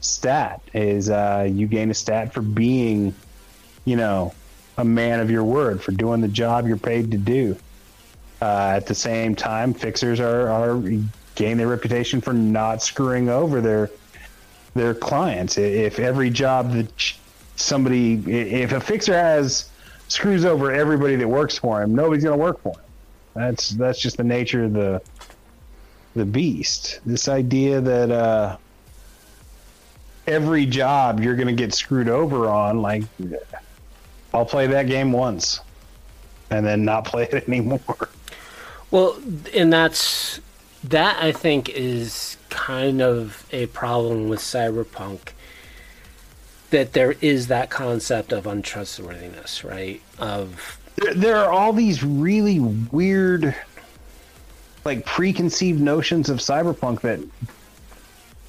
stat. 0.00 0.62
Is 0.72 1.10
uh, 1.10 1.48
you 1.50 1.66
gain 1.66 1.90
a 1.90 1.94
stat 1.94 2.32
for 2.32 2.42
being, 2.42 3.14
you 3.84 3.96
know, 3.96 4.34
a 4.78 4.84
man 4.84 5.20
of 5.20 5.30
your 5.30 5.44
word, 5.44 5.82
for 5.82 5.92
doing 5.92 6.20
the 6.20 6.28
job 6.28 6.66
you're 6.66 6.76
paid 6.76 7.10
to 7.10 7.18
do. 7.18 7.56
Uh, 8.40 8.74
at 8.76 8.86
the 8.86 8.94
same 8.94 9.36
time, 9.36 9.72
fixers 9.74 10.18
are, 10.20 10.48
are 10.48 10.82
gain 11.34 11.56
their 11.58 11.68
reputation 11.68 12.20
for 12.20 12.32
not 12.32 12.82
screwing 12.82 13.28
over 13.28 13.60
their 13.60 13.90
their 14.74 14.94
clients. 14.94 15.58
If 15.58 15.98
every 15.98 16.30
job 16.30 16.72
that 16.72 17.14
somebody, 17.56 18.14
if 18.26 18.72
a 18.72 18.80
fixer 18.80 19.14
has 19.14 19.70
screws 20.08 20.44
over 20.44 20.72
everybody 20.72 21.16
that 21.16 21.28
works 21.28 21.58
for 21.58 21.82
him, 21.82 21.94
nobody's 21.94 22.24
going 22.24 22.38
to 22.38 22.42
work 22.42 22.60
for 22.62 22.72
him. 22.72 22.84
That's 23.34 23.70
that's 23.70 23.98
just 23.98 24.18
the 24.18 24.24
nature 24.24 24.64
of 24.64 24.74
the 24.74 25.02
the 26.14 26.24
beast. 26.24 27.00
This 27.06 27.28
idea 27.28 27.80
that 27.80 28.10
uh, 28.10 28.56
every 30.26 30.66
job 30.66 31.20
you're 31.20 31.36
going 31.36 31.48
to 31.48 31.54
get 31.54 31.72
screwed 31.72 32.08
over 32.08 32.48
on, 32.48 32.82
like 32.82 33.04
I'll 34.34 34.44
play 34.44 34.66
that 34.66 34.86
game 34.86 35.12
once 35.12 35.60
and 36.50 36.66
then 36.66 36.84
not 36.84 37.04
play 37.06 37.28
it 37.32 37.48
anymore. 37.48 37.80
Well, 38.90 39.18
and 39.54 39.72
that's 39.72 40.40
that 40.84 41.22
I 41.22 41.32
think 41.32 41.70
is 41.70 42.36
kind 42.50 43.00
of 43.00 43.46
a 43.52 43.66
problem 43.66 44.28
with 44.28 44.40
cyberpunk 44.40 45.30
that 46.72 46.94
there 46.94 47.12
is 47.20 47.46
that 47.46 47.70
concept 47.70 48.32
of 48.32 48.46
untrustworthiness, 48.46 49.62
right? 49.62 50.02
Of 50.18 50.78
there, 51.14 51.36
are 51.36 51.52
all 51.52 51.72
these 51.72 52.02
really 52.02 52.58
weird, 52.58 53.54
like 54.84 55.06
preconceived 55.06 55.80
notions 55.80 56.28
of 56.28 56.38
cyberpunk 56.38 57.02
that 57.02 57.20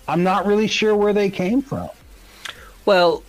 I'm 0.07 0.23
not 0.23 0.45
really 0.45 0.67
sure 0.67 0.95
where 0.95 1.13
they 1.13 1.29
came 1.29 1.61
from. 1.61 1.89
Well, 2.85 3.23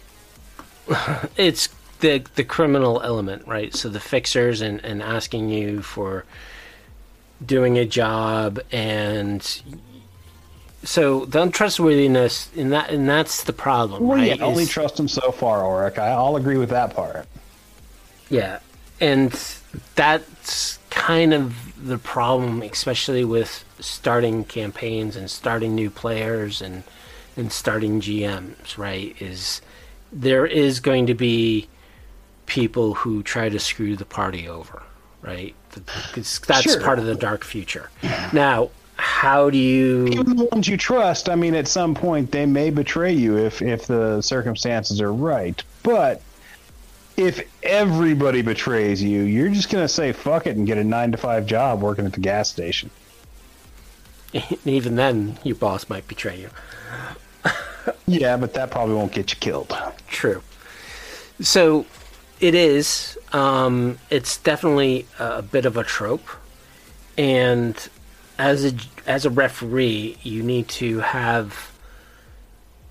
it's 1.36 1.68
the 2.00 2.24
the 2.36 2.44
criminal 2.44 3.00
element, 3.02 3.46
right? 3.46 3.74
So 3.74 3.88
the 3.88 4.00
fixers 4.00 4.60
and, 4.60 4.84
and 4.84 5.02
asking 5.02 5.50
you 5.50 5.82
for 5.82 6.24
doing 7.44 7.78
a 7.78 7.84
job 7.84 8.60
and 8.70 9.62
so 10.85 11.24
the 11.24 11.43
untrustworthiness 11.43 12.51
in 12.55 12.70
that 12.70 12.90
and 12.90 13.09
that's 13.09 13.44
the 13.44 13.52
problem. 13.52 14.06
Well, 14.06 14.19
right? 14.19 14.36
yeah, 14.39 14.44
only 14.44 14.66
trust 14.66 14.97
them 14.97 15.09
so 15.09 15.32
far, 15.32 15.62
Auric. 15.65 15.98
I'll 15.98 16.36
agree 16.36 16.59
with 16.59 16.70
that 16.70 16.94
part. 16.94 17.27
Yeah, 18.28 18.61
and 19.01 19.32
that's 19.94 20.78
kind 20.90 21.35
of 21.35 21.86
the 21.86 21.98
problem, 21.98 22.62
especially 22.62 23.24
with 23.24 23.65
starting 23.81 24.44
campaigns 24.44 25.16
and 25.16 25.31
starting 25.31 25.74
new 25.74 25.90
players 25.90 26.62
and 26.62 26.85
and 27.36 27.52
starting 27.52 28.01
GMs. 28.01 28.78
Right? 28.78 29.16
Is 29.20 29.61
there 30.12 30.47
is 30.47 30.81
going 30.81 31.06
to 31.06 31.15
be 31.15 31.69
people 32.47 32.94
who 32.94 33.23
try 33.23 33.48
to 33.48 33.59
screw 33.59 33.97
the 33.97 34.05
party 34.05 34.48
over, 34.48 34.82
right? 35.23 35.55
That's 36.15 36.62
Sure. 36.62 36.81
part 36.81 36.98
of 36.98 37.06
the 37.06 37.15
dark 37.15 37.43
future. 37.43 37.90
Now, 38.32 38.70
how 39.05 39.51
do 39.51 39.59
you? 39.59 40.06
Even 40.06 40.35
the 40.35 40.44
ones 40.44 40.66
you 40.66 40.78
trust, 40.78 41.28
I 41.28 41.35
mean, 41.35 41.55
at 41.55 41.68
some 41.68 41.94
point 41.94 42.31
they 42.31 42.47
may 42.47 42.70
betray 42.70 43.12
you 43.12 43.36
if 43.36 43.60
if 43.60 43.86
the 43.86 44.22
circumstances 44.22 44.98
are 45.02 45.12
right. 45.12 45.62
But 45.82 46.22
if 47.18 47.47
everybody 47.62 48.40
betrays 48.40 49.02
you, 49.02 49.22
you're 49.22 49.51
just 49.51 49.70
gonna 49.70 49.89
say 49.89 50.12
fuck 50.12 50.47
it 50.47 50.56
and 50.56 50.66
get 50.66 50.78
a 50.78 50.85
nine 50.85 51.12
to 51.12 51.18
five 51.18 51.44
job 51.44 51.82
working 51.82 52.06
at 52.06 52.14
the 52.14 52.20
gas 52.20 52.48
station. 52.48 52.89
Even 54.64 54.97
then, 54.97 55.39
your 55.44 55.56
boss 55.56 55.89
might 55.90 56.09
betray 56.09 56.40
you. 56.40 56.51
Yeah, 58.06 58.39
but 58.39 58.55
that 58.55 58.70
probably 58.70 58.94
won't 58.94 59.12
get 59.12 59.31
you 59.31 59.36
killed. 59.39 59.76
True. 60.09 60.43
So 61.40 61.85
it 62.40 62.55
is. 62.55 63.18
Um, 63.32 63.98
it's 64.09 64.39
definitely 64.39 65.06
a 65.18 65.43
bit 65.43 65.66
of 65.66 65.76
a 65.76 65.85
trope, 65.85 66.26
and 67.18 67.76
as 68.39 68.64
a 68.64 68.72
as 69.06 69.24
a 69.24 69.31
referee, 69.31 70.18
you 70.22 70.43
need 70.43 70.68
to 70.68 71.01
have. 71.01 71.72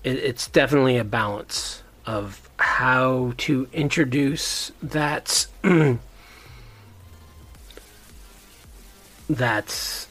It, 0.02 0.16
it's 0.16 0.48
definitely 0.48 0.96
a 0.96 1.04
balance 1.04 1.82
of 2.06 2.48
how 2.58 3.32
to 3.38 3.68
introduce 3.72 4.70
that 4.82 5.46
that 9.28 10.06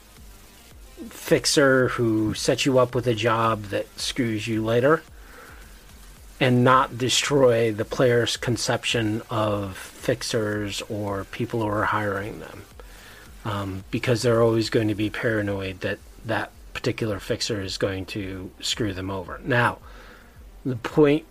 fixer 1.09 1.89
who 1.89 2.33
sets 2.33 2.65
you 2.65 2.79
up 2.79 2.95
with 2.95 3.07
a 3.07 3.13
job 3.13 3.63
that 3.65 3.99
screws 3.99 4.47
you 4.47 4.63
later 4.63 5.03
and 6.39 6.63
not 6.63 6.97
destroy 6.97 7.71
the 7.71 7.85
player's 7.85 8.37
conception 8.37 9.21
of 9.29 9.77
fixers 9.77 10.81
or 10.89 11.25
people 11.25 11.61
who 11.61 11.67
are 11.67 11.85
hiring 11.85 12.39
them 12.39 12.63
um, 13.45 13.83
because 13.91 14.21
they're 14.21 14.41
always 14.41 14.69
going 14.69 14.87
to 14.87 14.95
be 14.95 15.09
paranoid 15.09 15.81
that 15.81 15.99
that 16.25 16.51
particular 16.73 17.19
fixer 17.19 17.61
is 17.61 17.77
going 17.77 18.05
to 18.05 18.49
screw 18.59 18.93
them 18.93 19.11
over 19.11 19.39
now 19.43 19.77
the 20.65 20.75
point 20.75 21.25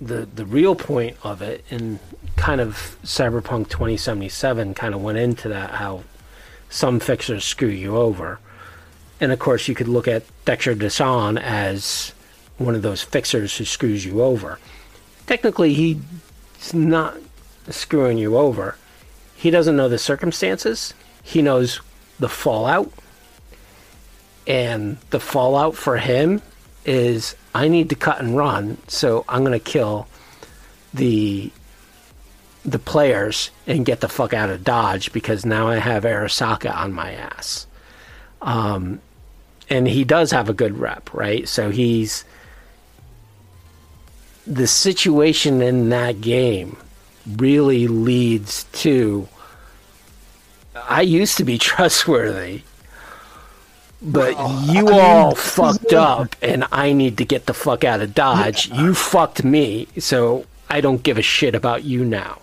the 0.00 0.28
the 0.34 0.44
real 0.44 0.76
point 0.76 1.16
of 1.24 1.42
it 1.42 1.64
and 1.70 1.98
kind 2.36 2.60
of 2.60 2.96
cyberpunk 3.02 3.68
2077 3.68 4.74
kind 4.74 4.94
of 4.94 5.02
went 5.02 5.18
into 5.18 5.48
that 5.48 5.72
how 5.72 6.02
some 6.70 7.00
fixers 7.00 7.44
screw 7.44 7.68
you 7.68 7.96
over 7.96 8.38
and 9.20 9.32
of 9.32 9.38
course 9.38 9.66
you 9.66 9.74
could 9.74 9.88
look 9.88 10.06
at 10.06 10.22
Dexter 10.44 10.74
Deshawn 10.74 11.40
as 11.40 12.12
one 12.58 12.74
of 12.74 12.82
those 12.82 13.02
fixers 13.02 13.56
who 13.56 13.64
screws 13.64 14.04
you 14.04 14.22
over. 14.22 14.58
Technically, 15.26 15.74
he's 15.74 16.74
not 16.74 17.16
screwing 17.68 18.18
you 18.18 18.36
over. 18.36 18.76
He 19.38 19.50
doesn't 19.50 19.76
know 19.76 19.88
the 19.88 19.98
circumstances. 19.98 20.94
He 21.22 21.42
knows 21.42 21.80
the 22.18 22.28
fallout. 22.28 22.90
And 24.48 24.98
the 25.10 25.20
fallout 25.20 25.76
for 25.76 25.98
him 25.98 26.42
is 26.84 27.36
I 27.54 27.68
need 27.68 27.88
to 27.90 27.94
cut 27.94 28.18
and 28.20 28.36
run, 28.36 28.78
so 28.88 29.24
I'm 29.28 29.44
going 29.44 29.52
to 29.52 29.64
kill 29.64 30.08
the 30.92 31.52
the 32.64 32.80
players 32.80 33.50
and 33.68 33.86
get 33.86 34.00
the 34.00 34.08
fuck 34.08 34.34
out 34.34 34.50
of 34.50 34.64
Dodge 34.64 35.12
because 35.12 35.46
now 35.46 35.68
I 35.68 35.76
have 35.76 36.02
Arasaka 36.02 36.74
on 36.74 36.92
my 36.92 37.12
ass. 37.12 37.68
Um, 38.42 39.00
and 39.70 39.86
he 39.86 40.02
does 40.02 40.32
have 40.32 40.48
a 40.48 40.52
good 40.52 40.76
rep, 40.78 41.14
right? 41.14 41.48
So 41.48 41.70
he's 41.70 42.24
the 44.46 44.66
situation 44.66 45.62
in 45.62 45.90
that 45.90 46.20
game 46.20 46.76
really 47.36 47.86
leads 47.86 48.64
to 48.72 49.28
I 50.88 51.02
used 51.02 51.36
to 51.38 51.44
be 51.44 51.58
trustworthy, 51.70 52.62
but 54.00 54.36
you 54.66 54.90
all 54.90 55.34
fucked 55.34 55.92
up 55.92 56.36
and 56.42 56.64
I 56.70 56.92
need 56.92 57.18
to 57.18 57.24
get 57.24 57.46
the 57.46 57.54
fuck 57.54 57.84
out 57.84 58.00
of 58.00 58.14
Dodge. 58.14 58.70
You 58.70 58.94
fucked 58.94 59.44
me, 59.44 59.88
so 59.98 60.46
I 60.70 60.80
don't 60.80 61.02
give 61.02 61.18
a 61.18 61.22
shit 61.22 61.54
about 61.54 61.84
you 61.84 62.04
now. 62.04 62.40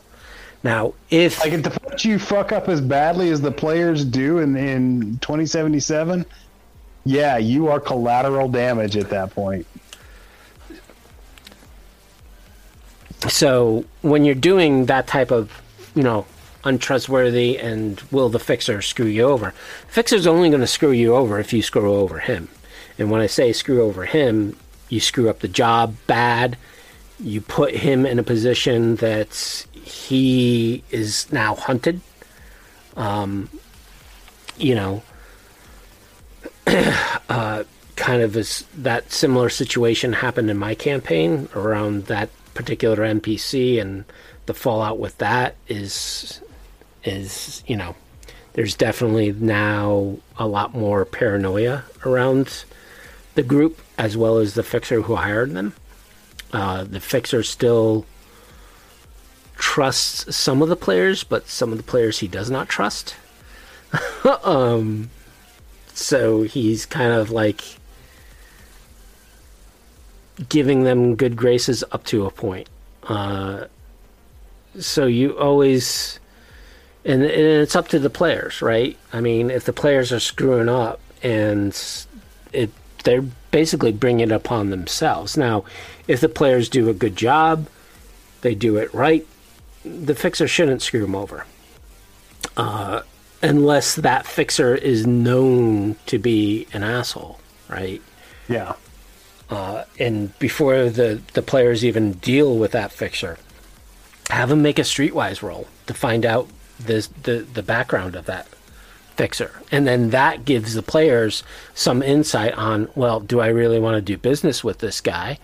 Now, 0.64 0.96
if 1.12 1.40
Like, 1.42 1.54
if 1.54 1.64
the 1.64 1.70
fact 1.70 2.06
you 2.06 2.18
fuck 2.18 2.52
up 2.52 2.68
as 2.70 2.82
badly 2.82 3.30
as 3.30 3.40
the 3.40 3.52
players 3.52 4.04
do 4.04 4.40
in, 4.40 4.56
in 4.56 5.20
2077, 5.20 6.26
yeah, 7.04 7.38
you 7.38 7.68
are 7.68 7.80
collateral 7.80 8.48
damage 8.48 8.98
at 8.98 9.10
that 9.12 9.30
point. 9.30 9.68
So 13.30 13.86
when 14.02 14.26
you're 14.26 14.36
doing 14.36 14.86
that 14.86 15.08
type 15.08 15.32
of, 15.32 15.52
you 15.96 16.04
know, 16.04 16.26
untrustworthy 16.64 17.58
and 17.58 18.02
will 18.12 18.30
the 18.30 18.40
fixer 18.40 18.82
screw 18.82 19.06
you 19.06 19.24
over? 19.24 19.52
Fixer's 19.88 20.28
only 20.28 20.50
going 20.50 20.62
to 20.62 20.68
screw 20.68 20.92
you 20.92 21.16
over 21.16 21.40
if 21.40 21.54
you 21.54 21.62
screw 21.62 21.94
over 21.94 22.20
him. 22.20 22.50
And 22.98 23.12
when 23.12 23.22
I 23.22 23.28
say 23.28 23.54
screw 23.54 23.82
over 23.82 24.06
him, 24.06 24.58
you 24.90 25.00
screw 25.00 25.30
up 25.30 25.40
the 25.40 25.48
job 25.48 25.96
bad. 26.08 26.58
You 27.20 27.42
put 27.42 27.76
him 27.76 28.06
in 28.06 28.20
a 28.20 28.24
position 28.24 28.98
that 28.98 29.66
he 29.74 30.84
is 30.92 31.32
now 31.32 31.56
hunted. 31.56 32.02
Um, 32.96 33.50
you 34.58 34.76
know, 34.76 35.04
uh, 36.68 37.64
kind 37.96 38.22
of 38.22 38.36
as 38.38 38.66
that 38.76 39.12
similar 39.12 39.50
situation 39.50 40.14
happened 40.14 40.50
in 40.50 40.58
my 40.58 40.76
campaign 40.76 41.50
around 41.56 42.06
that 42.06 42.30
particular 42.56 42.98
NPC 42.98 43.80
and 43.80 44.06
the 44.48 44.54
fallout 44.56 44.98
with 44.98 45.18
that 45.20 45.56
is 45.68 46.42
is 47.04 47.64
you 47.68 47.78
know 47.78 47.96
there's 48.54 48.74
definitely 48.74 49.32
now 49.34 50.18
a 50.38 50.48
lot 50.48 50.74
more 50.74 51.06
paranoia 51.06 51.84
around 52.06 52.64
the 53.36 53.44
group 53.44 53.80
as 53.98 54.18
well 54.18 54.38
as 54.38 54.54
the 54.54 54.64
fixer 54.64 55.02
who 55.02 55.16
hired 55.16 55.52
them. 55.52 55.74
Uh, 56.54 56.86
the 56.86 57.02
fixer 57.02 57.44
still 57.44 58.06
trusts 59.58 60.34
some 60.36 60.62
of 60.62 60.70
the 60.70 60.76
players, 60.76 61.24
but 61.26 61.48
some 61.50 61.72
of 61.72 61.78
the 61.78 61.84
players 61.84 62.20
he 62.20 62.28
does 62.30 62.50
not 62.50 62.70
trust. 62.70 63.16
um, 64.44 65.10
so 65.94 66.44
he's 66.44 66.86
kind 66.86 67.12
of 67.12 67.32
like 67.32 67.62
giving 70.50 70.84
them 70.84 71.16
good 71.16 71.36
graces 71.36 71.84
up 71.92 72.04
to 72.06 72.26
a 72.26 72.32
point. 72.32 72.68
Uh, 73.04 73.66
so 74.80 75.06
you 75.06 75.38
always, 75.38 76.20
and, 77.06 77.22
and 77.24 77.32
it's 77.32 77.76
up 77.76 77.88
to 77.90 78.00
the 78.00 78.10
players, 78.10 78.62
right? 78.62 78.98
I 79.14 79.22
mean, 79.22 79.50
if 79.50 79.66
the 79.66 79.74
players 79.74 80.12
are 80.12 80.20
screwing 80.20 80.70
up 80.70 81.00
and 81.24 81.78
it, 82.52 82.72
they're 83.04 83.22
basically 83.52 83.92
bringing 83.92 84.30
it 84.30 84.34
upon 84.34 84.70
themselves. 84.70 85.38
Now, 85.38 85.64
if 86.08 86.22
the 86.22 86.30
players 86.30 86.70
do 86.70 86.90
a 86.90 86.94
good 86.94 87.16
job, 87.16 87.68
they 88.42 88.56
do 88.56 88.78
it 88.78 88.94
right, 88.94 89.26
the 89.84 90.16
fixer 90.16 90.48
shouldn't 90.48 90.82
screw 90.82 91.02
them 91.02 91.16
over. 91.16 91.46
Uh, 92.58 93.02
unless 93.42 93.96
that 93.96 94.26
fixer 94.26 94.76
is 94.76 95.06
known 95.06 95.96
to 96.08 96.18
be 96.18 96.68
an 96.74 96.84
asshole, 96.84 97.40
right? 97.70 98.02
Yeah. 98.48 98.74
Uh, 99.50 99.84
and 100.00 100.38
before 100.40 100.90
the, 100.90 101.22
the 101.34 101.42
players 101.42 101.86
even 101.86 102.14
deal 102.14 102.58
with 102.58 102.72
that 102.72 102.92
fixer, 102.92 103.38
have 104.30 104.50
them 104.50 104.62
make 104.62 104.80
a 104.80 104.84
streetwise 104.84 105.42
roll 105.42 105.68
to 105.86 105.94
find 105.94 106.26
out 106.26 106.50
the, 106.80 107.08
the, 107.24 107.46
the 107.54 107.64
background 107.64 108.16
of 108.16 108.26
that 108.26 108.48
fixer. 109.16 109.62
And 109.72 109.88
then 109.88 110.10
that 110.10 110.46
gives 110.46 110.74
the 110.74 110.82
players 110.82 111.44
some 111.74 112.02
insight 112.02 112.54
on, 112.54 112.90
well, 112.96 113.20
do 113.20 113.40
I 113.40 113.48
really 113.48 113.80
want 113.80 113.96
to 113.96 114.02
do 114.02 114.18
business 114.18 114.64
with 114.64 114.80
this 114.80 115.00
guy? 115.00 115.40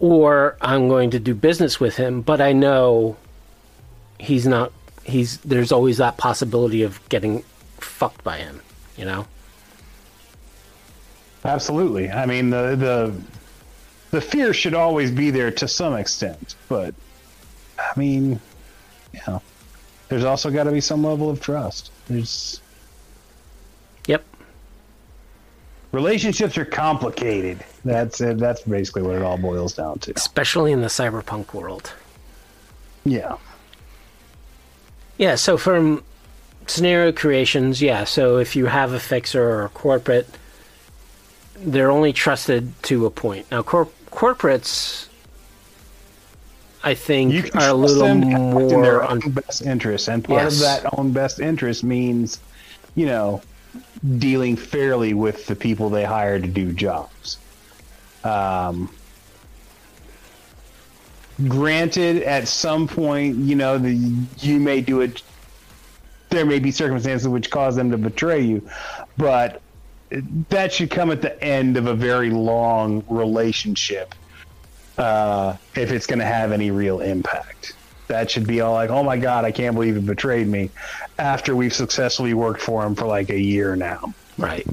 Or 0.00 0.56
I'm 0.60 0.88
going 0.88 1.10
to 1.10 1.20
do 1.20 1.34
business 1.34 1.78
with 1.78 1.96
him, 1.96 2.20
but 2.20 2.40
I 2.40 2.52
know 2.52 3.16
he's 4.18 4.46
not, 4.46 4.72
he's, 5.04 5.38
there's 5.38 5.72
always 5.72 5.98
that 5.98 6.16
possibility 6.16 6.82
of 6.82 7.00
getting 7.08 7.42
fucked 7.78 8.24
by 8.24 8.38
him, 8.38 8.60
you 8.96 9.04
know? 9.04 9.26
Absolutely. 11.44 12.10
I 12.10 12.26
mean, 12.26 12.50
the 12.50 12.74
the 12.76 13.14
the 14.10 14.20
fear 14.20 14.54
should 14.54 14.74
always 14.74 15.10
be 15.10 15.30
there 15.30 15.50
to 15.50 15.68
some 15.68 15.94
extent, 15.94 16.54
but 16.68 16.94
I 17.78 17.98
mean, 17.98 18.40
you 19.12 19.20
know, 19.26 19.42
there's 20.08 20.24
also 20.24 20.50
got 20.50 20.64
to 20.64 20.72
be 20.72 20.80
some 20.80 21.04
level 21.04 21.28
of 21.30 21.40
trust. 21.40 21.90
There's 22.08 22.60
Yep. 24.06 24.22
relationships 25.92 26.56
are 26.58 26.64
complicated. 26.64 27.64
That's 27.84 28.20
it. 28.20 28.38
That's 28.38 28.62
basically 28.62 29.02
what 29.02 29.16
it 29.16 29.22
all 29.22 29.38
boils 29.38 29.74
down 29.74 29.98
to. 30.00 30.12
Especially 30.14 30.72
in 30.72 30.80
the 30.82 30.88
cyberpunk 30.88 31.54
world. 31.54 31.92
Yeah. 33.04 33.36
Yeah, 35.16 35.36
so 35.36 35.56
from 35.56 36.02
scenario 36.66 37.12
creations, 37.12 37.80
yeah, 37.80 38.04
so 38.04 38.38
if 38.38 38.56
you 38.56 38.66
have 38.66 38.92
a 38.92 39.00
fixer 39.00 39.42
or 39.42 39.64
a 39.64 39.68
corporate, 39.68 40.28
they're 41.56 41.90
only 41.90 42.12
trusted 42.12 42.72
to 42.84 43.06
a 43.06 43.10
point. 43.10 43.50
Now, 43.50 43.62
cor- 43.62 43.88
corporates, 44.10 45.08
I 46.82 46.94
think 46.94 47.54
are 47.56 47.70
a 47.70 47.74
little 47.74 48.14
more 48.14 48.62
in 48.62 48.82
their 48.82 49.08
own 49.08 49.20
best 49.30 49.62
interest, 49.62 50.08
and 50.08 50.24
part 50.24 50.42
yes. 50.42 50.54
of 50.54 50.60
that 50.60 50.98
own 50.98 51.12
best 51.12 51.40
interest 51.40 51.82
means, 51.84 52.40
you 52.94 53.06
know, 53.06 53.42
dealing 54.18 54.56
fairly 54.56 55.14
with 55.14 55.46
the 55.46 55.56
people 55.56 55.88
they 55.88 56.04
hire 56.04 56.38
to 56.38 56.46
do 56.46 56.72
jobs. 56.72 57.38
Um, 58.22 58.94
granted, 61.48 62.22
at 62.22 62.48
some 62.48 62.86
point, 62.86 63.36
you 63.36 63.54
know, 63.54 63.78
the, 63.78 63.94
you 64.38 64.60
may 64.60 64.80
do 64.80 65.00
it. 65.00 65.22
There 66.30 66.44
may 66.44 66.58
be 66.58 66.70
circumstances 66.70 67.28
which 67.28 67.50
cause 67.50 67.76
them 67.76 67.90
to 67.92 67.98
betray 67.98 68.40
you, 68.40 68.68
but 69.16 69.62
that 70.50 70.72
should 70.72 70.90
come 70.90 71.10
at 71.10 71.22
the 71.22 71.42
end 71.42 71.76
of 71.76 71.86
a 71.86 71.94
very 71.94 72.30
long 72.30 73.04
relationship 73.08 74.14
uh, 74.98 75.56
if 75.74 75.90
it's 75.90 76.06
going 76.06 76.18
to 76.18 76.24
have 76.24 76.52
any 76.52 76.70
real 76.70 77.00
impact. 77.00 77.74
That 78.06 78.30
should 78.30 78.46
be 78.46 78.60
all 78.60 78.74
like, 78.74 78.90
oh 78.90 79.02
my 79.02 79.16
God, 79.16 79.44
I 79.44 79.50
can't 79.50 79.74
believe 79.74 79.94
he 79.96 80.00
betrayed 80.00 80.46
me 80.46 80.70
after 81.18 81.56
we've 81.56 81.72
successfully 81.72 82.34
worked 82.34 82.60
for 82.60 82.84
him 82.84 82.94
for 82.94 83.06
like 83.06 83.30
a 83.30 83.40
year 83.40 83.76
now. 83.76 84.12
Right. 84.36 84.66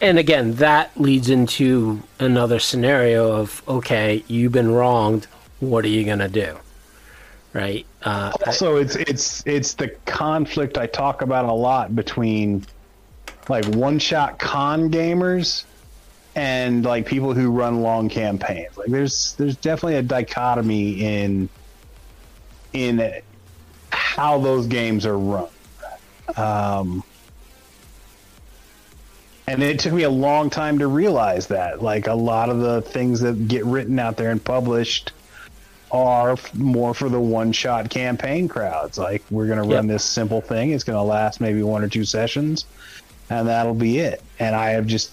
And 0.00 0.18
again, 0.18 0.54
that 0.54 0.90
leads 1.00 1.30
into 1.30 2.02
another 2.18 2.58
scenario 2.58 3.32
of, 3.32 3.62
okay, 3.68 4.24
you've 4.26 4.52
been 4.52 4.70
wronged. 4.72 5.26
What 5.60 5.84
are 5.84 5.88
you 5.88 6.04
going 6.04 6.18
to 6.18 6.28
do? 6.28 6.58
Right. 7.52 7.86
Uh, 8.02 8.32
also, 8.46 8.76
it's 8.76 8.94
it's 8.94 9.42
it's 9.44 9.74
the 9.74 9.88
conflict 10.06 10.78
I 10.78 10.86
talk 10.86 11.22
about 11.22 11.46
a 11.46 11.52
lot 11.52 11.96
between 11.96 12.64
like 13.50 13.66
one 13.66 13.98
shot 13.98 14.38
con 14.38 14.90
gamers 14.90 15.64
and 16.34 16.84
like 16.84 17.04
people 17.04 17.34
who 17.34 17.50
run 17.50 17.82
long 17.82 18.08
campaigns. 18.08 18.78
Like 18.78 18.88
there's 18.88 19.34
there's 19.34 19.56
definitely 19.56 19.96
a 19.96 20.02
dichotomy 20.02 21.04
in 21.04 21.48
in 22.72 23.20
how 23.90 24.38
those 24.38 24.66
games 24.66 25.04
are 25.04 25.18
run. 25.18 25.48
Um, 26.36 27.02
and 29.48 29.62
it 29.64 29.80
took 29.80 29.92
me 29.92 30.04
a 30.04 30.10
long 30.10 30.48
time 30.48 30.78
to 30.78 30.86
realize 30.86 31.48
that. 31.48 31.82
Like 31.82 32.06
a 32.06 32.14
lot 32.14 32.50
of 32.50 32.60
the 32.60 32.82
things 32.82 33.20
that 33.20 33.48
get 33.48 33.64
written 33.64 33.98
out 33.98 34.16
there 34.16 34.30
and 34.30 34.42
published 34.42 35.12
are 35.90 36.36
more 36.54 36.94
for 36.94 37.08
the 37.08 37.18
one 37.18 37.50
shot 37.50 37.90
campaign 37.90 38.46
crowds. 38.46 38.96
Like 38.96 39.24
we're 39.28 39.48
going 39.48 39.60
to 39.60 39.74
run 39.74 39.88
yep. 39.88 39.94
this 39.94 40.04
simple 40.04 40.40
thing. 40.40 40.70
It's 40.70 40.84
going 40.84 40.96
to 40.96 41.02
last 41.02 41.40
maybe 41.40 41.64
one 41.64 41.82
or 41.82 41.88
two 41.88 42.04
sessions 42.04 42.64
and 43.30 43.48
that'll 43.48 43.74
be 43.74 43.98
it. 43.98 44.22
And 44.38 44.54
I 44.54 44.70
have 44.70 44.86
just 44.86 45.12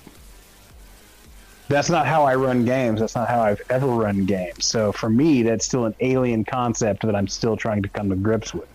that's 1.69 1.89
not 1.89 2.07
how 2.07 2.23
I 2.23 2.35
run 2.35 2.65
games. 2.65 2.99
That's 2.99 3.15
not 3.15 3.27
how 3.27 3.41
I've 3.41 3.61
ever 3.69 3.87
run 3.87 4.25
games. 4.25 4.65
So 4.65 4.91
for 4.91 5.09
me, 5.09 5.43
that's 5.43 5.65
still 5.65 5.85
an 5.85 5.95
alien 5.99 6.45
concept 6.45 7.05
that 7.05 7.15
I'm 7.15 7.27
still 7.27 7.57
trying 7.57 7.83
to 7.83 7.89
come 7.89 8.09
to 8.09 8.15
grips 8.15 8.53
with. 8.53 8.67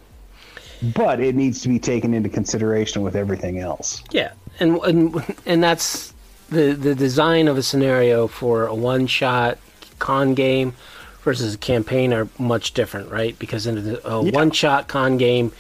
But 0.95 1.21
it 1.21 1.35
needs 1.35 1.63
to 1.63 1.69
be 1.69 1.79
taken 1.79 2.13
into 2.13 2.29
consideration 2.29 3.03
with 3.03 3.17
everything 3.17 3.59
else. 3.59 4.03
Yeah, 4.11 4.33
and 4.61 4.77
and 4.79 5.37
and 5.47 5.63
that's 5.63 6.13
the 6.51 6.73
the 6.73 6.95
design 6.95 7.49
of 7.49 7.57
a 7.57 7.63
scenario 7.63 8.27
for 8.27 8.67
a 8.67 8.75
one 8.75 9.07
shot 9.07 9.59
con 9.99 10.35
game 10.35 10.75
versus 11.23 11.55
a 11.55 11.59
campaign 11.59 12.13
are 12.13 12.29
much 12.37 12.75
different, 12.75 13.11
right? 13.11 13.39
Because 13.39 13.67
in 13.67 13.79
a, 13.79 13.99
a 14.05 14.25
yeah. 14.25 14.33
one 14.33 14.51
shot 14.51 14.89
con 14.89 15.19
game, 15.19 15.53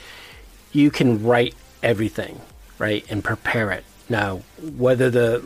you 0.72 0.90
can 0.90 1.22
write 1.22 1.54
everything 1.84 2.40
right, 2.78 3.04
and 3.10 3.22
prepare 3.22 3.70
it. 3.70 3.84
Now, 4.08 4.42
whether 4.76 5.10
the 5.10 5.44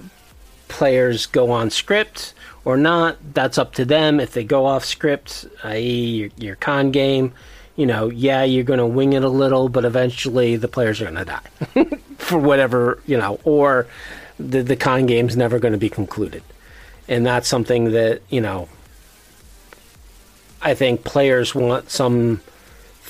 players 0.69 1.27
go 1.27 1.51
on 1.51 1.71
script 1.71 2.35
or 2.65 2.77
not, 2.77 3.17
that's 3.35 3.59
up 3.59 3.75
to 3.75 3.85
them. 3.85 4.19
If 4.21 4.33
they 4.33 4.45
go 4.45 4.67
off 4.67 4.85
script, 4.85 5.47
i.e., 5.65 6.17
your, 6.17 6.31
your 6.37 6.57
con 6.57 6.91
game, 6.91 7.33
you 7.77 7.87
know, 7.87 8.09
yeah, 8.11 8.43
you're 8.43 8.65
going 8.65 8.79
to 8.79 8.87
wing 8.87 9.13
it 9.13 9.23
a 9.23 9.29
little, 9.29 9.69
but 9.69 9.85
eventually 9.85 10.57
the 10.57 10.69
players 10.69 11.01
are 11.01 11.05
going 11.05 11.17
to 11.17 11.25
die 11.25 11.85
for 12.19 12.39
whatever, 12.39 13.01
you 13.07 13.19
know, 13.19 13.39
or 13.45 13.87
the, 14.39 14.63
the 14.63 14.77
con 14.77 15.07
game's 15.07 15.37
never 15.37 15.59
going 15.59 15.73
to 15.73 15.79
be 15.79 15.91
concluded. 15.91 16.43
And 17.09 17.25
that's 17.25 17.47
something 17.47 17.93
that, 17.93 18.23
you 18.31 18.41
know, 18.41 18.69
I 20.61 20.75
think 20.75 21.05
players 21.05 21.55
want 21.55 21.91
some 21.91 22.41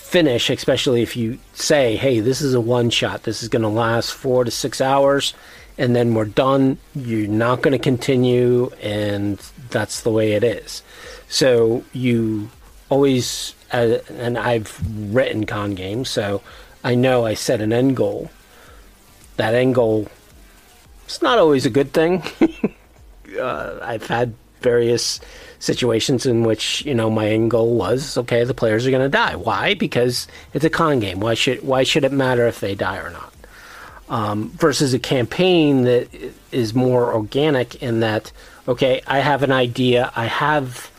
finish, 0.07 0.51
especially 0.51 1.03
if 1.03 1.17
you 1.17 1.37
say, 1.53 1.97
hey, 1.97 2.21
this 2.21 2.41
is 2.41 2.55
a 2.55 2.61
one 2.61 2.91
shot, 2.91 3.25
this 3.25 3.43
is 3.43 3.49
going 3.49 3.63
to 3.63 3.69
last 3.69 4.13
four 4.15 4.45
to 4.45 4.51
six 4.53 4.81
hours, 4.81 5.35
and 5.79 5.97
then 5.97 6.15
we're 6.15 6.25
done, 6.25 6.79
you're 6.95 7.27
not 7.27 7.61
going 7.61 7.73
to 7.73 7.79
continue, 7.79 8.71
and 8.81 9.39
that's 9.71 10.03
the 10.03 10.11
way 10.13 10.35
it 10.35 10.45
is. 10.45 10.85
So 11.29 11.83
you 11.93 12.51
always, 12.89 13.57
uh, 13.73 13.99
and 14.11 14.39
I've 14.39 14.81
written 15.13 15.45
con 15.45 15.75
games, 15.75 16.09
so 16.09 16.41
I 16.85 16.95
know 16.95 17.27
I 17.27 17.35
set 17.35 17.61
an 17.61 17.73
end 17.73 17.97
goal. 17.97 18.31
That 19.39 19.55
end 19.55 19.75
goal, 19.75 20.07
it's 21.05 21.21
not 21.21 21.39
always 21.39 21.67
a 21.67 21.71
good 21.71 21.93
thing. 21.93 22.23
uh, 23.41 23.81
I've 23.83 24.07
had 24.07 24.35
various 24.61 25.21
situations 25.59 26.27
in 26.27 26.45
which 26.45 26.85
you 26.85 26.95
know 26.95 27.11
my 27.11 27.29
end 27.29 27.51
goal 27.51 27.75
was 27.75 28.17
okay 28.19 28.45
the 28.45 28.55
players 28.55 28.87
are 28.87 28.91
going 28.91 29.03
to 29.03 29.09
die. 29.09 29.37
Why? 29.37 29.75
Because 29.75 30.27
it's 30.53 30.65
a 30.65 30.71
con 30.71 31.01
game. 31.01 31.21
Why 31.21 31.35
should 31.35 31.63
why 31.63 31.83
should 31.83 32.05
it 32.05 32.13
matter 32.13 32.47
if 32.47 32.61
they 32.61 32.75
die 32.75 32.99
or 32.99 33.11
not? 33.11 33.33
Um, 34.09 34.51
versus 34.51 34.95
a 34.95 35.01
campaign 35.01 35.83
that 35.83 36.09
is 36.53 36.75
more 36.75 37.13
organic 37.13 37.83
in 37.83 38.01
that 38.01 38.31
okay 38.69 39.03
i 39.07 39.19
have 39.19 39.43
an 39.43 39.53
idea 39.53 40.13
i 40.17 40.27
have 40.27 40.91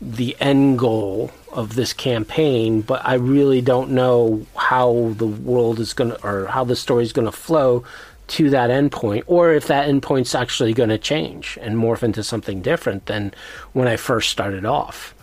the 0.00 0.36
end 0.40 0.78
goal 0.78 1.30
of 1.52 1.74
this 1.74 1.92
campaign 1.92 2.80
but 2.82 3.04
i 3.04 3.14
really 3.14 3.60
don't 3.60 3.90
know 3.90 4.46
how 4.54 5.12
the 5.16 5.26
world 5.26 5.80
is 5.80 5.92
going 5.92 6.10
to 6.10 6.26
or 6.26 6.46
how 6.46 6.64
the 6.64 6.76
story 6.76 7.02
is 7.02 7.12
going 7.12 7.24
to 7.24 7.32
flow 7.32 7.84
to 8.28 8.50
that 8.50 8.70
endpoint, 8.70 9.22
or 9.26 9.52
if 9.52 9.66
that 9.68 9.88
endpoint's 9.88 10.34
actually 10.34 10.74
going 10.74 10.88
to 10.88 10.98
change 10.98 11.58
and 11.60 11.76
morph 11.76 12.02
into 12.02 12.24
something 12.24 12.60
different 12.60 13.06
than 13.06 13.32
when 13.72 13.86
I 13.86 13.96
first 13.96 14.30
started 14.30 14.64
off. 14.64 15.14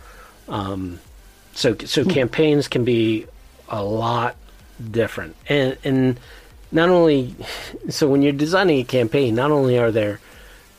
Um, 0.48 1.00
so, 1.54 1.76
so 1.86 2.04
hmm. 2.04 2.10
campaigns 2.10 2.68
can 2.68 2.86
be 2.86 3.28
a 3.70 3.84
lot 3.84 4.36
different, 4.92 5.36
and 5.48 5.78
and 5.84 6.20
not 6.72 6.90
only 6.90 7.36
so 7.90 8.10
when 8.10 8.22
you're 8.22 8.32
designing 8.32 8.80
a 8.80 8.84
campaign, 8.84 9.36
not 9.36 9.52
only 9.52 9.78
are 9.78 9.92
there, 9.92 10.20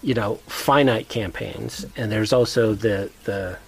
you 0.03 0.15
know, 0.15 0.37
finite 0.47 1.09
campaigns, 1.09 1.87
and 1.97 2.11
there's 2.11 2.33
also 2.33 2.75
the 2.75 3.11
the 3.25 3.59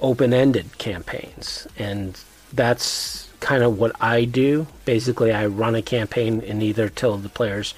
open-ended 0.00 0.78
campaigns, 0.78 1.66
and 1.76 2.20
that's 2.52 3.27
kind 3.40 3.62
of 3.62 3.78
what 3.78 3.92
I 4.00 4.24
do. 4.24 4.66
Basically, 4.84 5.32
I 5.32 5.46
run 5.46 5.74
a 5.74 5.82
campaign 5.82 6.42
and 6.46 6.62
either 6.62 6.88
till 6.88 7.16
the 7.16 7.28
players 7.28 7.74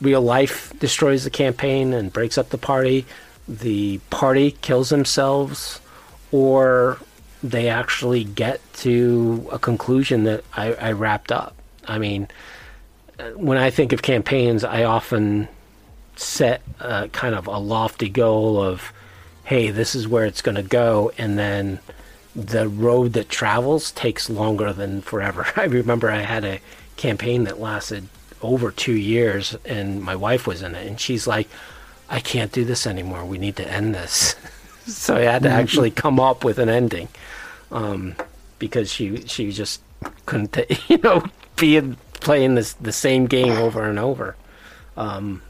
real 0.00 0.22
life 0.22 0.72
destroys 0.78 1.24
the 1.24 1.30
campaign 1.30 1.92
and 1.94 2.12
breaks 2.12 2.36
up 2.36 2.50
the 2.50 2.58
party, 2.58 3.06
the 3.48 3.98
party 4.10 4.50
kills 4.50 4.90
themselves, 4.90 5.80
or 6.32 6.98
they 7.42 7.68
actually 7.68 8.24
get 8.24 8.60
to 8.74 9.48
a 9.52 9.58
conclusion 9.58 10.24
that 10.24 10.44
I, 10.54 10.74
I 10.74 10.92
wrapped 10.92 11.32
up. 11.32 11.54
I 11.86 11.98
mean, 11.98 12.28
when 13.34 13.58
I 13.58 13.70
think 13.70 13.92
of 13.92 14.02
campaigns, 14.02 14.64
I 14.64 14.84
often 14.84 15.48
set 16.16 16.62
a, 16.80 17.08
kind 17.08 17.34
of 17.34 17.46
a 17.46 17.58
lofty 17.58 18.08
goal 18.08 18.60
of, 18.60 18.92
hey, 19.44 19.70
this 19.70 19.94
is 19.94 20.08
where 20.08 20.26
it's 20.26 20.42
going 20.42 20.56
to 20.56 20.62
go, 20.62 21.12
and 21.16 21.38
then 21.38 21.78
the 22.36 22.68
road 22.68 23.14
that 23.14 23.30
travels 23.30 23.90
takes 23.90 24.28
longer 24.28 24.72
than 24.72 25.00
forever. 25.00 25.46
I 25.56 25.64
remember 25.64 26.10
I 26.10 26.20
had 26.20 26.44
a 26.44 26.60
campaign 26.96 27.44
that 27.44 27.58
lasted 27.58 28.08
over 28.42 28.70
two 28.70 28.94
years, 28.94 29.56
and 29.64 30.02
my 30.02 30.14
wife 30.14 30.46
was 30.46 30.62
in 30.62 30.74
it, 30.74 30.86
and 30.86 31.00
she's 31.00 31.26
like, 31.26 31.48
"I 32.10 32.20
can't 32.20 32.52
do 32.52 32.64
this 32.64 32.86
anymore. 32.86 33.24
We 33.24 33.38
need 33.38 33.56
to 33.56 33.68
end 33.68 33.94
this." 33.94 34.36
so 34.86 35.16
I 35.16 35.22
had 35.22 35.42
to 35.44 35.48
actually 35.48 35.90
come 36.04 36.20
up 36.20 36.44
with 36.44 36.58
an 36.58 36.68
ending, 36.68 37.08
um, 37.72 38.14
because 38.58 38.92
she 38.92 39.26
she 39.26 39.50
just 39.50 39.80
couldn't, 40.26 40.52
t- 40.52 40.78
you 40.88 40.98
know, 40.98 41.24
be 41.56 41.80
playing 42.20 42.54
this 42.54 42.74
the 42.74 42.92
same 42.92 43.26
game 43.26 43.52
over 43.52 43.88
and 43.88 43.98
over. 43.98 44.36
Um, 44.96 45.42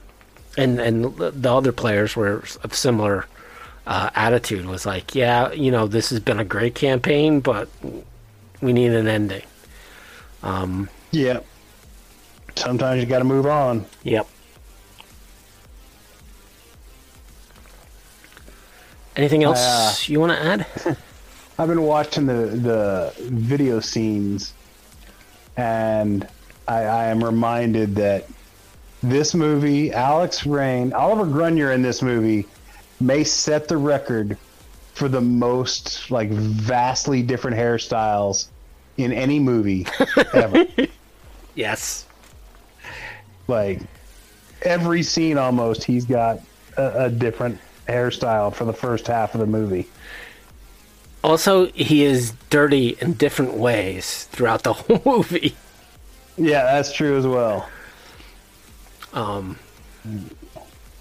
and 0.56 0.80
and 0.80 1.16
the 1.16 1.52
other 1.52 1.72
players 1.72 2.14
were 2.14 2.44
of 2.62 2.74
similar 2.74 3.26
uh, 3.86 4.10
attitude 4.14 4.66
was 4.66 4.84
like, 4.84 5.14
yeah, 5.14 5.52
you 5.52 5.70
know, 5.70 5.86
this 5.86 6.10
has 6.10 6.20
been 6.20 6.40
a 6.40 6.44
great 6.44 6.74
campaign, 6.74 7.40
but 7.40 7.68
we 8.60 8.72
need 8.72 8.92
an 8.92 9.06
ending. 9.06 9.44
Um, 10.42 10.88
yeah. 11.12 11.40
Sometimes 12.56 13.00
you 13.00 13.06
got 13.06 13.18
to 13.18 13.24
move 13.24 13.46
on. 13.46 13.86
Yep. 14.02 14.26
Anything 19.14 19.44
else 19.44 19.60
uh, 19.60 20.12
you 20.12 20.20
want 20.20 20.32
to 20.32 20.44
add? 20.44 20.66
I've 21.58 21.68
been 21.68 21.82
watching 21.82 22.26
the 22.26 22.34
the 22.34 23.14
video 23.18 23.80
scenes, 23.80 24.52
and 25.56 26.28
I, 26.68 26.82
I 26.82 27.04
am 27.06 27.24
reminded 27.24 27.94
that 27.94 28.26
this 29.02 29.34
movie, 29.34 29.90
Alex 29.90 30.44
Rain, 30.44 30.92
Oliver 30.92 31.24
Gruner 31.24 31.72
in 31.72 31.80
this 31.80 32.02
movie 32.02 32.46
may 33.00 33.24
set 33.24 33.68
the 33.68 33.76
record 33.76 34.36
for 34.94 35.08
the 35.08 35.20
most 35.20 36.10
like 36.10 36.30
vastly 36.30 37.22
different 37.22 37.56
hairstyles 37.56 38.48
in 38.96 39.12
any 39.12 39.38
movie 39.38 39.86
ever. 40.32 40.66
Yes. 41.54 42.06
like 43.46 43.80
every 44.62 45.02
scene 45.02 45.36
almost 45.38 45.84
he's 45.84 46.06
got 46.06 46.40
a, 46.78 47.04
a 47.04 47.10
different 47.10 47.58
hairstyle 47.88 48.52
for 48.54 48.64
the 48.64 48.72
first 48.72 49.06
half 49.06 49.34
of 49.34 49.40
the 49.40 49.46
movie. 49.46 49.86
Also, 51.22 51.66
he 51.72 52.04
is 52.04 52.32
dirty 52.50 52.96
in 53.00 53.14
different 53.14 53.54
ways 53.54 54.24
throughout 54.24 54.62
the 54.62 54.72
whole 54.74 55.02
movie. 55.04 55.56
Yeah, 56.38 56.62
that's 56.64 56.92
true 56.92 57.16
as 57.18 57.26
well. 57.26 57.68
Um, 59.12 59.58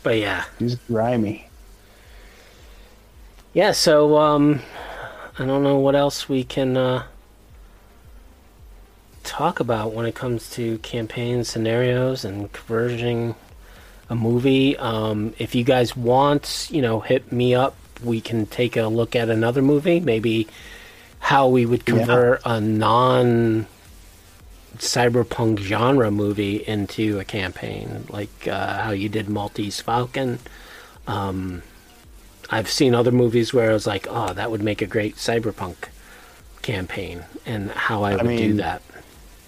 but 0.04 0.18
yeah, 0.18 0.46
He's 0.58 0.76
grimy. 0.76 1.45
Yeah. 3.56 3.72
So 3.72 4.18
um, 4.18 4.62
I 5.40 5.46
don't 5.46 5.64
know 5.64 5.80
what 5.80 5.96
else 5.96 6.30
we 6.30 6.44
can 6.44 6.78
uh, 6.78 7.04
talk 9.24 9.60
about 9.60 9.94
when 9.94 10.06
it 10.06 10.14
comes 10.14 10.52
to 10.52 10.78
campaign 10.80 11.44
scenarios 11.44 12.24
and 12.24 12.52
converging 12.52 13.34
a 14.10 14.16
movie. 14.16 14.78
Um, 14.78 15.34
if 15.40 15.56
you 15.56 15.64
guys 15.64 15.96
want, 15.96 16.68
you 16.70 16.82
know, 16.82 17.00
hit 17.00 17.32
me 17.32 17.56
up. 17.56 17.76
We 18.04 18.20
can 18.20 18.46
take 18.46 18.76
a 18.76 18.88
look 18.88 19.16
at 19.16 19.30
another 19.30 19.62
movie, 19.62 20.02
maybe 20.02 20.48
how 21.20 21.48
we 21.48 21.66
would 21.66 21.86
convert 21.86 22.42
a 22.44 22.60
non 22.60 23.68
cyberpunk 24.78 25.60
genre 25.60 26.12
movie 26.12 26.58
into 26.68 27.20
a 27.20 27.24
campaign, 27.24 28.06
like 28.10 28.50
uh, 28.50 28.82
how 28.84 28.92
you 28.92 29.08
did 29.08 29.30
Maltese 29.30 29.80
Falcon. 29.80 30.40
Um, 31.08 31.64
I've 32.50 32.70
seen 32.70 32.94
other 32.96 33.12
movies 33.12 33.54
where 33.54 33.70
I 33.70 33.74
was 33.74 33.88
like, 33.88 34.08
oh, 34.10 34.34
that 34.34 34.52
would 34.52 34.62
make 34.62 34.82
a 34.82 34.86
great 34.88 35.16
cyberpunk 35.16 35.76
campaign, 36.62 37.24
and 37.46 37.72
how 37.72 38.04
I 38.04 38.12
would 38.16 38.22
do 38.24 38.28
mean, 38.28 38.58
that. 38.58 38.82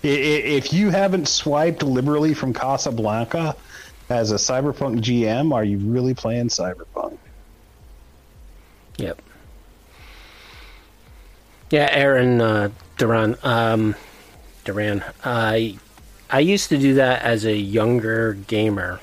I- 0.03 0.07
i- 0.07 0.11
If 0.11 0.73
you 0.73 0.89
haven't 0.89 1.27
swiped 1.27 1.83
liberally 1.83 2.33
from 2.33 2.53
Casablanca 2.53 3.55
as 4.09 4.31
a 4.31 4.35
cyberpunk 4.35 5.01
GM, 5.01 5.53
are 5.53 5.63
you 5.63 5.77
really 5.79 6.13
playing 6.13 6.47
cyberpunk? 6.49 7.17
Yep. 8.97 9.21
Yeah, 11.69 11.89
Aaron 11.91 12.39
uh, 12.41 12.69
Duran. 12.97 13.37
Um, 13.43 13.95
Duran. 14.63 15.03
I 15.23 15.77
I 16.29 16.39
used 16.39 16.69
to 16.69 16.77
do 16.77 16.93
that 16.95 17.21
as 17.23 17.45
a 17.45 17.55
younger 17.55 18.33
gamer. 18.33 18.99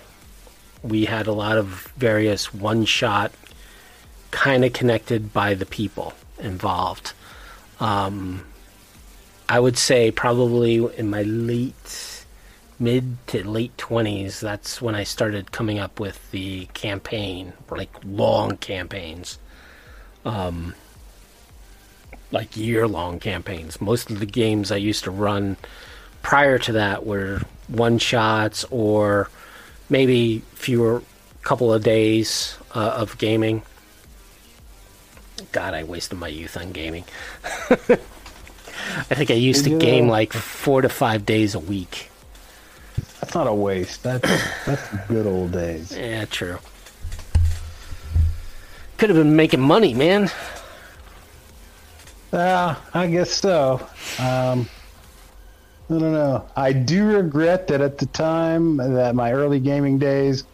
We 0.82 1.04
had 1.04 1.26
a 1.26 1.32
lot 1.32 1.58
of 1.58 1.92
various 1.96 2.52
one 2.52 2.84
shot, 2.84 3.32
kind 4.34 4.64
of 4.64 4.72
connected 4.72 5.32
by 5.32 5.54
the 5.54 5.66
people 5.66 6.12
involved. 6.38 7.12
Um, 7.80 8.44
I 9.48 9.60
would 9.60 9.78
say 9.78 10.10
probably 10.10 10.84
in 10.96 11.08
my 11.08 11.22
late, 11.22 12.24
mid 12.78 13.16
to 13.28 13.48
late 13.48 13.78
twenties. 13.78 14.40
That's 14.40 14.82
when 14.82 14.94
I 14.94 15.04
started 15.04 15.52
coming 15.52 15.78
up 15.78 16.00
with 16.00 16.30
the 16.32 16.66
campaign, 16.74 17.52
like 17.70 17.90
long 18.04 18.56
campaigns 18.56 19.38
like 22.34 22.56
year 22.56 22.86
long 22.86 23.20
campaigns. 23.20 23.80
Most 23.80 24.10
of 24.10 24.18
the 24.20 24.26
games 24.26 24.72
I 24.72 24.76
used 24.76 25.04
to 25.04 25.10
run 25.10 25.56
prior 26.22 26.58
to 26.58 26.72
that 26.72 27.06
were 27.06 27.42
one 27.68 27.98
shots 27.98 28.64
or 28.70 29.30
maybe 29.88 30.40
fewer 30.54 31.02
couple 31.42 31.72
of 31.72 31.82
days 31.82 32.58
uh, 32.74 32.96
of 32.96 33.16
gaming. 33.18 33.62
God, 35.52 35.74
I 35.74 35.84
wasted 35.84 36.18
my 36.18 36.28
youth 36.28 36.56
on 36.56 36.72
gaming. 36.72 37.04
I 39.10 39.14
think 39.14 39.30
I 39.30 39.34
used 39.34 39.64
to 39.64 39.78
game 39.78 40.08
like 40.08 40.32
four 40.32 40.82
to 40.82 40.88
five 40.88 41.24
days 41.24 41.54
a 41.54 41.58
week. 41.58 42.10
That's 43.20 43.34
not 43.34 43.46
a 43.46 43.54
waste. 43.54 44.02
That's 44.02 44.28
that's 44.66 44.88
good 45.08 45.26
old 45.26 45.52
days. 45.52 45.96
Yeah, 45.96 46.24
true. 46.26 46.58
Could 48.98 49.10
have 49.10 49.18
been 49.18 49.36
making 49.36 49.60
money, 49.60 49.94
man. 49.94 50.30
Yeah, 52.32 52.76
I 52.92 53.06
guess 53.06 53.30
so. 53.30 53.80
Um, 54.18 54.68
I 55.88 55.98
don't 55.98 56.12
know. 56.12 56.44
I 56.56 56.72
do 56.72 57.06
regret 57.06 57.68
that 57.68 57.80
at 57.80 57.98
the 57.98 58.06
time 58.06 58.76
that 58.76 59.14
my 59.14 59.32
early 59.32 59.60
gaming 59.60 59.98
days, 59.98 60.44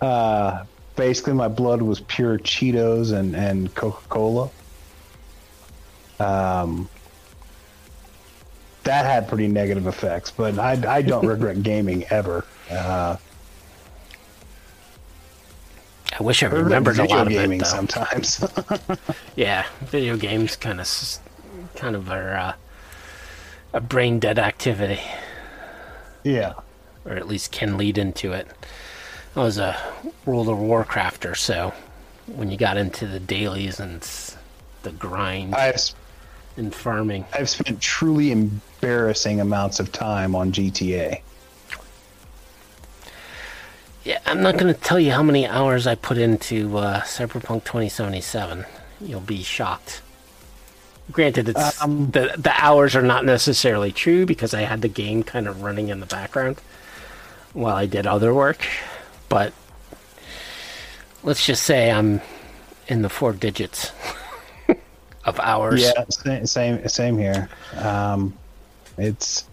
uh, 0.00 0.64
basically 0.96 1.32
my 1.34 1.48
blood 1.48 1.82
was 1.82 2.00
pure 2.00 2.38
Cheetos 2.38 3.12
and 3.12 3.34
and 3.34 3.74
Coca 3.74 4.02
Cola. 4.08 4.50
Um, 6.20 6.88
that 8.84 9.04
had 9.04 9.28
pretty 9.28 9.48
negative 9.48 9.86
effects, 9.86 10.30
but 10.30 10.58
I 10.58 10.96
I 10.96 11.02
don't 11.02 11.26
regret 11.26 11.62
gaming 11.62 12.04
ever. 12.10 12.44
Uh, 12.70 13.16
I 16.18 16.22
wish 16.22 16.42
I 16.42 16.46
remembered 16.46 16.98
a 16.98 17.04
lot 17.04 17.26
of 17.26 17.32
it. 17.32 17.36
gaming 17.36 17.58
Though. 17.60 17.64
sometimes. 17.64 18.44
Yeah, 19.36 19.64
video 19.80 20.18
games 20.18 20.56
kind 20.56 20.78
of, 20.78 21.18
kind 21.74 21.96
of 21.96 22.10
are 22.10 22.36
uh, 22.36 22.54
a 23.72 23.80
brain 23.80 24.18
dead 24.18 24.38
activity, 24.38 25.00
yeah. 26.22 26.52
or 27.06 27.12
at 27.12 27.26
least 27.26 27.50
can 27.50 27.78
lead 27.78 27.96
into 27.96 28.32
it. 28.32 28.46
I 29.34 29.40
was 29.40 29.58
a 29.58 29.76
World 30.26 30.48
of 30.48 30.58
Warcrafter, 30.58 31.36
so 31.36 31.72
when 32.26 32.50
you 32.50 32.56
got 32.58 32.76
into 32.76 33.06
the 33.06 33.20
dailies 33.20 33.80
and 33.80 34.02
the 34.82 34.92
grind 34.92 35.54
I've 35.54 35.80
and 36.56 36.74
farming, 36.74 37.24
I've 37.32 37.48
spent 37.48 37.80
truly 37.80 38.30
embarrassing 38.30 39.40
amounts 39.40 39.80
of 39.80 39.90
time 39.90 40.34
on 40.34 40.52
GTA. 40.52 41.20
yeah, 44.04 44.18
I'm 44.26 44.42
not 44.42 44.58
going 44.58 44.72
to 44.72 44.78
tell 44.78 45.00
you 45.00 45.12
how 45.12 45.22
many 45.22 45.46
hours 45.46 45.86
I 45.86 45.94
put 45.94 46.18
into 46.18 46.76
uh, 46.76 47.00
Cyberpunk 47.02 47.64
2077. 47.64 48.66
You'll 49.00 49.20
be 49.20 49.42
shocked. 49.42 50.02
Granted, 51.10 51.48
it's 51.48 51.80
Um, 51.82 52.10
the 52.10 52.34
the 52.36 52.52
hours 52.62 52.94
are 52.94 53.02
not 53.02 53.24
necessarily 53.24 53.92
true 53.92 54.24
because 54.26 54.54
I 54.54 54.62
had 54.62 54.82
the 54.82 54.88
game 54.88 55.22
kind 55.22 55.48
of 55.48 55.62
running 55.62 55.88
in 55.88 56.00
the 56.00 56.06
background 56.06 56.58
while 57.54 57.74
I 57.76 57.86
did 57.86 58.06
other 58.06 58.32
work, 58.32 58.66
but 59.32 59.54
let's 61.22 61.46
just 61.46 61.62
say 61.62 61.90
I'm 61.90 62.20
in 62.88 63.00
the 63.00 63.08
four 63.08 63.32
digits 63.32 63.90
of 65.24 65.40
hours. 65.40 65.80
Yeah, 65.80 66.04
same 66.10 66.44
same, 66.44 66.86
same 66.86 67.16
here. 67.16 67.48
Um, 67.78 68.34
it's 68.98 69.44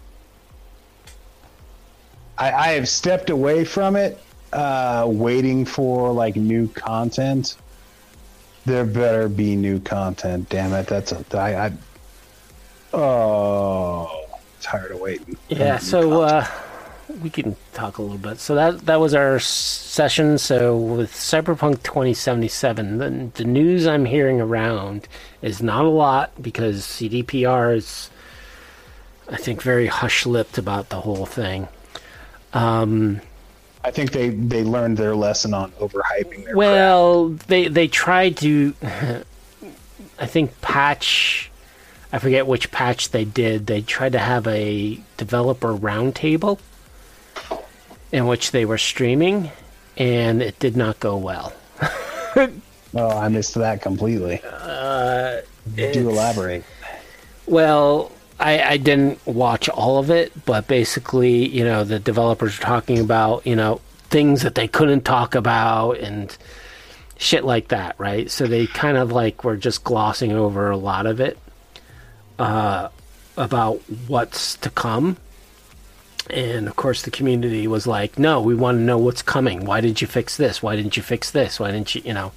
I, 2.36 2.52
I 2.52 2.68
have 2.72 2.90
stepped 2.90 3.30
away 3.30 3.64
from 3.64 3.96
it, 3.96 4.22
uh, 4.52 5.06
waiting 5.08 5.64
for 5.64 6.12
like 6.12 6.36
new 6.36 6.68
content. 6.68 7.56
There 8.66 8.84
better 8.84 9.30
be 9.30 9.56
new 9.56 9.80
content. 9.80 10.50
Damn 10.50 10.74
it! 10.74 10.88
That's 10.88 11.12
a 11.12 11.24
I. 11.38 11.68
I 11.68 11.72
oh, 12.92 14.26
tired 14.60 14.90
of 14.90 15.00
waiting. 15.00 15.38
Yeah, 15.48 15.78
so 15.78 16.20
uh, 16.20 16.46
we 17.22 17.30
can 17.30 17.56
talk 17.72 17.98
a 17.98 18.02
little 18.02 18.18
bit. 18.18 18.38
So 18.38 18.54
that 18.54 18.86
that 18.86 19.00
was 19.00 19.14
our 19.14 19.38
session. 19.38 20.38
So 20.38 20.76
with 20.76 21.12
Cyberpunk 21.12 21.82
2077, 21.82 22.98
the, 22.98 23.30
the 23.34 23.44
news 23.44 23.86
I'm 23.86 24.04
hearing 24.04 24.40
around 24.40 25.08
is 25.42 25.62
not 25.62 25.84
a 25.84 25.88
lot 25.88 26.30
because 26.40 26.82
CDPR 26.82 27.76
is, 27.76 28.10
I 29.28 29.36
think, 29.36 29.62
very 29.62 29.86
hush-lipped 29.86 30.58
about 30.58 30.88
the 30.88 31.00
whole 31.00 31.26
thing. 31.26 31.68
Um, 32.52 33.20
I 33.84 33.90
think 33.90 34.12
they 34.12 34.30
they 34.30 34.62
learned 34.62 34.96
their 34.96 35.14
lesson 35.14 35.54
on 35.54 35.72
overhyping 35.72 36.44
their. 36.44 36.54
crap. 36.54 36.56
well, 36.56 37.28
they 37.48 37.68
they 37.68 37.88
tried 37.88 38.36
to. 38.38 38.74
I 40.18 40.26
think 40.26 40.60
patch. 40.60 41.50
I 42.12 42.18
forget 42.18 42.46
which 42.46 42.72
patch 42.72 43.10
they 43.10 43.24
did. 43.24 43.68
They 43.68 43.82
tried 43.82 44.12
to 44.12 44.18
have 44.18 44.46
a 44.48 45.00
developer 45.16 45.72
roundtable 45.72 46.58
in 48.12 48.26
which 48.26 48.50
they 48.50 48.64
were 48.64 48.78
streaming, 48.78 49.50
and 49.96 50.42
it 50.42 50.58
did 50.58 50.76
not 50.76 51.00
go 51.00 51.16
well. 51.16 51.52
Oh, 52.92 53.08
I 53.08 53.28
missed 53.28 53.54
that 53.54 53.82
completely. 53.82 54.40
Uh, 54.44 55.42
Do 55.76 56.08
elaborate. 56.10 56.64
Well, 57.46 58.10
I, 58.40 58.60
I 58.62 58.76
didn't 58.78 59.24
watch 59.26 59.68
all 59.68 59.98
of 59.98 60.10
it, 60.10 60.32
but 60.44 60.66
basically, 60.66 61.46
you 61.48 61.62
know, 61.64 61.84
the 61.84 62.00
developers 62.00 62.58
were 62.58 62.64
talking 62.64 62.98
about, 62.98 63.46
you 63.46 63.54
know, 63.54 63.80
things 64.08 64.42
that 64.42 64.56
they 64.56 64.66
couldn't 64.66 65.04
talk 65.04 65.36
about 65.36 65.98
and 65.98 66.36
shit 67.16 67.44
like 67.44 67.68
that, 67.68 67.94
right? 67.98 68.28
So 68.30 68.46
they 68.46 68.66
kind 68.66 68.96
of 68.96 69.12
like 69.12 69.44
were 69.44 69.56
just 69.56 69.84
glossing 69.84 70.32
over 70.32 70.70
a 70.70 70.76
lot 70.76 71.06
of 71.06 71.20
it 71.20 71.38
uh, 72.40 72.88
about 73.36 73.76
what's 74.08 74.56
to 74.56 74.70
come. 74.70 75.16
And 76.30 76.68
of 76.68 76.76
course, 76.76 77.02
the 77.02 77.10
community 77.10 77.66
was 77.66 77.86
like, 77.86 78.18
no, 78.18 78.40
we 78.40 78.54
want 78.54 78.78
to 78.78 78.82
know 78.82 78.98
what's 78.98 79.22
coming. 79.22 79.64
Why 79.64 79.80
didn't 79.80 80.00
you 80.00 80.06
fix 80.06 80.36
this? 80.36 80.62
Why 80.62 80.76
didn't 80.76 80.96
you 80.96 81.02
fix 81.02 81.30
this? 81.30 81.60
Why 81.60 81.70
didn't 81.70 81.94
you, 81.94 82.02
you 82.04 82.14
know? 82.14 82.32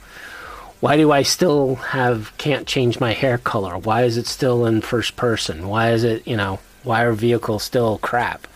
why 0.83 0.97
do 0.97 1.13
I 1.13 1.21
still 1.21 1.75
have 1.75 2.37
can't 2.37 2.67
change 2.67 2.99
my 2.99 3.13
hair 3.13 3.37
color? 3.37 3.77
Why 3.77 4.03
is 4.03 4.17
it 4.17 4.27
still 4.27 4.65
in 4.65 4.81
first 4.81 5.15
person? 5.15 5.69
Why 5.69 5.91
is 5.91 6.03
it 6.03 6.27
you 6.27 6.35
know 6.35 6.59
why 6.83 7.03
are 7.03 7.13
vehicles 7.13 7.63
still 7.63 7.99
crap? 7.99 8.47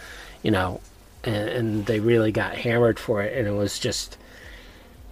You 0.44 0.52
know, 0.52 0.82
and, 1.24 1.50
and 1.50 1.86
they 1.86 2.02
really 2.02 2.34
got 2.34 2.58
hammered 2.58 3.00
for 3.00 3.24
it, 3.24 3.38
and 3.38 3.48
it 3.48 3.52
was 3.52 3.80
just 3.80 4.18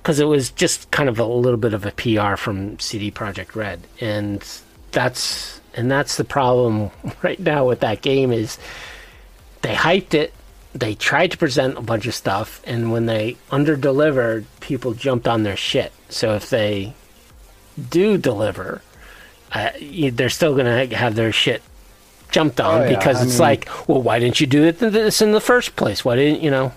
because 0.04 0.20
it 0.20 0.26
was 0.26 0.50
just 0.50 0.92
kind 0.92 1.08
of 1.08 1.18
a 1.18 1.24
little 1.24 1.58
bit 1.58 1.74
of 1.74 1.86
a 1.86 1.92
PR 1.92 2.36
from 2.36 2.78
CD 2.80 3.12
Projekt 3.12 3.56
Red, 3.56 3.88
and 4.02 4.46
that's 4.92 5.62
and 5.74 5.90
that's 5.90 6.18
the 6.18 6.26
problem 6.26 6.92
right 7.22 7.40
now 7.40 7.66
with 7.66 7.80
that 7.80 8.02
game 8.02 8.34
is 8.34 8.58
they 9.66 9.74
hyped 9.74 10.14
it 10.14 10.34
they 10.74 10.94
tried 10.94 11.32
to 11.32 11.38
present 11.38 11.78
a 11.78 11.82
bunch 11.82 12.06
of 12.06 12.14
stuff 12.14 12.62
and 12.66 12.92
when 12.92 13.06
they 13.06 13.38
under 13.50 13.76
delivered 13.76 14.46
people 14.60 14.94
jumped 14.94 15.28
on 15.28 15.44
their 15.44 15.56
shit 15.58 15.92
so 16.10 16.34
if 16.36 16.50
they 16.50 16.94
do 17.90 18.18
deliver 18.18 18.82
uh, 19.54 19.70
they're 20.14 20.30
still 20.30 20.54
going 20.54 20.90
to 20.90 20.96
have 20.96 21.16
their 21.16 21.32
shit 21.32 21.62
jumped 22.32 22.60
on 22.60 22.82
Oh, 22.82 22.84
yeah. 22.84 22.98
because 22.98 23.18
I 23.18 23.24
it's 23.24 23.34
mean- 23.34 23.40
like 23.40 23.70
well 23.88 24.02
why 24.02 24.20
didn't 24.20 24.40
you 24.42 24.48
do 24.48 24.64
it 24.66 24.80
this 24.80 25.22
in 25.22 25.32
the 25.32 25.40
first 25.42 25.76
place 25.76 26.04
why 26.04 26.16
didn't 26.16 26.42
you 26.42 26.52
know 26.52 26.74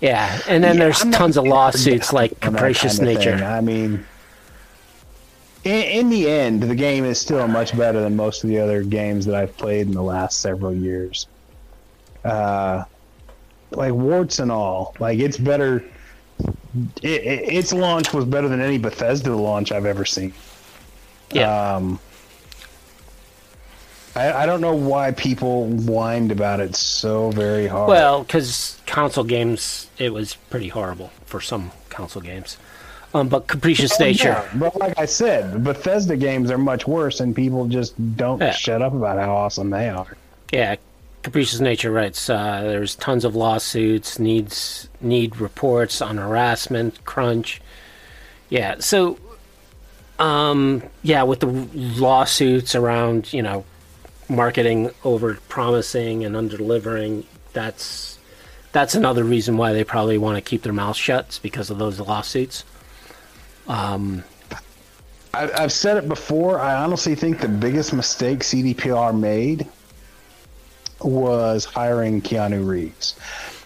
yeah 0.00 0.40
and 0.48 0.64
then 0.64 0.76
Yeah, 0.76 0.84
there's 0.84 1.02
I'm 1.02 1.10
not 1.10 1.18
tons 1.18 1.36
of 1.36 1.44
lawsuits 1.44 2.12
like 2.12 2.40
capricious 2.40 2.98
kind 2.98 3.08
of 3.10 3.14
nature 3.18 3.36
thing. 3.38 3.46
I 3.46 3.60
mean, 3.60 4.06
in, 5.64 5.82
in 5.82 6.08
the 6.08 6.30
end, 6.30 6.62
the 6.62 6.74
game 6.74 7.04
is 7.04 7.20
still 7.20 7.46
much 7.46 7.76
better 7.76 8.00
than 8.00 8.16
most 8.16 8.42
of 8.42 8.48
the 8.48 8.58
other 8.58 8.82
games 8.82 9.26
that 9.26 9.34
I've 9.34 9.54
played 9.58 9.86
in 9.88 9.92
the 9.92 10.02
last 10.02 10.40
several 10.40 10.74
years. 10.74 11.26
Uh, 12.24 12.84
like 13.72 13.92
warts 13.92 14.38
and 14.40 14.50
all, 14.50 14.94
like 14.98 15.18
it's 15.18 15.36
better. 15.38 15.84
It, 17.02 17.22
it, 17.22 17.52
its 17.54 17.72
launch 17.72 18.12
was 18.12 18.24
better 18.24 18.48
than 18.48 18.60
any 18.60 18.78
Bethesda 18.78 19.34
launch 19.34 19.72
I've 19.72 19.86
ever 19.86 20.04
seen. 20.04 20.32
yeah 21.32 21.76
Um, 21.76 22.00
I, 24.16 24.32
I 24.42 24.46
don't 24.46 24.60
know 24.60 24.74
why 24.74 25.12
people 25.12 25.66
whined 25.68 26.32
about 26.32 26.58
it 26.60 26.74
so 26.74 27.30
very 27.30 27.66
hard. 27.68 27.88
Well, 27.88 28.22
because 28.24 28.78
console 28.86 29.24
games, 29.24 29.88
it 29.98 30.12
was 30.12 30.34
pretty 30.34 30.68
horrible 30.68 31.10
for 31.26 31.40
some 31.40 31.70
console 31.90 32.22
games. 32.22 32.56
Um, 33.14 33.28
but 33.28 33.46
capricious 33.46 33.92
Oh, 34.00 34.04
nature. 34.04 34.28
yeah, 34.28 34.48
But 34.56 34.76
like 34.76 34.98
I 34.98 35.04
said, 35.04 35.62
Bethesda 35.64 36.16
games 36.16 36.50
are 36.50 36.58
much 36.58 36.86
worse, 36.86 37.20
and 37.20 37.34
people 37.34 37.66
just 37.66 37.94
don't 38.16 38.40
Yeah. 38.40 38.50
shut 38.52 38.82
up 38.82 38.94
about 38.94 39.18
how 39.18 39.34
awesome 39.34 39.70
they 39.70 39.88
are. 39.88 40.16
Yeah, 40.52 40.76
capricious 41.22 41.60
nature 41.60 41.90
writes. 41.90 42.28
Uh, 42.28 42.62
there's 42.62 42.94
tons 42.96 43.24
of 43.24 43.34
lawsuits, 43.36 44.18
needs 44.18 44.88
need 45.00 45.36
reports 45.38 46.00
on 46.00 46.16
harassment, 46.18 47.04
crunch. 47.04 47.60
Yeah, 48.48 48.76
so, 48.80 49.18
um, 50.18 50.82
yeah, 51.02 51.22
with 51.22 51.40
the 51.40 51.46
lawsuits 51.46 52.74
around, 52.74 53.32
you 53.32 53.42
know, 53.42 53.64
marketing 54.28 54.90
over 55.04 55.34
promising 55.48 56.24
and 56.24 56.36
under 56.36 56.56
delivering, 56.56 57.26
that's 57.52 58.18
that's 58.72 58.94
another 58.94 59.24
reason 59.24 59.56
why 59.56 59.72
they 59.72 59.82
probably 59.82 60.18
want 60.18 60.36
to 60.36 60.40
keep 60.40 60.62
their 60.62 60.72
mouths 60.72 60.98
shut. 60.98 61.38
Because 61.42 61.70
of 61.70 61.78
those 61.78 61.98
lawsuits. 62.00 62.64
I, 65.32 65.50
I've 65.52 65.72
said 65.72 65.96
it 65.96 66.08
before. 66.08 66.58
I 66.58 66.74
honestly 66.74 67.14
think 67.14 67.40
the 67.40 67.48
biggest 67.48 67.92
mistake 67.92 68.40
CDPR 68.40 69.16
made 69.18 69.66
was 71.02 71.64
hiring 71.64 72.20
Keanu 72.22 72.66
Reeves. 72.66 73.14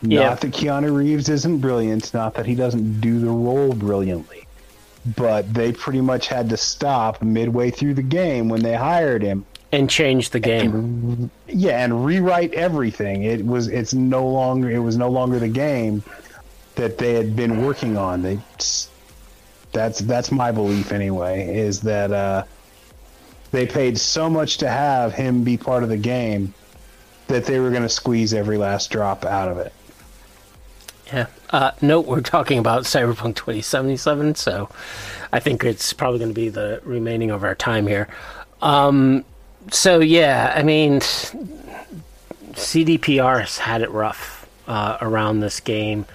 Yeah. 0.02 0.28
Not 0.28 0.40
that 0.43 0.52
Keanu 0.52 0.94
Reeves 0.94 1.28
isn't 1.28 1.59
brilliant, 1.59 2.12
not 2.15 2.35
that 2.35 2.47
he 2.47 2.55
doesn't 2.55 3.01
do 3.01 3.19
the 3.20 3.31
role 3.31 3.73
brilliantly, 3.73 4.47
but 5.16 5.52
they 5.52 5.73
pretty 5.73 6.01
much 6.01 6.28
had 6.28 6.51
to 6.51 6.56
stop 6.56 7.23
midway 7.23 7.70
through 7.70 7.94
the 7.94 8.02
game 8.02 8.48
when 8.48 8.62
they 8.62 8.74
hired 8.74 9.23
him 9.23 9.44
And 9.73 9.89
change 9.89 10.31
the 10.31 10.40
game. 10.40 11.31
yeah 11.48 11.82
and 11.85 12.05
rewrite 12.05 12.52
everything 12.55 13.24
it 13.24 13.44
was 13.44 13.69
it's 13.69 13.94
no 13.94 14.27
longer 14.28 14.70
it 14.70 14.78
was 14.78 14.97
no 14.97 15.09
longer 15.11 15.39
the 15.39 15.48
game 15.48 16.02
that 16.77 16.98
they 16.98 17.15
had 17.15 17.35
been 17.36 17.65
working 17.65 17.97
on 17.97 18.23
they 18.23 18.39
that's 19.73 19.98
that's 20.01 20.31
my 20.31 20.52
belief 20.52 20.93
anyway 20.93 21.56
is 21.56 21.81
that 21.81 22.12
uh 22.12 22.44
they 23.51 23.66
paid 23.66 23.98
so 23.98 24.28
much 24.31 24.59
to 24.59 24.69
have 24.69 25.12
him 25.12 25.44
be 25.44 25.56
part 25.56 25.82
of 25.82 25.89
the 25.89 25.97
game 25.97 26.52
that 27.28 27.44
they 27.46 27.59
were 27.60 27.70
going 27.70 27.82
to 27.82 27.88
squeeze 27.88 28.34
every 28.34 28.59
last 28.59 28.90
drop 28.90 29.24
out 29.24 29.48
of 29.48 29.59
it 29.59 29.72
Yeah. 31.12 31.26
Uh, 31.51 31.70
note 31.80 32.06
we're 32.06 32.20
talking 32.20 32.59
about 32.59 32.82
Cyberpunk 32.84 33.36
2077, 33.36 34.34
so 34.34 34.68
I 35.32 35.40
think 35.40 35.62
it's 35.64 35.92
probably 35.92 36.18
going 36.18 36.30
to 36.30 36.34
be 36.34 36.48
the 36.48 36.80
remaining 36.84 37.30
of 37.30 37.44
our 37.44 37.55
time 37.55 37.86
here. 37.86 38.09
Um, 38.60 39.24
so 39.70 40.01
yeah, 40.01 40.52
I 40.56 40.62
mean, 40.62 41.01
CDPR 42.55 43.40
has 43.40 43.59
had 43.59 43.82
it 43.82 43.90
rough 43.90 44.48
uh, 44.66 44.98
around 45.01 45.40
this 45.40 45.60
game. 45.60 46.06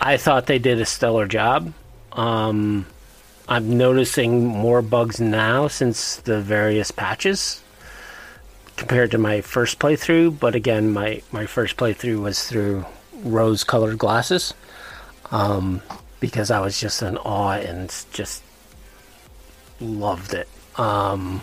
I 0.00 0.16
thought 0.16 0.46
they 0.46 0.58
did 0.58 0.80
a 0.80 0.86
stellar 0.86 1.26
job. 1.26 1.72
Um, 2.12 2.86
I'm 3.48 3.78
noticing 3.78 4.44
more 4.46 4.82
bugs 4.82 5.20
now 5.20 5.68
since 5.68 6.16
the 6.16 6.40
various 6.40 6.90
patches 6.90 7.62
compared 8.76 9.10
to 9.10 9.18
my 9.18 9.40
first 9.40 9.78
playthrough. 9.78 10.38
But 10.38 10.54
again, 10.54 10.92
my, 10.92 11.22
my 11.32 11.46
first 11.46 11.76
playthrough 11.76 12.20
was 12.20 12.46
through 12.46 12.84
rose 13.22 13.64
colored 13.64 13.98
glasses 13.98 14.54
um, 15.30 15.82
because 16.20 16.50
I 16.50 16.60
was 16.60 16.80
just 16.80 17.02
in 17.02 17.16
awe 17.18 17.52
and 17.52 17.92
just 18.12 18.42
loved 19.80 20.34
it. 20.34 20.48
Um, 20.76 21.42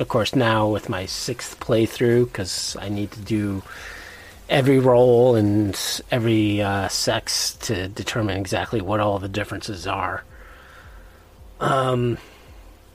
of 0.00 0.08
course, 0.08 0.34
now 0.34 0.68
with 0.68 0.88
my 0.88 1.06
sixth 1.06 1.60
playthrough, 1.60 2.24
because 2.24 2.76
I 2.80 2.88
need 2.88 3.10
to 3.12 3.20
do 3.20 3.62
every 4.48 4.78
role 4.78 5.34
and 5.34 5.78
every 6.10 6.62
uh, 6.62 6.88
sex 6.88 7.54
to 7.54 7.88
determine 7.88 8.38
exactly 8.38 8.80
what 8.80 9.00
all 9.00 9.18
the 9.18 9.28
differences 9.28 9.86
are. 9.86 10.24
Um, 11.60 12.18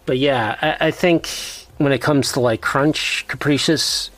but 0.05 0.17
yeah, 0.17 0.57
I, 0.61 0.87
I 0.87 0.91
think 0.91 1.29
when 1.77 1.91
it 1.91 1.99
comes 1.99 2.31
to 2.33 2.39
like 2.39 2.61
crunch, 2.61 3.25
capricious, 3.27 4.09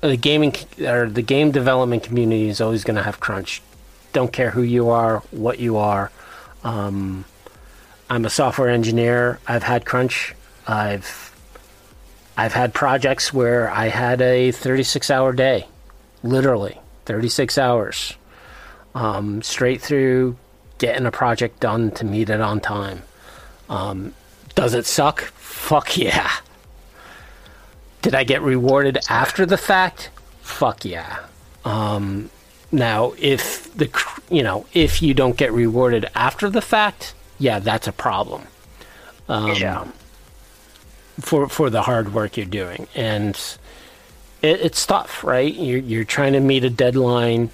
the 0.00 0.16
gaming 0.16 0.54
or 0.80 1.08
the 1.08 1.22
game 1.22 1.52
development 1.52 2.02
community 2.02 2.48
is 2.48 2.60
always 2.60 2.84
going 2.84 2.96
to 2.96 3.02
have 3.02 3.20
crunch. 3.20 3.62
Don't 4.12 4.32
care 4.32 4.50
who 4.50 4.62
you 4.62 4.90
are, 4.90 5.20
what 5.30 5.58
you 5.58 5.76
are. 5.76 6.10
Um, 6.64 7.24
I'm 8.10 8.24
a 8.24 8.30
software 8.30 8.68
engineer. 8.68 9.38
I've 9.46 9.62
had 9.62 9.86
crunch. 9.86 10.34
I've 10.66 11.32
I've 12.36 12.52
had 12.52 12.74
projects 12.74 13.32
where 13.32 13.70
I 13.70 13.88
had 13.88 14.20
a 14.20 14.52
36 14.52 15.10
hour 15.10 15.32
day, 15.32 15.66
literally 16.22 16.78
36 17.04 17.58
hours, 17.58 18.14
um, 18.94 19.42
straight 19.42 19.80
through 19.80 20.36
getting 20.78 21.06
a 21.06 21.10
project 21.10 21.60
done 21.60 21.90
to 21.92 22.04
meet 22.04 22.30
it 22.30 22.40
on 22.40 22.60
time. 22.60 23.02
Um, 23.68 24.14
does 24.54 24.74
it 24.74 24.86
suck? 24.86 25.32
Fuck 25.62 25.96
yeah. 25.96 26.30
Did 28.02 28.14
I 28.14 28.24
get 28.24 28.42
rewarded 28.42 28.98
after 29.08 29.46
the 29.46 29.56
fact? 29.56 30.10
Fuck 30.40 30.84
yeah. 30.84 31.20
Um, 31.64 32.30
now, 32.70 33.14
if 33.18 33.72
the 33.74 33.88
you 34.28 34.42
know 34.42 34.66
if 34.72 35.02
you 35.02 35.14
don't 35.14 35.36
get 35.36 35.52
rewarded 35.52 36.06
after 36.14 36.50
the 36.50 36.62
fact, 36.62 37.14
yeah, 37.38 37.58
that's 37.58 37.86
a 37.86 37.92
problem. 37.92 38.42
Um, 39.28 39.54
yeah 39.54 39.86
for 41.20 41.48
for 41.48 41.70
the 41.70 41.82
hard 41.82 42.14
work 42.14 42.36
you're 42.36 42.46
doing, 42.46 42.86
and 42.94 43.36
it, 44.40 44.60
it's 44.60 44.84
tough, 44.84 45.22
right? 45.24 45.52
You're 45.52 45.80
you're 45.80 46.04
trying 46.04 46.32
to 46.32 46.40
meet 46.40 46.64
a 46.64 46.70
deadline, 46.70 47.50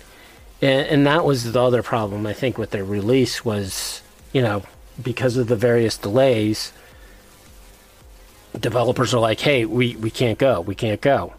and, 0.63 0.87
and 0.87 1.07
that 1.07 1.25
was 1.25 1.53
the 1.53 1.63
other 1.63 1.83
problem 1.83 2.27
I 2.27 2.33
think 2.33 2.59
with 2.59 2.71
their 2.71 2.85
release 2.85 3.45
was 3.45 4.03
you 4.33 4.43
know 4.43 4.63
because 5.03 5.37
of 5.37 5.49
the 5.49 5.57
various 5.57 5.97
delays. 5.97 6.73
Developers 8.61 9.15
are 9.15 9.21
like, 9.21 9.41
"Hey, 9.41 9.65
we, 9.65 9.97
we 9.97 10.11
can't 10.11 10.39
go, 10.39 10.61
we 10.61 10.75
can't 10.75 11.01
go," 11.01 11.35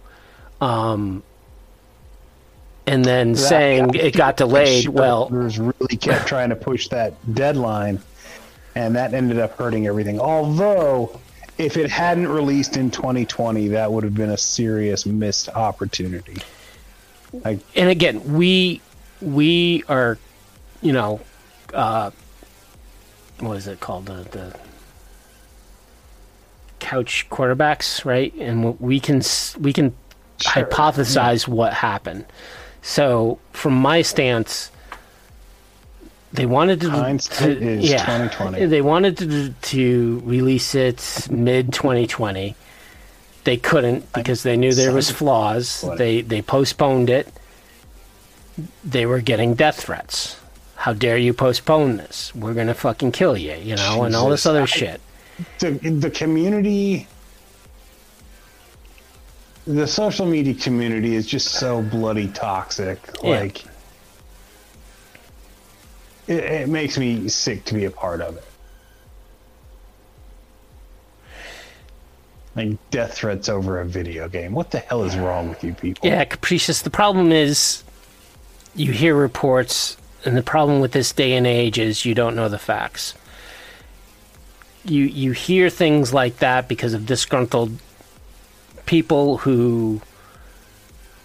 um, 0.61 1.23
and 2.85 3.03
then 3.03 3.35
saying 3.35 3.95
it 3.95 4.15
got 4.15 4.37
delayed. 4.37 4.87
Well, 4.87 5.29
really 5.29 5.97
kept 5.97 6.27
trying 6.27 6.49
to 6.49 6.55
push 6.55 6.87
that 6.89 7.13
deadline, 7.33 7.99
and 8.75 8.95
that 8.95 9.13
ended 9.13 9.39
up 9.39 9.57
hurting 9.57 9.87
everything. 9.87 10.19
Although, 10.19 11.19
if 11.57 11.77
it 11.77 11.89
hadn't 11.89 12.27
released 12.27 12.77
in 12.77 12.91
2020, 12.91 13.69
that 13.69 13.91
would 13.91 14.03
have 14.03 14.15
been 14.15 14.31
a 14.31 14.37
serious 14.37 15.05
missed 15.05 15.49
opportunity. 15.49 16.37
Like, 17.33 17.59
and 17.75 17.89
again, 17.89 18.33
we 18.33 18.81
we 19.21 19.83
are, 19.87 20.17
you 20.81 20.93
know, 20.93 21.21
uh, 21.73 22.11
what 23.39 23.57
is 23.57 23.67
it 23.67 23.79
called 23.79 24.05
the 24.07 24.23
the 24.31 24.68
couch 26.79 27.27
quarterbacks, 27.29 28.05
right? 28.05 28.33
And 28.35 28.79
we 28.79 28.99
can 28.99 29.21
we 29.59 29.73
can 29.73 29.95
Sure, 30.41 30.63
hypothesize 30.63 31.47
what 31.49 31.73
happened. 31.73 32.23
So, 32.81 33.39
from 33.51 33.73
my 33.73 34.01
stance, 34.01 34.71
they 36.31 36.45
wanted 36.45 36.79
to, 36.81 36.89
Hindsight 36.91 37.59
to 37.59 37.69
is 37.79 37.89
yeah, 37.89 37.97
2020. 38.05 38.65
They 38.67 38.81
wanted 38.81 39.17
to 39.17 39.49
to 39.49 40.21
release 40.23 40.75
it 40.75 41.27
mid 41.29 41.73
2020. 41.73 42.55
They 43.43 43.57
couldn't 43.57 44.11
because 44.13 44.43
they 44.43 44.55
knew 44.55 44.73
there 44.73 44.93
was 44.93 45.11
flaws. 45.11 45.83
They 45.97 46.21
they 46.21 46.41
postponed 46.41 47.09
it. 47.09 47.27
They 48.83 49.05
were 49.05 49.19
getting 49.21 49.55
death 49.55 49.81
threats. 49.81 50.37
How 50.75 50.93
dare 50.93 51.17
you 51.17 51.33
postpone 51.33 51.97
this? 51.97 52.33
We're 52.33 52.53
gonna 52.53 52.73
fucking 52.73 53.11
kill 53.11 53.35
you, 53.37 53.55
you 53.55 53.75
know, 53.75 54.03
and 54.03 54.15
all 54.15 54.29
this 54.29 54.45
other 54.45 54.61
I- 54.61 54.65
shit. 54.65 55.01
The 55.59 55.71
the 55.71 56.09
community 56.11 57.07
the 59.65 59.85
social 59.87 60.25
media 60.25 60.53
community 60.53 61.15
is 61.15 61.25
just 61.27 61.49
so 61.49 61.81
bloody 61.81 62.27
toxic 62.29 62.99
Yeah. 63.23 63.29
like 63.29 63.65
it, 66.27 66.43
it 66.43 66.69
makes 66.69 66.97
me 66.97 67.27
sick 67.29 67.65
to 67.65 67.73
be 67.73 67.85
a 67.85 67.91
part 67.91 68.21
of 68.21 68.37
it 68.37 68.43
like 72.55 72.77
death 72.89 73.13
threats 73.13 73.47
over 73.47 73.79
a 73.79 73.85
video 73.85 74.27
game 74.27 74.53
what 74.53 74.71
the 74.71 74.79
hell 74.79 75.03
is 75.03 75.15
wrong 75.17 75.49
with 75.49 75.63
you 75.63 75.73
people 75.73 76.07
Yeah, 76.07 76.25
capricious. 76.25 76.81
The 76.81 76.89
problem 76.89 77.31
is 77.31 77.83
you 78.75 78.91
hear 78.91 79.15
reports, 79.15 79.97
and 80.25 80.35
the 80.37 80.43
problem 80.43 80.79
with 80.79 80.91
this 80.91 81.11
day 81.11 81.33
and 81.33 81.45
age 81.47 81.77
is 81.79 82.05
you 82.05 82.13
don't 82.15 82.35
know 82.35 82.49
the 82.49 82.59
facts. 82.59 83.13
You 84.85 85.03
you 85.03 85.31
hear 85.31 85.69
things 85.69 86.13
like 86.13 86.37
that 86.37 86.67
because 86.67 86.93
of 86.93 87.05
disgruntled 87.05 87.79
people 88.85 89.39
who 89.39 90.01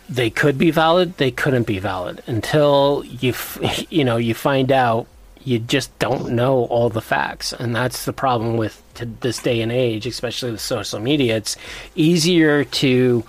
they 0.09 0.29
could 0.29 0.59
be 0.59 0.71
valid, 0.71 1.17
they 1.17 1.31
couldn't 1.31 1.67
be 1.67 1.79
valid 1.79 2.23
until 2.27 3.05
you 3.07 3.31
f- 3.31 3.87
you 3.91 4.05
know 4.05 4.17
you 4.17 4.35
find 4.35 4.71
out 4.71 5.07
you 5.45 5.59
just 5.59 5.97
don't 5.99 6.31
know 6.31 6.65
all 6.65 6.89
the 6.89 7.03
facts, 7.03 7.53
and 7.53 7.75
that's 7.77 8.05
the 8.05 8.13
problem 8.13 8.57
with 8.57 8.83
to 8.95 9.07
this 9.07 9.43
day 9.43 9.61
and 9.61 9.71
age, 9.71 10.07
especially 10.07 10.51
with 10.51 10.61
social 10.61 11.01
media. 11.01 11.37
It's 11.37 11.57
easier 11.95 12.65
to 12.65 13.25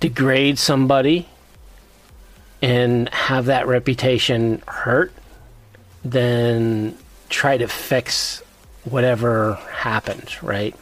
degrade 0.00 0.58
somebody 0.58 1.28
and 2.60 3.08
have 3.10 3.46
that 3.46 3.66
reputation 3.66 4.62
hurt 4.66 5.12
than 6.04 6.96
try 7.28 7.56
to 7.56 7.68
fix 7.68 8.42
whatever 8.90 9.54
happened, 9.70 10.34
right? 10.42 10.74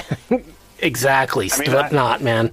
exactly, 0.78 1.50
I 1.52 1.58
mean, 1.58 1.70
Slipknot, 1.70 2.22
man. 2.22 2.52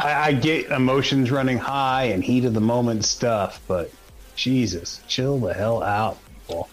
I, 0.00 0.28
I 0.28 0.32
get 0.32 0.70
emotions 0.70 1.30
running 1.30 1.58
high 1.58 2.04
and 2.04 2.24
heat 2.24 2.44
of 2.44 2.54
the 2.54 2.60
moment 2.60 3.04
stuff 3.04 3.60
but 3.68 3.92
jesus 4.34 5.00
chill 5.06 5.38
the 5.38 5.54
hell 5.54 5.82
out 5.82 6.18
people 6.52 6.68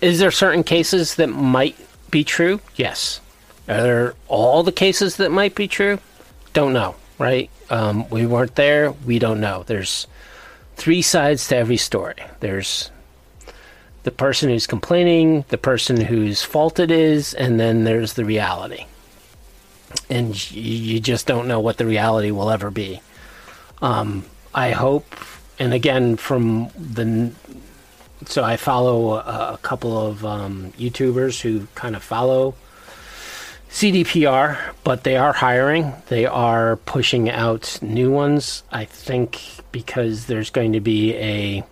Is 0.00 0.18
there 0.18 0.30
certain 0.30 0.64
cases 0.64 1.14
that 1.16 1.28
might 1.28 1.76
be 2.10 2.24
true? 2.24 2.60
Yes. 2.76 3.20
Are 3.68 3.82
there 3.82 4.14
all 4.28 4.62
the 4.62 4.72
cases 4.72 5.16
that 5.16 5.30
might 5.30 5.54
be 5.54 5.68
true? 5.68 5.98
Don't 6.52 6.72
know, 6.72 6.94
right? 7.18 7.48
Um, 7.70 8.08
we 8.10 8.26
weren't 8.26 8.56
there. 8.56 8.90
We 8.92 9.18
don't 9.18 9.40
know. 9.40 9.62
There's 9.66 10.06
three 10.76 11.02
sides 11.02 11.48
to 11.48 11.56
every 11.56 11.76
story. 11.76 12.16
There's 12.40 12.90
the 14.02 14.10
person 14.10 14.48
who's 14.48 14.66
complaining, 14.66 15.44
the 15.48 15.58
person 15.58 16.00
whose 16.00 16.42
fault 16.42 16.78
it 16.78 16.90
is, 16.90 17.34
and 17.34 17.58
then 17.60 17.84
there's 17.84 18.14
the 18.14 18.24
reality. 18.24 18.86
And 20.08 20.52
you 20.52 21.00
just 21.00 21.26
don't 21.26 21.48
know 21.48 21.60
what 21.60 21.76
the 21.76 21.86
reality 21.86 22.30
will 22.30 22.50
ever 22.50 22.70
be. 22.70 23.00
Um, 23.80 24.24
I 24.54 24.70
hope, 24.70 25.14
and 25.58 25.72
again, 25.72 26.16
from 26.16 26.68
the 26.76 27.32
so 28.26 28.44
I 28.44 28.56
follow 28.56 29.14
a, 29.14 29.58
couple 29.62 29.98
of 29.98 30.24
um, 30.24 30.72
YouTubers 30.78 31.40
who 31.40 31.66
kind 31.74 31.96
of 31.96 32.02
follow 32.02 32.54
CDPR, 33.70 34.74
but 34.84 35.02
they 35.02 35.16
are 35.16 35.32
hiring. 35.32 35.92
They 36.08 36.26
are 36.26 36.76
pushing 36.76 37.30
out 37.30 37.78
new 37.82 38.10
ones. 38.10 38.62
I 38.70 38.84
think 38.84 39.40
because 39.72 40.26
there's 40.26 40.50
going 40.50 40.72
to 40.74 40.80
be 40.80 41.14
a 41.14 41.64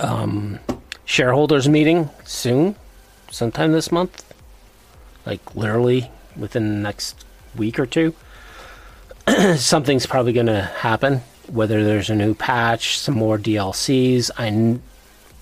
um, 0.00 0.58
shareholders 1.06 1.68
meeting 1.68 2.10
soon, 2.24 2.74
sometime 3.30 3.72
this 3.72 3.90
month, 3.90 4.22
like 5.24 5.54
literally 5.54 6.10
within 6.36 6.68
the 6.68 6.80
next 6.80 7.24
week 7.56 7.78
or 7.78 7.86
two. 7.86 8.14
Something's 9.56 10.06
probably 10.06 10.34
going 10.34 10.46
to 10.46 10.62
happen. 10.62 11.22
Whether 11.48 11.84
there's 11.84 12.10
a 12.10 12.14
new 12.14 12.34
patch, 12.34 12.98
some 12.98 13.14
more 13.14 13.38
DLCs. 13.38 14.30
I 14.36 14.48
n- 14.48 14.82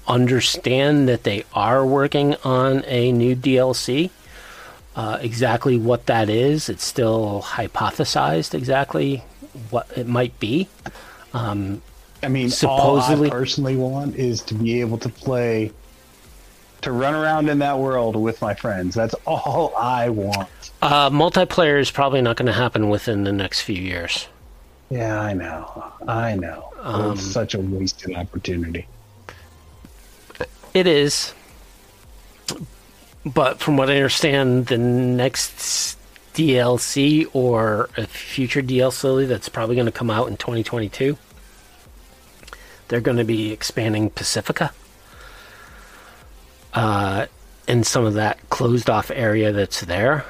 understand 0.07 1.09
that 1.09 1.25
they 1.25 1.45
are 1.55 1.85
working 1.85 2.37
on 2.45 2.85
a 2.87 3.11
new 3.11 3.35
DLC. 3.35 4.11
Uh, 4.95 5.19
exactly 5.21 5.77
what 5.77 6.07
that 6.07 6.29
is, 6.29 6.69
it's 6.69 6.85
still 6.85 7.43
hypothesized 7.45 8.55
exactly 8.55 9.25
what 9.71 9.91
it 9.97 10.07
might 10.07 10.39
be. 10.39 10.69
I 12.25 12.29
mean, 12.29 12.51
Supposedly- 12.51 13.29
all 13.29 13.35
I 13.35 13.39
personally 13.39 13.77
want 13.77 14.17
is 14.17 14.41
to 14.43 14.55
be 14.55 14.81
able 14.81 14.99
to 14.99 15.09
play, 15.09 15.73
to 16.83 16.93
run 16.93 17.15
around 17.15 17.49
in 17.49 17.59
that 17.61 17.79
world 17.79 18.17
with 18.17 18.41
my 18.41 18.55
friends. 18.55 18.95
That's 18.95 19.15
all 19.27 19.75
I 19.77 20.09
want. 20.09 20.49
Uh, 20.83 21.11
multiplayer 21.11 21.79
is 21.79 21.91
probably 21.91 22.23
not 22.23 22.37
going 22.37 22.47
to 22.47 22.53
happen 22.53 22.89
within 22.89 23.25
the 23.25 23.33
next 23.33 23.61
few 23.63 23.77
years. 23.77 24.29
Yeah, 24.91 25.19
I 25.21 25.33
know. 25.33 25.93
I 26.07 26.35
know. 26.35 26.73
Um, 26.81 27.13
it's 27.13 27.23
such 27.23 27.55
a 27.55 27.61
wasted 27.61 28.15
opportunity. 28.15 28.87
It 30.75 30.87
is. 30.87 31.33
But 33.25 33.61
from 33.61 33.77
what 33.77 33.89
I 33.91 33.97
understand, 33.97 34.67
the 34.67 34.77
next 34.77 35.97
DLC 36.35 37.27
or 37.33 37.89
a 37.97 38.07
future 38.07 38.61
DLC 38.61 39.27
that's 39.27 39.49
probably 39.49 39.77
going 39.77 39.87
to 39.87 39.93
come 39.93 40.11
out 40.11 40.29
in 40.29 40.37
2022, 40.37 41.17
they're 42.89 43.01
going 43.01 43.17
to 43.17 43.25
be 43.25 43.53
expanding 43.53 44.11
Pacifica. 44.11 44.73
Uh, 46.73 47.27
and 47.67 47.87
some 47.87 48.05
of 48.05 48.15
that 48.15 48.39
closed 48.51 48.91
off 48.91 49.11
area 49.11 49.53
that's 49.53 49.81
there. 49.83 50.25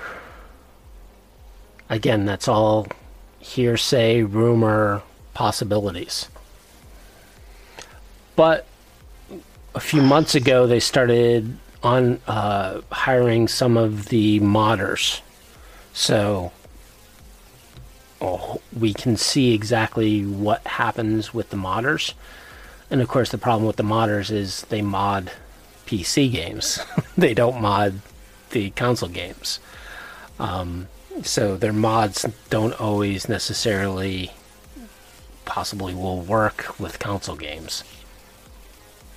Again, 1.89 2.27
that's 2.27 2.49
all 2.49 2.87
hearsay, 3.39 4.23
rumor, 4.23 5.03
possibilities. 5.35 6.29
But 8.37 8.67
a 9.75 9.81
few 9.81 10.03
months 10.03 10.35
ago 10.35 10.67
they 10.67 10.81
started 10.81 11.59
on 11.83 12.21
uh, 12.27 12.81
hiring 12.91 13.49
some 13.49 13.77
of 13.77 14.09
the 14.09 14.41
modders 14.41 15.21
so 15.93 16.53
oh, 18.21 18.61
we 18.77 18.95
can 18.95 19.17
see 19.17 19.53
exactly 19.53 20.25
what 20.25 20.67
happens 20.67 21.35
with 21.35 21.51
the 21.51 21.57
modders 21.57 22.15
and 22.95 23.03
of 23.03 23.09
course 23.09 23.31
the 23.31 23.39
problem 23.39 23.67
with 23.67 23.77
the 23.77 23.83
modders 23.83 24.31
is 24.31 24.63
they 24.71 24.81
mod 24.81 25.31
pc 25.87 26.31
games 26.31 26.79
they 27.17 27.35
don't 27.35 27.61
mod 27.61 28.01
the 28.51 28.71
console 28.71 29.09
games 29.09 29.61
um, 30.39 30.89
so 31.23 31.57
their 31.57 31.73
mods 31.73 32.27
don't 32.51 32.81
always 32.81 33.29
necessarily 33.29 34.33
possibly 35.45 35.95
will 35.95 36.21
work 36.21 36.79
with 36.81 36.99
console 36.99 37.37
games 37.37 37.85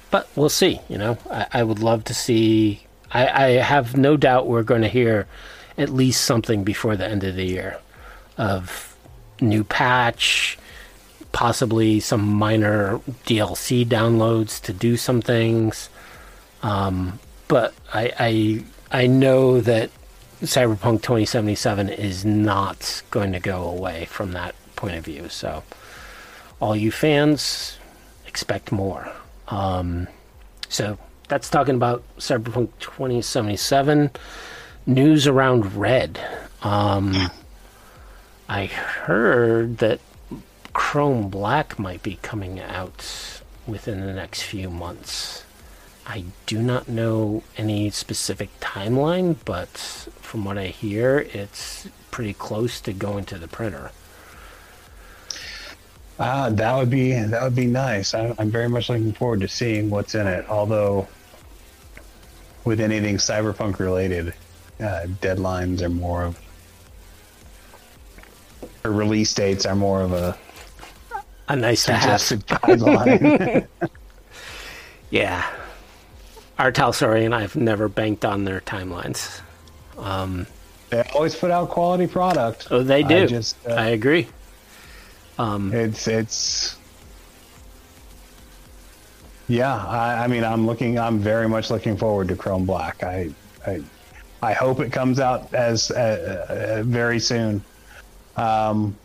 but 0.09 0.29
we'll 0.35 0.49
see. 0.49 0.79
You 0.89 0.97
know, 0.97 1.17
I, 1.29 1.47
I 1.53 1.63
would 1.63 1.79
love 1.79 2.03
to 2.05 2.13
see. 2.13 2.83
I, 3.11 3.27
I 3.27 3.49
have 3.61 3.97
no 3.97 4.17
doubt 4.17 4.47
we're 4.47 4.63
going 4.63 4.81
to 4.81 4.87
hear 4.87 5.27
at 5.77 5.89
least 5.89 6.25
something 6.25 6.63
before 6.63 6.95
the 6.95 7.07
end 7.07 7.23
of 7.23 7.35
the 7.35 7.45
year 7.45 7.77
of 8.37 8.95
new 9.39 9.63
patch, 9.63 10.57
possibly 11.37 11.99
some 11.99 12.27
minor 12.27 12.97
DLC 13.27 13.85
downloads 13.85 14.59
to 14.59 14.73
do 14.73 14.97
some 14.97 15.21
things. 15.21 15.87
Um, 16.63 17.19
but 17.47 17.75
I, 17.93 18.11
I 18.91 19.03
I 19.03 19.05
know 19.05 19.61
that 19.61 19.91
Cyberpunk 20.41 21.03
2077 21.03 21.89
is 21.89 22.25
not 22.25 23.03
going 23.11 23.33
to 23.33 23.39
go 23.39 23.65
away 23.69 24.05
from 24.05 24.31
that 24.31 24.55
point 24.75 24.95
of 24.95 25.05
view. 25.05 25.29
So, 25.29 25.61
all 26.59 26.75
you 26.75 26.91
fans, 26.91 27.77
expect 28.25 28.71
more. 28.71 29.07
Um, 29.47 30.07
so 30.69 30.97
that's 31.27 31.51
talking 31.51 31.75
about 31.75 32.03
Cyberpunk 32.17 32.71
2077. 32.79 34.09
News 34.87 35.27
around 35.27 35.75
Red. 35.75 36.19
Um, 36.63 37.29
I 38.49 38.65
heard 38.65 39.77
that 39.77 39.99
Chrome 40.77 41.27
Black 41.29 41.79
might 41.79 42.03
be 42.03 42.19
coming 42.21 42.59
out 42.59 43.41
within 43.65 44.05
the 44.05 44.13
next 44.13 44.43
few 44.43 44.69
months. 44.69 45.43
I 46.05 46.25
do 46.45 46.61
not 46.61 46.87
know 46.87 47.41
any 47.57 47.89
specific 47.89 48.57
timeline, 48.59 49.37
but 49.43 49.69
from 50.21 50.45
what 50.45 50.59
I 50.59 50.67
hear, 50.67 51.27
it's 51.33 51.89
pretty 52.11 52.33
close 52.33 52.79
to 52.81 52.93
going 52.93 53.25
to 53.25 53.39
the 53.39 53.47
printer. 53.47 53.89
Uh, 56.19 56.51
that 56.51 56.77
would 56.77 56.91
be 56.91 57.11
that 57.11 57.41
would 57.41 57.55
be 57.55 57.65
nice. 57.65 58.13
I, 58.13 58.35
I'm 58.37 58.51
very 58.51 58.69
much 58.69 58.87
looking 58.87 59.13
forward 59.13 59.41
to 59.41 59.47
seeing 59.47 59.89
what's 59.89 60.13
in 60.13 60.27
it. 60.27 60.47
Although, 60.47 61.07
with 62.65 62.79
anything 62.79 63.17
cyberpunk 63.17 63.79
related, 63.79 64.35
uh, 64.79 65.07
deadlines 65.21 65.81
are 65.81 65.89
more 65.89 66.23
of 66.23 66.39
or 68.85 68.91
release 68.91 69.33
dates 69.33 69.65
are 69.65 69.75
more 69.75 70.01
of 70.01 70.13
a 70.13 70.37
A 71.49 71.55
nice 71.55 71.85
have. 71.85 72.21
suggested 72.21 72.45
guideline. 72.47 73.67
Yeah. 75.09 75.49
Art 76.59 76.77
Sorry 76.93 77.23
and 77.23 77.33
I've 77.33 77.55
never 77.55 77.87
banked 77.87 78.25
on 78.25 78.43
their 78.43 78.59
timelines. 78.61 79.39
Um, 79.97 80.47
they 80.89 81.01
always 81.15 81.33
put 81.35 81.49
out 81.49 81.69
quality 81.69 82.07
product. 82.07 82.67
oh, 82.71 82.83
they 82.83 83.03
I 83.03 83.07
do. 83.07 83.27
just, 83.27 83.55
uh, 83.67 83.73
I 83.73 83.87
agree. 83.87 84.27
Um, 85.37 85.71
It's 85.73 86.07
it's 86.07 86.77
yeah. 89.47 89.75
I, 89.75 90.23
I 90.25 90.27
mean, 90.27 90.43
I'm 90.43 90.65
looking. 90.65 90.99
I'm 90.99 91.19
very 91.19 91.47
much 91.47 91.69
looking 91.69 91.95
forward 91.95 92.27
to 92.29 92.35
Chrome 92.35 92.65
Black. 92.65 93.03
I 93.03 93.29
I, 93.65 93.81
I 94.41 94.53
hope 94.53 94.79
it 94.79 94.91
comes 94.91 95.19
out 95.19 95.53
as 95.53 95.91
uh, 95.91 96.79
uh, 96.79 96.83
very 96.83 97.19
soon. 97.19 97.63
Um, 98.35 98.97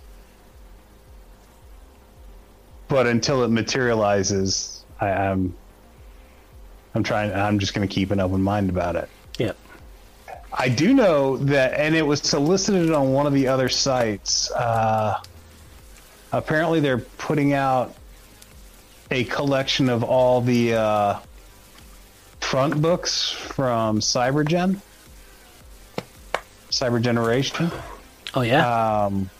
but 2.92 3.06
until 3.06 3.42
it 3.42 3.48
materializes, 3.48 4.84
I, 5.00 5.08
I'm 5.08 5.54
I'm 6.94 7.02
trying. 7.02 7.32
I'm 7.32 7.58
just 7.58 7.72
going 7.72 7.88
to 7.88 7.92
keep 7.92 8.10
an 8.10 8.20
open 8.20 8.42
mind 8.42 8.68
about 8.68 8.96
it. 8.96 9.08
Yep. 9.38 9.56
I 10.52 10.68
do 10.68 10.92
know 10.92 11.38
that, 11.38 11.72
and 11.72 11.94
it 11.94 12.02
was 12.02 12.20
solicited 12.20 12.92
on 12.92 13.14
one 13.14 13.26
of 13.26 13.32
the 13.32 13.48
other 13.48 13.70
sites. 13.70 14.50
Uh, 14.50 15.18
apparently, 16.32 16.80
they're 16.80 16.98
putting 16.98 17.54
out 17.54 17.94
a 19.10 19.24
collection 19.24 19.88
of 19.88 20.04
all 20.04 20.42
the 20.42 20.74
uh, 20.74 21.18
front 22.40 22.82
books 22.82 23.30
from 23.30 24.00
Cybergen, 24.00 24.82
Cyber 26.68 27.00
Generation. 27.00 27.70
Oh 28.34 28.42
yeah. 28.42 29.04
Um, 29.04 29.30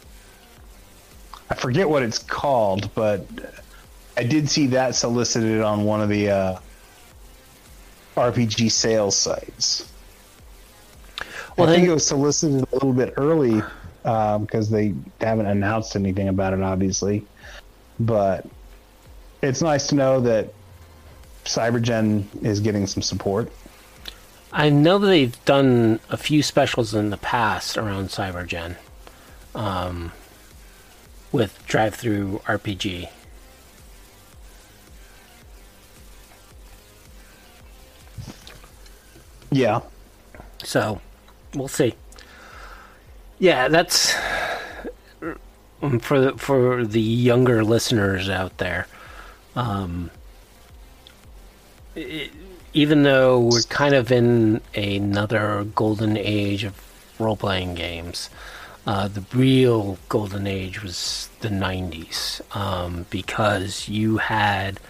I 1.53 1.55
forget 1.55 1.87
what 1.87 2.03
it's 2.03 2.19
called, 2.19 2.89
but 2.95 3.27
I 4.17 4.23
did 4.23 4.49
see 4.49 4.69
that 4.69 4.95
solicited 4.95 5.61
on 5.61 5.85
one 5.85 6.01
of 6.01 6.09
the 6.09 6.31
uh, 6.31 6.59
RPG 8.17 8.73
sales 8.73 9.15
sites. 9.15 9.87
Well, 11.59 11.69
I 11.69 11.75
think 11.75 11.87
it 11.87 11.93
was 11.93 12.07
solicited 12.07 12.63
a 12.63 12.75
little 12.75 12.95
bit 12.95 13.13
early 13.19 13.61
because 14.03 14.71
they 14.71 14.95
haven't 15.21 15.45
announced 15.45 15.95
anything 15.95 16.29
about 16.29 16.55
it, 16.55 16.63
obviously. 16.63 17.23
But 18.01 18.47
it's 19.43 19.61
nice 19.61 19.89
to 19.89 19.95
know 19.95 20.21
that 20.21 20.55
Cybergen 21.45 22.25
is 22.43 22.61
getting 22.61 22.87
some 22.87 23.03
support. 23.03 23.53
I 24.53 24.71
know 24.71 24.97
they've 24.97 25.45
done 25.45 26.01
a 26.09 26.17
few 26.17 26.43
specials 26.43 26.95
in 26.95 27.11
the 27.11 27.19
past 27.19 27.77
around 27.77 28.09
CyberGen, 28.09 28.77
um, 29.55 30.13
with 31.33 31.59
DriveThruRPG. 31.67 33.09
Yeah, 39.51 39.81
So, 40.65 41.01
we'll 41.55 41.69
see. 41.69 41.95
Yeah, 43.39 43.69
that's 43.69 44.15
for 46.01 46.21
the, 46.21 46.35
for 46.39 46.85
the 46.87 47.01
younger 47.01 47.65
listeners 47.65 48.29
out 48.31 48.57
there. 48.59 48.87
Um, 49.57 50.11
it, 51.95 52.31
even 52.73 53.03
though 53.03 53.39
we're 53.41 53.63
kind 53.63 53.95
of 53.95 54.11
in 54.11 54.63
another 54.75 55.65
golden 55.75 56.17
age 56.17 56.65
of 56.65 56.75
role 57.19 57.37
playing 57.37 57.75
games, 57.75 58.31
uh, 58.87 59.09
the 59.09 59.25
real 59.35 59.99
golden 60.09 60.47
age 60.47 60.83
was 60.83 61.29
the 61.41 61.49
90s 61.49 62.41
um, 62.57 63.07
because 63.11 63.89
you 63.89 64.17
had 64.17 64.81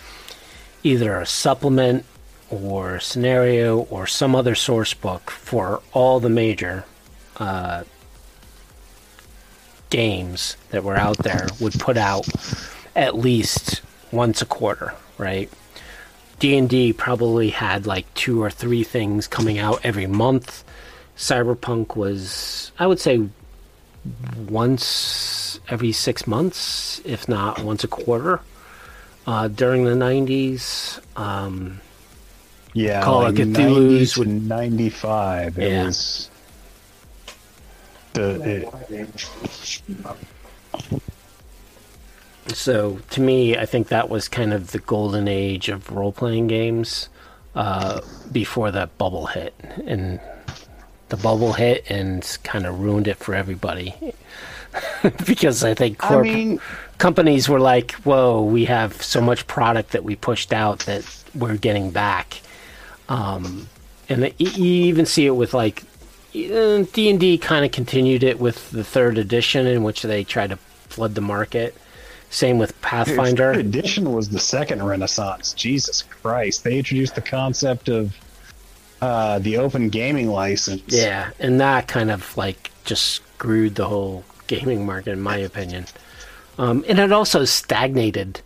either 0.82 1.20
a 1.20 1.26
supplement 1.26 2.04
or 2.50 3.00
scenario 3.00 3.78
or 3.78 4.06
some 4.06 4.34
other 4.34 4.54
source 4.54 4.94
book 4.94 5.30
for 5.30 5.82
all 5.92 6.20
the 6.20 6.28
major 6.28 6.84
uh, 7.38 7.84
games 9.90 10.56
that 10.70 10.82
were 10.82 10.96
out 10.96 11.18
there 11.18 11.46
would 11.60 11.78
put 11.78 11.96
out 11.96 12.26
at 12.96 13.16
least 13.16 13.82
once 14.10 14.42
a 14.42 14.46
quarter, 14.46 14.94
right? 15.18 15.50
D&D 16.38 16.94
probably 16.94 17.50
had 17.50 17.86
like 17.86 18.12
two 18.14 18.42
or 18.42 18.50
three 18.50 18.82
things 18.82 19.28
coming 19.28 19.58
out 19.58 19.80
every 19.84 20.06
month. 20.06 20.64
Cyberpunk 21.16 21.94
was 21.94 22.72
I 22.78 22.86
would 22.86 22.98
say 22.98 23.28
once 24.48 25.60
every 25.68 25.92
6 25.92 26.26
months, 26.26 27.00
if 27.04 27.28
not 27.28 27.62
once 27.62 27.84
a 27.84 27.88
quarter. 27.88 28.40
Uh, 29.26 29.46
during 29.48 29.84
the 29.84 29.94
90s, 29.94 31.00
um, 31.16 31.80
yeah. 32.74 33.02
Call 33.02 33.26
of 33.26 33.34
Cthulhu's 33.34 34.16
90 34.18 34.24
to 34.40 34.46
95. 34.46 35.58
It 35.58 35.70
Yeah. 35.70 35.84
was 35.84 36.30
the 38.14 38.68
it, 38.92 39.08
So 42.48 42.98
to 43.10 43.20
me, 43.20 43.56
I 43.56 43.64
think 43.66 43.88
that 43.88 44.08
was 44.08 44.28
kind 44.28 44.52
of 44.52 44.72
the 44.72 44.80
golden 44.80 45.28
age 45.28 45.68
of 45.68 45.90
role 45.90 46.12
playing 46.12 46.48
games 46.48 47.08
uh, 47.54 48.00
before 48.32 48.70
that 48.72 48.96
bubble 48.98 49.26
hit, 49.26 49.54
and 49.86 50.18
the 51.12 51.22
bubble 51.22 51.52
hit 51.52 51.84
and 51.90 52.38
kind 52.42 52.64
of 52.64 52.80
ruined 52.80 53.06
it 53.06 53.18
for 53.18 53.34
everybody. 53.34 53.94
because 55.26 55.62
I 55.62 55.74
think 55.74 56.02
I 56.10 56.22
mean, 56.22 56.58
companies 56.96 57.50
were 57.50 57.60
like, 57.60 57.92
"Whoa, 57.96 58.42
we 58.42 58.64
have 58.64 59.02
so 59.02 59.20
much 59.20 59.46
product 59.46 59.92
that 59.92 60.04
we 60.04 60.16
pushed 60.16 60.54
out 60.54 60.78
that 60.80 61.04
we're 61.34 61.58
getting 61.58 61.90
back," 61.90 62.40
um, 63.10 63.68
and 64.08 64.22
y- 64.22 64.32
you 64.38 64.86
even 64.86 65.04
see 65.04 65.26
it 65.26 65.36
with 65.36 65.52
like 65.52 65.82
D 66.32 67.10
and 67.10 67.20
D 67.20 67.36
kind 67.36 67.66
of 67.66 67.72
continued 67.72 68.22
it 68.22 68.40
with 68.40 68.70
the 68.70 68.82
third 68.82 69.18
edition, 69.18 69.66
in 69.66 69.82
which 69.82 70.00
they 70.00 70.24
tried 70.24 70.48
to 70.48 70.56
flood 70.56 71.14
the 71.14 71.20
market. 71.20 71.76
Same 72.30 72.58
with 72.58 72.80
Pathfinder. 72.80 73.52
Third 73.52 73.66
edition 73.66 74.14
was 74.14 74.30
the 74.30 74.38
second 74.38 74.82
Renaissance. 74.82 75.52
Jesus 75.52 76.00
Christ! 76.00 76.64
They 76.64 76.78
introduced 76.78 77.16
the 77.16 77.20
concept 77.20 77.90
of 77.90 78.16
uh, 79.02 79.38
the 79.40 79.58
open 79.58 79.90
gaming 79.90 80.28
license. 80.30 80.82
Yeah, 80.86 81.30
and 81.38 81.60
that 81.60 81.88
kind 81.88 82.10
of 82.10 82.34
like 82.36 82.70
just 82.84 83.02
screwed 83.02 83.74
the 83.74 83.86
whole 83.86 84.24
gaming 84.46 84.86
market, 84.86 85.10
in 85.12 85.20
my 85.20 85.36
opinion. 85.36 85.84
Um, 86.58 86.84
and 86.88 86.98
it 86.98 87.12
also 87.12 87.44
stagnated 87.44 88.40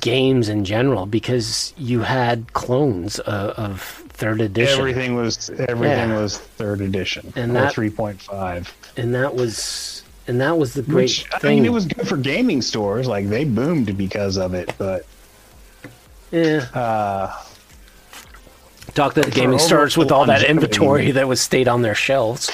games 0.00 0.48
in 0.48 0.64
general 0.64 1.06
because 1.06 1.72
you 1.76 2.00
had 2.00 2.52
clones 2.54 3.20
uh, 3.20 3.54
of 3.56 3.82
third 4.10 4.40
edition, 4.40 4.78
Everything 4.78 5.14
was 5.14 5.50
everything 5.50 6.10
Yeah. 6.10 6.20
was 6.20 6.38
third 6.38 6.80
edition 6.80 7.32
And 7.36 7.50
or 7.52 7.54
that- 7.54 7.72
three 7.72 7.90
point 7.90 8.20
five. 8.22 8.72
and 8.96 9.14
that 9.14 9.34
was 9.34 10.02
and 10.26 10.40
that 10.40 10.58
was 10.58 10.74
the 10.74 10.82
great 10.82 11.04
Which 11.04 11.26
I 11.32 11.38
thing. 11.38 11.56
mean, 11.56 11.66
it 11.66 11.72
was 11.72 11.86
good 11.86 12.06
for 12.08 12.16
gaming 12.16 12.60
stores. 12.62 13.06
Like 13.06 13.28
they 13.28 13.44
boomed 13.44 13.96
because 13.96 14.36
of 14.36 14.54
it. 14.54 14.72
But 14.78 15.06
yeah. 16.30 16.66
uh, 16.74 17.32
The 18.98 19.30
gaming 19.30 19.60
stores 19.60 19.96
with 19.96 20.10
all 20.10 20.26
that 20.26 20.42
inventory 20.42 21.12
that 21.12 21.28
was 21.28 21.40
stayed 21.40 21.68
on 21.68 21.82
their 21.82 21.94
shelves. 21.94 22.50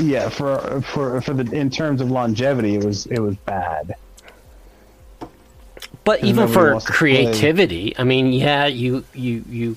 yeah, 0.00 0.30
for 0.30 0.80
for 0.80 1.20
for 1.20 1.34
the 1.34 1.54
in 1.54 1.68
terms 1.68 2.00
of 2.00 2.10
longevity, 2.10 2.76
it 2.76 2.84
was 2.84 3.04
it 3.06 3.20
was 3.20 3.36
bad. 3.36 3.94
But 6.04 6.24
even 6.24 6.48
for 6.48 6.72
wants 6.72 6.86
to 6.86 6.92
play. 6.92 6.98
creativity, 6.98 7.94
I 7.98 8.04
mean, 8.04 8.32
yeah, 8.32 8.66
you 8.66 9.04
you 9.12 9.44
you 9.48 9.76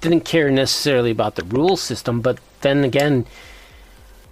didn't 0.00 0.24
care 0.24 0.50
necessarily 0.50 1.10
about 1.10 1.34
the 1.34 1.44
rule 1.44 1.76
system, 1.76 2.22
but 2.22 2.38
then 2.62 2.82
again, 2.82 3.26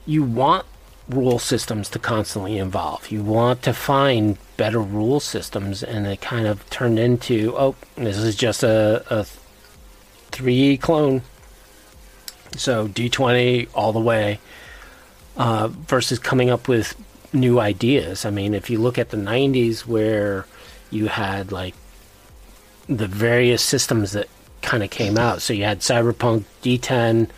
you 0.07 0.23
want 0.23 0.65
rule 1.11 1.39
systems 1.39 1.89
to 1.91 1.99
constantly 1.99 2.59
evolve. 2.59 3.11
You 3.11 3.23
want 3.23 3.63
to 3.63 3.73
find 3.73 4.39
better 4.57 4.81
rule 4.81 5.21
systems, 5.21 5.83
and 5.83 6.07
it 6.07 6.21
kind 6.21 6.47
of 6.47 6.69
turned 6.71 6.99
into, 6.99 7.55
oh, 7.57 7.75
this 7.97 8.17
is 8.17 8.35
just 8.35 8.63
a, 8.63 9.05
a 9.11 9.27
3E 10.39 10.81
clone. 10.81 11.23
So 12.57 12.89
D20 12.89 13.69
all 13.75 13.93
the 13.93 14.01
way, 14.01 14.41
uh, 15.37 15.69
versus 15.69 16.19
coming 16.19 16.51
up 16.51 16.67
with 16.69 16.95
new 17.33 17.61
ideas. 17.61 18.25
I 18.25 18.31
mean, 18.31 18.55
if 18.55 18.71
you 18.71 18.79
look 18.79 18.99
at 18.99 19.11
the 19.11 19.17
90s 19.17 19.81
where 19.81 20.47
you 20.91 21.09
had 21.09 21.53
like 21.53 21.75
the 22.89 23.07
various 23.07 23.63
systems 23.63 24.13
that 24.13 24.29
kind 24.63 24.83
of 24.83 24.91
came 24.91 25.19
out. 25.19 25.43
So 25.43 25.53
you 25.53 25.65
had 25.65 25.81
Cyberpunk 25.81 26.45
D10 26.63 27.29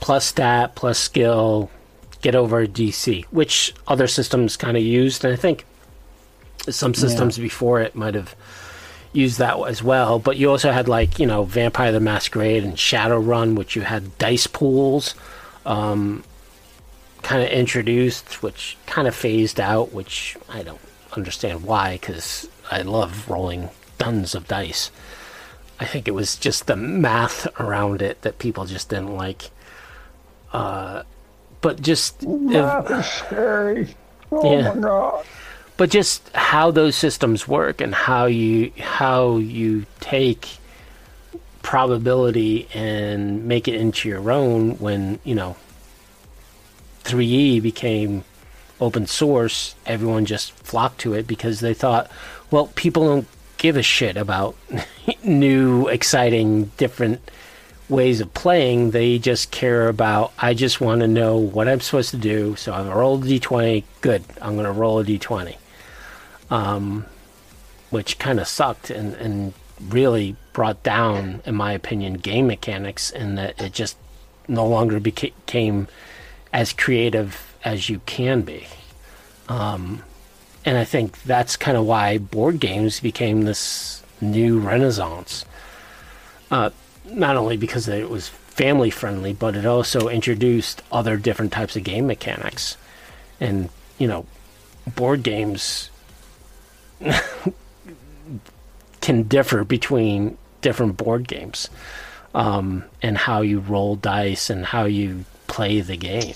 plus 0.00 0.26
stat 0.26 0.74
plus 0.74 0.98
skill 0.98 1.70
get 2.22 2.34
over 2.34 2.66
DC, 2.66 3.24
which 3.26 3.74
other 3.88 4.06
systems 4.06 4.56
kind 4.56 4.76
of 4.76 4.82
used, 4.82 5.24
and 5.24 5.32
I 5.32 5.36
think 5.36 5.64
Some 6.68 6.94
systems 6.94 7.38
yeah. 7.38 7.42
before 7.44 7.80
it 7.80 7.94
might 7.94 8.14
have 8.14 8.34
used 9.12 9.38
that 9.38 9.58
as 9.66 9.82
well, 9.82 10.18
but 10.18 10.36
you 10.36 10.50
also 10.50 10.72
had 10.72 10.88
like 10.88 11.18
you 11.18 11.26
know 11.26 11.44
Vampire 11.44 11.92
the 11.92 12.00
Masquerade 12.00 12.64
and 12.64 12.74
Shadowrun, 12.74 13.56
which 13.56 13.76
you 13.76 13.82
had 13.82 14.16
dice 14.18 14.46
pools. 14.46 15.14
Um, 15.66 16.24
kind 17.22 17.42
of 17.42 17.50
introduced, 17.50 18.42
which 18.42 18.76
kind 18.86 19.06
of 19.06 19.14
phased 19.14 19.60
out, 19.60 19.92
which 19.92 20.36
I 20.48 20.62
don't 20.62 20.80
understand 21.12 21.64
why, 21.64 21.94
because 21.94 22.48
I 22.70 22.82
love 22.82 23.28
rolling 23.28 23.70
tons 23.98 24.34
of 24.34 24.48
dice. 24.48 24.90
I 25.78 25.84
think 25.84 26.08
it 26.08 26.12
was 26.12 26.36
just 26.36 26.66
the 26.66 26.76
math 26.76 27.46
around 27.60 28.02
it 28.02 28.22
that 28.22 28.38
people 28.38 28.64
just 28.66 28.88
didn't 28.90 29.14
like. 29.14 29.50
Uh, 30.52 31.02
but 31.60 31.80
just 31.80 32.26
math 32.26 32.90
is 32.90 33.06
scary. 33.06 33.94
Oh 34.32 34.58
yeah. 34.58 34.74
my 34.74 34.80
god! 34.80 35.24
But 35.80 35.88
just 35.88 36.28
how 36.34 36.72
those 36.72 36.94
systems 36.94 37.48
work 37.48 37.80
and 37.80 37.94
how 37.94 38.26
you 38.26 38.70
how 38.78 39.38
you 39.38 39.86
take 39.98 40.58
probability 41.62 42.68
and 42.74 43.46
make 43.46 43.66
it 43.66 43.76
into 43.76 44.06
your 44.06 44.30
own 44.30 44.72
when 44.72 45.20
you 45.24 45.34
know 45.34 45.56
3E 47.04 47.62
became 47.62 48.24
open 48.78 49.06
source, 49.06 49.74
everyone 49.86 50.26
just 50.26 50.52
flocked 50.52 51.00
to 51.00 51.14
it 51.14 51.26
because 51.26 51.60
they 51.60 51.72
thought, 51.72 52.10
well, 52.50 52.66
people 52.74 53.06
don't 53.06 53.28
give 53.56 53.78
a 53.78 53.82
shit 53.82 54.18
about 54.18 54.56
new, 55.24 55.88
exciting, 55.88 56.66
different 56.76 57.22
ways 57.88 58.20
of 58.20 58.34
playing. 58.34 58.90
They 58.90 59.18
just 59.18 59.50
care 59.50 59.88
about, 59.88 60.34
I 60.38 60.52
just 60.52 60.78
want 60.82 61.00
to 61.00 61.08
know 61.08 61.38
what 61.38 61.68
I'm 61.68 61.80
supposed 61.80 62.10
to 62.10 62.18
do. 62.18 62.54
So 62.56 62.74
I'm 62.74 62.82
going 62.82 62.92
to 62.92 62.98
roll 62.98 63.22
a 63.22 63.26
d20. 63.26 63.84
Good. 64.02 64.24
I'm 64.42 64.56
going 64.56 64.66
to 64.66 64.72
roll 64.72 64.98
a 64.98 65.04
d20. 65.04 65.56
Um, 66.50 67.06
which 67.90 68.18
kind 68.18 68.40
of 68.40 68.46
sucked 68.48 68.90
and, 68.90 69.14
and 69.14 69.52
really 69.88 70.36
brought 70.52 70.82
down, 70.82 71.42
in 71.44 71.54
my 71.54 71.72
opinion, 71.72 72.14
game 72.14 72.46
mechanics, 72.46 73.10
and 73.10 73.38
that 73.38 73.60
it 73.60 73.72
just 73.72 73.96
no 74.48 74.66
longer 74.66 75.00
became 75.00 75.88
as 76.52 76.72
creative 76.72 77.54
as 77.64 77.88
you 77.88 78.00
can 78.06 78.42
be. 78.42 78.66
Um, 79.48 80.02
and 80.64 80.76
I 80.76 80.84
think 80.84 81.22
that's 81.22 81.56
kind 81.56 81.76
of 81.76 81.86
why 81.86 82.18
board 82.18 82.60
games 82.60 83.00
became 83.00 83.42
this 83.42 84.02
new 84.20 84.58
renaissance. 84.58 85.44
Uh, 86.50 86.70
not 87.04 87.36
only 87.36 87.56
because 87.56 87.88
it 87.88 88.10
was 88.10 88.28
family 88.28 88.90
friendly, 88.90 89.32
but 89.32 89.56
it 89.56 89.66
also 89.66 90.08
introduced 90.08 90.82
other 90.92 91.16
different 91.16 91.52
types 91.52 91.76
of 91.76 91.84
game 91.84 92.06
mechanics. 92.06 92.76
And, 93.40 93.70
you 93.98 94.06
know, 94.06 94.26
board 94.94 95.22
games 95.22 95.89
can 99.00 99.22
differ 99.24 99.64
between 99.64 100.36
different 100.60 100.96
board 100.96 101.26
games 101.26 101.68
um, 102.34 102.84
and 103.02 103.16
how 103.16 103.40
you 103.40 103.60
roll 103.60 103.96
dice 103.96 104.50
and 104.50 104.66
how 104.66 104.84
you 104.84 105.24
play 105.46 105.80
the 105.80 105.96
game, 105.96 106.34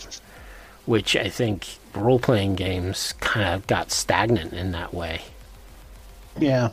which 0.87 1.17
I 1.17 1.29
think 1.29 1.79
role 1.95 2.19
playing 2.19 2.57
games 2.57 3.15
kind 3.21 3.55
of 3.55 3.67
got 3.67 3.91
stagnant 3.91 4.53
in 4.53 4.73
that 4.73 4.93
way. 4.93 5.23
Yeah. 6.39 6.71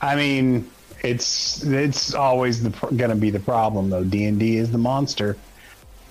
I 0.00 0.16
mean, 0.16 0.70
it's 1.02 1.62
it's 1.64 2.14
always 2.14 2.60
going 2.60 3.10
to 3.10 3.16
be 3.16 3.30
the 3.30 3.40
problem 3.40 3.90
though. 3.90 4.04
D 4.04 4.24
and 4.24 4.38
D 4.38 4.56
is 4.56 4.70
the 4.70 4.78
monster. 4.78 5.36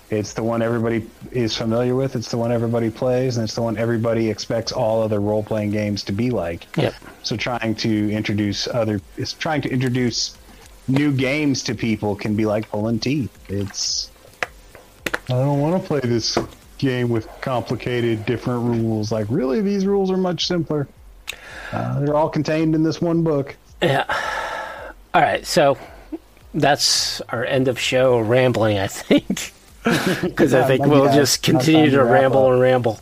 It's 0.10 0.34
the 0.34 0.44
one 0.44 0.62
everybody 0.62 1.10
is 1.32 1.58
familiar 1.58 1.96
with. 1.96 2.16
It's 2.16 2.30
the 2.30 2.38
one 2.38 2.52
everybody 2.52 2.90
plays, 2.90 3.38
and 3.38 3.44
it's 3.44 3.56
the 3.56 3.62
one 3.62 3.78
everybody 3.78 4.30
expects 4.30 4.72
all 4.72 5.02
other 5.02 5.20
role 5.20 5.44
playing 5.44 5.72
games 5.72 6.04
to 6.04 6.12
be 6.12 6.30
like. 6.30 6.68
Yep. 6.78 6.94
So 7.24 7.36
trying 7.36 7.76
to 7.76 8.12
introduce 8.12 8.68
other 8.68 9.02
is 9.18 9.34
trying 9.34 9.62
to 9.62 9.70
introduce 9.70 10.38
new 10.88 11.12
games 11.12 11.64
to 11.64 11.74
people 11.74 12.16
can 12.16 12.36
be 12.36 12.46
like 12.46 12.70
pulling 12.70 13.00
teeth. 13.00 13.36
It's 13.50 14.12
I 15.28 15.34
don't 15.34 15.60
want 15.60 15.82
to 15.82 15.88
play 15.88 16.02
this 16.02 16.38
game 16.78 17.10
with 17.10 17.28
complicated, 17.42 18.26
different 18.26 18.64
rules. 18.64 19.12
Like, 19.12 19.26
really, 19.30 19.62
these 19.62 19.88
rules 19.88 20.12
are 20.12 20.18
much 20.18 20.46
simpler. 20.46 20.88
Uh, 21.72 22.00
they're 22.00 22.16
all 22.16 22.30
contained 22.30 22.76
in 22.76 22.84
this 22.84 23.02
one 23.02 23.24
book. 23.24 23.56
Yeah. 23.82 24.06
All 25.14 25.22
right, 25.22 25.46
so 25.46 25.78
that's 26.54 27.22
our 27.22 27.44
end 27.44 27.68
of 27.68 27.80
show 27.80 28.20
rambling, 28.20 28.78
I 28.78 28.88
think, 28.88 29.54
because 30.24 30.54
I 30.54 30.64
think 30.64 30.86
we'll 30.86 31.14
just 31.14 31.44
continue 31.44 31.92
to 31.92 32.04
ramble 32.04 32.52
and 32.52 32.60
ramble. 32.60 33.00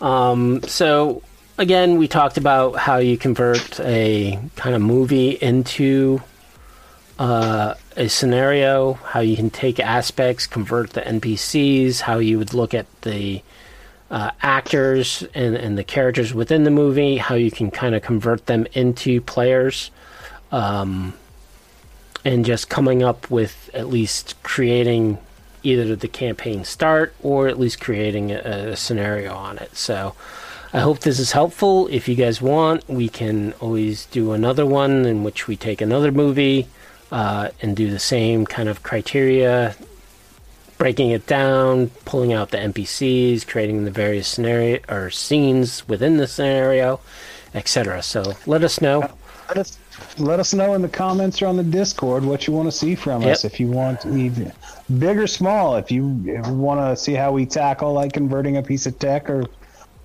Um, 0.00 0.62
so 0.64 1.22
again, 1.56 1.96
we 1.96 2.08
talked 2.08 2.36
about 2.36 2.76
how 2.76 2.98
you 2.98 3.16
convert 3.16 3.80
a 3.80 4.38
kind 4.54 4.74
of 4.74 4.82
movie 4.82 5.30
into 5.30 6.20
uh, 7.18 7.74
a 7.96 8.08
scenario, 8.08 8.94
how 8.94 9.20
you 9.20 9.34
can 9.34 9.48
take 9.48 9.80
aspects, 9.80 10.46
convert 10.46 10.90
the 10.90 11.00
NPCs, 11.00 12.00
how 12.00 12.18
you 12.18 12.38
would 12.38 12.52
look 12.52 12.74
at 12.74 12.86
the 13.02 13.42
uh, 14.10 14.30
actors 14.42 15.24
and, 15.34 15.56
and 15.56 15.78
the 15.78 15.84
characters 15.84 16.34
within 16.34 16.64
the 16.64 16.70
movie, 16.70 17.16
how 17.16 17.34
you 17.34 17.50
can 17.50 17.70
kind 17.70 17.94
of 17.94 18.02
convert 18.02 18.44
them 18.46 18.66
into 18.74 19.22
players, 19.22 19.90
um, 20.52 21.14
and 22.24 22.44
just 22.44 22.68
coming 22.68 23.02
up 23.02 23.30
with 23.30 23.70
at 23.72 23.88
least 23.88 24.34
creating 24.42 25.18
either 25.66 25.96
the 25.96 26.08
campaign 26.08 26.64
start 26.64 27.14
or 27.22 27.48
at 27.48 27.58
least 27.58 27.80
creating 27.80 28.30
a, 28.32 28.38
a 28.72 28.76
scenario 28.76 29.34
on 29.34 29.58
it. 29.58 29.76
So. 29.76 30.14
I 30.72 30.80
hope 30.80 30.98
this 30.98 31.18
is 31.18 31.32
helpful. 31.32 31.86
If 31.90 32.06
you 32.06 32.16
guys 32.16 32.42
want, 32.42 32.86
we 32.86 33.08
can 33.08 33.54
always 33.60 34.04
do 34.06 34.32
another 34.32 34.66
one 34.66 35.06
in 35.06 35.24
which 35.24 35.48
we 35.48 35.56
take 35.56 35.80
another 35.80 36.12
movie 36.12 36.66
uh, 37.10 37.48
and 37.62 37.76
do 37.76 37.90
the 37.90 37.98
same 37.98 38.44
kind 38.44 38.68
of 38.68 38.82
criteria, 38.82 39.74
breaking 40.76 41.10
it 41.10 41.26
down, 41.26 41.88
pulling 42.04 42.32
out 42.32 42.50
the 42.50 42.58
NPCs, 42.58 43.46
creating 43.46 43.84
the 43.84 43.90
various 43.90 44.28
scenario 44.28 44.80
or 44.88 45.10
scenes 45.10 45.86
within 45.88 46.16
the 46.16 46.26
scenario, 46.26 47.00
etc. 47.54 48.02
So 48.02 48.34
let 48.46 48.62
us 48.62 48.80
know. 48.80 49.10
Let 49.48 49.58
us, 49.58 49.78
let 50.18 50.40
us 50.40 50.52
know 50.52 50.74
in 50.74 50.82
the 50.82 50.88
comments 50.88 51.40
or 51.40 51.46
on 51.46 51.56
the 51.56 51.62
Discord 51.62 52.24
what 52.24 52.46
you 52.46 52.52
want 52.52 52.66
to 52.66 52.76
see 52.76 52.94
from 52.94 53.22
yep. 53.22 53.32
us. 53.32 53.44
If 53.44 53.60
you 53.60 53.68
want 53.68 54.04
even 54.04 54.52
big 54.98 55.18
or 55.18 55.26
small, 55.26 55.76
if 55.76 55.90
you 55.90 56.06
want 56.06 56.80
to 56.80 56.96
see 57.02 57.14
how 57.14 57.32
we 57.32 57.46
tackle 57.46 57.92
like 57.92 58.12
converting 58.12 58.56
a 58.56 58.62
piece 58.62 58.86
of 58.86 58.98
tech 58.98 59.28
or 59.28 59.44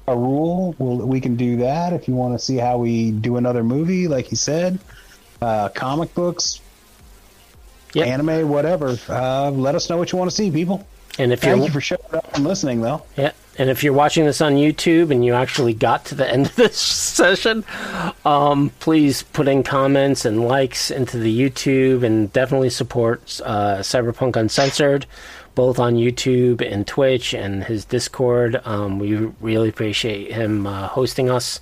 a 0.07 0.15
rule, 0.15 0.75
we'll, 0.79 1.05
we 1.07 1.21
can 1.21 1.35
do 1.35 1.57
that. 1.57 1.93
If 1.93 2.07
you 2.07 2.15
want 2.15 2.33
to 2.33 2.39
see 2.39 2.57
how 2.57 2.77
we 2.77 3.11
do 3.11 3.37
another 3.37 3.63
movie, 3.63 4.07
like 4.07 4.31
you 4.31 4.37
said, 4.37 4.79
uh, 5.41 5.69
comic 5.69 6.13
books, 6.13 6.59
yep. 7.93 8.07
anime, 8.07 8.49
whatever. 8.49 8.97
Uh, 9.07 9.51
let 9.51 9.75
us 9.75 9.89
know 9.89 9.97
what 9.97 10.11
you 10.11 10.17
want 10.17 10.29
to 10.29 10.35
see, 10.35 10.51
people. 10.51 10.85
And 11.19 11.31
if 11.31 11.41
thank 11.41 11.57
you're, 11.57 11.65
you 11.65 11.71
for 11.71 11.81
showing 11.81 12.01
up 12.13 12.35
and 12.35 12.45
listening, 12.45 12.81
though. 12.81 13.03
Yeah, 13.17 13.31
and 13.61 13.69
if 13.69 13.83
you're 13.83 13.93
watching 13.93 14.25
this 14.25 14.41
on 14.41 14.55
YouTube 14.55 15.11
and 15.11 15.23
you 15.23 15.35
actually 15.35 15.75
got 15.75 16.03
to 16.05 16.15
the 16.15 16.27
end 16.27 16.47
of 16.47 16.55
this 16.55 16.75
session, 16.79 17.63
um, 18.25 18.71
please 18.79 19.21
put 19.21 19.47
in 19.47 19.61
comments 19.61 20.25
and 20.25 20.47
likes 20.47 20.89
into 20.89 21.19
the 21.19 21.39
YouTube, 21.39 22.03
and 22.03 22.33
definitely 22.33 22.71
support 22.71 23.39
uh, 23.45 23.77
Cyberpunk 23.77 24.35
Uncensored, 24.35 25.05
both 25.53 25.77
on 25.77 25.93
YouTube 25.93 26.67
and 26.67 26.87
Twitch 26.87 27.35
and 27.35 27.63
his 27.63 27.85
Discord. 27.85 28.59
Um, 28.65 28.97
we 28.97 29.13
really 29.39 29.69
appreciate 29.69 30.31
him 30.31 30.65
uh, 30.65 30.87
hosting 30.87 31.29
us. 31.29 31.59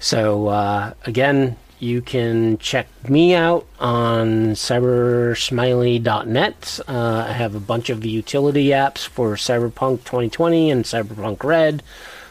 So 0.00 0.48
uh, 0.48 0.92
again, 1.06 1.56
you 1.82 2.00
can 2.00 2.56
check 2.58 2.86
me 3.08 3.34
out 3.34 3.66
on 3.80 4.52
cybersmiley.net. 4.52 6.80
Uh, 6.86 7.26
I 7.28 7.32
have 7.32 7.56
a 7.56 7.60
bunch 7.60 7.90
of 7.90 8.04
utility 8.04 8.66
apps 8.66 9.04
for 9.04 9.34
Cyberpunk 9.34 10.04
2020 10.04 10.70
and 10.70 10.84
Cyberpunk 10.84 11.42
Red. 11.42 11.82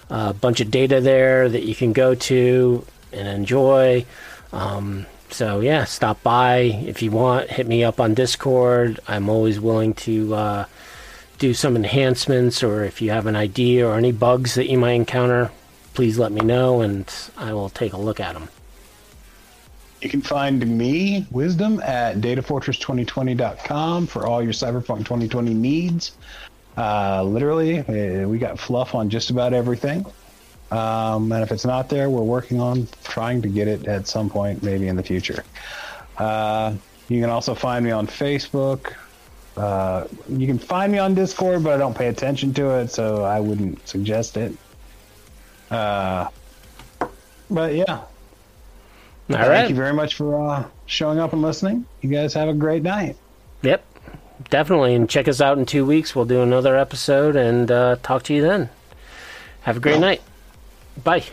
Uh, 0.09 0.27
a 0.29 0.33
bunch 0.33 0.61
of 0.61 0.71
data 0.71 1.01
there 1.01 1.49
that 1.49 1.63
you 1.63 1.75
can 1.75 1.91
go 1.91 2.15
to 2.15 2.85
and 3.11 3.27
enjoy. 3.27 4.05
Um, 4.53 5.05
so, 5.31 5.59
yeah, 5.59 5.83
stop 5.83 6.23
by 6.23 6.59
if 6.85 7.01
you 7.01 7.11
want. 7.11 7.49
Hit 7.49 7.67
me 7.67 7.83
up 7.83 7.99
on 7.99 8.13
Discord. 8.13 9.01
I'm 9.05 9.27
always 9.27 9.59
willing 9.59 9.93
to 9.95 10.33
uh, 10.33 10.65
do 11.39 11.53
some 11.53 11.75
enhancements, 11.75 12.63
or 12.63 12.85
if 12.85 13.01
you 13.01 13.11
have 13.11 13.27
an 13.27 13.35
idea 13.35 13.85
or 13.85 13.97
any 13.97 14.13
bugs 14.13 14.55
that 14.55 14.69
you 14.69 14.77
might 14.77 14.93
encounter, 14.93 15.51
please 15.93 16.17
let 16.17 16.31
me 16.31 16.39
know 16.39 16.79
and 16.79 17.13
I 17.35 17.51
will 17.51 17.69
take 17.69 17.91
a 17.91 17.97
look 17.97 18.21
at 18.21 18.33
them. 18.33 18.47
You 20.01 20.09
can 20.09 20.21
find 20.21 20.65
me, 20.65 21.27
Wisdom, 21.29 21.79
at 21.81 22.17
datafortress2020.com 22.17 24.07
for 24.07 24.25
all 24.25 24.41
your 24.41 24.53
Cyberpunk 24.53 24.99
2020 24.99 25.53
needs. 25.53 26.13
Uh, 26.75 27.23
literally, 27.23 27.79
uh, 27.79 28.27
we 28.27 28.39
got 28.39 28.57
fluff 28.57 28.95
on 28.95 29.09
just 29.09 29.29
about 29.29 29.53
everything. 29.53 30.05
Um, 30.71 31.31
and 31.31 31.43
if 31.43 31.51
it's 31.51 31.65
not 31.65 31.89
there, 31.89 32.09
we're 32.09 32.23
working 32.23 32.59
on 32.59 32.87
trying 33.03 33.41
to 33.43 33.49
get 33.49 33.67
it 33.67 33.87
at 33.87 34.07
some 34.07 34.29
point, 34.29 34.63
maybe 34.63 34.87
in 34.87 34.95
the 34.95 35.03
future. 35.03 35.43
Uh, 36.17 36.73
you 37.07 37.21
can 37.21 37.29
also 37.29 37.53
find 37.53 37.85
me 37.85 37.91
on 37.91 38.07
Facebook. 38.07 38.93
Uh, 39.57 40.07
you 40.29 40.47
can 40.47 40.57
find 40.57 40.91
me 40.91 40.97
on 40.97 41.13
Discord, 41.13 41.63
but 41.63 41.73
I 41.73 41.77
don't 41.77 41.95
pay 41.95 42.07
attention 42.07 42.53
to 42.53 42.79
it, 42.79 42.89
so 42.89 43.23
I 43.23 43.39
wouldn't 43.39 43.85
suggest 43.87 44.37
it. 44.37 44.53
Uh, 45.69 46.29
But 47.51 47.75
yeah. 47.75 48.01
All 49.33 49.39
Thank 49.39 49.49
right. 49.49 49.69
you 49.69 49.75
very 49.75 49.93
much 49.93 50.15
for 50.15 50.49
uh, 50.49 50.65
showing 50.85 51.19
up 51.19 51.33
and 51.33 51.41
listening. 51.41 51.85
You 52.01 52.09
guys 52.09 52.33
have 52.33 52.49
a 52.49 52.53
great 52.53 52.83
night. 52.83 53.15
Yep, 53.61 53.83
definitely. 54.49 54.95
And 54.95 55.09
check 55.09 55.27
us 55.27 55.41
out 55.41 55.57
in 55.57 55.65
two 55.65 55.85
weeks. 55.85 56.15
We'll 56.15 56.25
do 56.25 56.41
another 56.41 56.77
episode 56.77 57.35
and 57.35 57.71
uh, 57.71 57.97
talk 58.03 58.23
to 58.23 58.33
you 58.33 58.41
then. 58.41 58.69
Have 59.61 59.77
a 59.77 59.79
great 59.79 59.99
night. 59.99 60.21
Bye. 61.03 61.23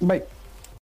Bye. 0.00 0.22